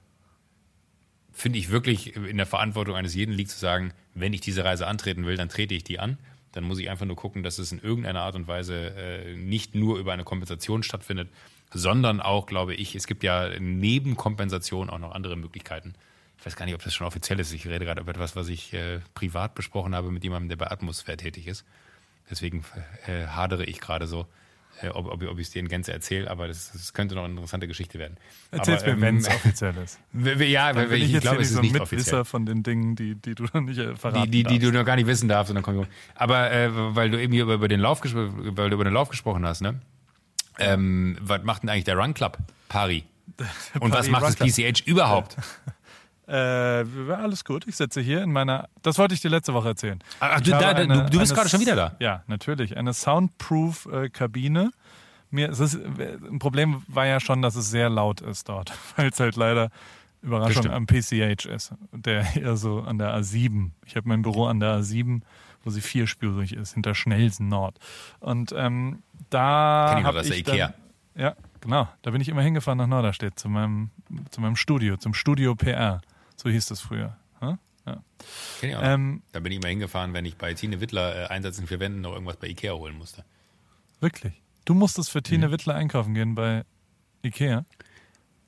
finde 1.32 1.60
ich 1.60 1.70
wirklich 1.70 2.16
in 2.16 2.38
der 2.38 2.46
Verantwortung 2.46 2.96
eines 2.96 3.16
jeden 3.16 3.34
liegt 3.34 3.52
zu 3.52 3.60
sagen, 3.60 3.94
wenn 4.14 4.34
ich 4.34 4.42
diese 4.42 4.64
Reise 4.64 4.88
antreten 4.88 5.26
will, 5.26 5.38
dann 5.38 5.50
trete 5.50 5.74
ich 5.74 5.84
die 5.84 6.00
an. 6.00 6.18
Dann 6.52 6.64
muss 6.64 6.80
ich 6.80 6.90
einfach 6.90 7.06
nur 7.06 7.16
gucken, 7.16 7.44
dass 7.44 7.60
es 7.60 7.72
in 7.72 7.80
irgendeiner 7.80 8.22
Art 8.22 8.36
und 8.36 8.48
Weise 8.48 8.96
äh, 8.96 9.36
nicht 9.36 9.76
nur 9.76 10.00
über 10.00 10.14
eine 10.14 10.24
Kompensation 10.24 10.82
stattfindet, 10.82 11.30
sondern 11.72 12.20
auch, 12.20 12.48
glaube 12.48 12.74
ich, 12.74 12.96
es 12.96 13.06
gibt 13.06 13.24
ja 13.24 13.50
neben 13.60 14.16
Kompensation 14.16 14.90
auch 14.90 14.98
noch 14.98 15.12
andere 15.12 15.36
Möglichkeiten. 15.36 15.94
Ich 16.40 16.46
weiß 16.46 16.56
gar 16.56 16.66
nicht, 16.66 16.76
ob 16.76 16.84
das 16.84 16.94
schon 16.94 17.06
offiziell 17.06 17.40
ist. 17.40 17.54
Ich 17.54 17.68
rede 17.68 17.86
gerade 17.86 18.02
über 18.02 18.12
etwas, 18.12 18.36
was 18.36 18.48
ich 18.48 18.74
äh, 18.74 19.00
privat 19.14 19.56
besprochen 19.56 19.94
habe 19.94 20.10
mit 20.10 20.24
jemandem, 20.24 20.50
der 20.50 20.56
bei 20.56 20.72
Atmosphäre 20.72 21.18
tätig 21.18 21.48
ist. 21.48 21.66
Deswegen 22.30 22.64
äh, 23.08 23.28
hadere 23.28 23.66
ich 23.66 23.80
gerade 23.82 24.08
so. 24.08 24.28
äh, 24.82 24.90
ob, 24.90 25.08
ob, 25.08 25.24
ob 25.24 25.40
ich 25.40 25.48
es 25.48 25.52
dir 25.52 25.60
in 25.60 25.68
Gänze 25.68 25.92
erzähle, 25.92 26.30
aber 26.30 26.48
das, 26.48 26.72
das 26.72 26.94
könnte 26.94 27.16
noch 27.16 27.24
eine 27.24 27.34
interessante 27.34 27.68
Geschichte 27.68 28.00
werden. 28.00 28.18
Erzähl's 28.52 28.84
aber, 28.84 28.96
mir, 28.96 29.02
wenn 29.02 29.18
es 29.18 29.28
offiziell 29.28 29.76
ist. 29.78 30.00
Ja, 30.40 30.76
weil 30.76 30.94
ich, 30.94 31.06
ich 31.06 31.12
jetzt 31.12 31.24
glaube, 31.24 31.42
es 31.42 31.48
ist 31.48 31.54
so 31.54 31.60
ein 31.60 31.64
nicht 31.64 31.74
Mitwisser 31.74 31.98
offiziell. 31.98 32.26
von 32.26 32.46
den 32.46 32.64
Dingen, 32.64 32.96
die, 32.96 33.16
die 33.16 33.36
du 33.36 33.44
noch 33.44 33.62
nicht 33.62 33.78
äh, 33.78 33.96
verraten 33.96 34.32
Die, 34.32 34.32
die, 34.32 34.44
die 34.44 34.60
darfst. 34.60 34.64
du 34.64 34.72
noch 34.72 34.86
gar 34.86 34.96
nicht 34.96 35.08
wissen 35.08 35.28
darfst. 35.28 35.50
Und 35.52 35.56
dann 35.56 35.64
komm 35.64 35.82
ich 35.82 35.88
aber 36.16 36.52
äh, 36.52 36.70
weil 36.96 37.10
du 37.10 37.22
eben 37.22 37.34
hier 37.34 37.44
über, 37.44 37.56
über, 37.56 37.68
den 37.68 37.80
Lauf, 37.80 38.02
weil 38.04 38.70
du 38.70 38.76
über 38.76 38.84
den 38.84 38.94
Lauf 38.94 39.10
gesprochen 39.10 39.46
hast, 39.46 39.62
ne? 39.62 39.82
Ähm, 40.60 41.18
was 41.22 41.44
macht 41.44 41.64
denn 41.64 41.70
eigentlich 41.70 41.86
der 41.86 41.98
Run 41.98 42.14
Club, 42.14 42.38
Pari? 42.68 43.06
Und 43.80 43.94
was 43.94 44.10
macht 44.10 44.40
das. 44.40 44.56
PCH 44.56 44.86
überhaupt? 44.86 45.38
Äh, 46.30 46.86
alles 47.12 47.44
gut. 47.44 47.66
Ich 47.68 47.76
sitze 47.76 48.02
hier 48.02 48.22
in 48.22 48.32
meiner. 48.32 48.70
Das 48.84 48.98
wollte 49.00 49.14
ich 49.16 49.22
dir 49.22 49.30
letzte 49.30 49.54
Woche 49.54 49.70
erzählen. 49.70 50.00
Ach, 50.20 50.38
Ich 50.38 50.44
du, 50.44 50.52
da, 50.52 50.60
da, 50.60 50.68
eine- 50.70 51.06
du, 51.10 51.18
bist 51.20 51.32
eine 51.32 51.38
gerade 51.38 51.50
schon 51.50 51.60
wieder 51.60 51.76
da. 51.76 51.96
Ja, 52.00 52.24
natürlich. 52.28 52.78
Eine 52.78 52.94
Soundproof-Kabine. 52.94 54.72
Mir, 55.32 55.50
es 55.50 55.60
ist, 55.60 55.76
ein 55.76 56.40
Problem 56.40 56.84
war 56.88 57.06
ja 57.06 57.20
schon, 57.20 57.42
dass 57.42 57.56
es 57.56 57.70
sehr 57.70 57.90
laut 57.90 58.22
ist 58.22 58.50
dort, 58.50 58.72
weil 58.96 59.10
es 59.10 59.20
halt 59.20 59.36
leider 59.36 59.70
Überraschung 60.22 60.68
am 60.72 60.86
PCH 60.88 61.46
ist. 61.46 61.74
Der 61.92 62.36
eher 62.36 62.56
so 62.58 62.82
an 62.82 62.98
der 62.98 63.16
A7. 63.16 63.72
Ich 63.86 63.96
habe 63.96 64.08
mein 64.10 64.22
Büro 64.22 64.46
an 64.48 64.60
der 64.60 64.80
A7, 64.80 65.22
wo 65.64 65.70
sie 65.70 65.82
vierspurig 65.82 66.54
ist, 66.54 66.74
hinter 66.74 66.96
Schnelsen 66.96 67.48
Nord. 67.48 67.78
Und 68.20 68.54
ähm, 68.58 69.02
da 69.30 69.90
Kenn 69.90 69.98
ich 70.00 70.04
noch, 70.06 70.14
das 70.14 70.26
ist 70.28 70.34
ich 70.34 70.40
Ikea. 70.40 70.74
Dann, 71.16 71.24
ja, 71.24 71.36
genau. 71.62 71.88
Da 72.02 72.12
bin 72.12 72.22
ich 72.22 72.30
immer 72.30 72.42
hingefahren 72.42 72.78
nach 72.78 72.88
Norderstedt 72.88 73.38
zu 73.40 73.50
meinem, 73.50 73.92
zu 74.32 74.42
meinem 74.42 74.56
Studio, 74.56 74.98
zum 74.98 75.14
Studio 75.14 75.56
PR. 75.56 76.02
So 76.42 76.50
hieß 76.50 76.68
das 76.68 76.80
früher. 76.80 77.18
Hm? 77.40 77.58
Ja. 77.86 78.04
Ähm, 78.62 79.24
da 79.32 79.40
bin 79.40 79.52
ich 79.52 79.58
immer 79.58 79.68
hingefahren, 79.70 80.14
wenn 80.14 80.24
ich 80.26 80.36
bei 80.38 80.54
Tine 80.54 80.80
Wittler 80.80 81.24
äh, 81.24 81.26
Einsatz 81.28 81.58
in 81.60 81.68
vier 81.68 81.80
Wänden 81.80 82.02
noch 82.02 82.14
irgendwas 82.14 82.38
bei 82.38 82.48
Ikea 82.48 82.74
holen 82.74 82.98
musste. 82.98 83.26
wirklich. 84.00 84.42
Du 84.66 84.74
musstest 84.76 85.10
für 85.10 85.20
Mhm. 85.20 85.24
Tine 85.24 85.52
Wittler 85.52 85.76
einkaufen 85.76 86.14
gehen 86.14 86.36
bei 86.36 86.64
Ikea. 87.24 87.66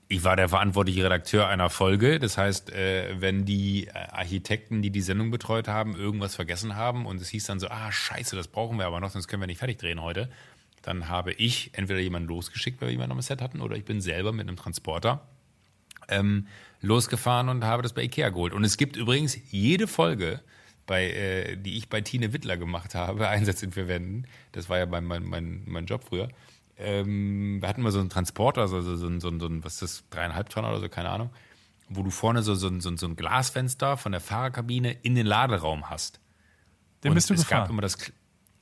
Ich 0.07 0.23
war 0.23 0.35
der 0.35 0.49
verantwortliche 0.49 1.03
Redakteur 1.05 1.47
einer 1.47 1.69
Folge. 1.69 2.19
Das 2.19 2.37
heißt, 2.37 2.71
äh, 2.71 3.19
wenn 3.19 3.45
die 3.45 3.87
äh, 3.87 3.91
Architekten, 3.93 4.81
die 4.81 4.91
die 4.91 5.01
Sendung 5.01 5.31
betreut 5.31 5.67
haben, 5.67 5.95
irgendwas 5.95 6.35
vergessen 6.35 6.75
haben 6.75 7.05
und 7.05 7.19
es 7.21 7.29
hieß 7.29 7.45
dann 7.45 7.59
so, 7.59 7.67
ah 7.69 7.91
scheiße, 7.91 8.35
das 8.35 8.47
brauchen 8.49 8.77
wir 8.77 8.85
aber 8.85 8.99
noch, 8.99 9.09
sonst 9.09 9.27
können 9.27 9.41
wir 9.41 9.47
nicht 9.47 9.59
fertig 9.59 9.79
drehen 9.79 10.01
heute, 10.01 10.29
dann 10.83 11.07
habe 11.09 11.31
ich 11.33 11.71
entweder 11.73 11.99
jemanden 11.99 12.27
losgeschickt, 12.29 12.79
weil 12.81 12.89
wir 12.89 12.93
jemanden 12.93 13.13
am 13.13 13.21
Set 13.21 13.41
hatten, 13.41 13.61
oder 13.61 13.75
ich 13.75 13.85
bin 13.85 14.01
selber 14.01 14.31
mit 14.31 14.47
einem 14.47 14.57
Transporter 14.57 15.27
ähm, 16.09 16.47
losgefahren 16.81 17.49
und 17.49 17.63
habe 17.63 17.83
das 17.83 17.93
bei 17.93 18.03
Ikea 18.03 18.29
geholt. 18.29 18.53
Und 18.53 18.63
es 18.63 18.77
gibt 18.77 18.95
übrigens 18.95 19.37
jede 19.51 19.87
Folge, 19.87 20.41
bei, 20.87 21.11
äh, 21.11 21.57
die 21.57 21.77
ich 21.77 21.89
bei 21.89 22.01
Tine 22.01 22.33
Wittler 22.33 22.57
gemacht 22.57 22.95
habe, 22.95 23.27
Einsatz 23.29 23.61
in 23.63 23.71
vier 23.71 23.87
Wänden, 23.87 24.25
das 24.51 24.69
war 24.69 24.77
ja 24.79 24.85
mein, 24.85 25.05
mein, 25.05 25.23
mein, 25.23 25.61
mein 25.65 25.85
Job 25.85 26.03
früher, 26.07 26.29
ähm, 26.77 27.61
wir 27.61 27.69
hatten 27.69 27.81
mal 27.83 27.91
so 27.91 27.99
einen 27.99 28.09
Transporter, 28.09 28.67
so, 28.67 28.81
so, 28.81 28.95
so, 28.95 29.07
ein- 29.07 29.19
so, 29.19 29.37
so 29.37 29.45
ein, 29.47 29.63
was 29.63 29.73
ist 29.73 29.81
das, 29.81 30.03
dreieinhalb 30.09 30.49
Tonnen 30.49 30.69
oder 30.69 30.79
so, 30.79 30.89
keine 30.89 31.09
Ahnung, 31.09 31.29
wo 31.89 32.01
du 32.03 32.09
vorne 32.09 32.41
so, 32.41 32.55
so, 32.55 32.67
ein- 32.67 32.81
so, 32.81 32.95
so 32.97 33.05
ein 33.05 33.15
Glasfenster 33.15 33.97
von 33.97 34.11
der 34.11 34.21
Fahrerkabine 34.21 34.91
in 35.03 35.13
den 35.15 35.27
Laderaum 35.27 35.89
hast. 35.89 36.19
Den 37.03 37.09
Und 37.11 37.15
bist 37.15 37.29
du 37.29 37.33
es 37.35 37.41
gab 37.41 37.49
gefahren. 37.49 37.69
immer 37.71 37.81
das 37.81 37.97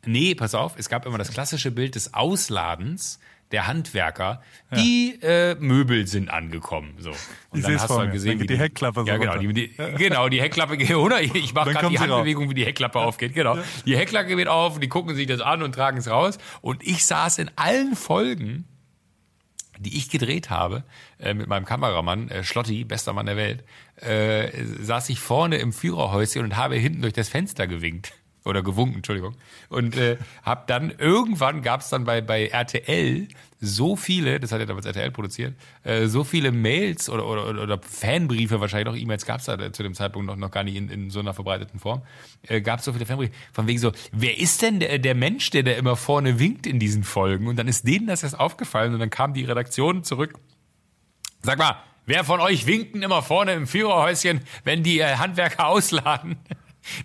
Nee, 0.05 0.33
pass 0.33 0.55
auf, 0.55 0.75
es 0.77 0.87
gab 0.87 1.05
immer 1.05 1.17
das 1.17 1.29
klassische 1.31 1.71
Bild 1.71 1.95
des 1.95 2.13
Ausladens 2.13 3.19
der 3.51 3.67
Handwerker, 3.67 4.41
die 4.75 5.17
äh, 5.21 5.55
Möbel 5.55 6.05
sind 6.05 6.29
angekommen. 6.29 6.95
So. 6.99 7.09
Und 7.49 7.59
Ich 7.59 7.65
seh's 7.65 7.83
vor 7.83 8.05
mir. 8.05 8.19
Dann 8.19 8.37
geht 8.39 8.49
die 8.49 8.57
Heckklappe 8.57 9.01
so 9.01 9.07
ja, 9.07 9.17
genau, 9.17 9.37
die, 9.37 9.53
die, 9.53 9.75
genau, 9.97 10.29
die 10.29 10.41
Heckklappe 10.41 10.77
geht 10.77 10.91
runter. 10.91 11.19
Ich, 11.29 11.33
ich 11.35 11.53
mache 11.53 11.73
Dann 11.73 11.81
gerade 11.81 11.89
die 11.89 11.95
raus. 11.97 12.09
Handbewegung, 12.09 12.49
wie 12.49 12.53
die 12.53 12.65
Heckklappe 12.65 12.99
aufgeht. 12.99 13.33
Genau. 13.33 13.57
Die 13.85 13.97
Heckklappe 13.97 14.35
geht 14.35 14.47
auf, 14.47 14.75
und 14.75 14.81
die 14.81 14.87
gucken 14.87 15.15
sich 15.15 15.27
das 15.27 15.41
an 15.41 15.63
und 15.63 15.73
tragen 15.73 15.97
es 15.97 16.09
raus. 16.09 16.37
Und 16.61 16.85
ich 16.85 17.05
saß 17.05 17.39
in 17.39 17.51
allen 17.55 17.95
Folgen, 17.95 18.65
die 19.79 19.97
ich 19.97 20.09
gedreht 20.09 20.49
habe, 20.49 20.83
äh, 21.19 21.33
mit 21.33 21.47
meinem 21.47 21.65
Kameramann, 21.65 22.29
äh, 22.29 22.43
Schlotti, 22.43 22.83
bester 22.83 23.13
Mann 23.13 23.25
der 23.25 23.37
Welt, 23.37 23.63
äh, 23.95 24.49
saß 24.79 25.09
ich 25.09 25.19
vorne 25.19 25.57
im 25.57 25.73
Führerhäuschen 25.73 26.43
und 26.43 26.57
habe 26.57 26.75
hinten 26.75 27.01
durch 27.01 27.13
das 27.13 27.29
Fenster 27.29 27.65
gewinkt. 27.67 28.13
Oder 28.49 28.63
gewunken, 28.63 28.97
Entschuldigung. 28.97 29.35
Und 29.69 29.95
äh, 29.95 30.17
hab 30.43 30.67
dann, 30.67 30.91
irgendwann 30.97 31.61
gab 31.61 31.81
es 31.81 31.89
dann 31.89 32.03
bei, 32.03 32.21
bei 32.21 32.47
RTL 32.47 33.27
so 33.61 33.95
viele, 33.95 34.39
das 34.39 34.51
hat 34.51 34.59
ja 34.59 34.65
damals 34.65 34.85
RTL 34.85 35.11
produziert, 35.11 35.53
äh, 35.83 36.07
so 36.07 36.23
viele 36.23 36.51
Mails 36.51 37.09
oder, 37.09 37.27
oder, 37.27 37.61
oder- 37.61 37.79
Fanbriefe, 37.81 38.61
wahrscheinlich 38.61 38.87
noch 38.87 38.95
E-Mails 38.95 39.25
gab 39.25 39.39
es 39.39 39.45
da 39.45 39.73
zu 39.73 39.83
dem 39.83 39.93
Zeitpunkt 39.93 40.27
noch, 40.27 40.37
noch 40.37 40.51
gar 40.51 40.63
nicht 40.63 40.75
in, 40.75 40.89
in 40.89 41.09
so 41.09 41.19
einer 41.19 41.33
verbreiteten 41.33 41.79
Form, 41.79 42.01
äh, 42.47 42.61
gab 42.61 42.79
es 42.79 42.85
so 42.85 42.93
viele 42.93 43.05
Fanbriefe, 43.05 43.33
von 43.51 43.67
wegen 43.67 43.79
so, 43.79 43.91
wer 44.13 44.37
ist 44.37 44.61
denn 44.61 44.79
der, 44.79 44.97
der 44.97 45.15
Mensch, 45.15 45.49
der 45.49 45.63
da 45.63 45.71
immer 45.71 45.97
vorne 45.97 46.39
winkt 46.39 46.67
in 46.67 46.79
diesen 46.79 47.03
Folgen? 47.03 47.47
Und 47.47 47.57
dann 47.57 47.67
ist 47.67 47.85
denen 47.85 48.07
das 48.07 48.23
erst 48.23 48.39
aufgefallen 48.39 48.93
und 48.93 48.99
dann 48.99 49.09
kam 49.09 49.33
die 49.33 49.43
Redaktion 49.43 50.03
zurück 50.03 50.39
Sag 51.41 51.57
mal, 51.57 51.81
wer 52.05 52.23
von 52.23 52.41
euch 52.41 52.65
winken 52.65 53.01
immer 53.01 53.21
vorne 53.21 53.53
im 53.53 53.65
Führerhäuschen, 53.65 54.41
wenn 54.65 54.83
die 54.83 54.99
äh, 54.99 55.15
Handwerker 55.15 55.67
ausladen? 55.67 56.37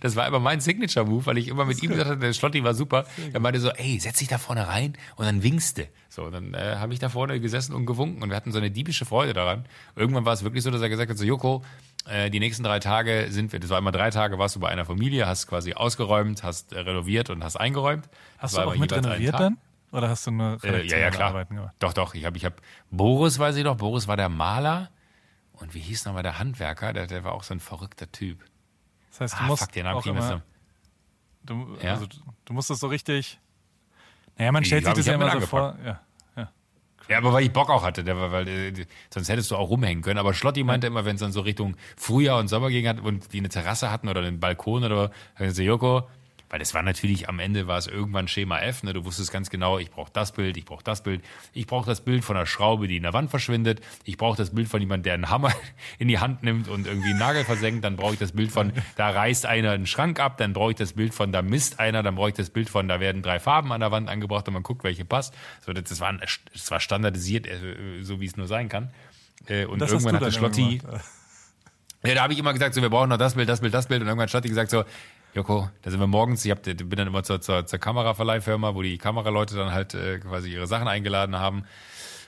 Das 0.01 0.17
war 0.17 0.27
immer 0.27 0.39
mein 0.39 0.61
Signature-Move, 0.61 1.27
weil 1.27 1.39
ich 1.39 1.49
immer 1.49 1.65
mit 1.65 1.83
ihm 1.83 1.91
gesagt 1.91 2.11
habe, 2.11 2.21
der 2.21 2.33
Schlotti 2.33 2.63
war 2.65 2.75
super. 2.75 3.05
Er 3.33 3.41
meinte 3.41 3.61
so, 3.61 3.71
ey, 3.71 3.99
setz 3.99 4.19
dich 4.19 4.29
da 4.29 4.39
vorne 4.39 4.69
rein 4.69 4.95
und 5.17 5.25
dann 5.27 5.43
winkste. 5.43 5.89
So, 6.09 6.31
dann 6.31 6.55
äh, 6.55 6.77
habe 6.79 6.93
ich 6.93 7.01
da 7.01 7.09
vorne 7.09 7.41
gesessen 7.41 7.75
und 7.75 7.87
gewunken 7.87 8.23
und 8.23 8.31
wir 8.31 8.37
hatten 8.37 8.53
so 8.53 8.59
eine 8.59 8.71
diebische 8.71 9.05
Freude 9.05 9.33
daran. 9.33 9.65
Irgendwann 9.97 10.25
war 10.25 10.33
es 10.33 10.45
wirklich 10.45 10.63
so, 10.63 10.71
dass 10.71 10.81
er 10.81 10.89
gesagt 10.89 11.11
hat, 11.11 11.19
so 11.19 11.25
Joko, 11.25 11.63
äh, 12.07 12.31
die 12.31 12.39
nächsten 12.39 12.63
drei 12.63 12.79
Tage 12.79 13.27
sind 13.31 13.53
wir, 13.53 13.61
das 13.61 13.71
war 13.71 13.79
immer 13.79 13.93
drei 13.93 14.11
Tage, 14.11 14.39
warst 14.39 14.55
du 14.57 14.61
bei 14.61 14.69
einer 14.69 14.85
Familie, 14.85 15.27
hast 15.27 15.47
quasi 15.49 15.75
ausgeräumt, 15.75 16.43
hast 16.43 16.73
äh, 16.73 16.79
renoviert 16.81 17.31
und 17.31 17.43
hast 17.43 17.57
eingeräumt. 17.57 18.05
Das 18.07 18.53
Hast 18.53 18.57
war 18.57 18.65
du 18.65 18.71
auch 18.71 18.77
mit 18.77 18.93
renoviert 18.93 19.39
dann? 19.39 19.59
Oder 19.91 20.09
hast 20.09 20.27
du 20.27 20.33
nur 20.33 20.59
Äh, 20.65 20.87
ja, 20.87 20.99
ja, 20.99 21.11
klar. 21.11 21.31
Arbeiten 21.31 21.57
gemacht? 21.57 21.75
Doch, 21.79 21.93
doch. 21.93 22.15
Ich 22.15 22.25
habe, 22.25 22.37
ich 22.37 22.45
hab, 22.45 22.61
Boris 22.91 23.39
weiß 23.39 23.57
ich 23.57 23.65
noch, 23.65 23.77
Boris 23.77 24.09
war 24.09 24.17
der 24.17 24.29
Maler. 24.29 24.91
Und 25.53 25.75
wie 25.75 25.79
hieß 25.81 26.05
nochmal 26.05 26.25
der 26.25 26.39
Handwerker? 26.39 26.93
Der, 26.93 27.07
der 27.07 27.23
war 27.23 27.33
auch 27.33 27.45
so 27.45 27.55
ein 27.55 27.61
verrückter 27.61 28.11
Typ. 28.11 28.45
Das 29.19 29.21
heißt, 29.21 29.35
du 29.35 29.45
Ah, 29.45 29.47
musst 29.47 29.63
fuck, 29.63 29.73
den 29.73 29.87
auch 29.87 30.05
immer, 30.07 30.31
jetzt 30.31 30.43
du, 31.45 31.77
Ja? 31.81 31.93
also, 31.93 32.07
du 32.45 32.53
musst 32.53 32.69
das 32.71 32.81
so 32.81 32.89
richtig. 32.89 33.39
Naja, 34.37 34.51
man 34.51 34.65
stellt 34.65 34.85
sich 34.85 34.95
das 34.95 35.07
ja 35.07 35.15
immer 35.15 35.31
so 35.31 35.41
vor. 35.47 35.77
Ja, 35.85 36.01
ja. 36.37 37.19
Aber 37.19 37.33
weil 37.33 37.45
ich 37.45 37.53
Bock 37.53 37.71
auch 37.71 37.85
hatte, 37.85 38.03
der 38.03 38.33
weil 38.33 38.49
äh, 38.49 38.87
sonst 39.13 39.29
hättest 39.29 39.51
du 39.53 39.57
auch 39.57 39.69
rumhängen 39.69 40.03
können. 40.03 40.19
Aber 40.19 40.35
Schlotti 40.35 40.65
meinte 40.65 40.89
immer, 40.89 41.05
wenn 41.05 41.15
es 41.15 41.21
dann 41.21 41.31
so 41.31 41.43
Richtung 41.43 41.77
Frühjahr 41.97 42.41
und 42.41 42.49
Sommer 42.49 42.71
ging 42.71 42.89
hat 42.89 42.99
und 42.99 43.33
die 43.33 43.39
eine 43.39 43.49
Terrasse 43.51 43.91
hatten 43.93 44.09
oder 44.09 44.23
einen 44.23 44.41
Balkon 44.41 44.83
oder 44.83 45.13
so 45.39 45.63
Joko, 45.63 46.09
weil 46.55 46.61
das 46.61 46.73
war 46.73 46.85
natürlich 46.85 47.29
am 47.29 47.41
Ende 47.41 47.67
war 47.67 47.79
es 47.79 47.89
irgendwann 47.89 48.29
Schema 48.29 48.61
F, 48.61 48.85
ne? 48.85 48.93
Du 48.93 49.05
wusstest 49.05 49.33
ganz 49.33 49.51
genau, 49.51 49.81
ich 49.81 49.91
brauche 49.91 50.13
das 50.13 50.31
Bild, 50.31 50.57
ich 50.57 50.65
brauche 50.65 50.85
das 50.85 51.03
Bild, 51.03 51.21
ich 51.53 51.67
brauche 51.67 51.85
das 51.85 52.03
Bild 52.03 52.25
von 52.25 52.37
einer 52.37 52.47
Schraube, 52.47 52.87
die 52.87 52.97
in 52.97 53.03
der 53.03 53.13
Wand 53.13 53.29
verschwindet, 53.29 53.81
ich 54.05 54.17
brauche 54.19 54.37
das 54.37 54.55
Bild 54.55 54.69
von 54.69 54.81
jemandem, 54.81 55.03
der 55.03 55.15
einen 55.15 55.31
Hammer 55.31 55.51
in 55.99 56.07
die 56.07 56.21
Hand 56.21 56.45
nimmt 56.45 56.69
und 56.69 56.87
irgendwie 56.87 57.11
einen 57.11 57.19
Nagel 57.19 57.43
versenkt, 57.45 57.85
dann 57.85 57.97
brauche 57.97 58.13
ich 58.13 58.21
das 58.21 58.31
Bild 58.31 58.53
von, 58.53 58.73
da 58.95 59.11
reißt 59.11 59.47
einer 59.47 59.73
einen 59.73 59.89
Schrank 59.89 60.21
ab, 60.21 60.37
dann 60.37 60.53
brauche 60.53 60.71
ich 60.71 60.77
das 60.77 60.93
Bild 60.93 61.13
von, 61.13 61.33
da 61.33 61.43
misst 61.43 61.81
einer, 61.81 62.05
dann 62.05 62.15
brauche 62.15 62.29
ich 62.29 62.37
das 62.37 62.51
Bild 62.51 62.71
von, 62.71 62.87
da 62.87 63.01
werden 63.01 63.23
drei 63.23 63.41
Farben 63.41 63.73
an 63.73 63.81
der 63.81 63.91
Wand 63.91 64.09
angebracht 64.09 64.47
und 64.47 64.55
man 64.55 64.63
guckt, 64.63 64.85
welche 64.85 65.05
passt. 65.05 65.35
So, 65.67 65.73
das, 65.73 65.99
war, 65.99 66.13
das 66.13 66.71
war 66.71 66.79
standardisiert, 66.79 67.49
äh, 67.49 68.03
so 68.03 68.21
wie 68.21 68.27
es 68.27 68.37
nur 68.37 68.47
sein 68.47 68.69
kann. 68.69 68.93
Äh, 69.49 69.65
Und 69.65 69.81
Das 69.81 69.91
irgendwann 69.91 70.15
hatte 70.15 70.27
immer 70.27 70.33
Schlotti, 70.33 70.81
ja, 72.07 72.15
da 72.15 72.23
habe 72.23 72.35
ich 72.35 72.39
immer 72.39 72.53
gesagt, 72.53 72.75
so, 72.75 72.83
wir 72.83 72.91
brauchen 72.91 73.09
noch 73.09 73.17
das 73.17 73.35
Bild, 73.35 73.49
das 73.49 73.61
Bild, 73.61 73.73
das 73.73 73.87
Bild. 73.87 74.03
Und 74.03 74.09
irgendwann 74.09 74.25
hat 74.25 74.31
Schlotti 74.31 74.49
gesagt 74.49 74.71
so, 74.71 74.85
Joko, 75.35 75.69
da 75.83 75.91
sind 75.91 75.99
wir 75.99 76.07
morgens, 76.07 76.45
ich 76.45 76.53
hab, 76.53 76.63
bin 76.63 76.89
dann 76.91 77.09
immer 77.09 77.25
zur, 77.25 77.41
zur, 77.41 77.67
zur 77.67 77.81
Kameraverleihfirma, 77.81 78.77
wo 78.77 78.83
die 78.83 78.99
Kameraleute 78.99 79.57
dann 79.57 79.73
halt 79.73 79.93
äh, 79.93 80.21
quasi 80.21 80.53
ihre 80.53 80.69
Sachen 80.69 80.87
eingeladen 80.87 81.37
haben. 81.37 81.65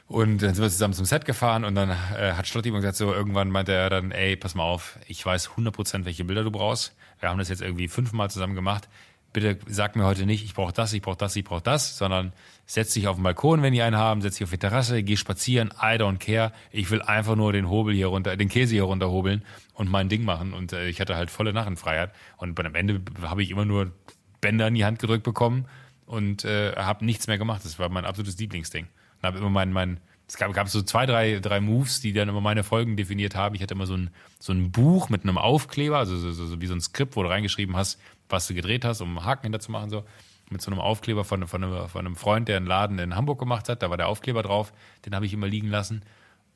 Und 0.09 0.42
dann 0.42 0.54
sind 0.54 0.64
wir 0.64 0.70
zusammen 0.70 0.92
zum 0.92 1.04
Set 1.04 1.24
gefahren 1.24 1.64
und 1.64 1.76
dann 1.76 1.90
äh, 1.90 2.32
hat 2.32 2.48
Schlotti 2.48 2.68
immer 2.68 2.78
gesagt, 2.78 2.96
so 2.96 3.14
irgendwann 3.14 3.50
meinte 3.50 3.72
er 3.72 3.90
dann, 3.90 4.11
ey, 4.11 4.34
pass 4.34 4.57
mal 4.57 4.64
auf, 4.64 4.98
ich 5.07 5.24
weiß 5.24 5.50
100% 5.50 6.04
welche 6.04 6.24
Bilder 6.24 6.42
du 6.42 6.50
brauchst. 6.50 6.96
Wir 7.20 7.28
haben 7.28 7.38
das 7.38 7.48
jetzt 7.48 7.62
irgendwie 7.62 7.86
fünfmal 7.86 8.28
zusammen 8.28 8.57
gemacht. 8.57 8.88
Bitte 9.32 9.59
sag 9.68 9.94
mir 9.94 10.04
heute 10.04 10.26
nicht, 10.26 10.44
ich 10.44 10.54
brauche 10.54 10.72
das, 10.72 10.92
ich 10.92 11.02
brauche 11.02 11.16
das, 11.16 11.36
ich 11.36 11.44
brauche 11.44 11.62
das, 11.62 11.96
sondern 11.96 12.32
setz 12.66 12.92
dich 12.94 13.07
auf 13.07 13.16
den 13.16 13.22
Balkon, 13.22 13.62
wenn 13.62 13.72
die 13.72 13.82
einen 13.82 13.96
haben, 13.96 14.20
setz 14.20 14.36
dich 14.36 14.44
auf 14.44 14.50
die 14.50 14.59
Terrasse, 14.59 15.04
geh 15.04 15.16
spazieren, 15.16 15.72
I 15.80 15.96
don't 15.96 16.18
care. 16.18 16.52
Ich 16.72 16.90
will 16.90 17.02
einfach 17.02 17.36
nur 17.36 17.52
den 17.52 17.68
Hobel 17.68 17.94
hier 17.94 18.09
runter, 18.09 18.36
den 18.36 18.48
Käse 18.48 18.74
hier 18.74 18.84
runterhobeln 18.84 19.44
und 19.76 19.90
mein 19.90 20.08
Ding 20.08 20.24
machen. 20.24 20.52
Und 20.52 20.72
äh, 20.72 20.88
ich 20.88 21.00
hatte 21.00 21.16
halt 21.16 21.30
volle 21.30 21.52
Narrenfreiheit. 21.52 22.12
Und 22.38 22.58
am 22.58 22.74
Ende 22.74 23.00
habe 23.22 23.42
ich 23.42 23.50
immer 23.50 23.64
nur 23.64 23.92
Bänder 24.40 24.66
in 24.68 24.74
die 24.74 24.84
Hand 24.84 24.98
gedrückt 24.98 25.22
bekommen 25.22 25.66
und 26.06 26.44
äh, 26.44 26.72
habe 26.76 27.04
nichts 27.04 27.26
mehr 27.26 27.38
gemacht. 27.38 27.64
Das 27.64 27.78
war 27.78 27.88
mein 27.88 28.04
absolutes 28.04 28.38
Lieblingsding. 28.38 28.86
Und 28.86 29.22
habe 29.22 29.38
immer 29.38 29.50
mein, 29.50 29.72
mein 29.72 30.00
es 30.28 30.36
gab, 30.36 30.52
gab 30.54 30.68
so 30.68 30.82
zwei, 30.82 31.06
drei, 31.06 31.38
drei 31.38 31.60
Moves, 31.60 32.00
die 32.00 32.12
dann 32.12 32.28
immer 32.28 32.40
meine 32.40 32.64
Folgen 32.64 32.96
definiert 32.96 33.36
haben. 33.36 33.54
Ich 33.54 33.62
hatte 33.62 33.74
immer 33.74 33.86
so 33.86 33.96
ein, 33.96 34.10
so 34.40 34.52
ein 34.52 34.72
Buch 34.72 35.08
mit 35.08 35.22
einem 35.22 35.38
Aufkleber, 35.38 35.98
also 35.98 36.16
so, 36.16 36.32
so, 36.32 36.46
so 36.46 36.60
wie 36.60 36.66
so 36.66 36.74
ein 36.74 36.80
Skript, 36.80 37.14
wo 37.14 37.22
du 37.22 37.28
reingeschrieben 37.28 37.76
hast, 37.76 38.00
was 38.28 38.48
du 38.48 38.54
gedreht 38.54 38.84
hast, 38.84 39.00
um 39.02 39.18
einen 39.18 39.24
Haken 39.24 39.42
hinter 39.44 39.60
zu 39.60 39.70
machen, 39.70 39.90
so. 39.90 40.04
Mit 40.48 40.62
so 40.62 40.70
einem 40.70 40.78
Aufkleber 40.78 41.24
von, 41.24 41.48
von, 41.48 41.64
einem, 41.64 41.88
von 41.88 42.06
einem 42.06 42.14
Freund, 42.14 42.46
der 42.46 42.56
einen 42.56 42.66
Laden 42.66 43.00
in 43.00 43.16
Hamburg 43.16 43.40
gemacht 43.40 43.68
hat. 43.68 43.82
Da 43.82 43.90
war 43.90 43.96
der 43.96 44.06
Aufkleber 44.06 44.44
drauf. 44.44 44.72
Den 45.04 45.12
habe 45.12 45.26
ich 45.26 45.32
immer 45.32 45.48
liegen 45.48 45.68
lassen. 45.68 46.02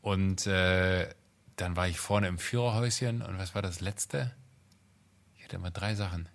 Und 0.00 0.46
äh, 0.46 1.08
dann 1.60 1.76
war 1.76 1.88
ich 1.88 1.98
vorne 1.98 2.28
im 2.28 2.38
Führerhäuschen. 2.38 3.22
Und 3.22 3.38
was 3.38 3.54
war 3.54 3.62
das 3.62 3.80
letzte? 3.80 4.32
Ich 5.36 5.44
hatte 5.44 5.56
immer 5.56 5.70
drei 5.70 5.94
Sachen. 5.94 6.28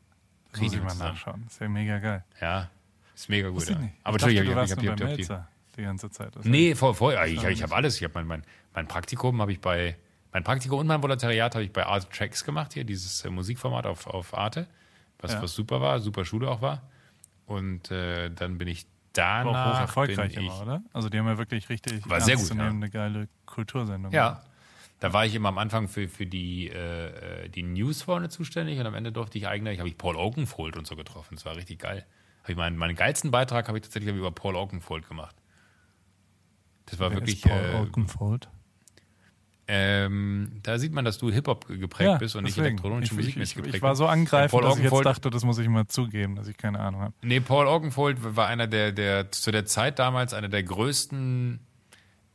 Das 0.51 0.61
muss 0.61 0.73
ich 0.73 0.81
mal 0.81 0.89
zusammen. 0.89 1.09
nachschauen. 1.11 1.41
Das 1.45 1.53
ist 1.53 1.59
ja 1.61 1.69
mega 1.69 1.99
geil. 1.99 2.23
Ja. 2.41 2.69
Ist 3.15 3.29
mega 3.29 3.49
gut, 3.49 3.67
ja. 3.69 3.75
Aber 4.03 4.17
ich 4.17 4.21
dachte, 4.23 4.33
natürlich, 4.33 4.39
du 4.43 4.61
ich 4.61 4.71
ich 4.71 4.83
ich 4.83 4.89
hab- 4.89 4.99
Melzer 4.99 5.47
die 5.77 5.81
ganze 5.83 6.09
Zeit. 6.09 6.35
Das 6.35 6.45
Nee, 6.45 6.75
voll, 6.75 6.93
voll. 6.93 7.17
Ich, 7.27 7.43
ich 7.43 7.63
habe 7.63 7.75
alles. 7.75 7.97
Ich 7.97 8.03
habe 8.03 8.13
mein, 8.15 8.27
mein, 8.27 8.43
mein 8.73 8.87
Praktikum 8.87 9.41
habe 9.41 9.51
ich 9.51 9.59
bei 9.59 9.97
mein 10.31 10.43
Praktikum 10.43 10.79
und 10.79 10.87
mein 10.87 11.01
Volontariat 11.01 11.55
habe 11.55 11.63
ich 11.63 11.71
bei 11.71 11.85
Art 11.85 12.11
Tracks 12.11 12.43
gemacht 12.43 12.73
hier, 12.73 12.83
dieses 12.83 13.23
äh, 13.23 13.29
Musikformat 13.29 13.85
auf, 13.85 14.05
auf 14.07 14.33
Arte, 14.33 14.67
was, 15.19 15.31
Ja. 15.31 15.41
was 15.41 15.53
super 15.53 15.79
war, 15.79 15.99
super 16.01 16.25
Schule 16.25 16.49
auch 16.49 16.61
war. 16.61 16.81
Und 17.45 17.89
äh, 17.89 18.29
dann 18.31 18.57
bin 18.57 18.67
ich 18.67 18.85
danach 19.13 19.45
war 19.53 19.65
auch 19.71 19.75
hoch 19.75 19.79
erfolgreich 19.81 20.35
immer, 20.35 20.61
oder? 20.61 20.83
Also 20.91 21.07
die 21.07 21.19
haben 21.19 21.27
ja 21.27 21.37
wirklich 21.37 21.69
richtig 21.69 22.09
War 22.09 22.19
sehr 22.19 22.35
gut, 22.35 22.53
ja. 22.53 22.65
eine 22.67 22.89
geile 22.89 23.29
Kultursendung. 23.45 24.11
Ja. 24.11 24.43
Da 24.99 25.13
war 25.13 25.25
ich 25.25 25.35
immer 25.35 25.49
am 25.49 25.57
Anfang 25.57 25.87
für, 25.87 26.07
für 26.07 26.25
die, 26.25 26.69
äh, 26.69 27.43
äh, 27.45 27.49
die 27.49 27.63
News 27.63 28.01
vorne 28.01 28.29
zuständig 28.29 28.79
und 28.79 28.85
am 28.85 28.93
Ende 28.93 29.11
durfte 29.11 29.37
ich 29.37 29.47
eigene, 29.47 29.73
ich 29.73 29.79
habe 29.79 29.89
ich 29.89 29.97
Paul 29.97 30.15
Oakenfold 30.15 30.77
und 30.77 30.87
so 30.87 30.95
getroffen. 30.95 31.35
Das 31.35 31.45
war 31.45 31.55
richtig 31.55 31.79
geil. 31.79 32.05
Hab 32.43 32.49
ich 32.49 32.55
meinen, 32.55 32.77
meinen 32.77 32.95
geilsten 32.95 33.31
Beitrag 33.31 33.67
habe 33.67 33.77
ich 33.77 33.83
tatsächlich 33.83 34.15
über 34.15 34.31
Paul 34.31 34.55
Oakenfold 34.55 35.07
gemacht. 35.07 35.35
Das 36.85 36.99
war 36.99 37.09
Wer 37.09 37.17
wirklich. 37.17 37.43
ist 37.43 37.49
Paul 37.49 37.59
äh, 37.59 37.75
Oakenfold? 37.75 38.49
Ähm, 39.67 40.59
da 40.61 40.77
sieht 40.77 40.93
man, 40.93 41.05
dass 41.05 41.17
du 41.17 41.31
Hip-Hop 41.31 41.67
geprägt 41.67 42.19
bist 42.19 42.35
und 42.35 42.43
nicht 42.43 42.55
deswegen. 42.55 42.75
elektronische 42.75 43.13
ich, 43.13 43.17
Musik 43.17 43.29
ich, 43.29 43.35
nicht 43.37 43.55
geprägt 43.55 43.75
ich 43.77 43.81
war 43.81 43.95
so 43.95 44.05
angreifend, 44.05 44.51
Paul 44.51 44.69
dass 44.69 44.77
ich 44.77 44.83
jetzt 44.83 45.05
dachte, 45.05 45.31
das 45.31 45.43
muss 45.43 45.57
ich 45.57 45.67
mal 45.67 45.87
zugeben, 45.87 46.35
dass 46.35 46.47
ich 46.47 46.55
keine 46.55 46.79
Ahnung 46.79 47.01
habe. 47.01 47.13
Nee, 47.23 47.39
Paul 47.39 47.65
Oakenfold 47.65 48.35
war 48.35 48.47
einer 48.47 48.67
der, 48.67 48.91
der 48.91 49.31
zu 49.31 49.51
der 49.51 49.65
Zeit 49.65 49.97
damals 49.97 50.35
einer 50.35 50.49
der 50.49 50.61
größten 50.61 51.65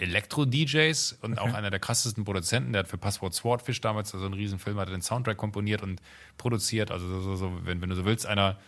Elektro-DJs 0.01 1.18
und 1.22 1.38
auch 1.38 1.53
einer 1.55 1.70
der 1.70 1.80
krassesten 1.80 2.24
Produzenten. 2.24 2.72
Der 2.72 2.80
hat 2.80 2.88
für 2.88 2.98
Passwort 2.98 3.34
Swordfish 3.34 3.80
damals 3.80 4.11
so 4.11 4.18
einen 4.18 4.34
riesen 4.34 4.59
Film, 4.59 4.78
hat 4.78 4.88
den 4.88 5.03
Soundtrack 5.03 5.36
komponiert 5.36 5.82
und 5.82 6.01
produziert. 6.38 6.90
Also 6.90 7.07
so, 7.09 7.20
so, 7.20 7.36
so 7.36 7.53
wenn, 7.64 7.80
wenn 7.80 7.90
du 7.90 7.96
so 7.96 8.05
willst, 8.05 8.26
einer, 8.26 8.59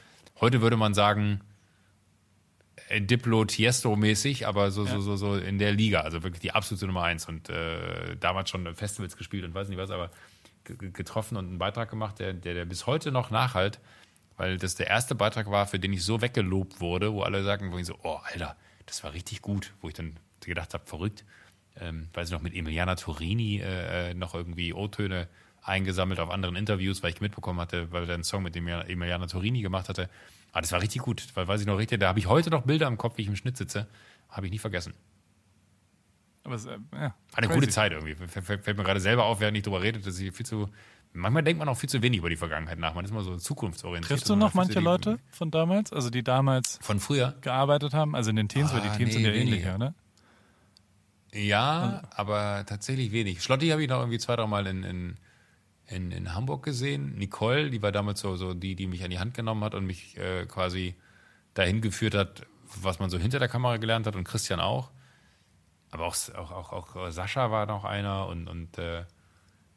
heute 0.41 0.61
würde 0.61 0.77
man 0.77 0.95
sagen, 0.95 1.41
äh, 2.89 3.01
Diplo 3.01 3.43
Tiesto-mäßig, 3.45 4.47
aber 4.47 4.71
so, 4.71 4.85
so, 4.85 5.01
so, 5.01 5.17
so 5.17 5.37
in 5.37 5.59
der 5.59 5.73
Liga. 5.73 6.01
Also 6.01 6.23
wirklich 6.23 6.41
die 6.41 6.53
absolute 6.53 6.87
Nummer 6.87 7.03
eins. 7.05 7.27
Und 7.29 7.49
äh, 7.49 8.17
damals 8.19 8.51
schon 8.51 8.75
Festivals 8.75 9.17
gespielt 9.17 9.45
und 9.45 9.55
weiß 9.55 9.69
nicht 9.69 9.79
was, 9.79 9.91
aber 9.91 10.11
ge- 10.65 10.77
ge- 10.77 10.91
getroffen 10.91 11.37
und 11.37 11.47
einen 11.49 11.59
Beitrag 11.59 11.91
gemacht, 11.91 12.19
der, 12.19 12.33
der, 12.33 12.55
der 12.55 12.65
bis 12.65 12.87
heute 12.87 13.13
noch 13.13 13.31
nachhalt, 13.31 13.81
weil 14.37 14.57
das 14.59 14.75
der 14.75 14.89
erste 14.89 15.15
Beitrag 15.15 15.51
war, 15.51 15.67
für 15.67 15.79
den 15.79 15.93
ich 15.93 16.05
so 16.05 16.21
weggelobt 16.23 16.81
wurde, 16.81 17.13
wo 17.13 17.23
alle 17.23 17.45
sagen, 17.45 17.73
wo 17.73 17.79
ich 17.79 17.87
so, 17.87 17.99
oh, 18.03 18.19
Alter, 18.33 18.57
das 18.87 19.05
war 19.05 19.13
richtig 19.13 19.43
gut, 19.43 19.73
wo 19.81 19.89
ich 19.89 19.95
dann 19.95 20.17
gedacht 20.47 20.75
habe, 20.75 20.85
verrückt. 20.87 21.25
Ähm, 21.81 22.09
weiß 22.13 22.29
ich 22.29 22.33
noch, 22.33 22.43
mit 22.43 22.55
Emiliana 22.55 22.97
Torini 22.97 23.59
äh, 23.59 24.11
äh, 24.11 24.15
noch 24.15 24.35
irgendwie 24.35 24.75
O-Töne 24.75 25.29
eingesammelt 25.63 26.21
auf 26.21 26.29
anderen 26.31 26.57
Interviews, 26.57 27.03
weil 27.03 27.13
ich 27.13 27.21
mitbekommen 27.21 27.61
hatte, 27.61 27.91
weil 27.93 28.09
er 28.09 28.15
einen 28.15 28.25
Song 28.25 28.43
mit 28.43 28.55
Emiliana 28.57 29.27
Torini 29.27 29.63
gemacht 29.63 29.89
hatte. 29.89 30.11
Aber 30.53 30.61
das 30.61 30.73
war 30.73 30.83
richtig 30.83 31.01
gut, 31.03 31.25
weil 31.35 31.49
weiß 31.49 31.61
ich 31.63 31.67
noch 31.67 31.79
richtig, 31.79 32.01
da 32.01 32.09
habe 32.09 32.19
ich 32.19 32.27
heute 32.27 32.51
noch 32.51 32.63
Bilder 32.63 32.87
im 32.89 32.99
Kopf, 32.99 33.17
wie 33.17 33.23
ich 33.23 33.29
im 33.29 33.37
Schnitt 33.37 33.57
sitze. 33.57 33.87
Habe 34.29 34.47
ich 34.47 34.53
nie 34.53 34.59
vergessen. 34.59 34.93
Aber 36.45 36.57
es, 36.57 36.67
äh, 36.67 36.71
ja, 36.93 36.99
War 37.01 37.15
eine 37.35 37.47
crazy. 37.47 37.61
gute 37.61 37.69
Zeit 37.69 37.93
irgendwie. 37.93 38.15
Fällt, 38.17 38.67
mir 38.67 38.75
gerade 38.85 39.01
selber 39.01 39.25
auf, 39.25 39.41
während 39.41 39.57
ich 39.57 39.63
drüber 39.63 39.81
redet, 39.83 40.07
dass 40.07 40.19
ich 40.19 40.35
viel 40.35 40.45
zu. 40.47 40.69
Manchmal 41.15 41.43
denkt 41.43 41.59
man 41.59 41.69
auch 41.69 41.77
viel 41.77 41.91
zu 41.91 42.03
wenig 42.03 42.19
über 42.19 42.31
die 42.31 42.37
Vergangenheit 42.37 42.79
nach. 42.79 42.95
Man 42.95 43.05
ist 43.05 43.11
immer 43.11 43.23
so 43.23 43.37
zukunftsorientiert. 43.37 44.09
Triffst 44.09 44.29
du 44.31 44.35
noch 44.35 44.55
manche 44.55 44.81
Leute 44.81 45.19
von 45.31 45.51
damals, 45.51 45.93
also 45.93 46.09
die 46.11 46.25
damals 46.25 46.79
Von 46.83 47.01
früher? 47.01 47.35
gearbeitet 47.43 47.93
haben? 47.93 48.17
Also 48.17 48.31
in 48.31 48.37
den 48.37 48.49
Teens, 48.49 48.73
weil 48.73 48.81
die 48.81 48.89
Ah, 48.89 48.95
sind 48.95 49.09
nee, 49.09 49.21
ja 49.21 49.31
ähnlich, 49.31 49.63
weniger. 49.65 49.95
Ja, 51.35 52.03
aber 52.15 52.65
tatsächlich 52.67 53.13
wenig. 53.13 53.43
Schlotti 53.43 53.69
habe 53.69 53.83
ich 53.83 53.89
noch 53.89 54.01
irgendwie 54.01 54.19
zwei, 54.19 54.37
drei 54.37 54.47
Mal 54.47 54.67
in, 54.67 54.83
in, 54.83 55.17
in, 55.87 56.11
in 56.11 56.35
Hamburg 56.35 56.63
gesehen. 56.63 57.17
Nicole, 57.17 57.71
die 57.71 57.81
war 57.81 57.91
damals 57.91 58.21
so, 58.21 58.37
so 58.37 58.53
die, 58.53 58.75
die 58.75 58.87
mich 58.87 59.03
an 59.03 59.11
die 59.11 59.19
Hand 59.19 59.35
genommen 59.35 59.65
hat 59.65 59.75
und 59.75 59.87
mich 59.87 60.19
äh, 60.19 60.45
quasi 60.47 60.95
dahin 61.55 61.81
geführt 61.81 62.15
hat, 62.15 62.47
was 62.81 62.99
man 62.99 63.09
so 63.09 63.19
hinter 63.19 63.39
der 63.39 63.49
Kamera 63.49 63.79
gelernt 63.79 64.07
hat 64.07 64.15
und 64.15 64.25
Christian 64.25 64.61
auch. 64.61 64.91
Aber 65.91 66.07
auch, 66.07 66.17
auch, 66.35 66.51
auch, 66.51 66.73
auch 66.97 67.11
Sascha 67.11 67.51
war 67.51 67.67
noch 67.67 67.85
einer 67.85 68.27
und, 68.27 68.49
und 68.49 68.79
äh, 68.79 69.05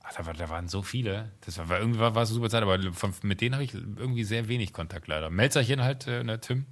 ach, 0.04 0.14
da, 0.14 0.26
war, 0.26 0.34
da 0.34 0.50
waren 0.50 0.68
so 0.68 0.82
viele. 0.82 1.32
Das 1.42 1.58
war, 1.58 1.70
war 1.70 1.80
irgendwie 1.80 2.00
war, 2.00 2.16
war 2.16 2.24
es 2.24 2.30
eine 2.30 2.36
super 2.36 2.50
Zeit, 2.50 2.64
aber 2.64 2.82
von, 2.94 3.14
mit 3.22 3.40
denen 3.40 3.56
habe 3.56 3.64
ich 3.64 3.74
irgendwie 3.74 4.24
sehr 4.26 4.50
wenig 4.50 4.74
Kontakt 4.74 5.08
leider. 5.08 5.30
Melzerchen 5.30 5.82
halt, 5.82 6.08
äh, 6.08 6.24
ne, 6.24 6.40
Tim. 6.40 6.66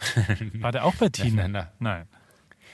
War 0.60 0.72
der 0.72 0.86
auch 0.86 0.94
bei 0.94 1.10
Tina? 1.10 1.46
na. 1.46 1.72
Nein. 1.78 2.08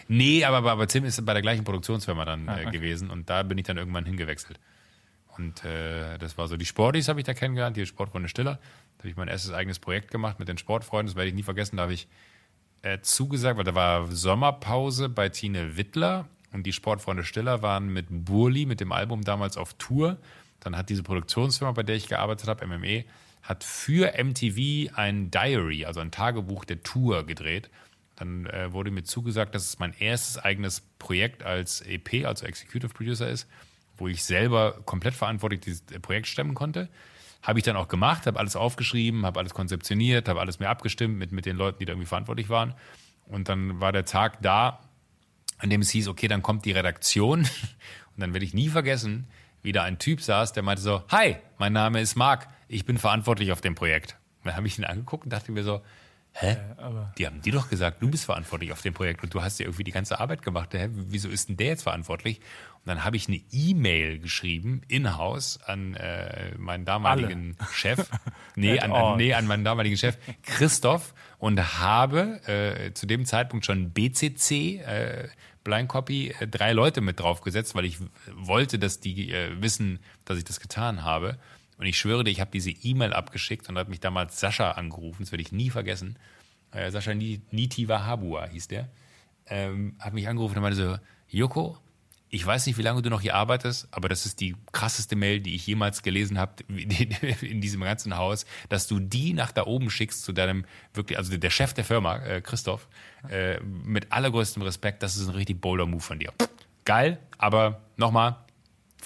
Nee, 0.08 0.44
aber, 0.44 0.70
aber 0.70 0.86
Tim 0.86 1.04
ist 1.04 1.24
bei 1.24 1.32
der 1.32 1.42
gleichen 1.42 1.64
Produktionsfirma 1.64 2.24
dann 2.24 2.48
Ah, 2.48 2.58
äh, 2.58 2.62
okay. 2.66 2.70
gewesen 2.78 3.10
und 3.10 3.28
da 3.30 3.42
bin 3.42 3.58
ich 3.58 3.64
dann 3.66 3.76
irgendwann 3.76 4.04
hingewechselt. 4.04 4.58
Und 5.36 5.64
äh, 5.64 6.16
das 6.18 6.38
war 6.38 6.48
so, 6.48 6.56
die 6.56 6.64
Sportis 6.64 7.08
habe 7.08 7.20
ich 7.20 7.26
da 7.26 7.34
kennengelernt, 7.34 7.76
die 7.76 7.84
Sportfreunde 7.84 8.28
Stiller. 8.28 8.58
Da 8.96 8.98
habe 9.00 9.08
ich 9.10 9.16
mein 9.16 9.28
erstes 9.28 9.52
eigenes 9.52 9.78
Projekt 9.78 10.10
gemacht 10.10 10.38
mit 10.38 10.48
den 10.48 10.56
Sportfreunden, 10.58 11.08
das 11.08 11.16
werde 11.16 11.28
ich 11.28 11.34
nie 11.34 11.42
vergessen. 11.42 11.76
Da 11.76 11.82
habe 11.82 11.92
ich 11.92 12.08
äh, 12.82 13.00
zugesagt, 13.00 13.58
weil 13.58 13.64
da 13.64 13.74
war 13.74 14.06
Sommerpause 14.06 15.08
bei 15.08 15.28
Tine 15.28 15.76
Wittler 15.76 16.26
und 16.52 16.64
die 16.64 16.72
Sportfreunde 16.72 17.24
Stiller 17.24 17.60
waren 17.62 17.88
mit 17.92 18.06
Burli, 18.08 18.64
mit 18.64 18.80
dem 18.80 18.92
Album 18.92 19.24
damals 19.24 19.56
auf 19.56 19.74
Tour. 19.74 20.16
Dann 20.60 20.76
hat 20.76 20.88
diese 20.88 21.02
Produktionsfirma, 21.02 21.72
bei 21.72 21.82
der 21.82 21.96
ich 21.96 22.08
gearbeitet 22.08 22.48
habe, 22.48 22.66
MME, 22.66 23.04
hat 23.42 23.62
für 23.62 24.12
MTV 24.16 24.96
ein 24.96 25.30
Diary, 25.30 25.84
also 25.84 26.00
ein 26.00 26.10
Tagebuch 26.10 26.64
der 26.64 26.82
Tour 26.82 27.24
gedreht. 27.26 27.68
Dann 28.16 28.46
äh, 28.46 28.72
wurde 28.72 28.90
mir 28.90 29.04
zugesagt, 29.04 29.54
dass 29.54 29.64
es 29.64 29.78
mein 29.78 29.94
erstes 29.98 30.38
eigenes 30.38 30.80
Projekt 30.98 31.42
als 31.42 31.82
EP, 31.82 32.26
also 32.26 32.46
Executive 32.46 32.92
Producer 32.92 33.28
ist, 33.28 33.48
wo 33.96 34.08
ich 34.08 34.24
selber 34.24 34.80
komplett 34.84 35.14
verantwortlich 35.14 35.60
dieses 35.60 35.82
Projekt 36.02 36.26
stemmen 36.26 36.54
konnte. 36.54 36.88
Habe 37.42 37.58
ich 37.58 37.64
dann 37.64 37.76
auch 37.76 37.88
gemacht, 37.88 38.26
habe 38.26 38.38
alles 38.38 38.56
aufgeschrieben, 38.56 39.24
habe 39.24 39.38
alles 39.38 39.54
konzeptioniert, 39.54 40.28
habe 40.28 40.40
alles 40.40 40.58
mir 40.58 40.68
abgestimmt 40.68 41.18
mit, 41.18 41.30
mit 41.30 41.46
den 41.46 41.56
Leuten, 41.56 41.78
die 41.78 41.84
da 41.84 41.92
irgendwie 41.92 42.08
verantwortlich 42.08 42.48
waren. 42.48 42.74
Und 43.26 43.48
dann 43.48 43.80
war 43.80 43.92
der 43.92 44.04
Tag 44.04 44.42
da, 44.42 44.80
an 45.58 45.70
dem 45.70 45.82
es 45.82 45.90
hieß, 45.90 46.08
okay, 46.08 46.28
dann 46.28 46.42
kommt 46.42 46.64
die 46.64 46.72
Redaktion. 46.72 47.40
Und 48.16 48.20
dann 48.20 48.32
werde 48.32 48.46
ich 48.46 48.54
nie 48.54 48.68
vergessen, 48.68 49.26
wie 49.62 49.72
da 49.72 49.82
ein 49.82 49.98
Typ 49.98 50.22
saß, 50.22 50.52
der 50.52 50.62
meinte 50.62 50.82
so, 50.82 51.02
hi, 51.10 51.36
mein 51.58 51.72
Name 51.72 52.00
ist 52.00 52.16
Marc, 52.16 52.48
ich 52.68 52.86
bin 52.86 52.98
verantwortlich 52.98 53.52
auf 53.52 53.60
dem 53.60 53.74
Projekt. 53.74 54.16
Dann 54.44 54.56
habe 54.56 54.66
ich 54.66 54.78
ihn 54.78 54.84
angeguckt 54.84 55.24
und 55.24 55.32
dachte 55.32 55.52
mir 55.52 55.64
so, 55.64 55.82
hä? 56.40 56.56
aber- 56.76 57.12
Die 57.18 57.26
haben 57.26 57.40
dir 57.42 57.52
doch 57.52 57.68
gesagt, 57.68 58.02
du 58.02 58.10
bist 58.10 58.24
verantwortlich 58.24 58.72
auf 58.72 58.82
dem 58.82 58.94
Projekt 58.94 59.22
und 59.22 59.32
du 59.34 59.42
hast 59.42 59.58
ja 59.58 59.66
irgendwie 59.66 59.84
die 59.84 59.90
ganze 59.92 60.20
Arbeit 60.20 60.42
gemacht. 60.42 60.72
Hä? 60.74 60.88
Wieso 60.92 61.28
ist 61.28 61.48
denn 61.48 61.56
der 61.56 61.68
jetzt 61.68 61.82
verantwortlich? 61.82 62.38
Und 62.38 62.86
dann 62.86 63.04
habe 63.04 63.16
ich 63.16 63.26
eine 63.28 63.40
E-Mail 63.52 64.18
geschrieben, 64.20 64.82
in-house, 64.88 65.58
an 65.66 65.94
äh, 65.94 66.54
meinen 66.56 66.84
damaligen 66.84 67.56
Chef. 67.72 68.08
Nee 68.54 68.78
an, 68.78 68.92
an, 68.92 69.16
nee, 69.16 69.34
an 69.34 69.46
meinen 69.46 69.64
damaligen 69.64 69.96
Chef, 69.96 70.16
Christoph, 70.42 71.14
und 71.38 71.60
habe 71.80 72.40
äh, 72.46 72.92
zu 72.94 73.06
dem 73.06 73.24
Zeitpunkt 73.26 73.66
schon 73.66 73.90
BCC, 73.90 74.78
äh, 74.84 75.28
Blind 75.64 75.88
Copy, 75.88 76.28
äh, 76.38 76.46
drei 76.46 76.72
Leute 76.72 77.00
mit 77.00 77.18
draufgesetzt, 77.18 77.74
weil 77.74 77.84
ich 77.86 77.98
wollte, 78.36 78.78
dass 78.78 79.00
die 79.00 79.32
äh, 79.32 79.60
wissen, 79.60 79.98
dass 80.24 80.38
ich 80.38 80.44
das 80.44 80.60
getan 80.60 81.02
habe. 81.02 81.38
Und 81.78 81.86
ich 81.86 81.98
schwöre 81.98 82.24
dir, 82.24 82.30
ich 82.30 82.40
habe 82.40 82.50
diese 82.50 82.70
E-Mail 82.70 83.12
abgeschickt 83.12 83.68
und 83.68 83.76
hat 83.78 83.88
mich 83.88 84.00
damals 84.00 84.40
Sascha 84.40 84.72
angerufen, 84.72 85.22
das 85.22 85.32
werde 85.32 85.42
ich 85.42 85.52
nie 85.52 85.70
vergessen. 85.70 86.18
Äh, 86.72 86.90
Sascha 86.90 87.14
Ni- 87.14 87.42
Nitiwa 87.50 88.04
Habua 88.04 88.46
hieß 88.48 88.68
der. 88.68 88.88
Ähm, 89.46 89.94
hat 89.98 90.14
mich 90.14 90.26
angerufen 90.28 90.56
und 90.56 90.62
meinte 90.62 90.76
so, 90.76 90.98
Joko, 91.28 91.78
ich 92.28 92.44
weiß 92.44 92.66
nicht, 92.66 92.76
wie 92.76 92.82
lange 92.82 93.02
du 93.02 93.10
noch 93.10 93.20
hier 93.20 93.34
arbeitest, 93.36 93.86
aber 93.92 94.08
das 94.08 94.26
ist 94.26 94.40
die 94.40 94.56
krasseste 94.72 95.14
Mail, 95.14 95.38
die 95.40 95.54
ich 95.54 95.66
jemals 95.66 96.02
gelesen 96.02 96.38
habe 96.38 96.64
in 96.68 97.60
diesem 97.60 97.82
ganzen 97.82 98.16
Haus, 98.16 98.46
dass 98.68 98.88
du 98.88 98.98
die 98.98 99.32
nach 99.32 99.52
da 99.52 99.64
oben 99.66 99.90
schickst 99.90 100.22
zu 100.24 100.32
deinem 100.32 100.64
wirklich, 100.92 101.18
also 101.18 101.36
der 101.36 101.50
Chef 101.50 101.72
der 101.72 101.84
Firma, 101.84 102.16
äh, 102.18 102.40
Christoph, 102.40 102.88
äh, 103.30 103.60
mit 103.60 104.10
allergrößtem 104.12 104.62
Respekt, 104.62 105.02
das 105.02 105.16
ist 105.16 105.28
ein 105.28 105.34
richtig 105.34 105.60
bolder 105.60 105.86
Move 105.86 106.02
von 106.02 106.18
dir. 106.18 106.32
Geil, 106.84 107.18
aber 107.38 107.80
nochmal, 107.96 108.36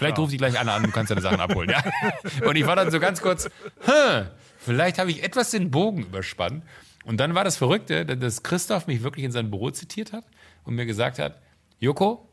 vielleicht 0.00 0.16
Ja. 0.16 0.22
ruft 0.22 0.32
dich 0.32 0.38
gleich 0.38 0.58
einer 0.58 0.72
an, 0.72 0.82
du 0.82 0.90
kannst 0.90 1.10
deine 1.10 1.20
Sachen 1.20 1.40
abholen. 1.40 1.70
Ja? 1.70 1.84
Und 2.48 2.56
ich 2.56 2.66
war 2.66 2.74
dann 2.74 2.90
so 2.90 2.98
ganz 2.98 3.22
kurz, 3.22 3.48
vielleicht 4.58 4.98
habe 4.98 5.10
ich 5.10 5.22
etwas 5.22 5.50
den 5.50 5.70
Bogen 5.70 6.02
überspannt. 6.02 6.64
Und 7.04 7.18
dann 7.18 7.34
war 7.34 7.44
das 7.44 7.56
Verrückte, 7.56 8.04
dass 8.04 8.42
Christoph 8.42 8.86
mich 8.86 9.02
wirklich 9.02 9.24
in 9.24 9.32
sein 9.32 9.50
Büro 9.50 9.70
zitiert 9.70 10.12
hat 10.12 10.24
und 10.64 10.74
mir 10.74 10.86
gesagt 10.86 11.18
hat, 11.18 11.40
Joko, 11.78 12.28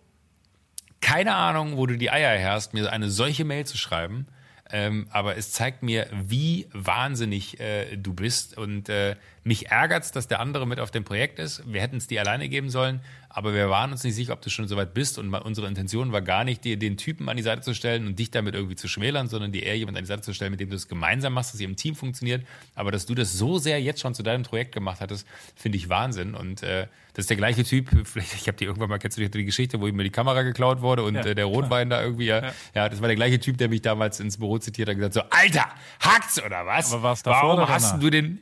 keine 1.00 1.36
Ahnung, 1.36 1.78
wo 1.78 1.86
du 1.86 1.98
die 1.98 2.10
Eier 2.12 2.38
her 2.38 2.52
hast, 2.54 2.74
mir 2.74 2.92
eine 2.92 3.10
solche 3.10 3.46
Mail 3.46 3.66
zu 3.66 3.78
schreiben. 3.78 4.28
Ähm, 4.70 5.08
aber 5.12 5.38
es 5.38 5.54
zeigt 5.54 5.84
mir, 5.84 6.08
wie 6.12 6.68
wahnsinnig 6.74 7.60
äh, 7.62 7.96
du 7.96 8.14
bist. 8.14 8.58
Und 8.58 8.90
äh, 8.90 9.16
mich 9.48 9.68
ärgert's, 9.72 10.12
dass 10.12 10.28
der 10.28 10.40
andere 10.42 10.68
mit 10.68 10.80
auf 10.80 10.92
dem 10.92 11.04
Projekt 11.04 11.40
ist. 11.40 11.64
Wir 11.72 11.82
hätten 11.82 11.98
es 11.98 12.08
dir 12.08 12.20
alleine 12.22 12.50
geben 12.50 12.70
sollen, 12.70 13.00
aber 13.30 13.54
wir 13.54 13.70
waren 13.70 13.92
uns 13.92 14.04
nicht 14.04 14.16
sicher, 14.16 14.34
ob 14.34 14.42
du 14.42 14.50
schon 14.50 14.68
so 14.68 14.76
weit 14.76 14.94
bist. 14.94 15.18
Und 15.18 15.34
unsere 15.34 15.68
Intention 15.68 16.12
war 16.12 16.22
gar 16.22 16.44
nicht, 16.44 16.64
dir 16.64 16.78
den 16.78 16.98
Typen 16.98 17.30
an 17.30 17.38
die 17.38 17.44
Seite 17.44 17.62
zu 17.62 17.74
stellen 17.74 18.08
und 18.08 18.20
dich 18.20 18.30
damit 18.30 18.56
irgendwie 18.56 18.76
zu 18.76 18.88
schmälern, 18.88 19.28
sondern 19.30 19.52
dir 19.52 19.64
eher 19.64 19.78
jemand 19.78 19.98
an 19.98 20.04
die 20.04 20.08
Seite 20.08 20.22
zu 20.22 20.34
stellen, 20.34 20.52
mit 20.52 20.60
dem 20.60 20.70
du 20.70 20.76
es 20.76 20.88
gemeinsam 20.88 21.34
machst, 21.34 21.54
dass 21.54 21.62
ihr 21.62 21.68
im 21.68 21.76
Team 21.78 21.96
funktioniert. 21.96 22.46
Aber 22.76 22.92
dass 22.92 23.06
du 23.06 23.16
das 23.16 23.34
so 23.34 23.58
sehr 23.58 23.82
jetzt 23.82 24.02
schon 24.02 24.14
zu 24.14 24.22
deinem 24.24 24.44
Projekt 24.44 24.74
gemacht 24.74 25.00
hattest, 25.02 25.26
finde 25.56 25.78
ich 25.78 25.88
Wahnsinn. 25.88 26.36
Und 26.36 26.62
äh, 26.64 26.88
das 27.14 27.24
ist 27.24 27.30
der 27.30 27.38
gleiche 27.38 27.64
Typ, 27.64 27.90
vielleicht, 28.06 28.34
ich 28.36 28.48
habe 28.48 28.58
dir 28.58 28.66
irgendwann 28.66 28.90
mal, 28.90 29.00
kennst 29.00 29.18
du 29.18 29.28
die- 29.30 29.46
Geschichte, 29.46 29.80
wo 29.80 29.88
ihm 29.88 29.96
mir 29.96 30.04
die 30.04 30.10
Kamera 30.10 30.42
geklaut 30.42 30.82
wurde 30.82 31.04
und 31.04 31.16
Ja, 31.16 31.22
äh, 31.26 31.36
der 31.36 31.46
Rotwein 31.46 31.90
da 31.90 32.02
irgendwie, 32.04 32.26
ja, 32.26 32.52
ja. 32.76 32.90
das 32.90 33.00
war 33.02 33.08
der 33.08 33.16
gleiche 33.16 33.40
Typ, 33.40 33.58
der 33.58 33.70
mich 33.70 33.82
damals 33.82 34.20
ins 34.20 34.38
Büro 34.38 34.58
zitiert 34.58 34.90
hat 34.90 34.96
und 34.96 35.00
gesagt 35.00 35.14
so, 35.14 35.22
Alter, 35.30 35.66
hackt's 36.02 36.44
oder 36.44 36.66
was? 36.66 36.92
Aber 36.92 37.04
war's 37.04 37.24
davor 37.24 37.50
Warum 37.50 37.64
oder 37.64 37.70
hast 37.70 38.02
du 38.02 38.10
den, 38.10 38.40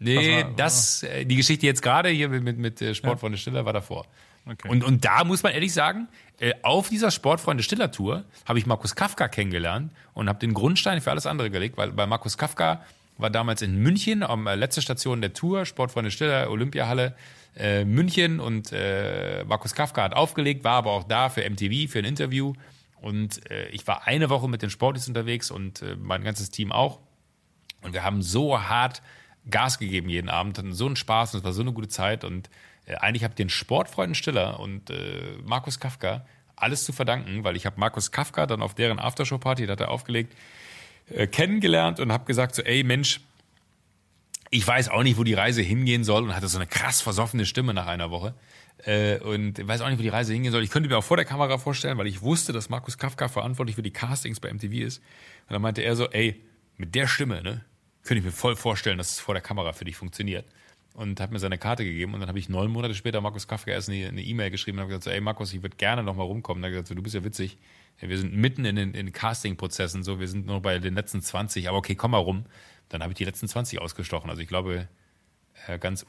Nee, 0.00 0.42
war- 0.42 0.50
das, 0.56 1.02
äh, 1.04 1.24
die 1.24 1.36
Geschichte 1.36 1.66
jetzt 1.66 1.82
gerade 1.82 2.08
hier 2.08 2.28
mit, 2.28 2.58
mit, 2.58 2.82
äh, 2.82 2.94
Sportfreunde 2.94 3.38
Stiller 3.38 3.64
war 3.64 3.72
davor. 3.72 4.06
Okay. 4.46 4.68
Und, 4.68 4.82
und 4.82 5.04
da 5.04 5.22
muss 5.24 5.42
man 5.42 5.52
ehrlich 5.52 5.72
sagen, 5.72 6.08
äh, 6.40 6.54
auf 6.62 6.88
dieser 6.88 7.10
Sportfreunde 7.10 7.62
Stiller 7.62 7.92
Tour 7.92 8.24
habe 8.46 8.58
ich 8.58 8.66
Markus 8.66 8.96
Kafka 8.96 9.28
kennengelernt 9.28 9.92
und 10.14 10.28
habe 10.28 10.38
den 10.38 10.54
Grundstein 10.54 11.00
für 11.02 11.10
alles 11.10 11.26
andere 11.26 11.50
gelegt, 11.50 11.76
weil 11.76 11.92
bei 11.92 12.06
Markus 12.06 12.38
Kafka 12.38 12.82
war 13.18 13.28
damals 13.30 13.60
in 13.60 13.76
München, 13.76 14.22
am 14.22 14.46
äh, 14.46 14.54
letzte 14.54 14.80
Station 14.80 15.20
der 15.20 15.34
Tour, 15.34 15.66
Sportfreunde 15.66 16.10
Stiller, 16.10 16.50
Olympiahalle, 16.50 17.14
äh, 17.54 17.84
München 17.84 18.40
und 18.40 18.72
äh, 18.72 19.44
Markus 19.44 19.74
Kafka 19.74 20.02
hat 20.02 20.14
aufgelegt, 20.14 20.64
war 20.64 20.74
aber 20.76 20.92
auch 20.92 21.04
da 21.04 21.28
für 21.28 21.42
MTV, 21.48 21.90
für 21.92 21.98
ein 21.98 22.06
Interview 22.06 22.54
und 23.02 23.50
äh, 23.50 23.68
ich 23.68 23.86
war 23.86 24.06
eine 24.06 24.30
Woche 24.30 24.48
mit 24.48 24.62
den 24.62 24.70
Sportlis 24.70 25.06
unterwegs 25.06 25.50
und 25.50 25.82
äh, 25.82 25.96
mein 25.96 26.24
ganzes 26.24 26.50
Team 26.50 26.72
auch 26.72 27.00
und 27.82 27.92
wir 27.92 28.04
haben 28.04 28.22
so 28.22 28.58
hart 28.62 29.02
Gas 29.48 29.78
gegeben 29.78 30.08
jeden 30.08 30.28
Abend, 30.28 30.58
hatten 30.58 30.72
so 30.72 30.86
einen 30.86 30.96
Spaß 30.96 31.34
und 31.34 31.38
es 31.38 31.44
war 31.44 31.52
so 31.52 31.62
eine 31.62 31.72
gute 31.72 31.88
Zeit. 31.88 32.24
Und 32.24 32.50
äh, 32.86 32.96
eigentlich 32.96 33.24
habe 33.24 33.32
ich 33.32 33.36
den 33.36 33.48
Sportfreunden 33.48 34.14
Stiller 34.14 34.60
und 34.60 34.90
äh, 34.90 35.36
Markus 35.44 35.80
Kafka 35.80 36.26
alles 36.56 36.84
zu 36.84 36.92
verdanken, 36.92 37.44
weil 37.44 37.56
ich 37.56 37.66
habe 37.66 37.80
Markus 37.80 38.10
Kafka 38.10 38.46
dann 38.46 38.60
auf 38.60 38.74
deren 38.74 38.98
Aftershow-Party, 38.98 39.66
da 39.66 39.72
hat 39.72 39.80
er 39.80 39.90
aufgelegt, 39.90 40.34
äh, 41.08 41.26
kennengelernt 41.26 42.00
und 42.00 42.12
habe 42.12 42.26
gesagt 42.26 42.54
so, 42.54 42.62
ey 42.62 42.84
Mensch, 42.84 43.20
ich 44.50 44.66
weiß 44.66 44.88
auch 44.88 45.02
nicht, 45.02 45.16
wo 45.16 45.24
die 45.24 45.34
Reise 45.34 45.62
hingehen 45.62 46.04
soll 46.04 46.24
und 46.24 46.34
hatte 46.34 46.48
so 46.48 46.58
eine 46.58 46.66
krass 46.66 47.00
versoffene 47.00 47.46
Stimme 47.46 47.72
nach 47.72 47.86
einer 47.86 48.10
Woche. 48.10 48.34
Äh, 48.84 49.18
und 49.18 49.66
weiß 49.66 49.80
auch 49.82 49.88
nicht, 49.88 49.98
wo 49.98 50.02
die 50.02 50.08
Reise 50.08 50.32
hingehen 50.32 50.52
soll. 50.52 50.64
Ich 50.64 50.70
könnte 50.70 50.88
mir 50.88 50.98
auch 50.98 51.04
vor 51.04 51.16
der 51.16 51.26
Kamera 51.26 51.58
vorstellen, 51.58 51.98
weil 51.98 52.06
ich 52.06 52.22
wusste, 52.22 52.52
dass 52.52 52.68
Markus 52.68 52.98
Kafka 52.98 53.28
verantwortlich 53.28 53.76
für 53.76 53.82
die 53.82 53.92
Castings 53.92 54.40
bei 54.40 54.52
MTV 54.52 54.72
ist. 54.72 54.98
Und 55.48 55.52
dann 55.52 55.62
meinte 55.62 55.82
er 55.82 55.94
so, 55.96 56.08
ey, 56.10 56.42
mit 56.76 56.94
der 56.94 57.06
Stimme, 57.06 57.42
ne, 57.42 57.64
könnte 58.02 58.20
ich 58.20 58.24
mir 58.24 58.32
voll 58.32 58.56
vorstellen, 58.56 58.98
dass 58.98 59.12
es 59.12 59.20
vor 59.20 59.34
der 59.34 59.42
Kamera 59.42 59.72
für 59.72 59.84
dich 59.84 59.96
funktioniert. 59.96 60.46
Und 60.94 61.20
hat 61.20 61.30
mir 61.30 61.38
seine 61.38 61.56
Karte 61.56 61.84
gegeben 61.84 62.14
und 62.14 62.20
dann 62.20 62.28
habe 62.28 62.38
ich 62.38 62.48
neun 62.48 62.70
Monate 62.70 62.94
später 62.94 63.20
Markus 63.20 63.46
Kafka 63.46 63.70
erst 63.70 63.88
eine 63.88 64.22
E-Mail 64.22 64.50
geschrieben 64.50 64.78
und 64.78 64.82
habe 64.82 64.88
gesagt, 64.88 65.04
so, 65.04 65.10
ey 65.10 65.20
Markus, 65.20 65.52
ich 65.52 65.62
würde 65.62 65.76
gerne 65.76 66.02
noch 66.02 66.16
mal 66.16 66.24
rumkommen. 66.24 66.60
Und 66.60 66.64
er 66.64 66.66
hat 66.68 66.72
gesagt, 66.72 66.88
so, 66.88 66.94
du 66.94 67.02
bist 67.02 67.14
ja 67.14 67.22
witzig. 67.22 67.58
Wir 68.00 68.18
sind 68.18 68.34
mitten 68.34 68.64
in 68.64 68.76
den, 68.76 68.94
in 68.94 69.12
Casting-Prozessen, 69.12 70.02
so, 70.02 70.18
wir 70.18 70.26
sind 70.26 70.46
nur 70.46 70.60
bei 70.60 70.78
den 70.78 70.94
letzten 70.94 71.22
20, 71.22 71.68
aber 71.68 71.78
okay, 71.78 71.94
komm 71.94 72.10
mal 72.10 72.18
rum. 72.18 72.44
Dann 72.88 73.02
habe 73.02 73.12
ich 73.12 73.18
die 73.18 73.24
letzten 73.24 73.46
20 73.46 73.80
ausgestochen. 73.80 74.30
Also 74.30 74.42
ich 74.42 74.48
glaube, 74.48 74.88
äh, 75.68 75.78
ganz 75.78 76.06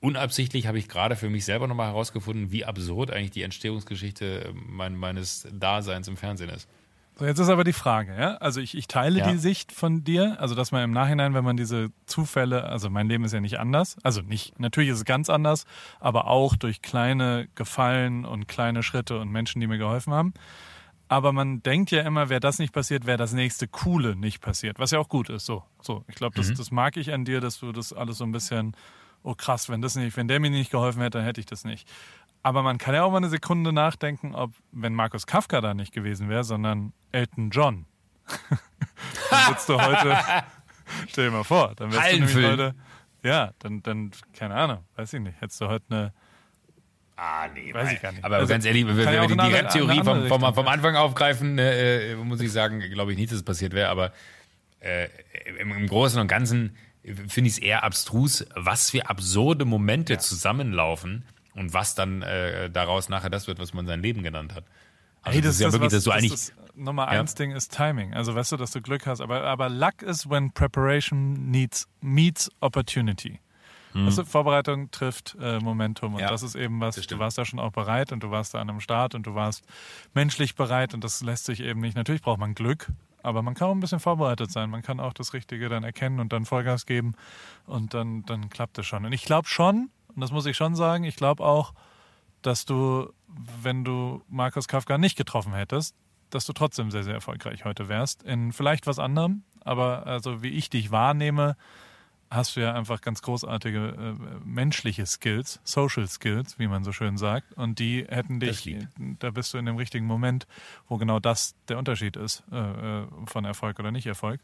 unabsichtlich 0.00 0.66
habe 0.66 0.78
ich 0.78 0.88
gerade 0.88 1.16
für 1.16 1.30
mich 1.30 1.44
selber 1.44 1.66
nochmal 1.66 1.88
herausgefunden, 1.88 2.52
wie 2.52 2.64
absurd 2.64 3.10
eigentlich 3.10 3.30
die 3.30 3.42
Entstehungsgeschichte 3.42 4.44
äh, 4.44 4.52
mein, 4.52 4.96
meines 4.96 5.48
Daseins 5.52 6.08
im 6.08 6.16
Fernsehen 6.16 6.50
ist. 6.50 6.68
So, 7.16 7.26
jetzt 7.26 7.38
ist 7.38 7.48
aber 7.48 7.62
die 7.62 7.72
Frage, 7.72 8.16
ja? 8.18 8.34
Also 8.38 8.60
ich, 8.60 8.76
ich 8.76 8.88
teile 8.88 9.20
Ja. 9.20 9.30
die 9.30 9.38
Sicht 9.38 9.70
von 9.70 10.02
dir, 10.02 10.40
also 10.40 10.56
dass 10.56 10.72
man 10.72 10.82
im 10.82 10.90
Nachhinein, 10.90 11.32
wenn 11.32 11.44
man 11.44 11.56
diese 11.56 11.90
Zufälle, 12.06 12.64
also 12.64 12.90
mein 12.90 13.08
Leben 13.08 13.24
ist 13.24 13.32
ja 13.32 13.40
nicht 13.40 13.60
anders, 13.60 13.96
also 14.02 14.20
nicht, 14.20 14.58
natürlich 14.58 14.90
ist 14.90 14.98
es 14.98 15.04
ganz 15.04 15.30
anders, 15.30 15.64
aber 16.00 16.26
auch 16.26 16.56
durch 16.56 16.82
kleine 16.82 17.46
Gefallen 17.54 18.24
und 18.24 18.48
kleine 18.48 18.82
Schritte 18.82 19.20
und 19.20 19.28
Menschen, 19.30 19.60
die 19.60 19.68
mir 19.68 19.78
geholfen 19.78 20.12
haben. 20.12 20.34
Aber 21.06 21.32
man 21.32 21.62
denkt 21.62 21.92
ja 21.92 22.00
immer, 22.02 22.30
wäre 22.30 22.40
das 22.40 22.58
nicht 22.58 22.72
passiert, 22.72 23.06
wäre 23.06 23.18
das 23.18 23.32
nächste 23.32 23.68
Coole 23.68 24.16
nicht 24.16 24.40
passiert, 24.40 24.80
was 24.80 24.90
ja 24.90 24.98
auch 24.98 25.08
gut 25.08 25.28
ist. 25.28 25.46
So, 25.46 25.62
so. 25.80 26.04
Ich 26.08 26.16
glaube, 26.16 26.34
das, 26.34 26.52
das 26.54 26.70
mag 26.72 26.96
ich 26.96 27.12
an 27.12 27.24
dir, 27.24 27.40
dass 27.40 27.60
du 27.60 27.70
das 27.70 27.92
alles 27.92 28.18
so 28.18 28.24
ein 28.24 28.32
bisschen, 28.32 28.74
oh 29.22 29.34
krass, 29.36 29.68
wenn 29.68 29.82
das 29.82 29.94
nicht, 29.94 30.16
wenn 30.16 30.26
der 30.26 30.40
mir 30.40 30.50
nicht 30.50 30.70
geholfen 30.72 31.02
hätte, 31.02 31.18
dann 31.18 31.26
hätte 31.26 31.40
ich 31.40 31.46
das 31.46 31.64
nicht. 31.64 31.86
Aber 32.44 32.62
man 32.62 32.76
kann 32.76 32.94
ja 32.94 33.04
auch 33.04 33.10
mal 33.10 33.16
eine 33.16 33.30
Sekunde 33.30 33.72
nachdenken, 33.72 34.34
ob, 34.34 34.52
wenn 34.70 34.92
Markus 34.94 35.26
Kafka 35.26 35.62
da 35.62 35.72
nicht 35.72 35.94
gewesen 35.94 36.28
wäre, 36.28 36.44
sondern 36.44 36.92
Elton 37.10 37.48
John. 37.48 37.86
dann 39.30 39.48
sitzt 39.48 39.66
du 39.66 39.80
heute, 39.80 40.18
stell 41.08 41.24
dir 41.24 41.30
mal 41.30 41.42
vor, 41.42 41.72
dann 41.74 41.90
wärst 41.90 42.06
du 42.06 42.14
nämlich 42.16 42.34
Hallenfilm. 42.34 42.50
heute, 42.52 42.74
ja, 43.22 43.52
dann, 43.60 43.82
dann, 43.82 44.10
keine 44.34 44.56
Ahnung, 44.56 44.84
weiß 44.94 45.14
ich 45.14 45.20
nicht, 45.20 45.40
hättest 45.40 45.58
du 45.62 45.68
heute 45.68 45.84
eine, 45.88 46.12
Ah, 47.16 47.48
nee, 47.54 47.72
Weiß 47.72 47.92
ich 47.92 48.02
gar 48.02 48.12
nicht. 48.12 48.24
Aber 48.24 48.36
Also, 48.36 48.48
ganz 48.48 48.64
ehrlich, 48.64 48.86
wenn, 48.86 48.98
ja 48.98 49.22
wir 49.22 49.26
die, 49.28 49.32
in 49.32 49.38
die 49.38 49.54
Rap-Theorie 49.54 50.02
vom, 50.02 50.26
vom, 50.26 50.54
vom 50.54 50.66
ja. 50.66 50.72
Anfang 50.72 50.96
aufgreifen, 50.96 51.58
äh, 51.58 52.16
muss 52.16 52.40
ich 52.40 52.50
sagen, 52.50 52.80
glaube 52.80 53.12
ich 53.12 53.18
nicht, 53.18 53.30
dass 53.30 53.38
es 53.38 53.44
passiert 53.44 53.72
wäre. 53.72 53.88
Aber 53.88 54.12
äh, 54.80 55.08
im, 55.60 55.70
im 55.70 55.86
Großen 55.86 56.20
und 56.20 56.26
Ganzen 56.26 56.76
finde 57.04 57.48
ich 57.48 57.54
es 57.54 57.58
eher 57.58 57.84
abstrus, 57.84 58.44
was 58.56 58.90
für 58.90 59.08
absurde 59.08 59.64
Momente 59.64 60.18
zusammenlaufen 60.18 61.24
und 61.54 61.72
was 61.74 61.94
dann 61.94 62.22
äh, 62.22 62.70
daraus 62.70 63.08
nachher 63.08 63.30
das 63.30 63.46
wird, 63.46 63.58
was 63.58 63.72
man 63.74 63.86
sein 63.86 64.00
Leben 64.02 64.22
genannt 64.22 64.54
hat. 64.54 64.64
Also 65.22 65.36
Hey, 65.36 65.40
das, 65.42 65.54
ist 65.54 65.60
ja 65.60 65.68
ist 65.68 65.72
wirklich, 65.74 65.86
was, 65.92 65.92
dass 65.92 66.04
du 66.04 66.10
das, 66.10 66.18
eigentlich 66.18 66.30
das 66.32 66.52
Nummer 66.74 67.04
Ja. 67.12 67.20
eins 67.20 67.34
Ding 67.34 67.52
ist 67.52 67.74
Timing. 67.74 68.12
Also 68.14 68.34
weißt 68.34 68.52
du, 68.52 68.56
dass 68.56 68.72
du 68.72 68.82
Glück 68.82 69.06
hast. 69.06 69.20
Aber, 69.20 69.42
aber 69.42 69.68
Luck 69.68 70.02
is 70.02 70.28
when 70.28 70.52
preparation 70.52 71.50
needs, 71.50 71.88
meets 72.00 72.50
opportunity. 72.60 73.40
Weißt 73.96 74.18
du, 74.18 74.24
Vorbereitung 74.24 74.90
trifft 74.90 75.36
äh, 75.40 75.60
Momentum 75.60 76.14
und 76.14 76.18
Hm. 76.18 76.24
Ja, 76.24 76.28
das 76.28 76.42
ist 76.42 76.56
eben 76.56 76.80
was, 76.80 76.96
das 76.96 77.06
du 77.06 77.20
warst 77.20 77.38
da 77.38 77.44
schon 77.44 77.60
auch 77.60 77.70
bereit 77.70 78.10
und 78.10 78.24
du 78.24 78.30
warst 78.32 78.52
da 78.52 78.60
an 78.60 78.68
einem 78.68 78.80
Start 78.80 79.14
und 79.14 79.24
du 79.24 79.36
warst 79.36 79.62
menschlich 80.14 80.56
bereit 80.56 80.94
und 80.94 81.04
das 81.04 81.22
lässt 81.22 81.44
sich 81.44 81.60
eben 81.60 81.80
nicht. 81.80 81.96
Natürlich 81.96 82.20
braucht 82.20 82.40
man 82.40 82.56
Glück, 82.56 82.88
aber 83.22 83.42
man 83.42 83.54
kann 83.54 83.68
auch 83.68 83.72
ein 83.72 83.78
bisschen 83.78 84.00
vorbereitet 84.00 84.50
sein. 84.50 84.68
Man 84.68 84.82
kann 84.82 84.98
auch 84.98 85.12
das 85.12 85.32
Richtige 85.32 85.68
dann 85.68 85.84
erkennen 85.84 86.18
und 86.18 86.32
dann 86.32 86.44
Vollgas 86.44 86.86
geben 86.86 87.14
und 87.66 87.94
dann, 87.94 88.24
dann 88.24 88.50
klappt 88.50 88.78
es 88.78 88.86
schon. 88.86 89.04
Und 89.06 89.12
ich 89.12 89.24
glaube 89.26 89.46
schon, 89.46 89.90
und 90.14 90.20
das 90.20 90.32
muss 90.32 90.46
ich 90.46 90.56
schon 90.56 90.74
sagen, 90.74 91.04
ich 91.04 91.16
glaube 91.16 91.44
auch, 91.44 91.74
dass 92.42 92.64
du, 92.64 93.12
wenn 93.62 93.84
du 93.84 94.22
Markus 94.28 94.68
Kafka 94.68 94.98
nicht 94.98 95.16
getroffen 95.16 95.54
hättest, 95.54 95.94
dass 96.30 96.46
du 96.46 96.52
trotzdem 96.52 96.90
sehr, 96.90 97.04
sehr 97.04 97.14
erfolgreich 97.14 97.64
heute 97.64 97.88
wärst. 97.88 98.22
In 98.22 98.52
vielleicht 98.52 98.86
was 98.86 98.98
anderem, 98.98 99.44
aber 99.60 100.06
also 100.06 100.42
wie 100.42 100.48
ich 100.48 100.68
dich 100.68 100.90
wahrnehme, 100.90 101.56
hast 102.30 102.56
du 102.56 102.60
ja 102.60 102.74
einfach 102.74 103.00
ganz 103.00 103.22
großartige 103.22 103.78
äh, 104.18 104.40
menschliche 104.44 105.06
Skills, 105.06 105.60
Social 105.64 106.06
Skills, 106.08 106.58
wie 106.58 106.66
man 106.66 106.84
so 106.84 106.92
schön 106.92 107.16
sagt. 107.16 107.52
Und 107.54 107.78
die 107.78 108.04
hätten 108.08 108.40
dich, 108.40 108.76
da 109.20 109.30
bist 109.30 109.54
du 109.54 109.58
in 109.58 109.66
dem 109.66 109.76
richtigen 109.76 110.06
Moment, 110.06 110.46
wo 110.88 110.96
genau 110.96 111.20
das 111.20 111.54
der 111.68 111.78
Unterschied 111.78 112.16
ist 112.16 112.42
äh, 112.50 113.02
äh, 113.02 113.06
von 113.26 113.44
Erfolg 113.44 113.78
oder 113.78 113.90
nicht 113.92 114.06
Erfolg. 114.06 114.40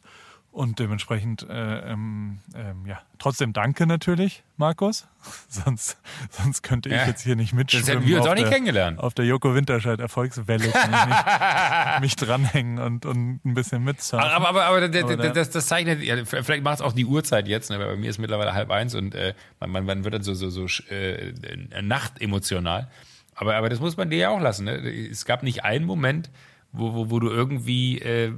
Und 0.52 0.80
dementsprechend, 0.80 1.46
äh, 1.48 1.92
ähm, 1.92 2.40
ähm, 2.56 2.84
ja, 2.84 2.98
trotzdem 3.20 3.52
danke 3.52 3.86
natürlich, 3.86 4.42
Markus. 4.56 5.06
sonst, 5.48 5.96
sonst 6.30 6.62
könnte 6.62 6.88
ich 6.88 6.96
Ja. 6.96 7.06
jetzt 7.06 7.22
hier 7.22 7.36
nicht 7.36 7.52
Das 7.52 7.56
mitschwimmen. 7.56 7.86
hätten 8.00 8.06
wir 8.08 8.16
uns 8.16 8.26
auf 8.26 8.32
auch 8.32 8.34
nicht 8.34 8.46
der- 8.46 8.52
kennengelernt. 8.52 8.98
Auf 8.98 9.14
der 9.14 9.26
Joko 9.26 9.54
Winterscheid 9.54 10.00
Erfolgswelle 10.00 10.68
kann 10.70 10.92
ich 10.92 11.06
nicht, 11.06 12.00
mich 12.00 12.16
dranhängen 12.16 12.80
und, 12.80 13.06
und 13.06 13.44
ein 13.44 13.54
bisschen 13.54 13.84
mitsurfen. 13.84 14.28
Aber, 14.28 14.48
aber, 14.48 14.64
aber, 14.64 14.76
Aber 14.86 14.88
der- 14.88 15.32
das, 15.32 15.50
das 15.50 15.68
zeichnet, 15.68 16.02
ja, 16.02 16.24
vielleicht 16.24 16.64
macht 16.64 16.76
es 16.76 16.80
auch 16.80 16.94
die 16.94 17.06
Uhrzeit 17.06 17.46
jetzt, 17.46 17.70
ne, 17.70 17.78
weil 17.78 17.86
bei 17.86 17.96
mir 17.96 18.10
ist 18.10 18.18
mittlerweile 18.18 18.52
halb 18.52 18.70
eins 18.72 18.96
und 18.96 19.14
äh, 19.14 19.34
man, 19.60 19.70
man, 19.70 19.84
man 19.86 20.02
wird 20.04 20.14
dann 20.14 20.22
so, 20.22 20.34
so, 20.34 20.50
so 20.50 20.66
äh, 20.92 21.32
nachtemotional. 21.80 22.88
Aber, 23.36 23.54
aber 23.54 23.68
das 23.68 23.78
muss 23.78 23.96
man 23.96 24.10
dir 24.10 24.18
ja 24.18 24.28
auch 24.30 24.40
lassen. 24.40 24.64
Ne? 24.64 24.72
Es 25.10 25.24
gab 25.24 25.42
nicht 25.44 25.64
einen 25.64 25.84
Moment, 25.86 26.28
wo, 26.72 26.92
wo, 26.94 27.10
wo 27.10 27.20
du 27.20 27.28
irgendwie, 27.30 27.98
äh, 28.00 28.32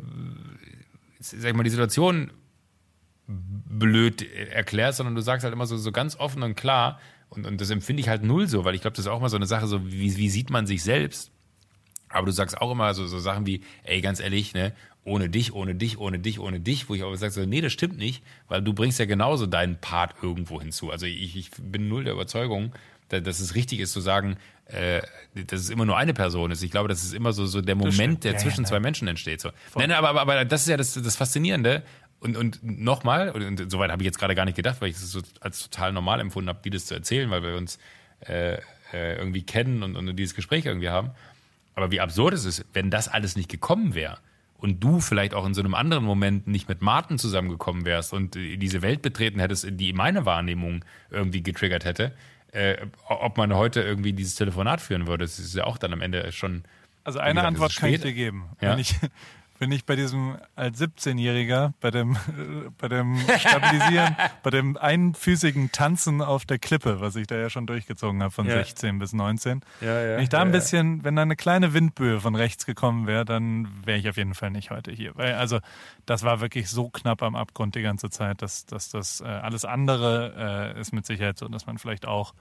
sag 1.23 1.51
ich 1.51 1.55
mal, 1.57 1.63
die 1.63 1.71
Situation 1.71 2.31
blöd 3.27 4.23
erklärst, 4.51 4.99
sondern 4.99 5.15
du 5.15 5.23
sagst 5.23 5.45
halt 5.45 5.55
immer 5.55 5.67
so, 5.67 5.77
so 5.77 5.93
ganz 5.93 6.17
offen 6.17 6.43
und 6.43 6.55
klar. 6.55 7.01
Und, 7.31 7.47
und 7.47 7.61
das 7.61 7.71
empfinde 7.71 8.01
ich 8.01 8.09
halt 8.09 8.23
null 8.23 8.47
so, 8.47 8.65
weil 8.65 8.75
ich 8.75 8.83
glaube, 8.83 8.97
das 8.97 9.07
ist 9.07 9.11
auch 9.11 9.21
mal 9.21 9.31
so 9.31 9.37
eine 9.37 9.47
Sache, 9.47 9.67
so 9.67 9.91
wie, 9.91 10.17
wie 10.17 10.29
sieht 10.29 10.51
man 10.51 10.67
sich 10.67 10.83
selbst? 10.83 11.31
Aber 12.11 12.27
du 12.27 12.33
sagst 12.33 12.61
auch 12.61 12.71
immer 12.71 12.93
so, 12.93 13.07
so 13.07 13.19
Sachen 13.19 13.47
wie, 13.47 13.63
ey, 13.85 14.03
ganz 14.03 14.21
ehrlich, 14.21 14.53
ne, 14.53 14.75
ohne 15.05 15.31
dich, 15.31 15.55
ohne 15.55 15.75
dich, 15.75 15.97
ohne 15.99 16.19
dich, 16.19 16.39
ohne 16.39 16.61
dich, 16.61 16.89
wo 16.89 16.95
ich 16.95 17.03
aber 17.03 17.17
sage, 17.17 17.33
so, 17.33 17.47
nee, 17.47 17.63
das 17.63 17.73
stimmt 17.73 17.97
nicht, 17.97 18.23
weil 18.49 18.61
du 18.61 18.75
bringst 18.75 18.99
ja 18.99 19.07
genauso 19.07 19.47
deinen 19.47 19.77
Part 19.81 20.15
irgendwo 20.23 20.61
hinzu. 20.61 20.91
Also 20.91 21.07
ich, 21.07 21.37
ich 21.37 21.51
bin 21.59 21.89
null 21.89 22.05
der 22.05 22.13
Überzeugung, 22.13 22.75
da- 23.09 23.21
dass 23.21 23.41
es 23.41 23.55
richtig 23.55 23.81
ist 23.81 23.93
zu 23.93 24.01
sagen, 24.01 24.37
äh, 24.73 25.03
dass 25.35 25.61
es 25.61 25.71
immer 25.71 25.87
nur 25.87 25.97
eine 25.97 26.15
Person 26.15 26.51
ist. 26.51 26.63
Ich 26.63 26.71
glaube, 26.71 26.89
dass 26.89 27.03
es 27.03 27.13
immer 27.13 27.33
so, 27.33 27.47
so 27.47 27.61
der 27.61 27.75
Moment, 27.75 28.25
der 28.25 28.33
Ja, 28.33 28.39
ja, 28.39 28.43
zwischen 28.43 28.63
nein. 28.63 28.69
zwei 28.69 28.81
Menschen 28.81 29.09
entsteht. 29.09 29.41
So. 29.41 29.51
Nein, 29.77 29.89
nein, 29.89 29.99
aber, 29.99 30.11
aber, 30.11 30.23
aber 30.23 30.45
das 30.45 30.63
ist 30.63 30.69
ja 30.69 30.77
das, 30.77 30.95
das 30.95 31.17
Faszinierende. 31.17 31.83
Und, 32.21 32.37
und 32.37 32.61
nochmal, 32.63 33.31
und, 33.31 33.43
und 33.43 33.71
soweit 33.71 33.91
habe 33.91 34.03
ich 34.03 34.07
jetzt 34.07 34.19
gerade 34.19 34.35
gar 34.35 34.45
nicht 34.45 34.55
gedacht, 34.57 34.81
weil 34.81 34.91
ich 34.91 34.97
es 34.97 35.11
so 35.11 35.21
als 35.41 35.69
total 35.69 35.93
normal 35.93 36.21
empfunden 36.21 36.49
habe, 36.49 36.61
die 36.65 36.71
das 36.71 36.87
zu 36.87 36.95
erzählen, 36.95 37.31
weil 37.31 37.43
wir 37.43 37.57
uns 37.57 37.79
äh, 38.21 38.59
äh, 38.93 39.17
irgendwie 39.17 39.43
kennen 39.43 39.83
und, 39.83 39.97
und 39.97 40.15
dieses 40.17 40.35
Gespräch 40.35 40.67
irgendwie 40.67 40.91
haben. 40.91 41.11
Aber 41.75 41.91
wie 41.91 42.01
absurd 42.01 42.35
ist 42.35 42.45
es, 42.45 42.65
wenn 42.73 42.91
das 42.91 43.09
alles 43.09 43.35
nicht 43.35 43.49
gekommen 43.49 43.95
wäre 43.95 44.19
und 44.59 44.85
du 44.85 45.01
vielleicht 45.01 45.35
auch 45.35 45.45
in 45.45 45.55
so 45.55 45.61
einem 45.61 45.75
anderen 45.75 46.05
Moment 46.05 46.47
nicht 46.47 46.69
mit 46.69 46.83
Martin 46.83 47.19
zusammengekommen 47.19 47.85
wärst 47.85 48.13
und 48.13 48.37
äh, 48.37 48.57
diese 48.57 48.83
Welt 48.83 49.03
betreten 49.03 49.41
hättest, 49.41 49.67
die 49.71 49.93
meine 49.93 50.25
Wahrnehmung 50.25 50.85
irgendwie 51.11 51.43
getriggert 51.43 51.85
hätte, 51.85 52.13
äh, 52.53 52.77
ob 53.09 53.37
man 53.37 53.55
heute 53.55 53.81
irgendwie 53.83 54.13
dieses 54.13 54.35
Telefonat 54.35 54.81
führen 54.81 55.07
würde, 55.07 55.25
das 55.25 55.39
ist 55.39 55.55
ja 55.55 55.65
auch 55.65 55.79
dann 55.79 55.93
am 55.93 56.01
Ende 56.01 56.31
schon. 56.33 56.65
Also 57.05 57.19
eine 57.19 57.33
gesagt, 57.35 57.47
Antwort 57.47 57.77
kann 57.77 57.91
ich 57.91 58.01
dir 58.01 58.13
geben. 58.13 58.51
Ja? 58.61 58.73
Wenn, 58.73 58.79
ich, 58.79 58.95
bin 59.63 59.71
ich 59.71 59.85
bei 59.85 59.95
diesem 59.95 60.39
als 60.57 60.81
17-Jähriger, 60.81 61.73
bei 61.81 61.93
dem, 61.93 62.17
bei 62.79 62.89
dem 62.89 63.17
Stabilisieren, 63.39 64.17
bei 64.43 64.51
dem 64.51 64.77
einfüßigen 64.77 65.71
Tanzen 65.71 66.21
auf 66.21 66.45
der 66.45 66.59
Klippe, 66.59 67.01
was 67.01 67.15
ich 67.15 67.29
da 67.29 67.37
ja 67.37 67.49
schon 67.49 67.69
durchgezogen 67.69 68.25
habe 68.25 68.33
von 68.33 68.45
Ja. 68.49 68.55
16 68.55 68.99
bis 68.99 69.13
19. 69.13 69.61
Ja, 69.81 69.87
ja, 69.87 70.17
wenn 70.17 70.25
ich 70.25 70.31
da 70.31 70.43
ein 70.43 70.51
bisschen, 70.51 71.05
wenn 71.05 71.15
da 71.15 71.23
eine 71.23 71.37
kleine 71.37 71.75
Windböe 71.75 72.19
von 72.19 72.35
rechts 72.35 72.67
gekommen 72.67 73.07
wäre, 73.07 73.25
dann 73.25 73.69
wäre 73.85 74.01
ich 74.01 74.09
auf 74.09 74.17
jeden 74.17 74.35
Fall 74.35 74.51
nicht 74.51 74.73
heute 74.73 74.91
hier. 74.91 75.13
Weil, 75.15 75.35
also, 75.35 75.61
das 76.07 76.25
war 76.25 76.41
wirklich 76.41 76.69
so 76.69 76.91
knapp 76.91 77.23
am 77.23 77.37
Abgrund 77.37 77.77
die 77.77 77.83
ganze 77.83 78.11
Zeit, 78.11 78.43
dass, 78.43 78.67
dass 78.67 78.91
das 78.91 79.21
äh, 79.21 79.27
alles 79.27 79.65
andere 79.65 80.75
äh, 80.77 80.81
ist 80.81 80.93
mit 80.93 81.07
Sicherheit 81.07 81.39
so, 81.39 81.47
dass 81.47 81.67
man 81.67 81.79
vielleicht 81.79 82.05
auch 82.05 82.35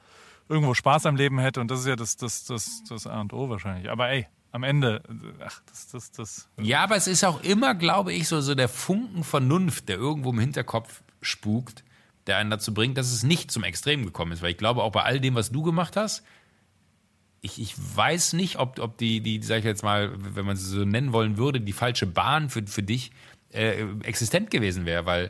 irgendwo 0.50 0.74
Spaß 0.74 1.06
am 1.06 1.16
Leben 1.16 1.38
hätte. 1.38 1.62
Und 1.62 1.70
das 1.70 1.82
ist 1.82 1.86
ja 1.86 1.96
das, 1.96 2.18
das, 2.18 2.46
das, 2.46 2.84
das 2.90 3.06
A 3.06 3.22
und 3.22 3.32
O 3.32 3.48
wahrscheinlich. 3.48 3.92
Aber 3.92 4.10
ey, 4.10 4.26
am 4.52 4.64
Ende, 4.64 5.02
äh, 5.08 5.44
ach, 5.44 5.62
das, 5.70 5.88
das, 5.88 6.12
das. 6.12 6.50
Ja, 6.60 6.84
aber 6.84 6.96
es 6.96 7.08
ist 7.08 7.24
auch 7.24 7.42
immer, 7.44 7.76
glaube 7.76 8.14
ich, 8.14 8.28
so, 8.28 8.42
so 8.42 8.56
der 8.56 8.70
Funken 8.70 9.24
Vernunft, 9.24 9.90
der 9.90 9.98
irgendwo 9.98 10.32
im 10.32 10.40
Hinterkopf 10.40 11.02
spukt, 11.22 11.84
der 12.28 12.38
einen 12.38 12.50
dazu 12.50 12.74
bringt, 12.74 12.98
dass 12.98 13.12
es 13.12 13.24
nicht 13.24 13.52
zum 13.52 13.64
Extrem 13.64 14.06
gekommen 14.06 14.32
ist. 14.32 14.42
Weil 14.42 14.52
ich 14.52 14.58
glaube, 14.58 14.84
auch 14.84 14.92
bei 14.92 15.04
all 15.04 15.20
dem, 15.20 15.36
was 15.36 15.52
du 15.52 15.64
gemacht 15.64 15.96
hast, 15.96 16.24
ich, 17.42 17.60
ich 17.60 17.76
weiß 17.78 18.34
nicht, 18.34 18.60
ob, 18.60 18.80
ob 18.80 18.98
die, 18.98 19.22
die, 19.22 19.42
sag 19.42 19.60
ich 19.60 19.66
jetzt 19.66 19.84
mal, 19.84 20.12
wenn 20.16 20.46
man 20.46 20.58
sie 20.58 20.70
so 20.70 20.86
nennen 20.86 21.12
wollen 21.12 21.38
würde, 21.38 21.60
die 21.60 21.74
falsche 21.74 22.06
Bahn 22.06 22.50
für, 22.50 22.68
für 22.68 22.84
dich 22.84 23.12
äh, 23.52 23.86
existent 24.04 24.52
gewesen 24.52 24.86
wäre, 24.86 25.06
weil 25.06 25.26
äh, 25.26 25.30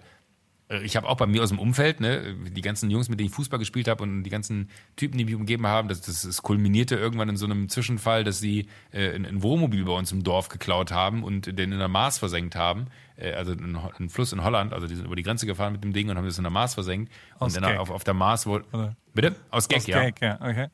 ich 0.84 0.96
habe 0.96 1.08
auch 1.08 1.18
bei 1.18 1.28
mir 1.28 1.44
aus 1.44 1.50
dem 1.50 1.60
Umfeld, 1.60 2.00
ne, 2.00 2.36
die 2.36 2.62
ganzen 2.62 2.90
Jungs, 2.90 3.10
mit 3.10 3.20
denen 3.20 3.30
ich 3.30 3.36
Fußball 3.36 3.60
gespielt 3.60 3.88
habe 3.88 4.04
und 4.04 4.24
die 4.24 4.30
ganzen 4.30 4.70
Typen, 4.96 5.18
die 5.18 5.26
mich 5.26 5.36
umgeben 5.36 5.68
haben, 5.68 5.88
das, 5.88 6.02
das, 6.02 6.22
das 6.22 6.42
kulminierte 6.42 6.96
irgendwann 6.96 7.30
in 7.30 7.38
so 7.38 7.46
einem 7.46 7.70
Zwischenfall, 7.70 8.24
dass 8.24 8.40
sie 8.40 8.68
äh, 8.92 9.14
ein, 9.14 9.26
ein 9.26 9.44
Wohnmobil 9.44 9.84
bei 9.86 9.94
uns 9.94 10.12
im 10.12 10.24
Dorf 10.24 10.50
geklaut 10.50 10.92
haben 10.92 11.24
und 11.24 11.46
den 11.48 11.72
in 11.72 11.80
der 11.80 11.88
Maas 11.88 12.20
versenkt 12.20 12.56
haben. 12.56 12.88
Äh, 13.18 13.34
also 13.34 13.52
ein, 13.52 13.78
ein 14.00 14.10
Fluss 14.10 14.34
in 14.34 14.44
Holland, 14.44 14.74
also 14.74 14.88
die 14.88 14.96
sind 14.96 15.06
über 15.06 15.16
die 15.16 15.24
Grenze 15.24 15.46
gefahren 15.46 15.74
mit 15.74 15.84
dem 15.84 15.94
Ding 15.94 16.10
und 16.10 16.18
haben 16.18 16.26
das 16.26 16.38
in 16.38 16.44
der 16.44 16.52
Maas 16.52 16.74
versenkt. 16.74 17.12
Aus 17.40 17.56
und 17.56 17.64
Gag. 17.64 17.78
auf, 17.78 17.90
auf 17.90 18.04
der 18.04 18.14
Maas 18.14 18.46
wurde. 18.46 18.66
Oder? 18.72 18.96
Bitte? 19.14 19.36
Aus 19.50 19.68
Gag, 19.68 19.80
Aus 19.80 19.88
ja 19.88 20.04
Gag, 20.04 20.22
ja, 20.22 20.40
okay. 20.42 20.68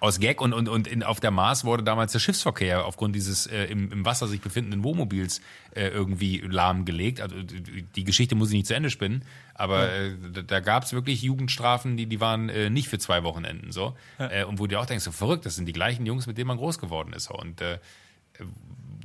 Aus 0.00 0.20
Gag 0.20 0.40
und, 0.40 0.52
und, 0.52 0.68
und 0.68 0.86
in, 0.86 1.02
auf 1.02 1.18
der 1.18 1.30
Mars 1.30 1.64
wurde 1.64 1.82
damals 1.82 2.12
der 2.12 2.20
Schiffsverkehr 2.20 2.84
aufgrund 2.84 3.16
dieses 3.16 3.46
äh, 3.46 3.64
im, 3.64 3.90
im 3.90 4.04
Wasser 4.04 4.28
sich 4.28 4.40
befindenden 4.40 4.84
Wohnmobils 4.84 5.40
äh, 5.74 5.88
irgendwie 5.88 6.38
lahmgelegt. 6.38 7.20
Also 7.20 7.36
die 7.42 8.04
Geschichte 8.04 8.36
muss 8.36 8.50
ich 8.50 8.54
nicht 8.54 8.66
zu 8.66 8.74
Ende 8.74 8.90
spinnen, 8.90 9.24
aber 9.54 9.92
äh, 9.92 10.14
da, 10.32 10.42
da 10.42 10.60
gab 10.60 10.84
es 10.84 10.92
wirklich 10.92 11.22
Jugendstrafen, 11.22 11.96
die, 11.96 12.06
die 12.06 12.20
waren 12.20 12.48
äh, 12.48 12.70
nicht 12.70 12.88
für 12.88 12.98
zwei 12.98 13.24
Wochenenden 13.24 13.72
so. 13.72 13.96
Äh, 14.18 14.44
und 14.44 14.60
wo 14.60 14.68
du 14.68 14.78
auch 14.78 14.86
denkst, 14.86 15.04
so 15.04 15.10
verrückt, 15.10 15.46
das 15.46 15.56
sind 15.56 15.66
die 15.66 15.72
gleichen 15.72 16.06
Jungs, 16.06 16.26
mit 16.26 16.38
denen 16.38 16.48
man 16.48 16.58
groß 16.58 16.78
geworden 16.78 17.12
ist. 17.12 17.30
Und 17.30 17.60
äh, 17.60 17.78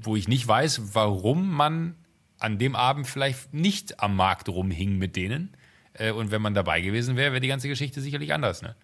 wo 0.01 0.15
ich 0.15 0.27
nicht 0.27 0.47
weiß, 0.47 0.93
warum 0.93 1.49
man 1.49 1.95
an 2.37 2.59
dem 2.59 2.75
Abend 2.75 3.07
vielleicht 3.07 3.53
nicht 3.53 3.99
am 3.99 4.15
Markt 4.15 4.49
rumhing 4.49 4.97
mit 4.97 5.15
denen. 5.15 5.55
Äh, 5.93 6.11
und 6.11 6.29
wenn 6.29 6.41
man 6.41 6.53
dabei 6.53 6.81
gewesen 6.81 7.15
wäre, 7.15 7.31
wäre 7.31 7.41
die 7.41 7.47
ganze 7.47 7.67
Geschichte 7.67 7.99
sicherlich 8.01 8.33
anders. 8.33 8.61
Ne? 8.61 8.75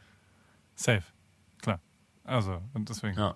Safe. 0.75 1.03
Also, 2.29 2.61
und 2.73 2.87
deswegen. 2.89 3.17
Ja. 3.17 3.35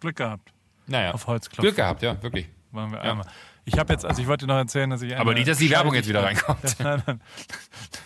Glück 0.00 0.16
gehabt. 0.16 0.52
Naja. 0.86 1.12
Auf 1.12 1.26
Holz 1.26 1.48
klopfen. 1.48 1.62
Glück 1.62 1.76
gehabt, 1.76 2.02
ja, 2.02 2.20
wirklich. 2.22 2.48
Waren 2.72 2.90
wir 2.92 2.98
Ja. 3.04 3.12
einmal. 3.12 3.26
Ich 3.64 3.78
habe 3.78 3.92
jetzt, 3.92 4.04
also 4.04 4.22
ich 4.22 4.28
wollte 4.28 4.46
dir 4.46 4.52
noch 4.52 4.58
erzählen, 4.58 4.88
dass 4.90 5.02
ich. 5.02 5.16
Aber 5.16 5.34
nicht, 5.34 5.48
dass 5.48 5.58
die 5.58 5.70
Werbung 5.70 5.94
jetzt 5.94 6.08
wieder 6.08 6.22
reinkommt. 6.22 6.76
nein, 6.78 7.02
nein. 7.06 7.20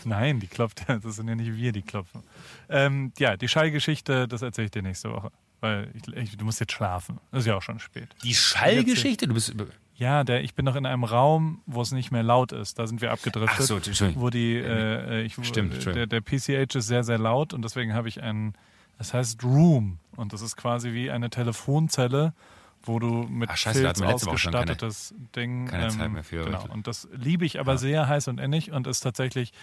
nein, 0.05 0.41
die 0.41 0.47
klopft. 0.47 0.89
ja. 0.89 0.99
Das 1.03 1.17
sind 1.17 1.29
ja 1.29 1.35
nicht 1.35 1.55
wir, 1.55 1.73
die 1.73 1.83
klopfen. 1.83 2.23
Ähm, 2.71 3.13
ja, 3.19 3.37
die 3.37 3.49
Schallgeschichte, 3.49 4.27
das 4.27 4.41
erzähle 4.43 4.67
ich 4.67 4.71
dir 4.71 4.83
nächste 4.83 5.11
Woche. 5.13 5.31
Weil 5.61 5.91
ich, 5.93 6.17
ich, 6.17 6.37
du 6.39 6.47
musst 6.47 6.61
jetzt 6.61 6.73
schlafen. 6.73 7.21
Das 7.31 7.41
ist 7.41 7.47
ja 7.47 7.57
auch 7.57 7.63
schon 7.63 7.79
spät. 7.79 8.09
Die 8.25 8.33
Schallgeschichte? 8.35 9.27
Du 9.29 9.35
bist. 9.35 9.55
Ja, 9.97 10.25
der, 10.25 10.43
ich 10.43 10.55
bin 10.55 10.65
noch 10.65 10.77
in 10.77 10.87
einem 10.87 11.05
Raum, 11.05 11.61
wo 11.67 11.83
es 11.83 11.93
nicht 11.93 12.11
mehr 12.11 12.23
laut 12.23 12.53
ist. 12.53 12.79
Da 12.79 12.87
sind 12.87 13.03
wir 13.03 13.11
abgedriftet. 13.13 13.59
Ach 13.61 13.61
so, 13.61 13.77
Entschuldigung. 13.77 14.23
Wo 14.23 14.31
die, 14.31 14.55
äh, 14.57 15.21
ich, 15.25 15.35
Stimmt, 15.35 15.73
der, 15.73 15.77
Entschuldigung. 15.77 16.09
der 16.09 16.21
PCH 16.23 16.75
ist 16.77 16.87
sehr, 16.87 17.05
sehr 17.05 17.19
laut 17.19 17.53
und 17.53 17.61
deswegen 17.63 17.93
habe 17.93 18.09
ich 18.09 18.23
ein, 18.23 18.55
das 19.01 19.15
heißt 19.15 19.43
Room 19.45 19.99
und 20.15 20.35
das 20.35 20.43
ist 20.43 20.57
quasi 20.59 20.93
wie 20.93 21.11
eine 21.11 21.31
Telefonzelle, 21.31 22.35
wo 22.83 22.99
du 22.99 23.23
mit 23.23 23.49
Ach, 23.51 23.57
scheiße, 23.57 23.81
Filz 23.81 23.97
schon 23.97 24.07
keine- 24.07 24.15
ausgestattetes 24.15 25.15
Ding. 25.35 25.69
keine 25.69 25.89
Zeit 25.89 26.11
mehr 26.11 26.23
für. 26.23 26.45
Genau, 26.45 26.67
und 26.69 26.87
das 26.87 27.09
liebe 27.13 27.47
ich 27.47 27.59
aber 27.59 27.79
sehr 27.79 28.09
heiß 28.09 28.29
und 28.29 28.39
innig 28.39 28.73
und 28.73 28.87
ist 28.87 29.01
tatsächlich, 29.01 29.55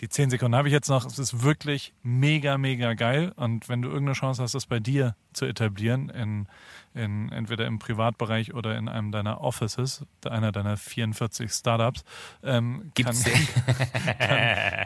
die 0.00 0.08
10 0.08 0.30
Sekunden 0.30 0.56
habe 0.56 0.68
ich 0.68 0.72
jetzt 0.72 0.88
noch, 0.88 1.04
es 1.04 1.18
ist 1.18 1.42
wirklich 1.42 1.92
mega, 2.02 2.56
mega 2.56 2.94
geil 2.94 3.32
und 3.36 3.68
wenn 3.68 3.82
du 3.82 3.88
irgendeine 3.88 4.14
Chance 4.14 4.42
hast, 4.42 4.54
das 4.54 4.64
bei 4.64 4.80
dir 4.80 5.16
zu 5.34 5.44
etablieren, 5.44 6.08
in, 6.08 6.46
in, 6.94 7.30
entweder 7.30 7.66
im 7.66 7.78
Privatbereich 7.78 8.54
oder 8.54 8.78
in 8.78 8.88
einem 8.88 9.12
deiner 9.12 9.42
Offices, 9.42 10.06
einer 10.24 10.50
deiner 10.50 10.78
44 10.78 11.50
Startups, 11.52 12.04
ähm, 12.42 12.90
Gibt's 12.94 13.22
kann, 13.24 13.32
den, 13.34 14.18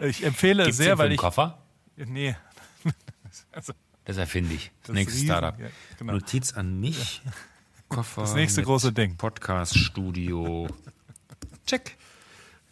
kann, 0.00 0.08
ich 0.08 0.24
empfehle 0.24 0.64
gibt's 0.64 0.78
sehr, 0.78 0.98
weil 0.98 1.12
ich, 1.12 1.18
Koffer? 1.18 1.58
nee, 1.96 2.34
also, 3.52 3.72
Das 4.04 4.16
erfinde 4.16 4.54
ich. 4.54 4.70
Das 4.80 4.88
Das 4.88 4.94
nächste 4.94 5.14
Riesen- 5.14 5.26
Startup. 5.26 5.60
ja, 5.60 5.66
genau. 5.98 6.12
Notiz 6.14 6.52
an 6.54 6.80
mich. 6.80 7.22
Koffer. 7.88 8.22
Das 8.22 8.34
nächste 8.34 8.62
große 8.62 8.92
Ding. 8.92 9.16
Podcast-Studio. 9.16 10.66
Check. 11.66 11.96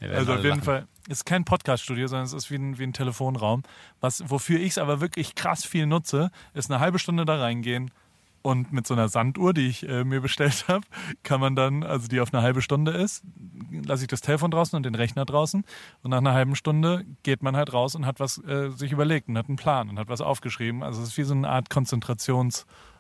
Also 0.01 0.33
auf 0.33 0.39
jeden 0.39 0.49
lachen. 0.51 0.63
Fall, 0.63 0.89
es 1.09 1.19
ist 1.19 1.25
kein 1.27 1.45
Podcast-Studio, 1.45 2.07
sondern 2.07 2.25
es 2.27 2.33
ist 2.33 2.51
wie 2.51 2.55
ein, 2.57 2.79
wie 2.79 2.85
ein 2.85 2.93
Telefonraum. 2.95 3.63
Was, 4.01 4.29
wofür 4.31 4.59
ich 4.59 4.71
es 4.71 4.79
aber 4.79 5.01
wirklich 5.01 5.35
krass 5.35 5.65
viel 5.67 5.87
nutze, 5.87 6.31
ist 6.55 6.71
eine 6.71 6.81
halbe 6.81 6.99
Stunde 6.99 7.25
da 7.27 7.39
reingehen 7.39 7.91
und 8.43 8.73
mit 8.73 8.87
so 8.87 8.95
einer 8.95 9.09
Sanduhr, 9.09 9.53
die 9.53 9.67
ich 9.67 9.89
äh, 9.89 10.05
mir 10.05 10.21
bestellt 10.21 10.65
habe, 10.69 10.87
kann 11.23 11.41
man 11.41 11.57
dann, 11.57 11.83
also 11.83 12.09
die 12.09 12.21
auf 12.21 12.33
eine 12.33 12.43
halbe 12.43 12.63
Stunde 12.63 12.93
ist, 12.93 13.23
lasse 13.85 14.05
ich 14.05 14.09
das 14.09 14.21
Telefon 14.21 14.51
draußen 14.51 14.77
und 14.77 14.85
den 14.85 14.95
Rechner 14.95 15.25
draußen 15.25 15.65
und 16.03 16.11
nach 16.11 16.19
einer 16.19 16.35
halben 16.35 16.57
Stunde 16.57 17.05
geht 17.23 17.43
man 17.43 17.57
halt 17.57 17.73
raus 17.73 17.95
und 17.95 18.07
hat 18.07 18.21
was 18.21 18.43
äh, 18.45 18.71
sich 18.71 18.93
überlegt 18.93 19.29
und 19.29 19.39
hat 19.39 19.49
einen 19.49 19.57
Plan 19.57 19.89
und 19.89 19.99
hat 19.99 20.09
was 20.09 20.21
aufgeschrieben. 20.21 20.83
Also 20.83 21.03
es 21.03 21.11
ist 21.11 21.19
wie 21.19 21.25
so 21.25 21.35
eine 21.35 21.49
Art 21.49 21.71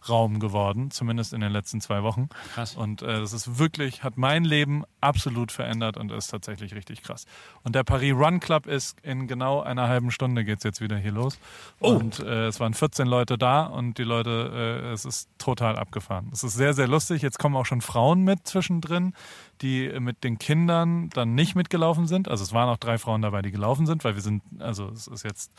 Konzentrationsraum 0.00 0.40
geworden, 0.40 0.90
zumindest 0.90 1.32
in 1.32 1.40
den 1.40 1.52
letzten 1.52 1.80
zwei 1.80 2.02
Wochen. 2.02 2.28
Krass. 2.54 2.76
Und 2.76 3.02
äh, 3.02 3.20
das 3.20 3.32
ist 3.32 3.58
wirklich, 3.58 4.02
hat 4.02 4.16
mein 4.16 4.44
Leben 4.44 4.84
absolut 5.00 5.52
verändert 5.52 5.96
und 5.96 6.10
ist 6.10 6.28
tatsächlich 6.28 6.74
richtig 6.74 7.02
krass. 7.02 7.26
Und 7.62 7.74
der 7.74 7.84
Paris 7.84 8.14
Run 8.14 8.40
Club 8.40 8.66
ist 8.66 8.96
in 9.02 9.26
genau 9.26 9.60
einer 9.60 9.88
halben 9.88 10.10
Stunde 10.10 10.44
geht's 10.44 10.64
jetzt 10.64 10.80
wieder 10.80 10.96
hier 10.96 11.12
los. 11.12 11.38
Oh. 11.80 11.92
Und 11.92 12.20
äh, 12.20 12.46
es 12.46 12.60
waren 12.60 12.74
14 12.74 13.06
Leute 13.06 13.38
da 13.38 13.64
und 13.64 13.98
die 13.98 14.04
Leute, 14.04 14.82
äh, 14.84 14.92
es 14.92 15.04
ist 15.04 15.28
total 15.38 15.76
abgefahren. 15.76 16.30
Es 16.32 16.44
ist 16.44 16.54
sehr, 16.54 16.74
sehr 16.74 16.88
lustig. 16.88 17.22
Jetzt 17.22 17.38
kommen 17.38 17.56
auch 17.56 17.66
schon 17.66 17.80
Frauen 17.80 18.22
mit 18.22 18.46
zwischendrin, 18.46 19.14
die 19.62 19.90
mit 20.00 20.24
den 20.24 20.38
Kindern 20.38 21.10
dann 21.10 21.34
nicht 21.34 21.54
mitgelaufen 21.54 22.06
sind. 22.06 22.28
Also 22.28 22.44
es 22.44 22.52
waren 22.52 22.68
auch 22.68 22.78
drei 22.78 22.98
Frauen 22.98 23.22
dabei, 23.22 23.42
die 23.42 23.50
gelaufen 23.50 23.86
sind, 23.86 24.04
weil 24.04 24.14
wir 24.14 24.22
sind, 24.22 24.42
also 24.58 24.88
es 24.88 25.06
ist 25.06 25.24
jetzt 25.24 25.52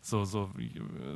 so, 0.00 0.24
so, 0.24 0.50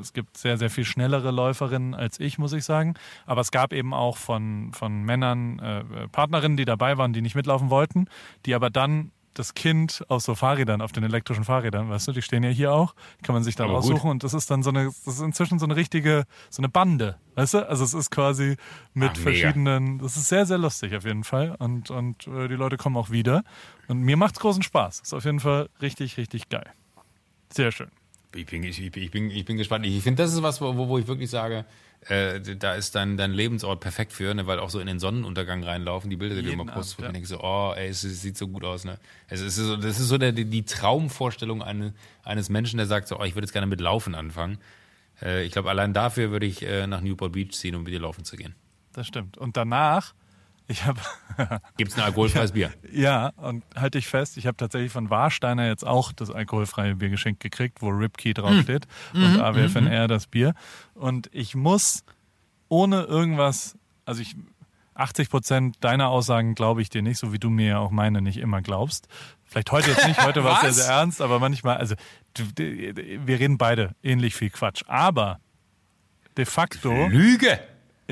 es 0.01 0.13
gibt 0.13 0.37
sehr, 0.37 0.59
sehr 0.59 0.71
viel 0.71 0.85
schnellere 0.85 1.31
Läuferinnen 1.31 1.95
als 1.95 2.21
ich, 2.21 2.39
muss 2.39 2.53
ich 2.53 2.65
sagen. 2.65 2.95
Aber 3.27 3.41
es 3.41 3.51
gab 3.51 3.73
eben 3.73 3.95
auch 3.95 4.17
von, 4.17 4.73
von 4.73 5.03
Männern 5.03 5.59
äh, 5.59 6.09
Partnerinnen, 6.09 6.57
die 6.57 6.65
dabei 6.65 6.99
waren, 6.99 7.13
die 7.13 7.23
nicht 7.23 7.35
mitlaufen 7.35 7.71
wollten, 7.71 8.07
die 8.45 8.55
aber 8.55 8.71
dann 8.71 9.13
das 9.35 9.55
Kind 9.55 10.05
auf 10.09 10.23
so 10.23 10.35
Fahrrädern, 10.35 10.83
auf 10.83 10.93
den 10.93 11.05
elektrischen 11.05 11.45
Fahrrädern, 11.45 11.89
weißt 11.89 12.09
du, 12.09 12.13
die 12.13 12.23
stehen 12.23 12.43
ja 12.43 12.51
hier 12.51 12.73
auch, 12.73 12.95
kann 13.23 13.35
man 13.35 13.43
sich 13.43 13.57
da 13.57 13.65
raussuchen 13.65 14.11
und 14.11 14.25
das 14.25 14.35
ist 14.35 14.51
dann 14.51 14.63
so 14.63 14.71
eine, 14.71 14.87
das 15.05 15.15
ist 15.15 15.21
inzwischen 15.21 15.59
so 15.59 15.65
eine 15.65 15.77
richtige, 15.77 16.25
so 16.51 16.61
eine 16.61 16.69
Bande, 16.69 17.19
weißt 17.35 17.55
du? 17.55 17.69
Also 17.69 17.85
es 17.85 17.95
ist 17.95 18.11
quasi 18.11 18.57
mit 18.93 19.13
Ach, 19.15 19.17
verschiedenen, 19.17 19.99
das 19.99 20.17
ist 20.17 20.29
sehr, 20.29 20.45
sehr 20.45 20.59
lustig 20.59 20.95
auf 20.95 21.05
jeden 21.05 21.25
Fall 21.25 21.55
und, 21.59 21.91
und 21.91 22.27
äh, 22.27 22.49
die 22.49 22.55
Leute 22.57 22.77
kommen 22.77 22.97
auch 22.97 23.11
wieder 23.11 23.43
und 23.89 24.01
mir 24.01 24.17
macht's 24.17 24.39
großen 24.39 24.63
Spaß. 24.63 25.01
Ist 25.01 25.15
auf 25.15 25.25
jeden 25.25 25.41
Fall 25.41 25.69
richtig, 25.81 26.17
richtig 26.19 26.49
geil. 26.49 26.71
Sehr 27.51 27.73
schön. 27.73 27.91
Ich 28.35 28.47
bin, 28.47 28.63
ich, 28.63 28.81
ich 28.81 29.11
bin, 29.11 29.31
ich 29.31 29.45
bin 29.45 29.57
gespannt. 29.57 29.87
Ich 29.87 30.03
finde, 30.03 30.23
das 30.23 30.33
ist 30.33 30.43
was, 30.43 30.61
wo, 30.61 30.77
wo 30.77 30.99
ich 30.99 31.07
wirklich 31.07 31.31
sage, 31.31 31.65
äh, 32.09 32.41
da 32.41 32.75
ist 32.75 32.95
dein, 32.95 33.17
dein 33.17 33.33
Lebensort 33.33 33.81
perfekt 33.81 34.13
für, 34.13 34.35
ne? 34.35 34.47
weil 34.47 34.59
auch 34.59 34.71
so 34.71 34.81
in 34.81 34.87
den 34.87 34.99
Sonnenuntergang 34.99 35.63
reinlaufen, 35.63 36.11
die 36.11 36.17
Bilder, 36.17 36.35
die 36.35 36.43
du 36.43 36.51
immer 36.51 36.65
postest, 36.65 36.99
Abend, 36.99 37.09
ich 37.09 37.13
denke 37.13 37.29
so, 37.29 37.41
oh, 37.41 37.73
ey, 37.77 37.89
es, 37.89 38.03
es 38.03 38.23
sieht 38.23 38.37
so 38.37 38.49
gut 38.49 38.65
aus. 38.65 38.85
Ne? 38.85 38.99
Es 39.29 39.41
ist 39.41 39.57
so, 39.57 39.77
das 39.77 40.01
ist 40.01 40.09
so 40.09 40.19
der, 40.19 40.33
die, 40.33 40.45
die 40.45 40.65
Traumvorstellung 40.65 41.63
eine, 41.63 41.95
eines 42.25 42.49
Menschen, 42.49 42.79
der 42.79 42.87
sagt 42.87 43.09
so, 43.09 43.21
oh, 43.21 43.25
ich 43.25 43.35
würde 43.35 43.45
jetzt 43.45 43.53
gerne 43.53 43.67
mit 43.69 43.81
Laufen 43.81 44.15
anfangen. 44.15 44.59
Äh, 45.21 45.45
ich 45.45 45.53
glaube, 45.53 45.71
allein 45.71 45.93
dafür 45.93 46.31
würde 46.31 46.47
ich 46.47 46.63
äh, 46.63 46.87
nach 46.87 47.01
Newport 47.01 47.33
Beach 47.33 47.53
ziehen, 47.53 47.75
um 47.77 47.85
mit 47.85 47.93
dir 47.93 48.01
laufen 48.01 48.25
zu 48.25 48.37
gehen. 48.37 48.55
Das 48.93 49.07
stimmt. 49.07 49.39
Und 49.39 49.57
danach, 49.57 50.15
ich 50.69 50.85
habe 50.85 51.01
Gibt 51.77 51.93
es 51.93 51.99
ein 51.99 52.05
alkoholfreies 52.05 52.53
Bier? 52.53 52.73
Ja, 52.91 53.29
und 53.37 53.65
halte 53.77 53.99
ich 53.99 54.07
fest, 54.07 54.37
ich 54.37 54.47
habe 54.47 54.57
tatsächlich 54.57 54.93
von 54.93 55.11
Warsteiner 55.11 55.67
jetzt 55.67 55.87
auch 55.87 56.13
das 56.13 56.31
alkoholfreie 56.31 56.97
Bier 56.97 57.11
geschenkt 57.11 57.41
gekriegt, 57.41 57.83
wo 57.83 57.89
Ripkey 57.89 58.35
draufsteht 58.35 58.87
und 59.15 59.41
AWFNR 59.41 60.09
das 60.09 60.27
Bier. 60.27 60.55
Und 60.95 61.29
ich 61.33 61.55
muss 61.55 62.05
ohne 62.69 63.03
irgendwas, 63.03 63.77
also 64.05 64.23
ich 64.23 64.37
80 64.95 65.31
Prozent 65.31 65.77
deiner 65.81 66.09
Aussagen 66.09 66.55
glaube 66.55 66.83
ich 66.83 66.91
dir 66.91 67.03
nicht, 67.03 67.19
so 67.19 67.33
wie 67.33 67.39
du 67.39 67.51
mir 67.51 67.67
ja 67.67 67.79
auch 67.79 67.91
meine 67.91 68.21
nicht 68.21 68.39
immer 68.39 68.61
glaubst. 68.61 69.09
Vielleicht 69.45 69.73
heute 69.73 69.91
jetzt 69.91 70.07
nicht, 70.07 70.25
heute 70.25 70.45
war 70.45 70.57
es 70.57 70.61
sehr, 70.77 70.85
sehr 70.85 70.95
ernst, 70.95 71.21
aber 71.21 71.39
manchmal, 71.39 71.79
also 71.79 71.95
wir 72.37 73.41
reden 73.41 73.59
beide 73.59 73.95
ähnlich 74.03 74.35
viel 74.35 74.51
Quatsch. 74.51 74.83
Aber 74.87 75.41
de 76.37 76.45
facto 76.45 77.09
Lüge! 77.09 77.59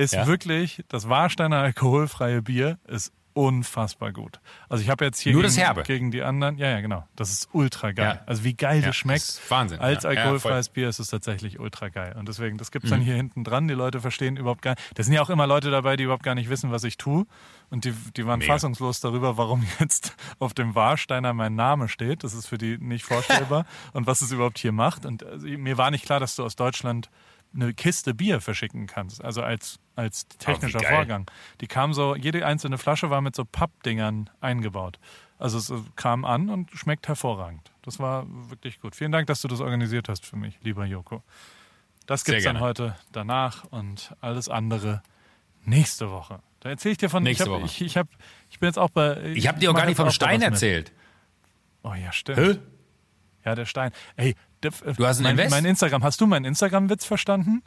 Ist 0.00 0.14
Ja. 0.14 0.26
wirklich, 0.26 0.84
das 0.88 1.08
Warsteiner 1.08 1.58
alkoholfreie 1.58 2.42
Bier 2.42 2.78
ist 2.88 3.12
unfassbar 3.32 4.12
gut. 4.12 4.40
Also 4.68 4.82
ich 4.82 4.90
habe 4.90 5.04
jetzt 5.04 5.20
hier 5.20 5.32
Nur 5.32 5.42
gegen, 5.42 5.54
das 5.54 5.64
Herbe. 5.64 5.82
gegen 5.84 6.10
die 6.10 6.22
anderen, 6.22 6.58
ja, 6.58 6.68
ja, 6.68 6.80
genau. 6.80 7.06
Das 7.14 7.30
ist 7.30 7.48
ultra 7.52 7.92
geil. 7.92 8.16
Ja. 8.18 8.22
Also 8.26 8.42
wie 8.42 8.54
geil 8.54 8.80
Ja, 8.80 8.88
das 8.88 8.96
schmeckt. 8.96 9.20
das 9.22 9.28
ist 9.38 9.50
Wahnsinn. 9.50 9.78
Als 9.78 10.02
Ja, 10.02 10.10
alkoholfreies. 10.10 10.68
Mhm. 10.68 10.72
Bier 10.74 10.88
ist 10.88 10.98
es 10.98 11.08
tatsächlich 11.08 11.60
ultra 11.60 11.88
geil. 11.90 12.16
Und 12.18 12.28
deswegen, 12.28 12.58
das 12.58 12.72
gibt's 12.72 12.90
dann 12.90 13.00
hier 13.00 13.14
hinten 13.14 13.44
dran. 13.44 13.68
Die 13.68 13.74
Leute 13.74 14.00
verstehen 14.00 14.36
überhaupt 14.36 14.62
gar 14.62 14.72
nicht. 14.72 14.82
Da 14.98 15.02
sind 15.04 15.12
ja 15.14 15.22
auch 15.22 15.30
immer 15.30 15.46
Leute 15.46 15.70
dabei, 15.70 15.96
die 15.96 16.04
überhaupt 16.04 16.24
gar 16.24 16.34
nicht 16.34 16.50
wissen, 16.50 16.72
was 16.72 16.82
ich 16.82 16.96
tue. 16.98 17.24
Und 17.70 17.84
die, 17.84 17.92
die 18.16 18.26
waren 18.26 18.40
Mega. 18.40 18.52
fassungslos 18.52 19.00
darüber, 19.00 19.36
warum 19.38 19.64
jetzt 19.78 20.16
auf 20.40 20.52
dem 20.52 20.74
Warsteiner 20.74 21.32
mein 21.32 21.54
Name 21.54 21.88
steht. 21.88 22.24
Das 22.24 22.34
ist 22.34 22.46
für 22.46 22.58
die 22.58 22.78
nicht 22.78 23.04
vorstellbar. 23.04 23.64
und 23.92 24.08
was 24.08 24.22
es 24.22 24.32
überhaupt 24.32 24.58
hier 24.58 24.72
macht. 24.72 25.06
Und 25.06 25.24
also, 25.24 25.46
mir 25.46 25.78
war 25.78 25.92
nicht 25.92 26.04
klar, 26.04 26.18
dass 26.18 26.34
du 26.34 26.44
aus 26.44 26.56
Deutschland 26.56 27.08
eine 27.54 27.74
Kiste 27.74 28.14
Bier 28.14 28.40
verschicken 28.40 28.86
kannst. 28.86 29.22
Also 29.24 29.42
als, 29.42 29.78
als 29.96 30.28
technischer 30.28 30.80
geil. 30.80 30.94
Vorgang. 30.94 31.30
Die 31.60 31.66
kam 31.66 31.92
so, 31.92 32.14
jede 32.14 32.46
einzelne 32.46 32.78
Flasche 32.78 33.10
war 33.10 33.20
mit 33.20 33.34
so 33.34 33.44
Pappdingern 33.44 34.30
eingebaut. 34.40 34.98
Also 35.38 35.58
es 35.58 35.72
kam 35.96 36.24
an 36.24 36.50
und 36.50 36.70
schmeckt 36.72 37.08
hervorragend. 37.08 37.72
Das 37.82 37.98
war 37.98 38.26
wirklich 38.50 38.80
gut. 38.80 38.94
Vielen 38.94 39.12
Dank, 39.12 39.26
dass 39.26 39.40
du 39.40 39.48
das 39.48 39.60
organisiert 39.60 40.08
hast 40.08 40.26
für 40.26 40.36
mich, 40.36 40.58
lieber 40.62 40.84
Joko. 40.84 41.22
Das 42.06 42.22
Sehr 42.22 42.34
gibt's 42.34 42.44
dann 42.44 42.60
heute 42.60 42.96
danach 43.12 43.64
und 43.64 44.14
alles 44.20 44.48
andere 44.48 45.02
nächste 45.64 46.10
Woche. 46.10 46.40
Da 46.60 46.68
erzähle 46.68 46.92
ich 46.92 46.98
dir 46.98 47.08
von. 47.08 47.22
Nächste 47.22 47.44
ich, 47.44 47.48
hab, 47.48 47.56
Woche. 47.56 47.64
ich, 47.64 47.80
ich, 47.80 47.96
hab, 47.96 48.08
ich 48.50 48.58
bin 48.58 48.66
jetzt 48.68 48.78
auch 48.78 48.90
bei. 48.90 49.22
Ich 49.34 49.48
habe 49.48 49.58
dir 49.58 49.70
auch 49.70 49.74
gar 49.74 49.86
nicht 49.86 49.96
vom 49.96 50.10
Stein 50.10 50.40
mit. 50.40 50.50
erzählt. 50.50 50.92
Oh 51.82 51.94
ja, 51.94 52.12
stimmt. 52.12 52.38
Hä? 52.38 52.58
Ja, 53.44 53.54
der 53.54 53.64
Stein. 53.66 53.92
Ey, 54.16 54.34
der, 54.62 54.70
Du 54.70 55.06
hast 55.06 55.20
mein, 55.20 55.32
Invest? 55.32 55.50
mein 55.50 55.64
Instagram. 55.64 56.02
Hast 56.02 56.20
du 56.20 56.26
meinen 56.26 56.44
Instagram-Witz 56.44 57.04
verstanden? 57.04 57.62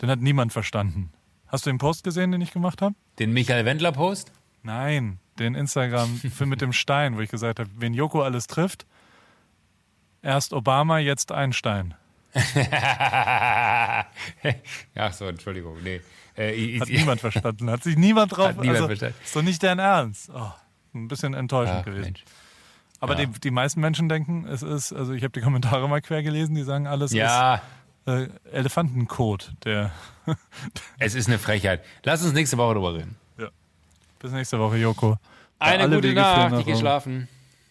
Den 0.00 0.10
hat 0.10 0.20
niemand 0.20 0.52
verstanden. 0.52 1.12
Hast 1.48 1.66
du 1.66 1.70
den 1.70 1.78
Post 1.78 2.04
gesehen, 2.04 2.30
den 2.30 2.40
ich 2.40 2.52
gemacht 2.52 2.82
habe? 2.82 2.94
Den 3.18 3.32
Michael 3.32 3.64
Wendler 3.64 3.92
Post? 3.92 4.32
Nein, 4.62 5.18
den 5.38 5.54
Instagram 5.54 6.16
für 6.18 6.46
mit 6.46 6.60
dem 6.60 6.72
Stein, 6.72 7.16
wo 7.16 7.20
ich 7.20 7.30
gesagt 7.30 7.58
habe, 7.58 7.70
wen 7.76 7.94
Joko 7.94 8.22
alles 8.22 8.46
trifft. 8.46 8.86
Erst 10.22 10.52
Obama, 10.52 10.98
jetzt 10.98 11.32
Einstein. 11.32 11.94
Ach 14.94 15.12
so, 15.12 15.26
Entschuldigung. 15.26 15.82
Nee. 15.82 16.00
Äh, 16.36 16.52
ich, 16.52 16.80
Hat 16.80 16.88
niemand 16.88 17.20
verstanden. 17.20 17.70
Hat 17.70 17.82
sich 17.82 17.96
niemand 17.96 18.32
drauf. 18.36 18.48
Hat 18.48 18.56
niemand 18.58 18.76
also, 18.76 18.86
verstanden. 18.88 19.16
Ist 19.24 19.34
doch 19.34 19.42
nicht 19.42 19.62
dein 19.62 19.78
Ernst. 19.78 20.30
Oh, 20.32 20.52
ein 20.94 21.08
bisschen 21.08 21.34
enttäuschend 21.34 21.78
Ach, 21.80 21.84
gewesen. 21.84 22.02
Mensch. 22.04 22.24
Aber 23.00 23.18
Ja. 23.18 23.26
die, 23.26 23.40
die 23.40 23.50
meisten 23.50 23.80
Menschen 23.80 24.08
denken, 24.08 24.46
es 24.46 24.62
ist, 24.62 24.92
also 24.92 25.12
ich 25.12 25.22
habe 25.22 25.32
die 25.32 25.40
Kommentare 25.40 25.88
mal 25.88 26.00
quer 26.00 26.22
gelesen, 26.22 26.54
die 26.54 26.62
sagen, 26.64 26.86
alles 26.86 27.12
Ja, 27.12 27.62
ist 28.06 28.12
äh, 28.12 28.28
Elefantenkot. 28.52 29.52
Der 29.64 29.92
es 30.98 31.14
ist 31.14 31.28
eine 31.28 31.38
Frechheit. 31.38 31.84
Lass 32.04 32.22
uns 32.24 32.32
nächste 32.32 32.58
Woche 32.58 32.74
drüber 32.74 32.94
reden. 32.94 33.16
bis 34.18 34.32
nächste 34.32 34.58
Woche, 34.58 34.76
Joko. 34.76 35.16
Eine 35.60 35.84
Alle 35.84 35.96
gute 35.96 36.08
Wege 36.08 36.20
Nacht, 36.20 36.50
nach 36.52 36.58
ich 36.60 36.66
gehe 36.66 36.76
schlafen. 36.76 37.28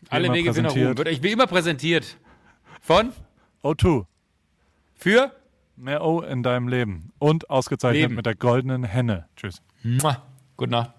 Alle 0.09 0.31
Wege 0.31 0.53
führen 0.53 0.65
nach. 0.65 0.75
Wird 0.75 1.07
euch 1.07 1.21
wie 1.23 1.31
immer 1.31 1.47
präsentiert. 1.47 2.17
Von? 2.81 3.11
O2. 3.63 4.05
Für? 4.95 5.31
Mehr 5.75 6.03
O 6.03 6.21
in 6.21 6.41
deinem 6.43 6.67
Leben. 6.69 7.11
Und 7.19 7.49
ausgezeichnet 7.49 8.01
Leben. 8.03 8.15
mit 8.15 8.25
der 8.25 8.35
goldenen 8.35 8.83
Henne. 8.83 9.25
Tschüss. 9.35 9.61
Mua. 9.83 10.23
Gute 10.55 10.71
Nacht. 10.71 10.91